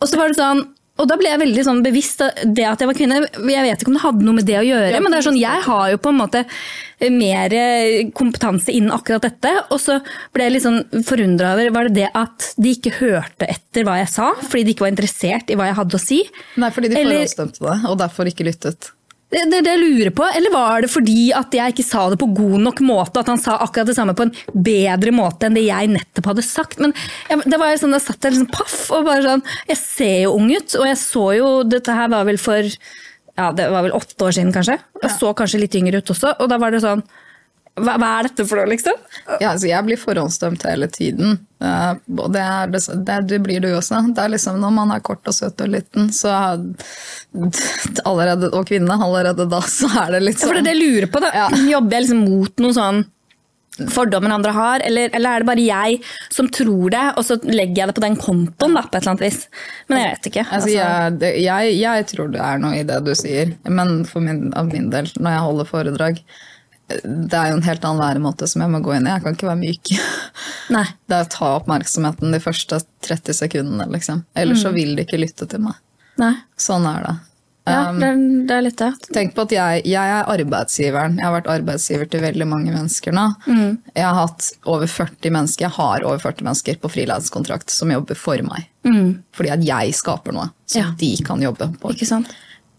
Og 0.00 0.08
så 0.08 0.18
var 0.20 0.30
det 0.30 0.38
sånn, 0.38 0.62
og 0.94 1.08
da 1.10 1.16
ble 1.18 1.26
jeg 1.26 1.40
veldig 1.42 1.62
sånn 1.66 1.80
bevisst 1.82 2.20
det 2.54 2.66
at 2.70 2.82
jeg 2.82 2.86
var 2.86 2.94
kvinne. 2.94 3.16
Jeg 3.50 3.66
vet 3.66 3.80
ikke 3.82 3.90
om 3.90 3.96
det 3.96 4.02
hadde 4.04 4.26
noe 4.26 4.36
med 4.36 4.46
det 4.46 4.58
å 4.60 4.66
gjøre, 4.66 5.00
men 5.02 5.10
det 5.10 5.18
er 5.18 5.26
sånn, 5.26 5.40
jeg 5.40 5.64
har 5.66 5.88
jo 5.90 5.98
på 6.04 6.12
en 6.12 6.20
måte 6.20 6.44
mer 7.10 7.56
kompetanse 8.14 8.70
innen 8.70 8.94
akkurat 8.94 9.26
dette. 9.26 9.50
Og 9.74 9.82
så 9.82 9.98
ble 10.34 10.46
jeg 10.46 10.54
litt 10.54 10.66
sånn 10.66 10.82
forundra 11.06 11.56
over 11.56 11.72
var 11.74 11.90
det 11.90 11.98
det 11.98 12.10
at 12.14 12.52
de 12.62 12.76
ikke 12.76 12.94
hørte 13.00 13.48
etter 13.50 13.86
hva 13.88 13.98
jeg 14.04 14.12
sa, 14.14 14.30
fordi 14.38 14.68
de 14.68 14.76
ikke 14.76 14.86
var 14.86 14.94
interessert 14.94 15.50
i 15.50 15.58
hva 15.58 15.66
jeg 15.72 15.78
hadde 15.80 15.98
å 15.98 16.04
si. 16.04 16.20
Nei, 16.62 16.70
fordi 16.74 16.92
de 16.92 17.00
forhåndsstemte 17.02 17.66
det, 17.66 17.78
og 17.90 17.98
derfor 18.04 18.30
ikke 18.30 18.46
lyttet. 18.46 18.94
Det 19.34 19.44
det 19.50 19.62
det 19.66 19.74
lurer 19.80 20.12
på. 20.14 20.26
Eller 20.30 20.52
var 20.54 20.84
det 20.84 20.90
fordi 20.92 21.32
at 21.34 21.54
jeg 21.54 21.74
ikke 21.74 21.86
sa 21.86 22.06
det 22.12 22.20
på 22.20 22.30
god 22.36 22.58
nok 22.68 22.82
måte, 22.86 23.22
at 23.22 23.30
han 23.32 23.40
sa 23.40 23.56
akkurat 23.64 23.90
det 23.90 23.96
samme 23.96 24.14
på 24.14 24.28
en 24.28 24.34
bedre 24.54 25.14
måte 25.14 25.48
enn 25.48 25.58
det 25.58 25.66
jeg 25.66 25.90
nettopp 25.90 26.30
hadde 26.30 26.44
sagt? 26.46 26.78
Men 26.82 26.94
jeg, 27.30 27.42
det 27.50 27.58
var 27.58 27.72
jo 27.72 27.80
sånn, 27.82 27.96
jeg 27.98 28.06
satt 28.06 28.20
der 28.22 28.36
liksom 28.36 28.52
paff 28.54 28.76
og 28.94 29.08
bare 29.08 29.24
sånn 29.26 29.42
Jeg 29.72 29.80
ser 29.80 30.16
jo 30.26 30.36
ung 30.38 30.46
ut, 30.52 30.78
og 30.78 30.86
jeg 30.86 31.00
så 31.00 31.24
jo 31.40 31.48
Dette 31.66 31.96
her 31.98 32.12
var 32.12 32.28
vel 32.28 32.38
for 32.40 32.62
ja, 33.34 33.48
det 33.50 33.66
var 33.72 33.82
vel 33.82 33.96
åtte 33.96 34.22
år 34.22 34.34
siden, 34.36 34.52
kanskje. 34.54 34.76
Jeg 35.02 35.10
så 35.16 35.32
kanskje 35.34 35.58
litt 35.64 35.74
yngre 35.74 35.98
ut 35.98 36.12
også, 36.14 36.36
og 36.38 36.50
da 36.52 36.58
var 36.62 36.70
det 36.70 36.84
sånn 36.84 37.02
Hva, 37.74 37.96
hva 37.98 38.08
er 38.20 38.28
dette 38.28 38.44
for 38.46 38.60
noe, 38.60 38.70
liksom? 38.70 38.98
Ja, 39.40 39.50
altså 39.50 39.66
jeg 39.66 39.82
blir 39.86 39.98
forhåndsdømt 39.98 40.62
hele 40.68 40.86
tiden. 40.94 41.40
Og 41.58 42.28
det, 42.30 42.42
er, 42.42 42.70
det, 42.70 43.16
det, 43.30 43.40
blir 43.42 43.64
du 43.64 43.70
jo 43.72 43.80
også. 43.80 43.98
Det 44.14 44.20
er 44.22 44.30
liksom 44.34 44.60
Når 44.62 44.74
man 44.76 44.92
er 44.94 45.02
kort 45.02 45.26
og 45.30 45.34
søt 45.34 45.62
og 45.64 45.72
liten, 45.72 46.12
så 46.14 46.34
allerede, 48.10 48.52
Og 48.52 48.68
kvinne, 48.68 48.94
allerede 48.94 49.48
da, 49.50 49.62
så 49.66 49.90
er 50.04 50.14
det 50.14 50.22
litt 50.28 50.38
Ja, 50.38 50.46
for 50.46 50.54
sånn 50.54 50.68
det 50.68 50.70
er 50.74 50.78
det 50.78 50.86
jeg 50.86 50.94
lurer 50.94 51.10
på. 51.10 51.24
da. 51.24 51.32
Ja. 51.34 51.48
Jobber 51.74 51.98
jeg 51.98 52.06
liksom 52.06 52.24
mot 52.28 52.64
noen 52.64 52.78
sånn 52.78 53.02
fordommen 53.90 54.30
andre 54.30 54.52
har, 54.54 54.82
eller, 54.86 55.10
eller 55.18 55.34
er 55.34 55.42
det 55.42 55.48
bare 55.48 55.62
jeg 55.64 55.96
som 56.30 56.46
tror 56.46 56.92
det, 56.94 57.02
og 57.18 57.24
så 57.26 57.40
legger 57.42 57.80
jeg 57.80 57.90
det 57.90 57.96
på 57.96 58.04
den 58.04 58.18
kontoen 58.22 58.76
da, 58.78 58.84
på 58.86 58.94
et 58.94 59.00
eller 59.00 59.14
annet 59.16 59.24
vis? 59.26 59.40
Men 59.90 59.98
jeg 59.98 60.12
vet 60.12 60.28
ikke. 60.30 60.44
Altså, 60.46 60.76
Altså, 60.78 61.32
jeg, 61.34 61.42
jeg, 61.42 61.76
jeg 61.82 62.06
tror 62.12 62.30
det 62.30 62.42
er 62.46 62.62
noe 62.62 62.78
i 62.78 62.84
det 62.86 63.00
du 63.02 63.10
sier, 63.18 63.54
men 63.66 64.04
for 64.06 64.22
min, 64.22 64.44
av 64.54 64.70
min 64.70 64.92
del, 64.94 65.10
når 65.18 65.34
jeg 65.34 65.46
holder 65.48 65.72
foredrag 65.72 66.22
Det 66.88 67.32
er 67.38 67.50
jo 67.50 67.56
en 67.56 67.62
helt 67.64 67.84
annen 67.88 68.02
væremåte 68.02 68.46
som 68.50 68.60
jeg 68.64 68.70
må 68.74 68.80
gå 68.84 68.92
inn 68.96 69.06
i. 69.08 69.12
Jeg 69.14 69.22
kan 69.24 69.36
ikke 69.36 69.48
være 69.48 69.62
myk. 69.62 69.92
Nei. 70.76 70.84
Det 71.08 71.16
er 71.16 71.24
å 71.24 71.30
ta 71.32 71.52
oppmerksomheten 71.58 72.34
de 72.34 72.40
første 72.44 72.80
30 73.06 73.32
sekundene, 73.40 73.86
liksom. 73.92 74.24
Ellers 74.36 74.60
Mm. 74.60 74.64
så 74.68 74.74
vil 74.74 74.96
de 74.96 75.04
ikke 75.06 75.20
lytte 75.22 75.48
til 75.48 75.60
meg. 75.64 75.78
Nei. 76.20 76.34
Sånn 76.60 76.84
er 76.90 77.06
det. 77.08 77.14
Ja, 77.66 77.88
Um, 77.88 77.96
det, 77.98 78.08
er, 78.12 78.16
det 78.44 78.54
er 78.58 78.62
litt 78.66 78.76
det. 78.76 78.90
Tenk 79.16 79.30
på 79.34 79.46
at 79.46 79.52
jeg, 79.56 79.84
jeg 79.88 80.10
er 80.18 80.26
arbeidsgiveren. 80.28 81.14
Jeg 81.16 81.24
har 81.24 81.32
vært 81.32 81.46
arbeidsgiver 81.48 82.10
til 82.12 82.20
veldig 82.20 82.46
mange 82.50 82.74
mennesker 82.74 83.14
nå. 83.16 83.22
Mm. 83.48 83.78
Jeg 83.96 84.04
har 84.04 84.18
hatt 84.18 84.50
over 84.68 84.84
40 84.86 85.32
mennesker, 85.32 85.64
jeg 85.64 85.72
har 85.78 86.04
over 86.04 86.20
40 86.20 86.44
mennesker 86.44 86.76
på 86.82 86.90
frilanskontrakt 86.92 87.72
som 87.72 87.88
jobber 87.94 88.14
for 88.20 88.36
meg. 88.44 88.68
Fordi 89.32 89.50
at 89.56 89.64
jeg 89.64 89.94
skaper 89.96 90.36
noe 90.36 90.50
som 90.66 90.82
Mm. 90.82 90.84
Ja. 90.84 90.90
de 91.00 91.10
kan 91.24 91.40
jobbe 91.40 91.70
på. 91.80 91.94
Ikke 91.96 92.06
sant? 92.12 92.28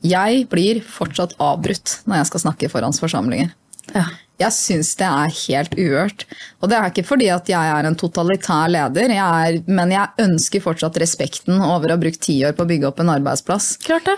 Jeg 0.06 0.45
blir 0.53 0.84
fortsatt 0.86 1.34
avbrutt 1.41 2.03
når 2.06 2.18
jeg 2.22 2.26
skal 2.30 2.40
snakke 2.45 2.69
foran 2.69 2.94
forsamlinger. 2.94 3.49
Ja. 3.94 4.06
Jeg 4.41 4.52
syns 4.52 4.90
det 4.99 5.07
er 5.07 5.36
helt 5.48 5.76
uhørt. 5.80 6.26
Og 6.60 6.72
det 6.72 6.78
er 6.78 6.90
ikke 6.91 7.06
fordi 7.07 7.30
at 7.32 7.48
jeg 7.48 7.72
er 7.72 7.88
en 7.88 7.95
totalitær 7.95 8.72
leder, 8.72 9.14
jeg 9.16 9.49
er, 9.49 9.60
men 9.72 9.94
jeg 9.95 10.26
ønsker 10.26 10.64
fortsatt 10.64 10.99
respekten 10.99 11.62
over 11.62 11.94
å 11.94 11.95
ha 11.95 12.02
brukt 12.02 12.24
ti 12.26 12.41
år 12.44 12.56
på 12.57 12.66
å 12.66 12.72
bygge 12.72 12.90
opp 12.90 12.99
en 13.03 13.14
arbeidsplass. 13.16 13.76
Klart 13.86 14.10
det. 14.12 14.18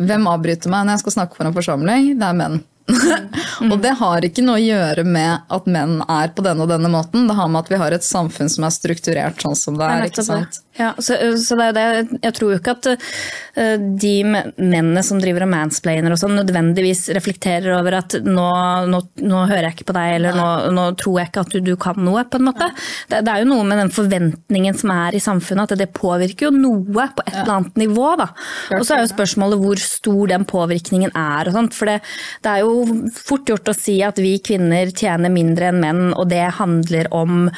Hvem 0.00 0.28
avbryter 0.28 0.72
meg 0.72 0.84
når 0.84 0.96
jeg 0.96 1.04
skal 1.06 1.16
snakke 1.16 1.38
for 1.38 1.48
en 1.48 1.56
forsamling? 1.56 2.12
Det 2.20 2.28
er 2.28 2.36
menn. 2.36 2.60
og 3.70 3.76
det 3.84 3.92
har 4.00 4.24
ikke 4.26 4.42
noe 4.44 4.58
å 4.58 4.62
gjøre 4.62 5.04
med 5.06 5.52
at 5.52 5.68
menn 5.70 6.00
er 6.04 6.32
på 6.34 6.44
denne 6.44 6.64
og 6.64 6.72
denne 6.72 6.90
måten. 6.92 7.28
Det 7.28 7.36
har 7.38 7.50
med 7.52 7.62
at 7.62 7.72
vi 7.72 7.80
har 7.80 7.96
et 7.96 8.06
samfunn 8.06 8.50
som 8.52 8.66
er 8.66 8.74
strukturert 8.74 9.44
sånn 9.44 9.56
som 9.58 9.78
det 9.78 9.86
er 9.86 10.04
er. 10.04 10.10
ikke 10.10 10.26
sant? 10.26 10.60
Ja, 10.78 10.94
så, 10.98 11.16
så 11.36 11.56
det 11.58 11.64
er 11.66 11.74
det. 11.74 12.18
Jeg 12.22 12.34
tror 12.36 12.52
jo 12.52 12.58
ikke 12.60 12.72
at 12.76 12.86
eh, 12.92 13.74
de 13.80 14.12
mennene 14.24 15.02
som 15.04 15.18
driver 15.20 15.42
og 15.44 15.50
mansplainer 15.50 16.14
og 16.14 16.20
sånn, 16.20 16.36
nødvendigvis 16.38 17.08
reflekterer 17.16 17.74
over 17.74 17.98
at 17.98 18.14
nå, 18.22 18.46
nå, 18.88 19.00
nå 19.18 19.42
hører 19.50 19.66
jeg 19.66 19.80
ikke 19.80 19.88
på 19.90 19.96
deg, 19.98 20.14
eller 20.20 20.38
nå, 20.38 20.46
nå 20.76 20.86
tror 21.00 21.18
jeg 21.20 21.32
ikke 21.32 21.44
at 21.44 21.56
du, 21.56 21.58
du 21.66 21.72
kan 21.80 21.98
noe, 21.98 22.22
på 22.30 22.38
en 22.38 22.46
måte. 22.52 22.70
Det, 23.10 23.20
det 23.26 23.34
er 23.34 23.42
jo 23.42 23.50
noe 23.50 23.66
med 23.66 23.82
den 23.82 23.92
forventningen 23.98 24.78
som 24.78 24.94
er 24.94 25.18
i 25.18 25.24
samfunnet, 25.24 25.74
at 25.74 25.82
det 25.82 25.90
påvirker 25.96 26.48
jo 26.48 26.54
noe 26.54 27.10
på 27.18 27.26
et 27.26 27.34
eller 27.34 27.56
annet 27.58 27.84
nivå. 27.84 28.08
da. 28.22 28.30
Og 28.78 28.86
så 28.86 28.96
er 28.96 29.04
jo 29.04 29.12
spørsmålet 29.16 29.64
hvor 29.66 29.84
stor 29.84 30.34
den 30.36 30.46
påvirkningen 30.48 31.12
er. 31.12 31.50
og 31.50 31.58
sånt, 31.58 31.76
For 31.76 31.90
det, 31.90 32.00
det 32.46 32.54
er 32.54 32.62
jo 32.62 33.10
fort 33.18 33.50
gjort 33.50 33.74
å 33.74 33.76
si 33.76 33.98
at 34.06 34.22
vi 34.22 34.36
kvinner 34.38 34.94
tjener 34.94 35.34
mindre 35.34 35.74
enn 35.74 35.82
menn, 35.82 36.04
og 36.14 36.30
det 36.30 36.46
handler 36.62 37.10
om 37.10 37.50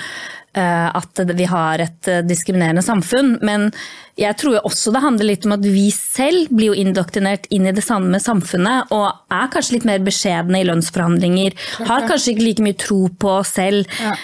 at 0.60 1.20
vi 1.38 1.44
har 1.48 1.80
et 1.80 2.08
eh, 2.08 2.24
diskriminerende 2.26 2.82
samfunn. 2.84 3.38
Men 3.42 3.70
jeg 4.22 4.38
tror 4.40 4.56
jo 4.56 4.62
også 4.68 4.92
det 4.94 5.02
handler 5.02 5.28
litt 5.28 5.46
om 5.48 5.54
at 5.56 5.66
vi 5.66 5.86
selv 5.94 6.52
blir 6.54 6.72
jo 6.72 6.78
indoktrinert 6.78 7.48
inn 7.54 7.66
i 7.68 7.74
det 7.74 7.84
samme 7.84 8.20
samfunnet, 8.22 8.92
og 8.94 9.08
er 9.34 9.52
kanskje 9.52 9.76
litt 9.76 9.88
mer 9.88 10.02
beskjedne 10.04 10.62
i 10.62 10.66
lønnsforhandlinger. 10.68 11.56
Har 11.88 12.08
kanskje 12.08 12.34
ikke 12.34 12.46
like 12.46 12.66
mye 12.66 12.80
tro 12.80 13.00
på 13.10 13.36
oss 13.40 13.54
selv. 13.58 13.88
Ja. 14.00 14.14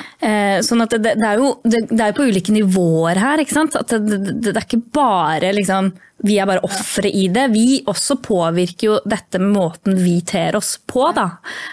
Sånn 0.65 0.83
at 0.85 0.97
det, 0.97 1.15
det, 1.21 1.29
er 1.29 1.43
jo, 1.43 1.55
det, 1.67 1.85
det 1.91 2.03
er 2.05 2.17
på 2.17 2.27
ulike 2.29 2.55
nivåer 2.55 3.21
her. 3.21 3.43
ikke 3.43 3.59
sant? 3.59 3.79
At 3.79 3.93
det, 3.93 4.21
det, 4.39 4.55
er 4.55 4.65
ikke 4.65 4.85
bare 4.95 5.55
liksom 5.57 5.93
vi 6.27 6.35
er 6.41 6.49
bare 6.51 6.65
ofre 6.67 7.11
i 7.15 7.29
det. 7.31 7.45
Vi 7.53 7.81
også 7.87 8.19
påvirker 8.23 8.89
jo 8.89 8.97
dette 9.07 9.39
med 9.39 9.53
måten 9.55 9.99
vi 10.03 10.17
ter 10.27 10.57
oss 10.59 10.75
på, 10.83 11.05
da. 11.15 11.29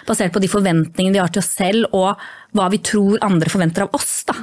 Basert 0.06 0.34
på 0.34 0.42
de 0.42 0.50
forventningene 0.50 1.16
vi 1.16 1.22
har 1.22 1.32
til 1.34 1.42
oss 1.42 1.50
selv, 1.56 1.88
og 1.96 2.14
hva 2.56 2.68
vi 2.72 2.78
tror 2.84 3.18
andre 3.26 3.50
forventer 3.52 3.86
av 3.86 3.96
oss. 3.98 4.22
da. 4.28 4.36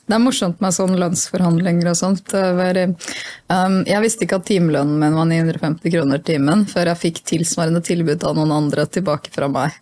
Det 0.00 0.16
er 0.16 0.22
morsomt 0.22 0.62
med 0.64 0.74
sånne 0.74 0.98
lønnsforhandlinger 1.02 1.92
og 1.92 1.98
sånt. 1.98 2.24
Det 2.32 2.46
var, 2.56 2.80
um, 3.52 3.80
jeg 3.88 4.02
visste 4.04 4.26
ikke 4.26 4.38
at 4.40 4.48
timelønnen 4.48 4.98
min 5.00 5.16
var 5.16 5.28
950 5.30 5.94
kroner 5.94 6.22
timen 6.26 6.66
før 6.70 6.90
jeg 6.92 7.00
fikk 7.04 7.22
tilsvarende 7.30 7.82
tilbud 7.86 8.24
av 8.26 8.36
noen 8.38 8.52
andre 8.56 8.86
tilbake 8.86 9.32
fra 9.34 9.48
meg. 9.52 9.76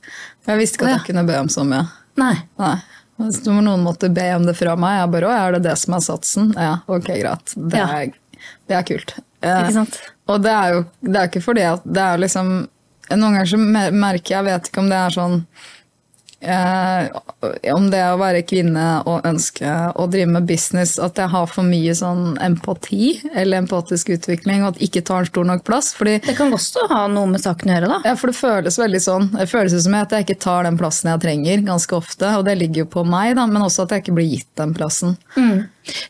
Jeg 0.48 0.60
visste 0.60 0.78
ikke 0.78 0.86
at 0.88 0.94
jeg 0.94 1.00
ja. 1.02 1.06
kunne 1.10 1.26
be 1.28 1.38
om 1.42 1.50
så 1.52 1.64
mye. 1.68 1.84
Nei. 2.18 2.34
Nei. 2.60 2.76
Hvis 3.18 3.40
noen 3.48 3.82
måtte 3.82 4.08
be 4.14 4.28
om 4.36 4.44
det 4.46 4.54
fra 4.58 4.76
meg, 4.78 5.00
jeg 5.00 5.12
bare 5.16 5.26
å, 5.28 5.34
er 5.34 5.56
det 5.56 5.64
det 5.66 5.76
som 5.80 5.96
er 5.96 6.02
satsen? 6.06 6.52
Ja, 6.54 6.76
ok, 6.86 7.08
greit. 7.18 7.54
Det 7.56 7.78
Ja. 7.80 7.88
er, 7.98 8.12
det 8.70 8.76
er 8.78 8.84
kult. 8.86 9.14
Eh, 9.42 9.60
Ikke 9.64 9.74
sant? 9.74 9.98
Og 10.30 10.42
det 10.42 10.52
er 10.54 10.74
jo 10.76 10.84
det 11.00 11.16
er 11.18 11.28
ikke 11.30 11.42
fordi 11.42 11.64
at 11.66 11.82
det 11.86 12.02
er 12.04 12.18
liksom 12.18 12.68
Noen 13.08 13.22
ganger 13.38 13.46
så 13.48 13.56
merker 13.56 14.34
jeg, 14.34 14.36
jeg 14.36 14.44
vet 14.44 14.66
ikke 14.68 14.80
om 14.82 14.88
det 14.90 14.96
er 15.00 15.14
sånn 15.14 15.36
eh, 16.40 17.72
Om 17.74 17.88
det 17.90 18.02
å 18.08 18.18
være 18.20 18.42
kvinne 18.46 18.84
og 19.08 19.26
ønske 19.28 19.72
å 19.98 20.06
drive 20.10 20.30
med 20.36 20.46
business, 20.48 20.96
at 21.02 21.18
jeg 21.18 21.30
har 21.32 21.46
for 21.50 21.66
mye 21.66 21.94
sånn 21.96 22.36
empati 22.44 23.14
eller 23.34 23.62
empatisk 23.62 24.12
utvikling, 24.16 24.62
og 24.64 24.74
at 24.76 24.82
ikke 24.88 25.02
tar 25.06 25.24
en 25.24 25.30
stor 25.30 25.48
nok 25.48 25.64
plass. 25.66 25.92
fordi 25.98 26.18
Det 26.26 26.36
kan 26.38 26.52
også 26.54 26.88
ha 26.90 27.04
noe 27.12 27.26
med 27.30 27.42
saken 27.42 27.70
å 27.70 27.76
gjøre, 27.76 27.90
da. 27.94 28.00
ja, 28.10 28.14
for 28.18 28.32
det 28.32 28.38
føles 28.38 28.78
veldig 28.78 29.02
sånn. 29.02 29.30
Det 29.34 29.48
føles 29.50 29.76
som 29.84 29.98
at 29.98 30.14
jeg 30.14 30.26
ikke 30.26 30.40
tar 30.44 30.64
den 30.68 30.78
plassen 30.80 31.10
jeg 31.12 31.24
trenger, 31.24 31.64
ganske 31.66 31.98
ofte. 31.98 32.32
Og 32.38 32.44
det 32.48 32.58
ligger 32.60 32.84
jo 32.84 32.92
på 32.98 33.04
meg, 33.08 33.34
da, 33.38 33.46
men 33.50 33.64
også 33.64 33.86
at 33.86 33.96
jeg 33.96 34.06
ikke 34.06 34.16
blir 34.20 34.30
gitt 34.36 34.50
den 34.60 34.74
plassen. 34.76 35.16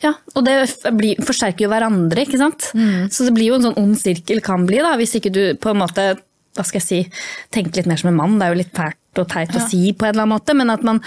Ja, 0.02 0.14
Og 0.34 0.42
det 0.44 0.54
blir, 0.98 1.20
forsterker 1.22 1.68
jo 1.68 1.70
hverandre, 1.70 2.24
ikke 2.26 2.40
sant. 2.40 2.70
Så 3.14 3.28
det 3.28 3.34
blir 3.36 3.52
jo 3.52 3.58
en 3.60 3.68
sånn 3.68 3.78
ond 3.78 3.98
sirkel 4.00 4.40
kan 4.44 4.64
bli, 4.66 4.80
da, 4.82 4.96
hvis 4.98 5.14
ikke 5.20 5.30
du 5.34 5.42
på 5.60 5.70
en 5.70 5.78
måte 5.84 6.08
hva 6.58 6.66
skal 6.68 6.82
jeg 6.82 6.88
si, 6.88 7.20
tenke 7.54 7.78
litt 7.80 7.88
mer 7.90 8.00
som 8.02 8.10
en 8.12 8.18
mann. 8.18 8.38
Det 8.40 8.48
er 8.48 8.54
jo 8.56 8.62
litt 8.64 8.74
fælt 8.76 9.22
og 9.22 9.30
teit 9.32 9.54
å 9.56 9.62
si 9.68 9.84
på 9.94 10.04
en 10.06 10.12
eller 10.14 10.26
annen 10.26 10.36
måte, 10.36 10.54
men 10.58 10.74
at 10.74 10.82
man 10.86 11.00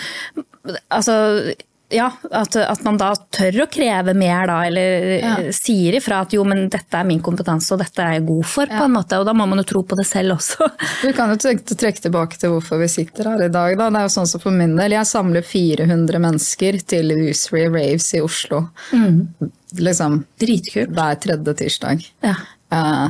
altså 0.91 1.53
ja, 1.91 2.05
at, 2.31 2.55
at 2.55 2.83
man 2.87 2.95
da 2.95 3.09
tør 3.35 3.65
å 3.65 3.67
kreve 3.67 4.13
mer, 4.15 4.45
da, 4.47 4.61
eller 4.63 5.01
Ja. 5.19 5.31
sier 5.51 5.97
ifra 5.97 6.21
at 6.23 6.31
jo, 6.31 6.45
men 6.47 6.69
dette 6.71 6.95
er 6.95 7.03
min 7.03 7.19
kompetanse, 7.19 7.73
og 7.75 7.81
dette 7.83 7.99
er 7.99 8.13
jeg 8.15 8.23
god 8.29 8.45
for, 8.47 8.71
på 8.71 8.85
en 8.85 8.93
måte. 8.95 9.17
Og 9.19 9.25
da 9.27 9.33
må 9.35 9.43
man 9.51 9.59
jo 9.59 9.65
tro 9.67 9.81
på 9.83 9.97
det 9.99 10.05
selv 10.07 10.37
også. 10.37 10.69
du 11.03 11.09
kan 11.17 11.33
jo 11.33 11.35
trekke, 11.43 11.75
trekke 11.75 12.05
tilbake 12.05 12.39
til 12.39 12.53
hvorfor 12.53 12.79
vi 12.79 12.87
sitter 12.93 13.27
her 13.33 13.43
i 13.43 13.49
dag. 13.51 13.75
Da. 13.75 13.89
Det 13.91 13.99
er 13.99 14.07
jo 14.07 14.13
sånn 14.15 14.29
som 14.31 14.39
for 14.39 14.55
min 14.55 14.77
del, 14.79 14.95
Jeg 14.95 15.09
samler 15.11 15.43
400 15.43 16.23
mennesker 16.29 16.79
til 16.95 17.11
Usery 17.27 17.65
Raves 17.67 18.07
i 18.15 18.23
Oslo. 18.23 18.69
Liksom 19.83 20.21
Dritkult. 20.39 20.95
hver 20.95 21.19
tredje 21.27 21.57
tirsdag. 21.59 22.07
Ja. 22.23 22.37
Eh, 22.71 23.09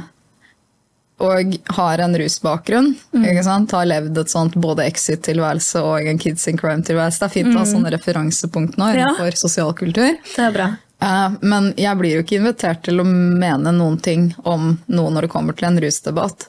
og 1.21 1.55
har 1.77 2.01
en 2.03 2.15
rusbakgrunn. 2.17 2.91
ikke 3.21 3.43
sant? 3.45 3.71
Har 3.77 3.85
levd 3.89 4.17
et 4.23 4.31
sånt 4.33 4.55
både 4.61 4.85
exit-tilværelse 4.89 5.83
og 5.85 6.07
en 6.09 6.17
kids 6.21 6.47
in 6.49 6.57
crime-tilværelse. 6.57 7.19
Det 7.21 7.29
er 7.29 7.35
fint 7.37 7.53
å 7.55 7.59
ha 7.61 7.65
sånne 7.69 7.91
referansepunkt 7.93 8.77
nå 8.81 8.89
Ja. 8.95 9.05
innenfor 9.11 9.37
sosialkultur. 9.37 10.17
Det 10.35 10.39
er 10.47 10.51
bra. 10.51 10.69
Eh, 11.01 11.29
Men 11.41 11.73
jeg 11.77 11.97
blir 11.97 12.15
jo 12.17 12.23
ikke 12.23 12.39
invitert 12.41 12.83
til 12.83 12.99
å 13.01 13.05
mene 13.05 13.71
noen 13.73 13.99
ting 14.01 14.33
om 14.45 14.77
noe 14.87 15.09
når 15.09 15.21
det 15.27 15.29
kommer 15.31 15.55
til 15.57 15.67
en 15.71 15.79
rusdebatt. 15.81 16.47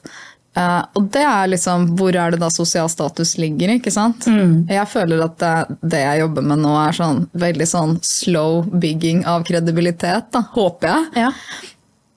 Eh, 0.55 0.83
og 0.95 1.07
det 1.09 1.23
er 1.25 1.47
liksom 1.49 1.95
hvor 1.97 2.13
er 2.13 2.29
det 2.35 2.39
da 2.39 2.47
sosial 2.53 2.87
status 2.87 3.37
ligger, 3.41 3.71
ikke 3.79 3.91
sant? 3.91 4.27
Jeg 4.69 4.85
føler 4.87 5.23
at 5.25 5.39
det, 5.41 5.77
det 5.81 6.01
jeg 6.03 6.19
jobber 6.21 6.43
med 6.45 6.59
nå 6.61 6.75
er 6.87 6.91
sånn 6.93 7.23
veldig 7.33 7.65
sånn 7.71 7.95
slow 8.05 8.61
bygging 8.69 9.23
av 9.25 9.43
kredibilitet, 9.47 10.29
da, 10.31 10.43
håper 10.53 10.87
jeg. 10.91 11.05
Ja. 11.23 11.31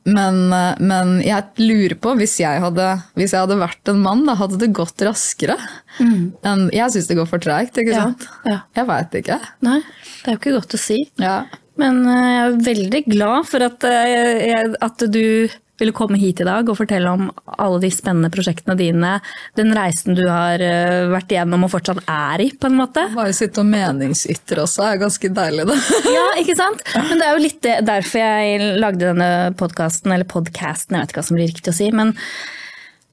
Men, 0.07 0.37
eh, 0.55 0.77
men 0.87 1.17
jeg 1.27 1.45
lurer 1.59 1.97
på, 1.99 2.13
hvis 2.21 2.37
jeg 2.39 2.61
hadde, 2.63 2.85
hvis 3.19 3.33
jeg 3.35 3.41
hadde 3.43 3.59
vært 3.59 3.91
en 3.91 3.99
mann, 4.05 4.25
da 4.29 4.37
hadde 4.39 4.59
det 4.63 4.73
gått 4.77 5.03
raskere. 5.03 5.57
enn- 5.99 6.71
jeg 6.73 6.91
syns 6.95 7.09
det 7.09 7.17
går 7.19 7.27
for 7.29 7.39
treigt, 7.43 7.75
ikke 7.81 7.91
Ja, 7.95 8.03
sant? 8.05 8.27
ja. 8.47 8.61
Jeg 8.77 8.87
veit 8.87 9.11
ikke. 9.23 9.41
Nei, 9.67 9.81
det 10.23 10.29
er 10.29 10.37
jo 10.37 10.39
ikke 10.39 10.55
godt 10.61 10.75
å 10.79 10.79
si. 10.79 10.99
Ja. 11.19 11.45
Men 11.77 12.07
eh, 12.07 12.27
jeg 12.33 12.45
er 12.47 12.59
veldig 12.73 13.03
glad 13.11 13.47
for 13.51 13.63
at, 13.67 13.85
eh, 13.85 14.75
at 14.81 14.99
du 15.11 15.49
ville 15.81 15.95
komme 15.97 16.19
hit 16.21 16.41
i 16.41 16.47
dag 16.49 16.69
og 16.69 16.79
fortelle 16.79 17.13
om 17.13 17.29
alle 17.57 17.81
de 17.83 17.91
spennende 17.93 18.31
prosjektene 18.33 18.77
dine. 18.79 19.17
Den 19.59 19.75
reisen 19.77 20.17
du 20.17 20.25
har 20.29 20.63
eh, 20.63 21.07
vært 21.13 21.33
igjennom 21.35 21.67
og 21.67 21.73
fortsatt 21.75 22.03
er 22.09 22.45
i, 22.47 22.51
på 22.57 22.71
en 22.71 22.79
måte. 22.81 23.07
Bare 23.17 23.37
sitte 23.37 23.63
og 23.63 23.71
meningsytre 23.71 24.65
også 24.65 24.87
er 24.89 25.01
ganske 25.05 25.33
deilig, 25.41 25.69
det. 25.71 25.79
Ja, 26.17 26.27
ikke 26.41 26.57
sant? 26.59 26.85
Men 26.95 27.21
det 27.21 27.27
er 27.27 27.35
jo 27.35 27.45
litt 27.45 27.71
derfor 27.87 28.23
jeg 28.23 28.77
lagde 28.81 29.11
denne 29.11 29.31
podkasten, 29.59 30.15
eller 30.15 30.29
podcasten, 30.29 30.97
jeg 30.97 31.05
vet 31.05 31.13
ikke 31.13 31.23
hva 31.23 31.29
som 31.31 31.41
blir 31.41 31.53
riktig 31.53 31.75
å 31.75 31.77
si. 31.77 31.91
Men 31.95 32.15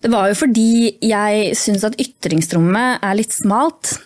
det 0.03 0.11
var 0.11 0.29
jo 0.31 0.35
fordi 0.35 0.97
jeg 1.03 1.53
syns 1.55 1.85
at 1.87 1.99
ytringsrommet 2.01 3.03
er 3.03 3.19
litt 3.19 3.35
smalt. 3.35 3.97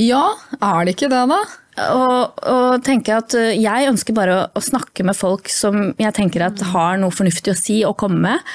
Ja, 0.00 0.34
er 0.60 0.84
det 0.84 0.96
ikke 0.96 1.12
det, 1.12 1.22
da? 1.32 1.40
Og, 1.76 2.38
og 2.48 2.82
tenker 2.86 3.18
at 3.18 3.34
uh, 3.36 3.50
jeg 3.52 3.88
ønsker 3.90 4.14
bare 4.16 4.36
å, 4.36 4.44
å 4.56 4.62
snakke 4.64 5.04
med 5.04 5.16
folk 5.18 5.50
som 5.52 5.90
jeg 6.00 6.14
tenker 6.16 6.46
at 6.46 6.62
har 6.72 6.96
noe 7.00 7.12
fornuftig 7.12 7.52
å 7.52 7.56
si 7.58 7.76
og 7.84 7.96
komme 8.00 8.20
med. 8.22 8.46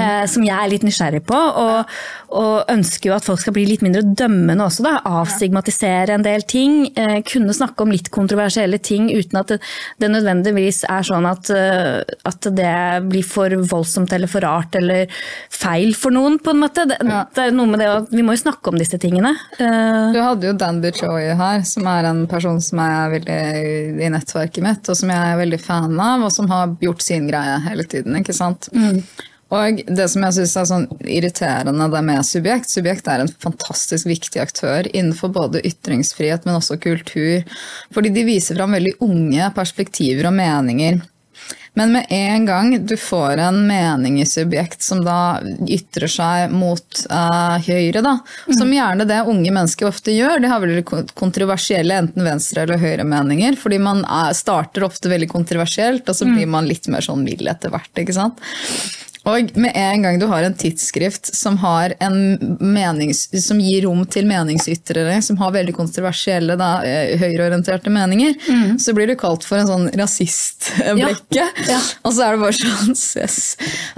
Eh, 0.00 0.24
som 0.30 0.44
jeg 0.44 0.54
er 0.56 0.70
litt 0.72 0.84
nysgjerrig 0.86 1.20
på. 1.28 1.36
Og, 1.36 1.90
og 2.36 2.70
ønsker 2.72 3.10
jo 3.10 3.14
at 3.16 3.24
folk 3.26 3.40
skal 3.42 3.54
bli 3.56 3.66
litt 3.68 3.82
mindre 3.84 4.02
dømmende 4.04 4.64
også. 4.64 4.84
Da. 4.86 4.92
Avstigmatisere 5.08 6.14
en 6.16 6.24
del 6.24 6.44
ting. 6.48 6.86
Eh, 6.96 7.20
kunne 7.26 7.54
snakke 7.56 7.84
om 7.84 7.92
litt 7.92 8.10
kontroversielle 8.14 8.78
ting 8.84 9.08
uten 9.12 9.40
at 9.40 9.52
det, 9.54 9.58
det 10.00 10.10
nødvendigvis 10.12 10.82
er 10.90 11.04
sånn 11.06 11.26
at, 11.28 11.50
eh, 11.54 12.00
at 12.28 12.48
det 12.56 12.74
blir 13.10 13.26
for 13.26 13.52
voldsomt 13.70 14.12
eller 14.16 14.30
for 14.30 14.44
rart 14.46 14.76
eller 14.78 15.10
feil 15.52 15.92
for 15.98 16.14
noen, 16.14 16.38
på 16.40 16.54
en 16.54 16.62
måte. 16.62 16.86
Det, 16.90 17.00
det 17.04 17.44
er 17.48 17.54
noe 17.56 17.68
med 17.70 17.82
det 17.82 17.90
at 17.90 18.10
Vi 18.14 18.22
må 18.24 18.34
jo 18.36 18.42
snakke 18.44 18.72
om 18.72 18.78
disse 18.80 18.98
tingene. 19.00 19.34
Eh, 19.58 20.12
Du 20.14 20.20
hadde 20.22 20.48
jo 20.48 20.56
Dan 20.56 20.80
Buchoy 20.84 21.32
her, 21.36 21.64
som 21.68 21.86
er 21.90 22.08
en 22.10 22.24
person 22.30 22.60
som 22.62 22.69
er 22.78 23.10
veldig 23.16 23.40
i 24.06 24.12
nettverket 24.14 24.62
mitt, 24.62 24.86
og 24.86 24.96
som 24.96 25.10
jeg 25.10 25.32
er 25.32 25.40
veldig 25.40 25.58
fan 25.64 25.98
av, 25.98 26.22
og 26.22 26.30
som 26.34 26.46
har 26.52 26.76
gjort 26.84 27.02
sin 27.02 27.26
greie 27.26 27.58
hele 27.66 27.88
tiden. 27.88 28.14
ikke 28.20 28.36
sant? 28.36 28.70
Og 29.50 29.80
det 29.90 30.06
som 30.12 30.22
jeg 30.22 30.36
syns 30.36 30.52
er 30.60 30.66
sånn 30.68 30.84
irriterende 31.10 31.88
det 31.90 32.00
med 32.06 32.26
Subjekt 32.26 32.70
Subjekt 32.70 33.08
er 33.10 33.24
en 33.24 33.32
fantastisk 33.42 34.06
viktig 34.06 34.38
aktør 34.42 34.86
innenfor 34.92 35.32
både 35.34 35.64
ytringsfrihet, 35.66 36.46
men 36.46 36.60
også 36.60 36.78
kultur. 36.78 37.42
Fordi 37.94 38.12
de 38.14 38.26
viser 38.28 38.60
fram 38.60 38.78
veldig 38.78 38.94
unge 39.02 39.50
perspektiver 39.56 40.30
og 40.30 40.36
meninger. 40.38 41.00
Men 41.78 41.92
med 41.94 42.06
en 42.10 42.46
gang 42.48 42.72
du 42.86 42.96
får 42.98 43.38
en 43.38 43.60
mening 43.66 44.20
i 44.20 44.26
subjekt 44.26 44.82
som 44.82 45.04
da 45.06 45.40
ytrer 45.70 46.10
seg 46.10 46.50
mot 46.52 47.02
uh, 47.10 47.56
høyre, 47.62 48.02
da, 48.02 48.16
som 48.58 48.72
gjerne 48.74 49.06
det 49.08 49.20
unge 49.30 49.52
mennesker 49.54 49.86
ofte 49.88 50.14
gjør, 50.16 50.42
de 50.42 50.50
har 50.50 50.60
veldig 50.64 50.84
kon- 50.88 51.06
kontroversielle 51.14 52.00
enten 52.02 52.26
venstre- 52.26 52.64
eller 52.66 52.80
høyremeninger, 52.82 53.56
fordi 53.60 53.78
man 53.82 54.02
er, 54.04 54.34
starter 54.36 54.88
ofte 54.88 55.12
veldig 55.12 55.30
kontroversielt, 55.30 56.08
og 56.10 56.18
så 56.18 56.26
blir 56.26 56.50
man 56.50 56.66
litt 56.66 56.90
mer 56.90 57.06
sånn 57.06 57.22
mild 57.24 57.46
etter 57.48 57.70
hvert. 57.72 57.92
ikke 58.02 58.18
sant? 58.18 58.42
Og 59.28 59.50
med 59.60 59.72
en 59.76 60.02
gang 60.02 60.18
du 60.20 60.26
har 60.30 60.46
en 60.46 60.54
tidsskrift 60.56 61.28
som, 61.36 61.58
har 61.60 61.92
en 62.00 62.16
menings, 62.60 63.26
som 63.44 63.60
gir 63.60 63.84
rom 63.84 64.04
til 64.08 64.28
meningsytrere, 64.28 65.18
som 65.22 65.36
har 65.42 65.52
veldig 65.52 65.74
kontroversielle, 65.76 66.56
da, 66.60 66.70
eh, 66.86 67.16
høyreorienterte 67.20 67.92
meninger, 67.92 68.34
så 68.80 68.94
blir 68.96 69.10
du 69.10 69.16
kalt 69.20 69.44
for 69.44 69.60
en 69.60 69.68
sånn 69.68 69.88
rasistblekke. 70.00 71.46
Ja. 71.68 71.80
Og 72.06 72.16
så 72.16 72.26
er 72.26 72.36
det 72.36 72.44
bare 72.46 72.56
sånn 72.56 72.96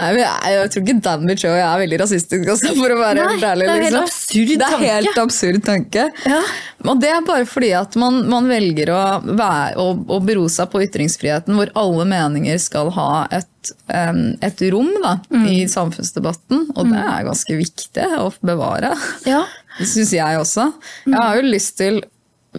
men 0.02 0.18
jeg, 0.22 0.52
jeg 0.52 0.72
tror 0.72 0.82
ikke 0.82 0.98
Dan 1.02 1.30
jeg 1.32 1.62
er 1.62 1.80
veldig 1.82 1.98
rasistisk, 2.02 2.50
også, 2.54 2.74
for 2.76 2.94
å 2.94 2.98
være 2.98 3.22
Nei, 3.22 3.30
helt 3.36 3.46
ærlig. 3.46 3.68
liksom. 3.86 4.10
Det 4.32 4.56
er 4.58 4.62
tanke. 4.64 4.90
helt 4.90 5.20
absurd 5.22 5.64
tanke. 5.66 6.08
Ja. 6.28 6.42
Og 6.88 7.00
det 7.02 7.10
er 7.12 7.24
bare 7.26 7.46
fordi 7.48 7.72
at 7.78 7.96
man, 8.00 8.22
man 8.30 8.48
velger 8.50 8.92
å, 8.94 9.02
være, 9.22 9.76
å, 9.80 9.92
å 10.16 10.20
bero 10.24 10.48
seg 10.50 10.70
på 10.72 10.82
ytringsfriheten, 10.86 11.56
hvor 11.58 11.72
alle 11.78 12.06
meninger 12.10 12.58
skal 12.62 12.90
ha 12.96 13.10
et, 13.30 13.48
em, 13.92 14.36
et 14.42 14.60
rom 14.72 14.90
da, 15.02 15.18
Mm. 15.30 15.46
i 15.48 15.56
samfunnsdebatten. 15.70 16.66
Og 16.76 16.88
det 16.90 16.98
er 17.02 17.24
ganske 17.28 17.56
viktig 17.58 18.06
å 18.18 18.32
bevare. 18.42 18.94
ja. 19.26 19.44
Det 19.78 19.86
syns 19.88 20.10
jeg 20.12 20.36
også. 20.36 20.66
Jeg 21.06 21.16
har 21.16 21.36
jo 21.38 21.42
lyst 21.48 21.78
til, 21.78 22.02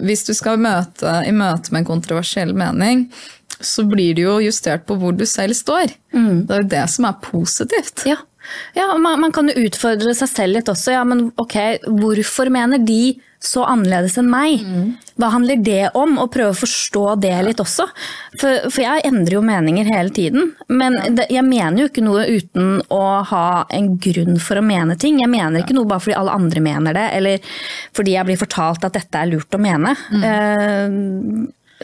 hvis 0.02 0.24
du 0.26 0.32
skal 0.34 0.56
møte, 0.58 1.12
i 1.28 1.30
møte 1.30 1.70
med 1.70 1.84
en 1.84 1.86
kontroversiell 1.92 2.50
mening, 2.58 3.04
så 3.60 3.84
blir 3.86 4.16
det 4.18 4.24
jo 4.24 4.40
justert 4.42 4.82
på 4.88 4.96
hvor 4.98 5.14
du 5.16 5.22
selv 5.24 5.54
står. 5.54 5.92
Det 6.10 6.50
er 6.50 6.64
jo 6.64 6.68
det 6.72 6.90
som 6.90 7.04
er 7.06 7.14
positivt. 7.22 8.02
Ja, 8.10 8.16
ja 8.76 8.90
man, 9.00 9.20
man 9.22 9.34
kan 9.34 9.50
jo 9.50 9.66
utfordre 9.66 10.14
seg 10.16 10.30
selv 10.30 10.58
litt 10.58 10.70
også. 10.70 10.96
Ja, 10.96 11.04
men 11.08 11.28
ok, 11.40 11.56
hvorfor 12.00 12.50
mener 12.52 12.82
de 12.82 13.16
så 13.44 13.64
annerledes 13.68 14.16
enn 14.20 14.30
meg? 14.32 14.62
Hva 15.20 15.28
handler 15.34 15.60
det 15.62 15.90
om? 15.98 16.16
Og 16.22 16.30
prøve 16.32 16.54
å 16.54 16.58
forstå 16.58 17.02
det 17.22 17.34
litt 17.46 17.60
også. 17.62 17.86
For, 18.40 18.70
for 18.70 18.80
jeg 18.82 19.04
endrer 19.06 19.36
jo 19.36 19.42
meninger 19.44 19.90
hele 19.90 20.14
tiden. 20.16 20.54
Men 20.72 20.96
det, 21.16 21.28
jeg 21.32 21.44
mener 21.46 21.82
jo 21.82 21.90
ikke 21.90 22.06
noe 22.06 22.24
uten 22.30 22.80
å 22.94 23.02
ha 23.30 23.44
en 23.74 23.92
grunn 24.00 24.40
for 24.42 24.60
å 24.60 24.64
mene 24.64 24.96
ting. 25.00 25.20
Jeg 25.22 25.32
mener 25.32 25.60
ikke 25.60 25.76
noe 25.76 25.90
bare 25.90 26.06
fordi 26.06 26.16
alle 26.18 26.38
andre 26.38 26.64
mener 26.64 26.96
det, 26.96 27.06
eller 27.18 27.54
fordi 27.96 28.16
jeg 28.16 28.30
blir 28.30 28.40
fortalt 28.40 28.88
at 28.88 28.96
dette 28.96 29.20
er 29.20 29.30
lurt 29.30 29.54
å 29.54 29.62
mene. 29.62 29.94
Eh, 30.24 30.98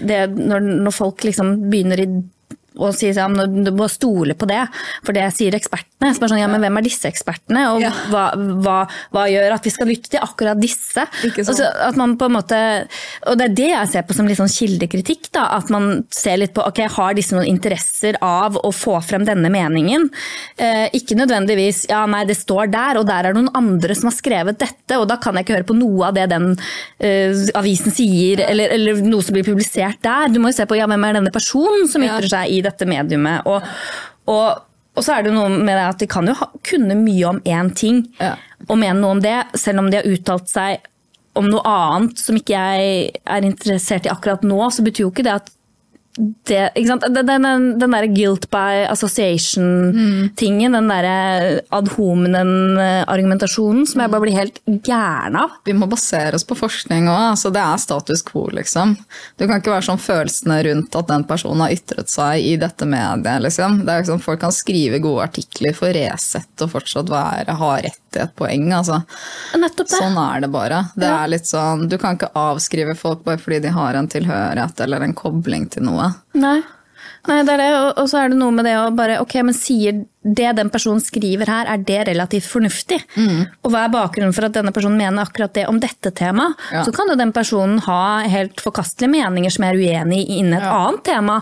det, 0.00 0.20
når, 0.32 0.68
når 0.86 0.96
folk 0.96 1.28
liksom 1.28 1.56
begynner 1.70 2.00
i 2.00 2.10
og 2.80 2.94
si 2.96 3.10
sånn, 3.16 3.36
du 3.64 3.70
må 3.76 3.86
stole 3.92 4.34
på 4.38 4.48
det, 4.50 4.62
for 5.06 5.16
det 5.16 5.26
sier 5.36 5.54
ekspertene. 5.56 6.14
Så 6.16 6.28
sånn, 6.30 6.40
ja, 6.40 6.48
men 6.48 6.62
hvem 6.64 6.78
er 6.80 6.84
disse 6.86 7.08
ekspertene, 7.10 7.66
og 7.74 7.82
Ja. 7.84 7.90
hva, 8.08 8.24
hva, 8.64 8.76
hva 9.12 9.24
gjør 9.28 9.52
at 9.58 9.66
vi 9.68 9.72
skal 9.74 9.86
lytte 9.90 10.08
til 10.14 10.20
akkurat 10.24 10.58
disse? 10.60 11.04
Sant. 11.04 11.38
Altså, 11.44 11.66
at 11.88 11.96
man 12.00 12.16
på 12.16 12.24
en 12.30 12.36
måte, 12.38 12.60
og 13.28 13.36
det 13.36 13.50
er 13.50 13.54
det 13.58 13.68
jeg 13.70 13.90
ser 13.92 14.06
på 14.08 14.16
som 14.16 14.26
litt 14.30 14.40
sånn 14.40 14.48
kildekritikk, 14.52 15.28
da, 15.36 15.46
at 15.58 15.68
man 15.72 16.04
ser 16.10 16.38
litt 16.40 16.54
på, 16.56 16.64
ok, 16.66 16.80
har 16.96 17.14
disse 17.18 17.36
noen 17.36 17.48
interesser 17.50 18.16
av 18.24 18.56
å 18.56 18.72
få 18.72 18.96
frem 19.04 19.26
denne 19.28 19.50
meningen? 19.52 20.08
Eh, 20.56 20.88
ikke 20.96 21.18
nødvendigvis, 21.20 21.84
ja, 21.90 22.06
nei, 22.10 22.24
det 22.24 22.38
står 22.40 22.70
der, 22.72 23.00
og 23.00 23.06
der 23.06 23.28
er 23.28 23.32
det 23.34 23.42
noen 23.42 23.52
andre 23.60 23.94
som 23.98 24.08
har 24.08 24.16
skrevet 24.16 24.58
dette, 24.60 24.96
og 24.98 25.06
da 25.10 25.18
kan 25.20 25.36
jeg 25.36 25.44
ikke 25.46 25.58
høre 25.58 25.68
på 25.68 25.76
noe 25.78 26.08
av 26.08 26.16
det 26.16 26.28
den 26.32 26.56
eh, 27.00 27.36
avisen 27.60 27.92
sier, 27.94 28.40
eller, 28.48 28.72
eller 28.74 29.00
noe 29.04 29.22
som 29.24 29.36
blir 29.36 29.44
publisert 29.46 30.00
der. 30.04 30.32
Du 30.32 30.40
må 30.40 30.48
jo 30.50 30.56
se 30.60 30.66
på, 30.70 30.78
ja, 30.80 30.88
hvem 30.90 31.04
er 31.08 31.18
denne 31.20 31.32
personen 31.34 31.88
som 31.90 32.02
ytrer 32.04 32.28
seg 32.30 32.50
i 32.56 32.60
dette 32.70 32.88
mediumet? 32.88 33.46
Og, 33.50 33.66
og, 34.30 34.62
og 34.96 35.04
så 35.06 35.18
er 35.18 35.26
det 35.28 35.34
noe 35.36 35.50
med 35.52 35.74
det 35.74 35.86
at 35.88 36.00
de 36.02 36.08
kan 36.10 36.30
jo 36.30 36.36
ha, 36.40 36.48
kunne 36.66 36.96
mye 37.02 37.26
om 37.34 37.42
én 37.44 37.74
ting, 37.76 38.04
Ja. 38.20 38.34
og 38.68 38.78
mene 38.78 38.98
noe 39.02 39.18
om 39.18 39.22
det, 39.24 39.36
selv 39.58 39.82
om 39.84 39.90
de 39.92 40.00
har 40.00 40.08
uttalt 40.08 40.48
seg 40.50 40.86
om 41.38 41.46
noe 41.46 41.62
annet 41.70 42.18
som 42.18 42.34
ikke 42.36 42.56
jeg 42.58 43.10
er 43.22 43.46
interessert 43.46 44.06
i 44.08 44.10
akkurat 44.12 44.42
nå, 44.42 44.58
så 44.74 44.82
betyr 44.82 45.04
jo 45.06 45.12
ikke 45.12 45.24
det 45.28 45.36
at 45.38 45.52
det? 46.18 46.70
Den, 46.74 46.98
den, 47.26 47.78
den 47.78 47.90
der 47.94 48.06
guilt 48.10 48.48
by 48.50 48.84
association-tingen, 48.90 50.72
den 50.74 50.88
der 50.90 51.06
ad 51.70 51.88
hominen-argumentasjonen, 51.96 53.86
som 53.88 54.02
jeg 54.02 54.10
bare 54.12 54.24
blir 54.24 54.36
helt 54.36 54.58
gæren 54.84 55.36
av. 55.40 55.50
Vi 55.66 55.74
må 55.76 55.86
basere 55.90 56.34
oss 56.38 56.44
på 56.48 56.56
forskning 56.58 57.06
òg. 57.10 57.22
Altså 57.34 57.52
det 57.54 57.62
er 57.62 57.80
status 57.82 58.22
quo, 58.26 58.46
liksom. 58.56 58.96
Du 59.38 59.46
kan 59.46 59.60
ikke 59.62 59.72
være 59.74 59.86
sånn 59.90 60.02
følelsene 60.02 60.58
rundt 60.66 60.98
at 60.98 61.10
den 61.12 61.24
personen 61.28 61.64
har 61.64 61.74
ytret 61.76 62.10
seg 62.12 62.42
i 62.50 62.56
dette 62.60 62.84
mediet. 62.90 63.42
Liksom. 63.46 63.80
Det 63.86 63.92
er 63.94 64.02
liksom, 64.04 64.22
folk 64.24 64.40
kan 64.42 64.54
skrive 64.54 64.98
gode 65.04 65.28
artikler 65.30 65.72
for 65.78 65.94
Resett 65.94 66.64
og 66.66 66.72
fortsatt 66.74 67.08
være, 67.10 67.56
ha 67.60 67.70
rett 67.86 68.18
i 68.18 68.22
et 68.24 68.34
poeng. 68.38 68.66
Altså. 68.74 68.96
Nettopp 69.60 69.88
det. 69.92 69.98
Sånn 70.00 70.18
er 70.20 70.36
det 70.44 70.50
bare. 70.52 70.78
Det 70.96 71.06
Ja. 71.10 71.22
er 71.24 71.28
litt 71.36 71.46
sånn, 71.46 71.88
du 71.88 71.96
kan 71.98 72.16
ikke 72.18 72.32
avskrive 72.34 72.96
folk 72.98 73.22
bare 73.24 73.38
fordi 73.38 73.58
de 73.62 73.70
har 73.74 73.94
en 73.94 74.08
tilhørighet 74.10 74.80
eller 74.84 75.00
en 75.06 75.14
kobling 75.14 75.68
til 75.70 75.82
noe. 75.86 75.99
Nei. 76.34 76.60
Nei, 77.28 77.42
det 77.44 77.52
er 77.54 77.60
det, 77.60 77.68
og- 77.76 77.98
og 77.98 78.08
så 78.08 78.18
er 78.24 78.28
det 78.32 78.38
noe 78.40 78.50
med 78.56 78.64
det 78.64 78.74
å 78.80 78.90
bare 78.96 79.18
Ok, 79.20 79.34
men 79.44 79.54
sier 79.54 80.04
det 80.20 80.50
den 80.58 80.68
personen 80.68 81.00
skriver 81.00 81.48
her, 81.48 81.68
er 81.70 81.80
det 81.80 82.00
relativt 82.10 82.44
fornuftig? 82.50 82.98
Og 83.64 83.72
hva 83.72 83.86
er 83.86 83.92
bakgrunnen 83.94 84.34
for 84.36 84.44
at 84.44 84.56
denne 84.56 84.72
personen 84.76 84.98
mener 85.00 85.24
akkurat 85.24 85.54
det 85.56 85.64
om 85.70 85.78
dette 85.80 86.12
temaet? 86.16 86.58
Ja. 86.74 86.82
Så 86.84 86.92
kan 86.92 87.08
jo 87.08 87.16
den 87.16 87.32
personen 87.32 87.78
ha 87.86 88.20
helt 88.28 88.60
forkastelige 88.60 89.14
meninger 89.14 89.54
som 89.54 89.64
jeg 89.64 89.76
er 89.76 89.80
uenig 89.80 90.20
i 90.26 90.40
innen 90.42 90.58
et 90.58 90.66
annet 90.66 91.04
tema, 91.08 91.38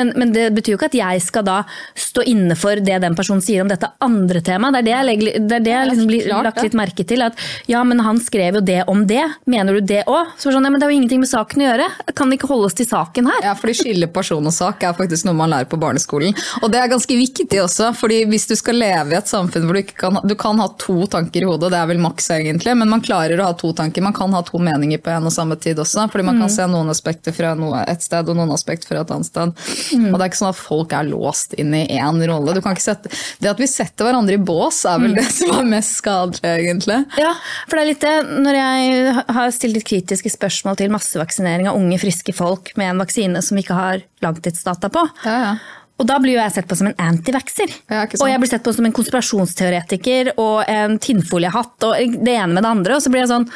men, 0.00 0.14
men 0.16 0.32
det 0.32 0.48
betyr 0.56 0.74
jo 0.74 0.78
ikke 0.80 0.88
at 0.88 0.96
jeg 0.96 1.24
skal 1.26 1.44
da 1.44 1.58
stå 1.98 2.24
inne 2.32 2.56
for 2.56 2.80
det 2.80 3.02
den 3.04 3.18
personen 3.18 3.44
sier 3.44 3.64
om 3.64 3.70
dette 3.70 3.90
andre 4.04 4.40
temaet. 4.44 4.78
Det 4.78 4.80
er 4.80 4.88
det 4.88 4.94
jeg, 4.94 5.08
legger, 5.10 5.38
det 5.50 5.58
er 5.58 5.66
det 5.66 5.74
jeg 5.76 5.90
liksom 5.90 6.08
blir 6.08 6.26
klart 6.30 6.48
lagt 6.48 6.62
litt 6.64 6.78
merke 6.78 7.06
til. 7.08 7.26
At 7.26 7.44
ja, 7.68 7.84
men 7.84 8.00
han 8.00 8.20
skrev 8.22 8.60
jo 8.60 8.64
det 8.64 8.80
om 8.88 9.04
det. 9.10 9.22
Mener 9.44 9.76
du 9.76 9.92
det 9.92 10.02
òg? 10.08 10.32
Så 10.40 10.54
sånn, 10.54 10.64
ja, 10.64 10.72
men 10.72 10.80
det 10.80 10.88
har 10.88 10.94
jo 10.94 11.00
ingenting 11.02 11.22
med 11.22 11.30
saken 11.30 11.66
å 11.66 11.68
gjøre. 11.68 11.90
Kan 12.16 12.32
vi 12.32 12.40
ikke 12.40 12.50
holde 12.50 12.70
oss 12.70 12.78
til 12.80 12.88
saken 12.88 13.28
her? 13.28 13.44
Ja, 13.44 13.54
fordi 13.58 13.76
skille 13.82 14.08
person 14.12 14.48
og 14.48 14.56
sak 14.56 14.88
er 14.88 14.96
faktisk 14.96 15.28
noe 15.28 15.36
man 15.36 15.52
lærer 15.52 15.68
på 15.68 15.80
barneskolen. 15.80 16.36
Og 16.62 16.72
det 16.72 16.80
er 16.80 16.90
ganske 16.92 17.16
viktig 17.18 17.60
også, 17.60 17.92
fordi 17.98 18.21
hvis 18.30 18.46
du 18.50 18.54
skal 18.58 18.78
leve 18.80 19.14
i 19.14 19.18
et 19.18 19.30
samfunn 19.30 19.66
hvor 19.66 19.76
du 19.76 19.82
ikke 19.82 19.96
kan 20.02 20.18
Du 20.28 20.34
kan 20.38 20.60
ha 20.60 20.68
to 20.80 21.06
tanker 21.10 21.44
i 21.44 21.48
hodet, 21.48 21.70
det 21.72 21.78
er 21.78 21.88
vel 21.90 22.00
maks 22.02 22.30
egentlig, 22.34 22.74
men 22.78 22.90
man 22.90 23.02
klarer 23.04 23.40
å 23.40 23.48
ha 23.50 23.56
to 23.58 23.72
tanker. 23.76 24.04
Man 24.04 24.16
kan 24.16 24.32
ha 24.36 24.42
to 24.46 24.60
meninger 24.62 25.00
på 25.02 25.12
en 25.12 25.28
og 25.28 25.34
samme 25.34 25.56
tid 25.60 25.80
også, 25.82 26.06
fordi 26.12 26.26
man 26.26 26.40
kan 26.42 26.52
se 26.52 26.66
noen 26.70 26.90
aspekter 26.92 27.34
fra 27.36 27.54
noe, 27.58 27.82
et 27.88 28.04
sted 28.04 28.28
og 28.28 28.38
noen 28.38 28.52
aspekter 28.54 28.90
fra 28.90 29.02
et 29.02 29.12
annet 29.14 29.28
sted. 29.28 29.54
Og 29.98 30.16
det 30.16 30.20
er 30.20 30.30
ikke 30.30 30.40
sånn 30.42 30.52
at 30.52 30.60
folk 30.60 30.94
er 30.96 31.08
låst 31.08 31.56
inn 31.60 31.74
i 31.76 31.84
én 31.98 32.22
rolle. 32.30 32.54
Du 32.56 32.62
kan 32.64 32.76
ikke 32.76 32.86
sette, 32.86 33.12
det 33.42 33.50
at 33.52 33.60
vi 33.62 33.68
setter 33.70 34.08
hverandre 34.08 34.38
i 34.38 34.42
bås, 34.42 34.82
er 34.88 35.02
vel 35.02 35.16
det 35.18 35.28
som 35.32 35.54
er 35.58 35.68
mest 35.74 35.98
skadelig, 36.00 36.42
egentlig. 36.52 37.00
Ja, 37.20 37.34
for 37.66 37.78
det 37.78 37.84
er 37.84 37.90
litt 37.92 38.06
det. 38.06 38.14
Når 38.46 38.58
jeg 38.60 39.14
har 39.38 39.54
stilt 39.54 39.78
litt 39.78 39.88
kritiske 39.88 40.32
spørsmål 40.32 40.78
til 40.80 40.92
massevaksinering 40.94 41.70
av 41.70 41.78
unge, 41.78 42.00
friske 42.02 42.34
folk 42.36 42.74
med 42.80 42.92
en 42.92 43.04
vaksine 43.04 43.42
som 43.44 43.60
ikke 43.60 43.78
har 43.78 44.04
langtidsdata 44.24 44.92
på, 44.92 45.06
Ja, 45.26 45.38
ja. 45.42 45.54
Og 46.00 46.06
da 46.08 46.16
blir 46.18 46.34
jo 46.34 46.40
jeg 46.40 46.54
sett 46.56 46.68
på 46.70 46.76
som 46.78 46.88
en 46.88 46.96
antivaxer. 46.98 47.70
Ja, 47.92 48.06
og 48.06 48.28
jeg 48.28 48.40
blir 48.42 48.50
sett 48.50 48.64
på 48.64 48.72
som 48.74 48.86
en 48.88 48.94
konspirasjonsteoretiker 48.96 50.32
og 50.40 50.64
en 50.70 50.98
tinnfoliehatt 51.02 51.86
og 51.88 52.16
det 52.24 52.34
ene 52.38 52.54
med 52.56 52.64
det 52.64 52.72
andre. 52.72 52.96
Og 52.96 53.04
så 53.04 53.12
blir 53.12 53.24
jeg 53.24 53.30
sånn 53.32 53.48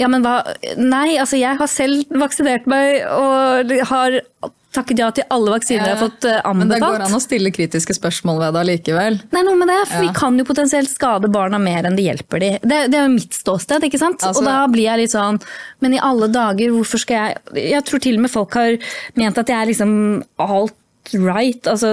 Ja, 0.00 0.08
men 0.10 0.24
hva 0.26 0.40
Nei, 0.76 1.16
altså 1.22 1.38
jeg 1.38 1.56
har 1.60 1.70
selv 1.70 2.04
vaksinert 2.20 2.66
meg 2.70 3.04
og 3.08 3.72
har 3.92 4.20
takket 4.74 4.98
ja 4.98 5.08
til 5.14 5.22
alle 5.30 5.52
vaksiner 5.54 5.86
jeg 5.86 5.94
har 5.94 6.02
fått 6.02 6.24
anbefalt. 6.26 6.58
Men 6.58 6.72
det 6.72 6.80
går 6.82 7.04
an 7.06 7.14
å 7.14 7.22
stille 7.22 7.52
kritiske 7.54 7.94
spørsmål 7.94 8.40
ved 8.42 8.56
det 8.56 8.62
allikevel. 8.64 9.18
Nei, 9.30 9.42
noe 9.46 9.58
med 9.60 9.70
det, 9.70 9.80
for 9.86 10.02
Ja. 10.02 10.08
Vi 10.08 10.14
kan 10.18 10.38
jo 10.40 10.44
potensielt 10.48 10.90
skade 10.90 11.30
barna 11.30 11.60
mer 11.62 11.86
enn 11.86 11.94
det 11.94 12.08
hjelper 12.08 12.42
de. 12.42 12.50
Det, 12.58 12.80
det 12.90 12.98
er 12.98 13.06
jo 13.06 13.14
mitt 13.14 13.38
ståsted. 13.38 13.86
ikke 13.86 14.02
sant? 14.02 14.18
Altså- 14.26 14.42
og 14.42 14.50
da 14.50 14.66
blir 14.66 14.90
jeg 14.90 15.04
litt 15.04 15.14
sånn 15.14 15.40
Men 15.80 15.94
i 15.94 15.98
alle 16.02 16.26
dager, 16.26 16.74
hvorfor 16.74 16.98
skal 16.98 17.14
jeg 17.54 17.70
Jeg 17.70 17.84
tror 17.84 18.00
til 18.00 18.16
og 18.16 18.22
med 18.26 18.30
folk 18.30 18.54
har 18.54 18.78
ment 19.14 19.38
at 19.38 19.46
jeg 19.46 19.62
er 19.62 19.70
liksom 19.70 20.24
alt 20.42 20.74
right. 21.12 21.66
Altså 21.70 21.90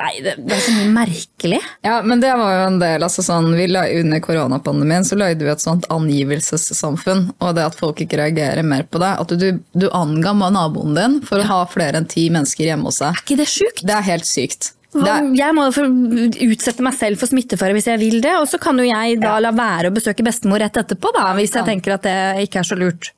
Nei, 0.00 0.12
det, 0.24 0.34
det 0.40 0.54
er 0.56 0.62
så 0.64 0.72
mye 0.78 0.92
merkelig. 0.94 1.60
Ja, 1.84 1.98
men 2.06 2.22
det 2.22 2.32
var 2.40 2.54
jo 2.54 2.62
en 2.70 2.78
del, 2.80 3.04
altså 3.04 3.24
sånn, 3.24 3.50
vi 3.58 3.66
la, 3.68 3.84
Under 4.00 4.22
koronapandemien 4.24 5.04
så 5.04 5.18
lagde 5.20 5.44
vi 5.44 5.52
et 5.52 5.62
sånt 5.62 5.88
angivelsessamfunn, 5.92 7.26
og 7.38 7.54
det 7.58 7.68
at 7.68 7.78
folk 7.78 8.00
ikke 8.00 8.22
reagerer 8.22 8.64
mer 8.66 8.86
på 8.88 9.02
det. 9.02 9.12
At 9.20 9.36
du, 9.36 9.48
du 9.76 9.88
anga 9.92 10.32
naboen 10.40 10.96
din 10.96 11.20
for 11.26 11.42
å 11.42 11.48
ha 11.50 11.62
flere 11.70 12.00
enn 12.00 12.08
ti 12.10 12.30
mennesker 12.32 12.70
hjemme 12.70 12.88
hos 12.88 13.02
deg. 13.02 13.12
Er 13.12 13.24
ikke 13.26 13.40
det 13.42 13.50
sjukt? 13.52 13.84
Det 13.84 13.96
er 13.96 14.08
helt 14.08 14.28
sykt. 14.28 14.72
Jeg 14.90 15.54
må 15.54 15.68
utsette 15.70 16.82
meg 16.82 16.96
selv 16.98 17.20
for 17.20 17.30
smittefare 17.30 17.74
hvis 17.76 17.86
jeg 17.86 18.00
vil 18.00 18.18
det, 18.24 18.32
og 18.40 18.48
så 18.50 18.58
kan 18.62 18.78
jo 18.80 18.88
jeg 18.88 19.20
da 19.22 19.36
la 19.42 19.52
være 19.54 19.90
å 19.90 19.94
besøke 19.94 20.24
bestemor 20.26 20.58
rett 20.62 20.80
etterpå, 20.82 21.12
da, 21.14 21.28
hvis 21.38 21.54
jeg 21.54 21.66
tenker 21.68 21.94
at 21.94 22.06
det 22.08 22.46
ikke 22.48 22.62
er 22.62 22.66
så 22.66 22.78
lurt. 22.78 23.12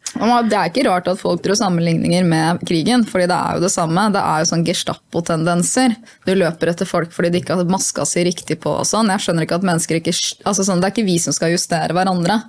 det 0.45 0.59
er 0.59 0.69
ikke 0.69 0.85
rart 0.85 1.09
at 1.09 1.21
folk 1.21 1.41
tror 1.45 1.57
sammenligninger 1.57 2.27
med 2.29 2.61
krigen, 2.69 3.07
fordi 3.09 3.31
det 3.31 3.39
er 3.39 3.57
jo 3.57 3.65
det 3.65 3.73
samme. 3.73 4.05
Det 4.13 4.21
er 4.21 4.43
jo 4.43 4.51
sånn 4.51 4.67
Gestapo-tendenser. 4.67 5.97
Du 6.29 6.35
løper 6.37 6.75
etter 6.75 6.89
folk 6.89 7.15
fordi 7.17 7.33
de 7.33 7.41
ikke 7.41 7.57
har 7.57 7.73
maska 7.73 8.05
si 8.09 8.27
riktig 8.29 8.59
på 8.61 8.75
og 8.83 8.85
sånn. 8.89 9.09
Jeg 9.15 9.25
skjønner 9.25 9.49
ikke 9.49 9.63
at 9.63 9.69
mennesker 9.71 10.03
ikke 10.03 10.13
altså 10.45 10.67
sånn, 10.69 10.83
Det 10.83 10.91
er 10.91 10.95
ikke 10.95 11.09
vi 11.09 11.17
som 11.23 11.33
skal 11.33 11.55
justere 11.55 11.97
hverandre. 11.97 12.43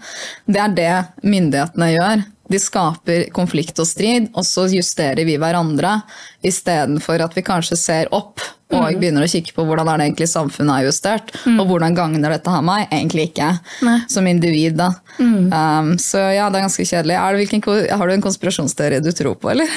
Det 0.44 0.60
er 0.60 0.76
det 0.76 0.94
myndighetene 1.24 1.94
gjør. 1.94 2.26
De 2.52 2.60
skaper 2.60 3.30
konflikt 3.32 3.80
og 3.80 3.88
strid, 3.88 4.28
og 4.36 4.44
så 4.44 4.68
justerer 4.68 5.24
vi 5.24 5.40
hverandre 5.40 6.02
istedenfor 6.44 7.24
at 7.24 7.38
vi 7.38 7.46
kanskje 7.48 7.80
ser 7.80 8.12
opp 8.12 8.44
og 8.74 9.00
begynner 9.02 9.26
å 9.26 9.30
kikke 9.30 9.54
på 9.56 9.66
hvordan 9.68 9.90
er 9.92 10.02
det 10.02 10.08
egentlig 10.10 10.30
samfunnet 10.32 10.74
er 10.76 10.88
justert, 10.90 11.34
og 11.54 11.64
hvordan 11.70 11.98
gagner 11.98 12.36
dette 12.36 12.54
her 12.54 12.66
meg? 12.66 12.88
Egentlig 12.90 13.30
ikke. 13.32 13.50
Nei. 13.86 13.98
Som 14.12 14.28
individ, 14.30 14.78
da. 14.80 14.90
Um, 15.20 15.94
så 16.02 16.22
ja, 16.34 16.50
det 16.50 16.60
er 16.60 16.68
ganske 16.68 16.88
kjedelig. 16.90 17.18
Er 17.20 17.36
det, 17.36 17.44
hvilken, 17.44 17.64
har 18.00 18.10
du 18.10 18.16
en 18.16 18.26
konspirasjonsteori 18.26 19.02
du 19.06 19.12
tror 19.16 19.38
på, 19.42 19.54
eller? 19.54 19.70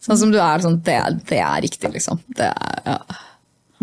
Sånn 0.00 0.18
som 0.20 0.32
du 0.32 0.38
er 0.40 0.60
sånn 0.60 0.80
Det, 0.84 0.96
det 1.30 1.38
er 1.40 1.60
riktig, 1.64 1.92
liksom. 1.94 2.20
Det 2.36 2.48
er, 2.50 2.80
ja. 2.86 2.98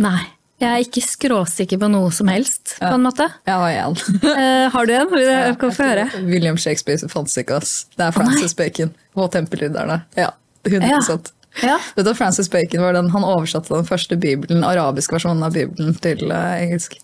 Nei. 0.01 0.19
Jeg 0.57 0.73
er 0.73 0.81
ikke 0.81 1.01
skråsikker 1.05 1.77
på 1.77 1.87
noe 1.93 2.09
som 2.13 2.29
helst, 2.33 2.79
på 2.79 2.89
en 2.89 3.03
måte. 3.05 3.27
Jeg 3.45 3.61
har 3.61 3.75
en. 3.83 3.97
uh, 4.25 4.63
har 4.73 4.87
du 4.89 4.93
en? 4.95 5.11
Du 5.13 5.59
kan 5.61 5.73
få 5.75 5.85
høre? 5.85 6.07
William 6.25 6.57
Shakespeare 6.57 7.09
fantes 7.11 7.37
ikke, 7.37 7.59
ass. 7.61 7.75
Det 7.93 8.07
er 8.07 8.15
Francis 8.15 8.57
Bacon 8.57 8.89
og 9.13 9.29
Tempelridderne. 9.35 9.99
Ja, 10.17 10.31
100 10.65 10.89
Ja. 10.89 11.17
Ja. 11.63 11.79
Vet 11.95 12.05
du, 12.05 12.13
Francis 12.15 12.49
Bacon 12.53 12.81
var 12.81 12.93
den, 12.93 13.09
han 13.13 13.25
oversatte 13.25 13.73
den 13.73 13.87
første 13.87 14.17
bibelen, 14.19 14.63
arabiske 14.67 15.15
versjonen 15.17 15.45
av 15.47 15.55
bibelen 15.57 15.95
til 16.03 16.27
uh, 16.29 16.55
engelsk. 16.57 16.97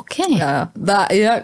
Ok. 0.00 0.18
Ja, 0.28 0.50
ja. 0.58 0.64
Er, 1.08 1.14
ja. 1.16 1.36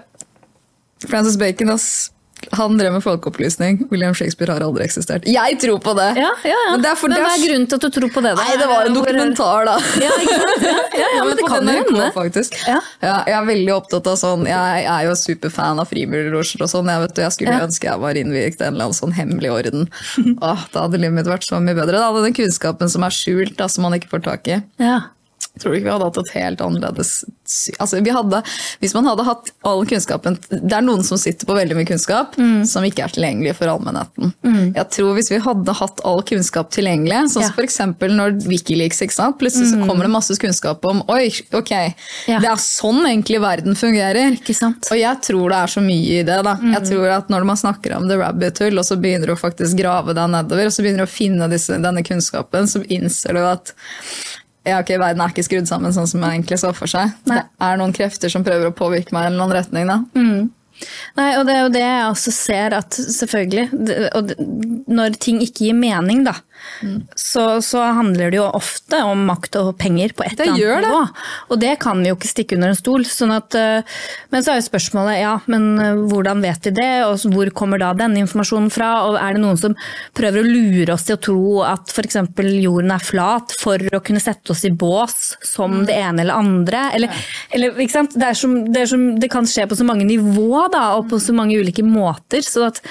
Francis 1.09 1.39
Bacon, 1.41 1.73
ass. 1.73 2.11
Han 2.57 2.79
drev 2.79 2.93
med 2.97 3.03
folkeopplysning. 3.05 3.83
William 3.91 4.15
Shakespeare 4.17 4.55
har 4.57 4.65
aldri 4.65 4.85
eksistert. 4.87 5.27
Jeg 5.29 5.59
tror 5.63 5.79
på 5.85 5.93
det! 5.99 6.09
Ja, 6.19 6.31
ja, 6.45 6.55
ja. 6.55 6.71
Men, 6.73 6.83
det 6.85 6.91
er 6.91 6.99
for, 6.99 7.13
Men 7.13 7.23
hva 7.23 7.35
er 7.37 7.43
grunnen 7.45 7.67
til 7.71 7.79
at 7.79 7.85
du 7.87 7.97
tror 7.99 8.13
på 8.15 8.23
det? 8.25 8.33
da? 8.39 8.47
Nei, 8.47 8.57
det 8.61 8.69
var 8.71 8.89
en 8.89 8.97
dokumentar, 8.97 9.69
da. 9.69 9.77
Ja? 10.03 10.15
Ja, 10.25 11.11
ja, 11.19 11.25
men 11.29 11.37
det 11.39 11.47
kan 11.47 11.69
jo 11.69 11.77
hende. 11.77 12.09
faktisk. 12.17 12.57
Ja. 12.67 12.81
jeg 13.05 13.37
er 13.37 13.47
veldig 13.49 13.75
opptatt 13.77 14.09
av 14.11 14.19
sånn 14.21 14.45
Jeg 14.49 14.85
er 14.87 15.07
jo 15.09 15.15
superfan 15.19 15.81
av 15.83 15.89
frivilliglosjer 15.93 16.65
og 16.67 16.73
sånn. 16.73 16.91
Jeg, 16.91 17.05
vet, 17.07 17.23
jeg 17.27 17.37
skulle 17.37 17.61
ønske 17.69 17.91
jeg 17.91 18.03
var 18.03 18.19
innviet 18.19 18.59
i 18.61 18.67
en 18.67 18.75
eller 18.75 18.89
annen 18.91 18.99
sånn 18.99 19.15
hemmelig 19.17 19.53
orden. 19.55 19.89
Åh, 20.41 20.67
da 20.73 20.87
hadde 20.87 21.01
livet 21.01 21.21
mitt 21.21 21.31
vært 21.31 21.47
så 21.47 21.61
mye 21.63 21.77
bedre. 21.79 22.01
Da 22.01 22.11
hadde 22.11 22.27
den 22.27 22.37
kunnskapen 22.37 22.91
som 22.93 23.07
er 23.07 23.15
skjult, 23.15 23.57
da, 23.61 23.69
som 23.71 23.87
man 23.87 23.97
ikke 23.97 24.11
får 24.17 24.27
tak 24.27 24.51
i. 24.51 24.61
Ja. 24.83 25.01
Tror 25.59 25.73
du 25.73 25.79
ikke 25.81 25.89
vi 25.89 25.93
hadde 25.93 26.07
hatt 26.07 26.19
et 26.23 26.31
helt 26.37 26.61
annerledes 26.63 27.25
altså, 27.81 27.99
vi 28.05 28.13
hadde, 28.15 28.39
Hvis 28.81 28.95
man 28.95 29.05
hadde 29.11 29.25
hatt 29.27 29.51
all 29.67 29.83
kunnskapen 29.91 30.37
Det 30.49 30.73
er 30.77 30.85
noen 30.87 31.03
som 31.05 31.19
sitter 31.19 31.45
på 31.49 31.57
veldig 31.59 31.75
mye 31.77 31.89
kunnskap 31.89 32.37
Mm. 32.39 32.65
som 32.67 32.85
ikke 32.87 33.03
er 33.05 33.09
tilgjengelig 33.13 33.57
for 33.59 33.67
allmennheten. 33.73 34.33
Jeg 34.77 34.87
tror 34.95 35.15
Hvis 35.19 35.31
vi 35.33 35.41
hadde 35.43 35.75
hatt 35.75 36.01
all 36.07 36.23
kunnskap 36.23 36.71
tilgjengelig, 36.71 37.19
sånn 37.33 37.43
som 37.49 37.59
Ja. 37.59 37.65
eksempel 37.65 38.15
når 38.15 38.39
Wikileaks? 38.47 39.01
Plutselig 39.41 39.73
så 39.73 39.81
kommer 39.87 40.03
det 40.07 40.11
masse 40.15 40.37
kunnskap 40.39 40.85
om 40.85 41.03
Oi, 41.09 41.31
ok, 41.53 41.71
Ja. 42.29 42.39
det 42.39 42.49
er 42.49 42.57
sånn 42.57 43.03
egentlig 43.05 43.41
verden 43.41 43.75
fungerer. 43.75 44.39
Og 44.91 44.97
jeg 44.99 45.17
tror 45.23 45.49
det 45.51 45.59
er 45.59 45.67
så 45.67 45.81
mye 45.83 46.21
i 46.21 46.23
det. 46.23 46.43
da. 46.45 46.55
Jeg 46.57 46.83
tror 46.93 47.09
at 47.17 47.29
Når 47.29 47.45
man 47.45 47.57
snakker 47.57 47.97
om 47.97 48.09
the 48.09 48.17
rabbit 48.17 48.59
hole, 48.59 48.79
og 48.79 48.85
så 48.85 48.97
begynner 49.01 49.27
du 49.27 49.35
å 49.35 49.39
faktisk 49.41 49.77
grave 49.77 50.15
deg 50.15 50.31
nedover, 50.31 50.67
og 50.67 50.73
så 50.73 50.83
begynner 50.83 51.05
du 51.05 51.09
å 51.09 51.09
finne 51.09 51.49
disse, 51.51 51.71
denne 51.83 52.03
kunnskapen, 52.05 52.65
så 52.69 52.85
innser 52.89 53.33
du 53.35 53.39
at 53.41 53.73
ja, 54.71 54.79
ok, 54.83 54.95
verden 55.03 55.21
er 55.25 55.35
ikke 55.35 55.45
skrudd 55.47 55.69
sammen 55.71 55.93
sånn 55.97 56.09
som 56.11 56.23
jeg 56.25 56.39
egentlig 56.39 56.61
så 56.63 56.71
for 56.77 56.91
seg. 56.91 57.13
Nei. 57.31 57.43
Det 57.43 57.67
er 57.69 57.77
noen 57.83 57.93
krefter 57.97 58.33
som 58.33 58.47
prøver 58.47 58.71
å 58.71 58.77
påvirke 58.77 59.13
meg 59.17 59.27
i 59.27 59.31
en 59.31 59.37
eller 59.37 59.47
annen 59.49 59.59
retning. 59.59 59.91
da. 59.91 60.01
Nei, 61.19 61.37
og 61.37 61.43
det 61.45 61.55
er 61.55 61.61
jo 61.67 61.73
det 61.75 61.83
jeg 61.85 62.05
også 62.09 62.33
ser 62.33 62.75
at 62.79 62.97
selvfølgelig 62.97 63.65
det- 63.87 64.11
og 64.17 64.29
det- 64.31 64.39
Når 64.89 65.19
ting 65.21 65.41
ikke 65.41 65.67
gir 65.67 65.75
mening, 65.75 66.25
da, 66.25 66.33
så, 67.15 67.45
så 67.65 67.83
handler 67.97 68.33
det 68.33 68.39
jo 68.39 68.47
ofte 68.47 69.01
om 69.05 69.23
makt 69.29 69.57
og 69.61 69.71
penger 69.81 70.15
på 70.17 70.25
et 70.27 70.37
Det 70.39 70.47
eller 70.47 70.81
annet 70.81 70.89
nivå. 70.89 71.01
Og 71.53 71.61
det 71.61 71.75
kan 71.83 72.01
vi 72.01 72.11
jo 72.11 72.17
ikke 72.17 72.31
stikke 72.31 72.57
under 72.57 72.73
en 72.73 72.79
stol. 72.79 73.05
Sånn 73.09 73.35
at, 73.35 73.57
eh, 73.59 74.01
men 74.33 74.45
så 74.45 74.53
er 74.53 74.61
jo 74.61 74.67
spørsmålet 74.69 75.21
ja, 75.21 75.35
men 75.51 75.69
eh, 75.83 76.01
hvordan 76.11 76.43
vet 76.45 76.69
vi 76.69 76.75
det, 76.81 76.91
og 77.07 77.27
hvor 77.35 77.53
kommer 77.57 77.83
da 77.83 77.93
denne 77.97 78.23
informasjonen 78.25 78.71
fra? 78.73 78.91
Og 79.09 79.19
er 79.21 79.37
det 79.37 79.45
noen 79.45 79.61
som 79.61 79.77
prøver 80.17 80.43
å 80.43 80.49
lure 80.49 80.97
oss 80.97 81.07
til 81.09 81.19
å 81.19 81.23
tro 81.29 81.45
at 81.69 81.93
f.eks. 81.93 82.21
jorden 82.63 82.95
er 82.95 83.05
flat 83.05 83.55
for 83.61 83.83
å 83.97 84.03
kunne 84.05 84.23
sette 84.23 84.55
oss 84.55 84.65
i 84.69 84.73
bås 84.73 85.35
som 85.47 85.83
det 85.89 85.99
ene 86.01 86.25
eller 86.25 86.41
andre? 86.41 86.87
Eller, 86.97 87.25
eller, 87.55 87.79
ikke 87.81 87.99
sant? 87.99 88.17
Det, 88.21 88.35
som, 88.39 88.59
det, 88.73 88.87
som, 88.91 89.07
det 89.21 89.31
kan 89.33 89.49
skje 89.49 89.69
på 89.71 89.79
så 89.79 89.87
mange 89.87 90.09
nivå 90.09 90.67
da, 90.73 90.91
og 90.99 91.11
på 91.13 91.21
så 91.23 91.37
mange 91.37 91.59
ulike 91.61 91.85
måter. 91.87 92.45
så 92.47 92.69
at 92.71 92.83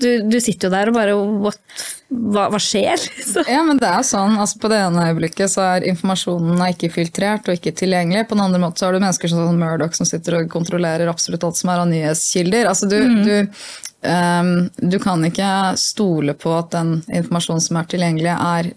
du, 0.00 0.08
du 0.30 0.38
sitter 0.40 0.68
jo 0.68 0.72
der 0.72 0.90
og 0.90 0.96
bare 0.96 1.16
what, 1.44 1.60
hva, 2.08 2.46
hva 2.52 2.60
skjer? 2.62 3.00
Så. 3.32 3.44
Ja, 3.48 3.62
men 3.66 3.80
det 3.82 3.88
er 3.88 4.04
sånn, 4.06 4.38
altså 4.40 4.60
På 4.62 4.70
det 4.72 4.80
ene 4.82 5.06
øyeblikket 5.10 5.52
så 5.52 5.64
er 5.74 5.86
informasjonen 5.90 6.60
ikke 6.70 6.92
filtrert 6.94 7.48
og 7.48 7.58
ikke 7.58 7.74
tilgjengelig. 7.82 8.26
På 8.30 8.38
den 8.38 8.44
andre 8.46 8.62
måten 8.62 8.80
så 8.80 8.88
har 8.88 8.96
du 8.96 9.02
mennesker 9.02 9.32
som 9.32 9.44
sånn 9.44 9.60
Murdoch 9.60 9.96
som 9.98 10.08
sitter 10.08 10.40
og 10.40 10.50
kontrollerer 10.52 11.10
absolutt 11.12 11.46
alt 11.48 11.60
som 11.60 11.72
er 11.72 11.84
av 11.84 11.90
nyhetskilder. 11.92 12.68
Altså 12.70 12.90
du, 12.90 12.98
du, 13.26 13.62
um, 14.08 14.52
du 14.76 14.98
kan 15.02 15.24
ikke 15.28 15.52
stole 15.80 16.36
på 16.38 16.56
at 16.58 16.72
den 16.74 16.98
informasjonen 17.06 17.64
som 17.64 17.80
er 17.80 17.88
tilgjengelig, 17.92 18.34
er 18.36 18.72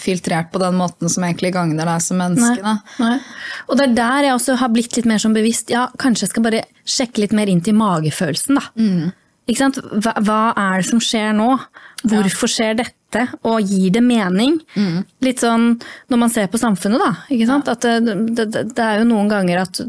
filtrert 0.00 0.52
på 0.52 0.58
den 0.58 0.76
måten 0.78 1.10
som 1.12 1.24
egentlig 1.26 1.52
gagner 1.54 1.88
deg 1.88 2.02
som 2.02 2.20
menneske. 2.20 2.62
Nei, 2.62 2.76
Nei. 3.02 3.18
Og 3.68 3.76
det 3.78 3.88
er 3.88 3.98
der 3.98 4.28
jeg 4.28 4.36
også 4.38 4.56
har 4.60 4.72
blitt 4.72 4.96
litt 4.96 5.08
mer 5.08 5.20
sånn 5.20 5.36
bevisst. 5.36 5.72
Ja, 5.72 5.86
kanskje 6.00 6.26
jeg 6.26 6.32
skal 6.32 6.46
bare 6.46 6.62
sjekke 6.88 7.24
litt 7.24 7.36
mer 7.36 7.52
inn 7.52 7.60
til 7.64 7.76
magefølelsen, 7.78 8.60
da. 8.60 8.64
Mm. 8.80 9.12
Hva, 9.44 10.14
hva 10.24 10.40
er 10.56 10.80
det 10.80 10.88
som 10.88 11.00
skjer 11.04 11.34
nå? 11.36 11.50
Hvorfor 12.08 12.50
skjer 12.50 12.78
dette? 12.80 13.26
Og 13.46 13.60
gir 13.62 13.92
det 13.94 14.02
mening? 14.04 14.58
Mm. 14.74 15.04
Litt 15.24 15.44
sånn 15.44 15.74
når 16.10 16.20
man 16.20 16.32
ser 16.32 16.48
på 16.50 16.60
samfunnet, 16.60 17.02
da. 17.02 17.12
Ikke 17.34 17.48
sant? 17.50 17.68
At 17.70 17.84
det, 17.84 18.16
det, 18.34 18.46
det, 18.50 18.68
det 18.74 18.84
er 18.84 19.02
jo 19.02 19.10
noen 19.12 19.30
ganger 19.30 19.64
at 19.66 19.82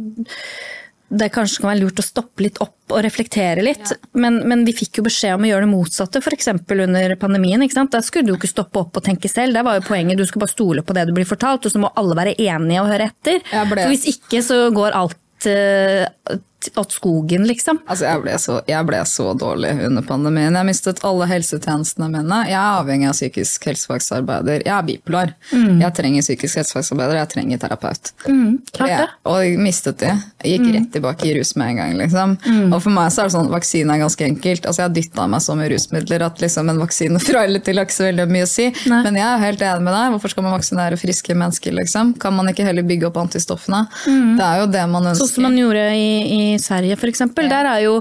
det 1.16 1.28
kanskje 1.34 1.62
kan 1.62 1.70
være 1.70 1.84
lurt 1.84 2.00
å 2.02 2.06
stoppe 2.06 2.44
litt 2.44 2.58
opp 2.64 2.94
og 2.94 3.02
reflektere 3.06 3.64
litt. 3.64 3.92
Men, 4.18 4.40
men 4.50 4.64
vi 4.68 4.74
fikk 4.76 5.00
jo 5.00 5.06
beskjed 5.06 5.38
om 5.38 5.46
å 5.46 5.50
gjøre 5.52 5.68
det 5.68 5.72
motsatte, 5.72 6.22
f.eks. 6.22 6.50
under 6.50 7.16
pandemien. 7.22 7.62
ikke 7.62 7.78
sant? 7.78 7.94
Da 7.94 8.02
skulle 8.04 8.26
du 8.26 8.34
jo 8.34 8.40
ikke 8.40 8.52
stoppe 8.52 8.82
opp 8.82 8.98
og 8.98 9.06
tenke 9.06 9.30
selv. 9.32 9.56
Det 9.56 9.64
var 9.66 9.78
jo 9.80 9.86
poenget. 9.86 10.18
Du 10.18 10.26
skulle 10.26 10.46
bare 10.48 10.56
stole 10.56 10.84
på 10.86 10.96
det 10.98 11.06
du 11.08 11.14
blir 11.16 11.30
fortalt, 11.30 11.66
og 11.68 11.74
så 11.74 11.82
må 11.82 11.94
alle 11.96 12.18
være 12.18 12.36
enige 12.42 12.82
og 12.82 12.90
høre 12.92 13.10
etter. 13.12 13.40
For 13.86 13.94
hvis 13.94 14.10
ikke 14.16 14.42
så 14.46 14.60
går 14.76 14.98
alt 14.98 15.50
eh, 15.52 16.08
åt 16.78 16.92
skogen, 16.98 17.46
liksom. 17.48 17.80
Altså, 17.88 18.06
jeg 18.08 18.22
ble, 18.24 18.32
så, 18.42 18.58
jeg 18.70 18.86
ble 18.88 19.00
så 19.10 19.28
dårlig 19.38 19.72
under 19.88 20.02
pandemien. 20.06 20.56
Jeg 20.56 20.66
mistet 20.70 21.02
alle 21.08 21.28
helsetjenestene 21.30 22.10
mine. 22.12 22.42
Jeg 22.50 22.58
er 22.60 22.80
avhengig 22.82 23.10
av 23.10 23.16
psykisk 23.18 23.66
helsefagsarbeider. 23.70 24.64
Jeg 24.66 24.74
er 24.76 24.86
bipolar. 24.88 25.34
Jeg 25.52 25.94
trenger 25.98 26.22
psykisk 26.26 26.60
helsefagsarbeider, 26.62 27.20
jeg 27.22 27.30
trenger 27.36 27.62
terapeut. 27.66 28.12
Mm, 28.28 28.62
Jeg- 28.80 29.08
og 29.26 29.38
jeg 29.44 29.58
mistet 29.60 29.98
de. 30.00 30.12
Jeg 30.44 30.60
gikk 30.60 30.74
rett 30.76 30.92
tilbake 30.94 31.26
i 31.26 31.34
rus 31.40 31.56
med 31.56 31.68
en 31.70 31.76
gang. 31.78 31.94
Liksom. 31.98 32.38
Og 32.74 32.82
for 32.82 32.90
meg 32.92 33.12
så 33.12 33.22
er 33.24 33.30
det 33.30 33.34
sånn, 33.36 33.50
vaksine 33.50 33.90
er 33.96 34.00
ganske 34.04 34.26
enkelt. 34.26 34.66
Altså, 34.66 34.82
jeg 34.84 34.90
har 34.90 34.96
dytta 34.96 35.28
meg 35.30 35.42
så 35.42 35.56
mye 35.58 35.70
rusmidler 35.72 36.22
at 36.26 36.40
liksom, 36.40 36.70
en 36.70 36.80
vaksine 36.80 37.20
fra 37.22 37.44
eller 37.46 37.60
til 37.60 37.76
har 37.78 37.86
ikke 37.86 37.96
så 38.00 38.06
veldig 38.12 38.28
mye 38.32 38.44
å 38.46 38.48
si. 38.48 38.68
Nei. 38.90 39.04
Men 39.04 39.16
jeg 39.16 39.26
er 39.26 39.38
helt 39.46 39.60
enig 39.62 39.82
med 39.84 39.94
deg. 39.94 40.12
Hvorfor 40.16 40.30
skal 40.30 40.44
man 40.44 40.54
vaksinere 40.60 40.98
friske 41.00 41.36
mennesker? 41.36 41.72
Liksom? 41.76 42.14
Kan 42.20 42.34
man 42.36 42.48
ikke 42.48 42.64
heller 42.66 42.84
bygge 42.84 43.08
opp 43.10 43.18
antistoffene? 43.18 43.88
Det 44.06 44.44
er 44.46 44.60
jo 44.62 44.68
det 44.72 44.86
man 44.90 45.04
ønsker. 45.12 45.26
Sånn 45.26 45.34
som 45.36 45.44
man 45.44 45.58
gjorde 45.58 45.84
i, 45.96 46.54
i 46.54 46.55
Sverige 46.62 46.98
f.eks. 46.98 47.24
Der 47.36 47.70
er 47.72 47.84
jo, 47.86 48.00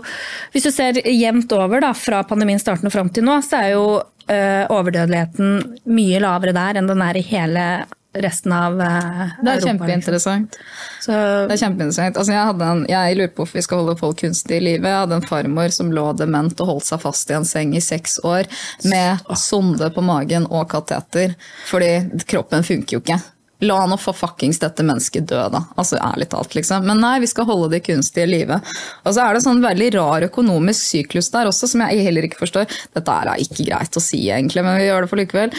hvis 0.54 0.68
du 0.68 0.72
ser 0.74 1.00
jevnt 1.08 1.52
over 1.56 1.84
da, 1.84 1.92
fra 1.96 2.22
pandemien 2.28 2.62
starten 2.62 2.90
og 2.90 2.94
fram 2.94 3.10
til 3.14 3.26
nå, 3.26 3.40
så 3.44 3.60
er 3.62 3.74
jo 3.74 3.84
eh, 4.28 4.64
overdødeligheten 4.72 5.84
mye 5.94 6.22
lavere 6.22 6.56
der 6.56 6.80
enn 6.80 6.90
den 6.90 7.04
er 7.04 7.20
i 7.20 7.26
hele 7.26 7.68
resten 8.14 8.52
av 8.54 8.76
uh, 8.78 9.32
det 9.42 9.56
er 9.56 9.62
kjempeinteressant. 9.64 10.58
Så, 11.02 11.12
Det 11.48 11.56
er 11.56 11.60
kjempeinteressant. 11.64 12.18
Altså, 12.20 12.34
jeg, 12.34 12.54
en, 12.68 12.84
jeg 12.90 13.18
lurer 13.18 13.32
på 13.34 13.42
hvorfor 13.42 13.58
vi 13.58 13.64
skal 13.66 13.82
holde 13.82 13.96
folk 13.98 14.20
kunstig 14.22 14.60
i 14.60 14.64
live. 14.68 14.86
Jeg 14.86 15.02
hadde 15.02 15.18
en 15.18 15.28
farmor 15.28 15.74
som 15.74 15.92
lå 15.94 16.06
dement 16.18 16.62
og 16.62 16.70
holdt 16.70 16.88
seg 16.88 17.02
fast 17.02 17.32
i 17.32 17.38
en 17.38 17.48
seng 17.48 17.74
i 17.74 17.82
seks 17.82 18.20
år 18.22 18.46
med 18.86 19.24
sonde 19.40 19.90
på 19.94 20.04
magen 20.04 20.46
og 20.50 20.68
kateter, 20.70 21.34
fordi 21.70 22.24
kroppen 22.30 22.66
funker 22.66 22.98
jo 22.98 23.02
ikke. 23.02 23.18
La 23.62 23.84
nå 23.86 23.96
for 24.02 24.16
fuckings 24.18 24.58
dette 24.58 24.82
mennesket 24.84 25.28
dø, 25.30 25.38
da. 25.52 25.60
Altså 25.78 25.98
ærlig 26.02 26.26
talt, 26.32 26.56
liksom. 26.56 26.86
Men 26.88 27.00
nei, 27.00 27.18
vi 27.22 27.30
skal 27.30 27.46
holde 27.48 27.70
det 27.76 27.84
kunstige 27.86 28.26
i 28.26 28.32
live. 28.32 28.58
Og 29.04 29.14
så 29.14 29.22
er 29.24 29.36
det 29.36 29.44
sånn 29.44 29.62
veldig 29.62 29.92
rar 29.94 30.26
økonomisk 30.26 30.88
syklus 30.90 31.30
der 31.34 31.50
også, 31.50 31.70
som 31.70 31.84
jeg 31.86 32.02
heller 32.08 32.26
ikke 32.26 32.42
forstår. 32.42 32.66
Dette 32.96 33.20
er 33.20 33.36
ikke 33.44 33.68
greit 33.70 34.00
å 34.00 34.02
si, 34.02 34.24
egentlig, 34.26 34.64
men 34.66 34.80
vi 34.80 34.88
gjør 34.88 35.06
det 35.06 35.12
for 35.12 35.22
likevel. 35.22 35.54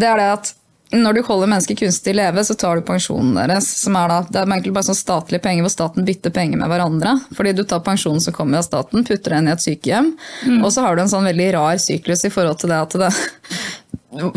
Det 0.00 0.08
er 0.08 0.22
det 0.22 0.32
at 0.38 0.54
når 0.90 1.14
du 1.14 1.20
holder 1.22 1.50
mennesker 1.52 1.76
kunstig 1.78 2.10
i 2.10 2.16
leve, 2.18 2.42
så 2.42 2.56
tar 2.58 2.80
du 2.80 2.82
pensjonen 2.86 3.36
deres. 3.38 3.68
som 3.78 3.94
er 3.96 4.08
da, 4.10 4.22
Det 4.26 4.40
er 4.40 4.48
egentlig 4.48 4.72
bare 4.74 4.88
sånn 4.88 4.98
statlige 4.98 5.42
penger 5.44 5.62
hvor 5.62 5.70
staten 5.70 6.06
bytter 6.06 6.34
penger 6.34 6.58
med 6.58 6.70
hverandre. 6.72 7.12
Fordi 7.36 7.52
du 7.54 7.62
tar 7.62 7.84
pensjonen 7.86 8.20
som 8.20 8.34
kommer 8.34 8.58
av 8.58 8.66
staten, 8.66 9.04
putter 9.06 9.36
den 9.36 9.46
i 9.46 9.52
et 9.52 9.62
sykehjem. 9.62 10.10
Og 10.64 10.72
så 10.74 10.82
har 10.82 10.96
du 10.96 11.04
en 11.04 11.12
sånn 11.12 11.28
veldig 11.30 11.52
rar 11.54 11.78
syklus 11.78 12.26
i 12.26 12.32
forhold 12.34 12.58
til 12.58 12.74
det 12.74 12.80
at 12.82 12.98
det 13.04 13.12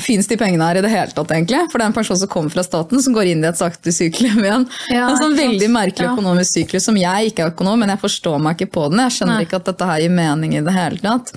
Fins 0.05 0.27
de 0.29 0.35
pengene 0.37 0.61
her 0.67 0.77
i 0.77 0.81
det 0.85 0.89
hele 0.93 1.09
tatt, 1.17 1.31
egentlig? 1.33 1.57
For 1.71 1.81
det 1.81 1.85
er 1.87 1.89
en 1.89 1.95
person 1.95 2.17
som 2.21 2.29
kommer 2.29 2.53
fra 2.53 2.61
staten, 2.61 2.99
som 3.01 3.13
går 3.15 3.31
inn 3.31 3.41
i 3.41 3.47
et 3.49 3.57
sakte 3.57 3.89
sykehjem 3.89 4.43
igjen. 4.45 4.65
Ja, 4.93 5.07
en 5.09 5.17
sånn 5.17 5.33
veldig 5.37 5.69
merkelig 5.73 6.11
økonomisk 6.11 6.59
syklus 6.59 6.85
som 6.85 6.99
jeg 7.01 7.31
ikke 7.31 7.41
er 7.47 7.51
økonom, 7.55 7.79
men 7.81 7.89
jeg 7.89 8.01
forstår 8.03 8.37
meg 8.45 8.59
ikke 8.61 8.69
på 8.75 8.83
den. 8.93 9.01
Jeg 9.01 9.15
skjønner 9.17 9.39
Nei. 9.41 9.47
ikke 9.47 9.57
at 9.57 9.65
dette 9.71 9.87
her 9.89 10.03
gir 10.05 10.13
mening 10.13 10.53
i 10.53 10.61
det 10.61 10.75
hele 10.77 11.01
tatt. 11.01 11.33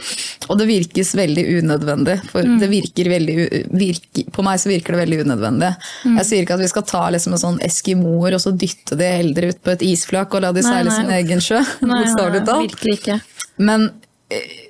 Og 0.50 0.60
det 0.60 0.68
virkes 0.68 1.14
veldig 1.16 1.46
unødvendig. 1.62 2.18
For 2.28 2.42
Mm. 2.46 2.58
det 2.60 2.68
virker 2.70 3.08
veldig, 3.16 3.36
virker, 3.72 4.30
på 4.30 4.44
meg 4.44 4.60
så 4.60 4.68
virker 4.70 4.92
det 4.92 5.00
veldig 5.06 5.20
unødvendig. 5.24 5.72
Mm. 6.04 6.16
Jeg 6.20 6.26
sier 6.28 6.42
ikke 6.44 6.54
at 6.60 6.60
vi 6.66 6.68
skal 6.68 6.82
ta 6.92 7.04
liksom 7.16 7.32
en 7.32 7.44
sånn 7.46 7.60
eskimoer 7.64 8.34
og 8.36 8.40
så 8.44 8.52
dytte 8.52 8.96
de 9.00 9.04
eldre 9.16 9.48
ut 9.54 9.62
på 9.64 9.72
et 9.72 9.82
isflak 9.82 10.34
og 10.36 10.42
la 10.44 10.52
de 10.52 10.62
seile 10.62 10.90
sin 10.92 11.08
egen 11.10 11.40
sjø. 11.40 11.64
Bokstavelig 11.80 12.44
talt. 12.44 12.68
virkelig 12.76 13.00
ikke. 13.00 13.20
Men 13.58 13.90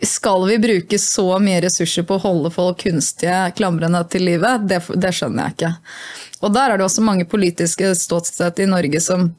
skal 0.02 0.46
vi 0.48 0.58
bruke 0.58 0.98
så 0.98 1.38
mye 1.40 1.62
ressurser 1.64 2.04
på 2.04 2.18
å 2.18 2.22
holde 2.26 2.50
folk 2.52 2.82
kunstige 2.84 3.38
klamrende 3.56 4.02
til 4.12 4.26
livet? 4.28 4.66
Det, 4.68 4.82
det 5.00 5.12
skjønner 5.16 5.46
jeg 5.48 5.56
ikke. 5.56 5.72
Og 6.44 6.52
der 6.52 6.72
er 6.72 6.78
det 6.78 6.84
også 6.84 7.04
mange 7.04 7.24
politiske 7.28 7.94
ståsted 7.96 8.60
i 8.60 8.68
Norge 8.68 9.00
som 9.00 9.30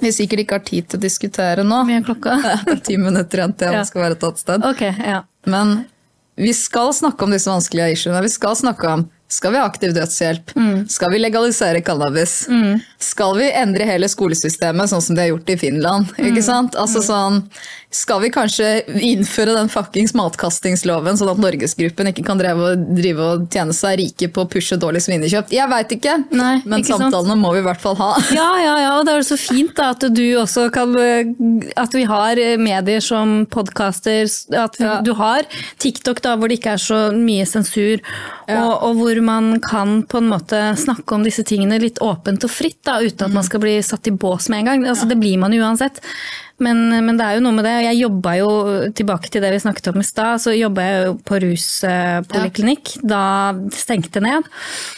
vi 0.00 0.12
sikkert 0.14 0.44
ikke 0.44 0.56
har 0.56 0.64
tid 0.64 0.88
til 0.88 1.00
å 1.00 1.02
diskutere 1.02 1.64
nå. 1.68 1.82
Mye 1.84 2.04
klokka? 2.06 2.38
Det 2.64 2.78
er 2.78 2.84
ti 2.86 2.96
minutter 2.96 3.42
igjen 3.42 3.56
til 3.60 3.76
jeg 3.76 3.90
skal 3.90 4.06
være 4.06 4.16
et 4.16 4.28
annet 4.28 4.44
sted. 4.44 4.68
Okay, 4.72 4.94
ja. 5.04 5.18
Men 5.44 5.82
vi 6.40 6.54
skal 6.56 6.94
snakke 6.96 7.26
om 7.26 7.34
disse 7.34 7.50
vanskelige 7.52 7.98
issuene. 7.98 8.22
Vi 8.24 8.32
skal 8.32 8.56
snakke 8.56 8.88
om 8.88 9.04
skal 9.32 9.52
vi 9.52 9.58
ha 9.58 9.64
aktiv 9.64 9.94
dødshjelp? 9.96 10.50
Skal 10.92 11.12
vi 11.14 11.18
legalisere 11.22 11.80
cannabis? 11.80 12.34
Skal 13.00 13.38
vi 13.38 13.46
endre 13.56 13.86
hele 13.88 14.08
skolesystemet, 14.12 14.90
sånn 14.92 15.04
som 15.04 15.16
de 15.16 15.22
har 15.24 15.30
gjort 15.30 15.52
i 15.54 15.56
Finland? 15.56 16.10
Ikke 16.20 16.42
sant? 16.44 16.76
Altså 16.76 17.00
sånn, 17.04 17.38
skal 17.96 18.22
vi 18.22 18.30
kanskje 18.32 18.68
innføre 19.04 19.54
den 19.56 19.70
fuckings 19.72 20.14
matkastingsloven, 20.16 21.18
sånn 21.20 21.30
at 21.32 21.40
Norgesgruppen 21.42 22.10
ikke 22.10 22.24
kan 22.26 22.40
og, 22.52 22.84
drive 22.96 23.26
og 23.26 23.46
tjene 23.52 23.74
seg 23.76 23.98
rike 24.00 24.28
på 24.32 24.44
å 24.44 24.48
pushe 24.50 24.78
dårlig 24.80 25.04
svinekjøtt? 25.04 25.52
Jeg 25.54 25.68
veit 25.70 25.92
ikke, 25.96 26.16
Nei, 26.32 26.54
men 26.64 26.82
ikke 26.82 26.98
sant? 26.98 27.32
må 27.42 27.52
vi 27.56 27.62
i 27.62 27.66
hvert 27.66 27.82
fall 27.82 27.98
ha. 28.00 28.10
Ja, 28.38 28.48
ja, 28.62 28.74
ja, 28.80 28.90
og 28.98 29.06
det 29.06 29.14
er 29.14 29.22
jo 29.22 29.28
så 29.32 29.38
fint 29.40 29.74
da, 29.78 29.90
at 29.92 30.06
du 30.14 30.22
også 30.40 30.68
kan 30.72 30.94
At 31.78 31.94
vi 31.94 32.04
har 32.08 32.40
medier 32.60 33.02
som 33.04 33.42
podcaster, 33.50 34.24
at 34.26 34.78
vi, 34.78 34.86
Ja. 34.86 35.00
du 35.04 35.12
har 35.18 35.46
TikTok 35.82 36.22
da, 36.24 36.36
hvor 36.36 36.50
det 36.50 36.60
ikke 36.60 36.76
er 36.76 36.82
så 36.82 37.00
mye 37.14 37.44
sensur, 37.48 38.00
og, 38.50 38.72
og 38.88 39.00
hvor 39.00 39.20
man 39.24 39.52
kan 39.64 40.00
på 40.08 40.20
en 40.22 40.30
måte 40.32 40.60
snakke 40.80 41.16
om 41.16 41.26
disse 41.26 41.44
tingene 41.48 41.80
litt 41.82 42.00
åpent 42.04 42.44
og 42.46 42.52
fritt, 42.52 42.80
da, 42.86 42.98
uten 43.02 43.28
at 43.28 43.36
man 43.36 43.46
skal 43.46 43.62
bli 43.62 43.76
satt 43.84 44.08
i 44.10 44.14
bås 44.14 44.48
med 44.52 44.62
en 44.62 44.70
gang. 44.72 44.88
Altså, 44.92 45.08
Det 45.10 45.18
blir 45.20 45.38
man 45.42 45.54
uansett. 45.56 46.00
Men, 46.62 46.82
men 47.06 47.18
det 47.18 47.26
er 47.26 47.38
jo 47.38 47.44
noe 47.44 47.56
med 47.56 47.66
det. 47.66 47.74
Jeg 47.88 48.00
jobba 48.02 48.34
jo, 48.38 48.50
tilbake 48.96 49.30
til 49.32 49.44
det 49.44 49.52
vi 49.54 49.60
snakket 49.62 49.90
om 49.92 50.02
i 50.02 50.06
stad, 50.06 50.42
så 50.42 50.54
jobba 50.54 50.86
jeg 50.86 51.04
jo 51.06 51.14
på 51.28 51.40
ruspoliklinikk 51.44 52.94
da 53.02 53.22
det 53.58 53.78
stengte 53.78 54.22
ned. 54.24 54.46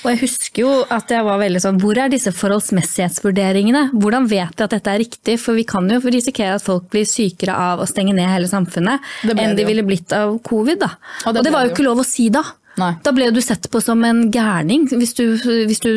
Og 0.05 0.11
jeg 0.13 0.23
husker 0.25 0.65
jo 0.65 0.73
at 0.93 1.13
jeg 1.13 1.27
var 1.27 1.41
veldig 1.41 1.63
sånn 1.63 1.81
Hvor 1.83 1.99
er 2.01 2.13
disse 2.13 2.33
forholdsmessighetsvurderingene? 2.35 3.87
Hvordan 3.95 4.29
vet 4.31 4.55
jeg 4.55 4.67
at 4.69 4.77
dette 4.77 4.93
er 4.93 5.03
riktig? 5.03 5.39
For 5.43 5.57
vi 5.59 5.67
kan 5.69 5.89
jo 5.91 6.01
risikere 6.05 6.59
at 6.59 6.67
folk 6.67 6.91
blir 6.93 7.07
sykere 7.09 7.57
av 7.57 7.83
å 7.83 7.89
stenge 7.89 8.15
ned 8.17 8.31
hele 8.31 8.51
samfunnet 8.51 9.33
enn 9.35 9.57
de 9.59 9.67
ville 9.67 9.85
blitt 9.87 10.13
av 10.15 10.37
covid. 10.47 10.83
da. 10.85 10.95
Og 11.25 11.35
det 11.35 11.41
Og 11.41 11.47
det 11.47 11.55
var 11.55 11.67
jo 11.67 11.75
ikke 11.75 11.89
lov 11.89 12.05
å 12.05 12.07
si 12.07 12.29
da. 12.33 12.45
Nei. 12.81 12.91
Da 13.07 13.13
ble 13.15 13.29
du 13.31 13.41
sett 13.45 13.69
på 13.71 13.81
som 13.83 14.01
en 14.07 14.25
gærning, 14.35 14.89
hvis 14.91 15.15
du, 15.19 15.25
hvis 15.39 15.83
du 15.85 15.91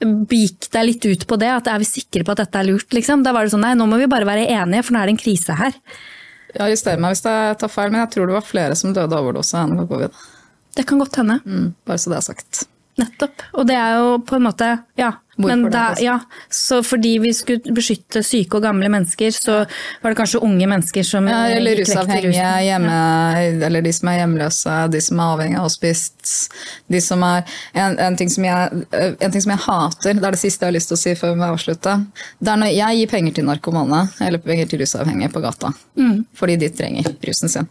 gikk 0.00 0.68
deg 0.74 0.86
litt 0.88 1.06
ut 1.06 1.26
på 1.30 1.38
det. 1.40 1.50
At 1.60 1.70
er 1.70 1.82
vi 1.82 1.88
sikre 1.88 2.24
på 2.26 2.34
at 2.34 2.42
dette 2.42 2.58
er 2.58 2.66
lurt? 2.70 2.90
Liksom. 2.94 3.22
Da 3.26 3.34
var 3.36 3.46
det 3.46 3.54
sånn 3.54 3.62
nei, 3.66 3.74
nå 3.78 3.86
må 3.90 4.00
vi 4.00 4.10
bare 4.10 4.26
være 4.28 4.48
enige, 4.50 4.86
for 4.86 4.96
nå 4.96 5.02
er 5.02 5.10
det 5.10 5.14
en 5.16 5.22
krise 5.22 5.58
her. 5.58 5.76
Arrester 6.58 6.98
meg 6.98 7.14
hvis 7.14 7.22
jeg 7.26 7.60
tar 7.60 7.70
feil, 7.70 7.92
men 7.92 8.02
jeg 8.02 8.12
tror 8.14 8.30
det 8.30 8.38
var 8.38 8.46
flere 8.46 8.76
som 8.78 8.94
døde 8.96 9.14
av 9.14 9.22
overdose 9.26 9.60
enn 9.60 9.78
av 9.84 9.88
covid. 9.90 10.18
Det 10.78 10.84
kan 10.88 11.00
godt 11.02 11.20
hende. 11.20 11.38
Mm, 11.44 11.70
bare 11.86 12.00
så 12.02 12.12
det 12.12 12.18
er 12.18 12.26
sagt. 12.30 12.64
Nettopp. 12.98 13.42
Og 13.54 13.66
det 13.68 13.76
er 13.78 13.98
jo 14.00 14.18
på 14.26 14.38
en 14.38 14.46
måte 14.48 14.72
Ja. 14.98 15.12
Hvorfor 15.38 15.68
det, 15.68 15.70
da, 15.70 15.88
liksom? 15.88 16.04
ja, 16.04 16.20
så 16.50 16.82
fordi 16.82 17.12
vi 17.22 17.30
skulle 17.34 17.74
beskytte 17.74 18.22
syke 18.26 18.58
og 18.58 18.64
gamle 18.64 18.88
mennesker, 18.90 19.30
så 19.30 19.58
var 20.02 20.10
det 20.10 20.18
kanskje 20.18 20.40
unge 20.42 20.66
mennesker 20.66 21.06
som 21.06 21.28
Ja, 21.30 21.44
eller 21.54 21.78
rusavhengige, 21.78 22.32
hjemme, 22.66 22.96
hjemme, 23.46 23.66
eller 23.68 23.84
de 23.86 23.92
som 23.94 24.10
er 24.10 24.18
hjemløse, 24.18 24.78
de 24.90 25.02
som 25.04 25.22
er 25.22 25.36
avhengig 25.36 25.60
av 25.60 25.68
hospice. 25.68 26.48
De 26.90 27.00
som 27.04 27.22
er, 27.22 27.46
en, 27.72 27.94
en, 28.02 28.18
ting 28.18 28.32
som 28.34 28.48
jeg, 28.48 28.82
en 28.98 29.36
ting 29.36 29.44
som 29.44 29.54
jeg 29.54 29.64
hater, 29.68 30.18
det 30.18 30.26
er 30.26 30.34
det 30.34 30.42
siste 30.42 30.66
jeg 30.66 30.72
har 30.72 30.78
lyst 30.80 30.90
til 30.90 30.98
å 30.98 31.02
si 31.04 31.14
før 31.20 31.36
vi 31.38 31.46
avslutter. 31.52 32.02
Det 32.42 32.54
er 32.54 32.62
når 32.64 32.74
jeg 32.74 33.02
gir 33.02 33.12
penger 33.14 33.38
til 33.38 33.46
narkomane, 33.46 34.02
eller 34.26 34.42
penger 34.42 34.72
til 34.72 34.82
rusavhengige 34.82 35.30
på 35.36 35.44
gata. 35.44 35.70
Mm. 36.00 36.24
Fordi 36.34 36.58
de 36.58 36.72
trenger 36.74 37.14
rusen 37.28 37.54
sin. 37.54 37.70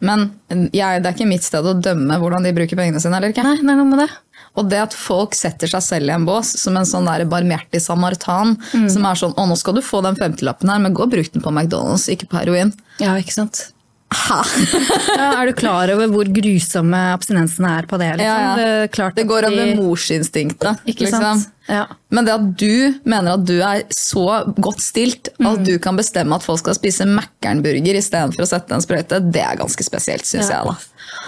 Men 0.00 0.30
jeg, 0.72 1.02
det 1.02 1.10
er 1.10 1.14
ikke 1.14 1.28
mitt 1.28 1.44
sted 1.44 1.66
å 1.66 1.76
dømme 1.76 2.16
hvordan 2.20 2.46
de 2.46 2.54
bruker 2.56 2.78
pengene 2.78 3.02
sine, 3.02 3.18
eller 3.18 3.34
ikke. 3.34 3.44
Nei, 3.44 3.58
det 3.60 3.68
er 3.68 3.80
noe 3.82 3.88
med 3.90 4.00
det. 4.00 4.08
Og 4.56 4.68
det 4.68 4.78
at 4.82 4.92
folk 4.94 5.34
setter 5.34 5.68
seg 5.70 5.82
selv 5.82 6.08
i 6.10 6.14
en 6.14 6.24
bås 6.26 6.56
som 6.58 6.76
en 6.76 6.84
sånn 6.84 7.06
der 7.06 7.24
barmhjertig 7.30 7.80
samaritan, 7.80 8.56
Mm. 8.74 8.88
som 8.90 9.04
er 9.06 9.14
sånn 9.14 9.34
'Å, 9.34 9.48
nå 9.48 9.56
skal 9.56 9.74
du 9.74 9.80
få 9.80 10.02
den 10.02 10.16
femtilappen 10.16 10.68
her, 10.68 10.78
men 10.78 10.92
gå 10.94 11.02
og 11.02 11.10
bruk 11.10 11.30
den 11.32 11.42
på 11.42 11.52
McDonald's, 11.52 12.08
ikke 12.08 12.28
på 12.28 12.38
heroin'. 12.44 12.72
Ja, 12.98 13.14
ikke 13.16 13.32
sant. 13.32 13.72
Er 14.10 15.46
du 15.46 15.52
klar 15.54 15.88
over 15.94 16.08
hvor 16.10 16.24
grusomme 16.34 16.98
abstinensene 17.14 17.78
er 17.78 17.86
på 17.86 17.96
det? 18.00 18.08
Liksom? 18.18 18.26
Ja, 18.26 18.56
ja. 18.56 18.56
Det, 18.56 19.14
Det 19.14 19.26
går 19.26 19.28
går 19.28 19.40
de- 19.42 19.52
over 19.54 19.82
morsinstinktet. 19.82 20.78
Liksom. 20.86 21.46
Ja. 21.68 21.86
Men 22.10 22.24
det 22.24 22.34
at 22.34 22.56
du 22.58 22.94
mener 23.04 23.34
at 23.34 23.44
du 23.46 23.60
er 23.62 23.84
så 23.94 24.24
godt 24.58 24.80
stilt 24.82 25.28
Mm. 25.38 25.46
at 25.52 25.64
du 25.64 25.78
kan 25.78 25.96
bestemme 25.96 26.34
at 26.34 26.42
folk 26.42 26.58
skal 26.58 26.74
spise 26.74 27.06
Mækkernburger 27.06 27.94
istedenfor 27.94 28.42
å 28.42 28.48
sette 28.48 28.72
en 28.72 28.80
sprøyte, 28.80 29.30
det 29.30 29.42
er 29.42 29.56
ganske 29.56 29.84
spesielt, 29.84 30.22
syns 30.26 30.48
jeg. 30.50 30.64
da. 30.64 30.76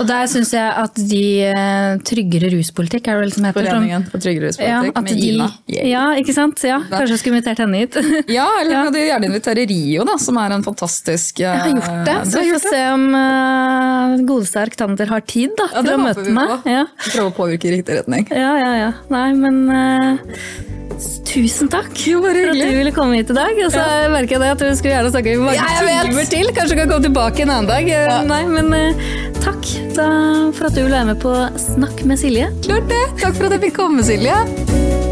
Og 0.01 0.07
der 0.09 0.25
syns 0.31 0.51
jeg 0.55 0.71
at 0.83 0.97
de 1.11 1.23
eh, 1.45 1.99
tryggere 2.09 2.49
ruspolitikk, 2.55 3.11
er 3.13 3.19
det 3.19 3.25
vel 3.27 3.33
som 3.35 3.45
heter? 3.45 3.67
Foreningen 3.69 4.07
for 4.09 4.23
tryggere 4.25 4.49
Ja, 4.49 4.79
ruspolitikk 4.81 4.97
at 4.97 5.05
med 5.05 5.19
de, 5.21 5.27
Ina. 5.35 5.49
Yeah. 5.69 5.89
ja, 5.91 6.05
ikke 6.23 6.35
sant? 6.37 6.63
Ja, 6.65 6.79
kanskje 6.89 7.13
jeg 7.13 7.21
skulle 7.23 7.37
invitert 7.41 7.61
henne 7.65 7.83
hit. 7.83 7.99
Ja, 8.39 8.47
eller 8.63 8.73
Ja. 8.73 8.83
kan 8.89 8.97
du 8.97 9.01
gjerne 9.03 9.29
invitere 9.29 9.67
Rio, 9.69 10.07
da, 10.09 10.17
som 10.23 10.39
er 10.41 10.57
en 10.57 10.65
fantastisk 10.65 11.43
Jeg 11.45 11.61
har 11.61 11.69
gjort 11.77 12.05
det, 12.09 12.17
så 12.33 12.41
vi 12.47 12.55
får 12.55 12.65
se 12.73 12.83
om 12.95 13.07
uh, 13.13 14.17
godeste 14.33 14.63
Arctander 14.65 15.13
har 15.13 15.21
tid 15.29 15.53
da, 15.61 15.69
Ja, 15.77 15.83
til 15.85 15.95
å 15.99 16.03
møte 16.07 16.25
vi 16.27 16.37
meg. 16.41 16.55
Ja. 16.73 16.85
Prøve 17.11 17.29
å 17.29 17.37
påvirke 17.43 17.69
i 17.69 17.77
riktig 17.77 18.01
retning. 18.01 18.29
ja, 18.33 18.53
ja, 18.65 18.73
ja. 18.87 18.91
Nei, 19.13 19.29
men 19.37 19.63
uh, 19.69 20.19
Tusen 21.27 21.71
takk 21.73 21.97
Jo, 22.07 22.21
for 22.23 22.37
at 22.37 22.53
du 22.55 22.67
ville 22.77 22.93
komme 22.95 23.17
hit 23.19 23.31
i 23.33 23.37
dag. 23.37 23.57
Og 23.65 23.73
så 23.73 23.83
merker 24.13 24.37
jeg 24.37 24.43
det 24.45 24.51
at 24.53 24.61
du 24.63 24.69
skulle 24.77 24.93
gjerne 24.95 25.13
snakke 25.15 25.33
i 25.33 25.39
mange 25.41 25.57
Ja, 25.57 26.03
timer 26.05 26.29
til. 26.31 26.51
Kanskje 26.55 26.77
du 26.77 26.81
kan 26.83 26.93
komme 26.93 27.07
tilbake 27.09 27.43
en 27.47 27.55
annen 27.57 27.71
dag. 27.71 27.89
Eh, 27.89 28.19
Nei, 28.29 28.43
men 28.53 28.69
uh, 28.77 29.41
takk 29.43 29.65
da, 29.97 30.09
for 30.57 30.69
at 30.69 30.77
du 30.77 30.83
ville 30.83 30.95
være 30.95 31.11
med 31.13 31.23
på 31.23 31.33
Snakk 31.61 32.05
med 32.09 32.21
Silje. 32.21 32.51
Klart 32.65 32.91
det! 32.93 33.05
Takk 33.23 33.39
for 33.39 33.49
at 33.49 33.59
jeg 33.59 33.67
fikk 33.69 33.81
komme, 33.83 34.07
Silje. 34.07 35.12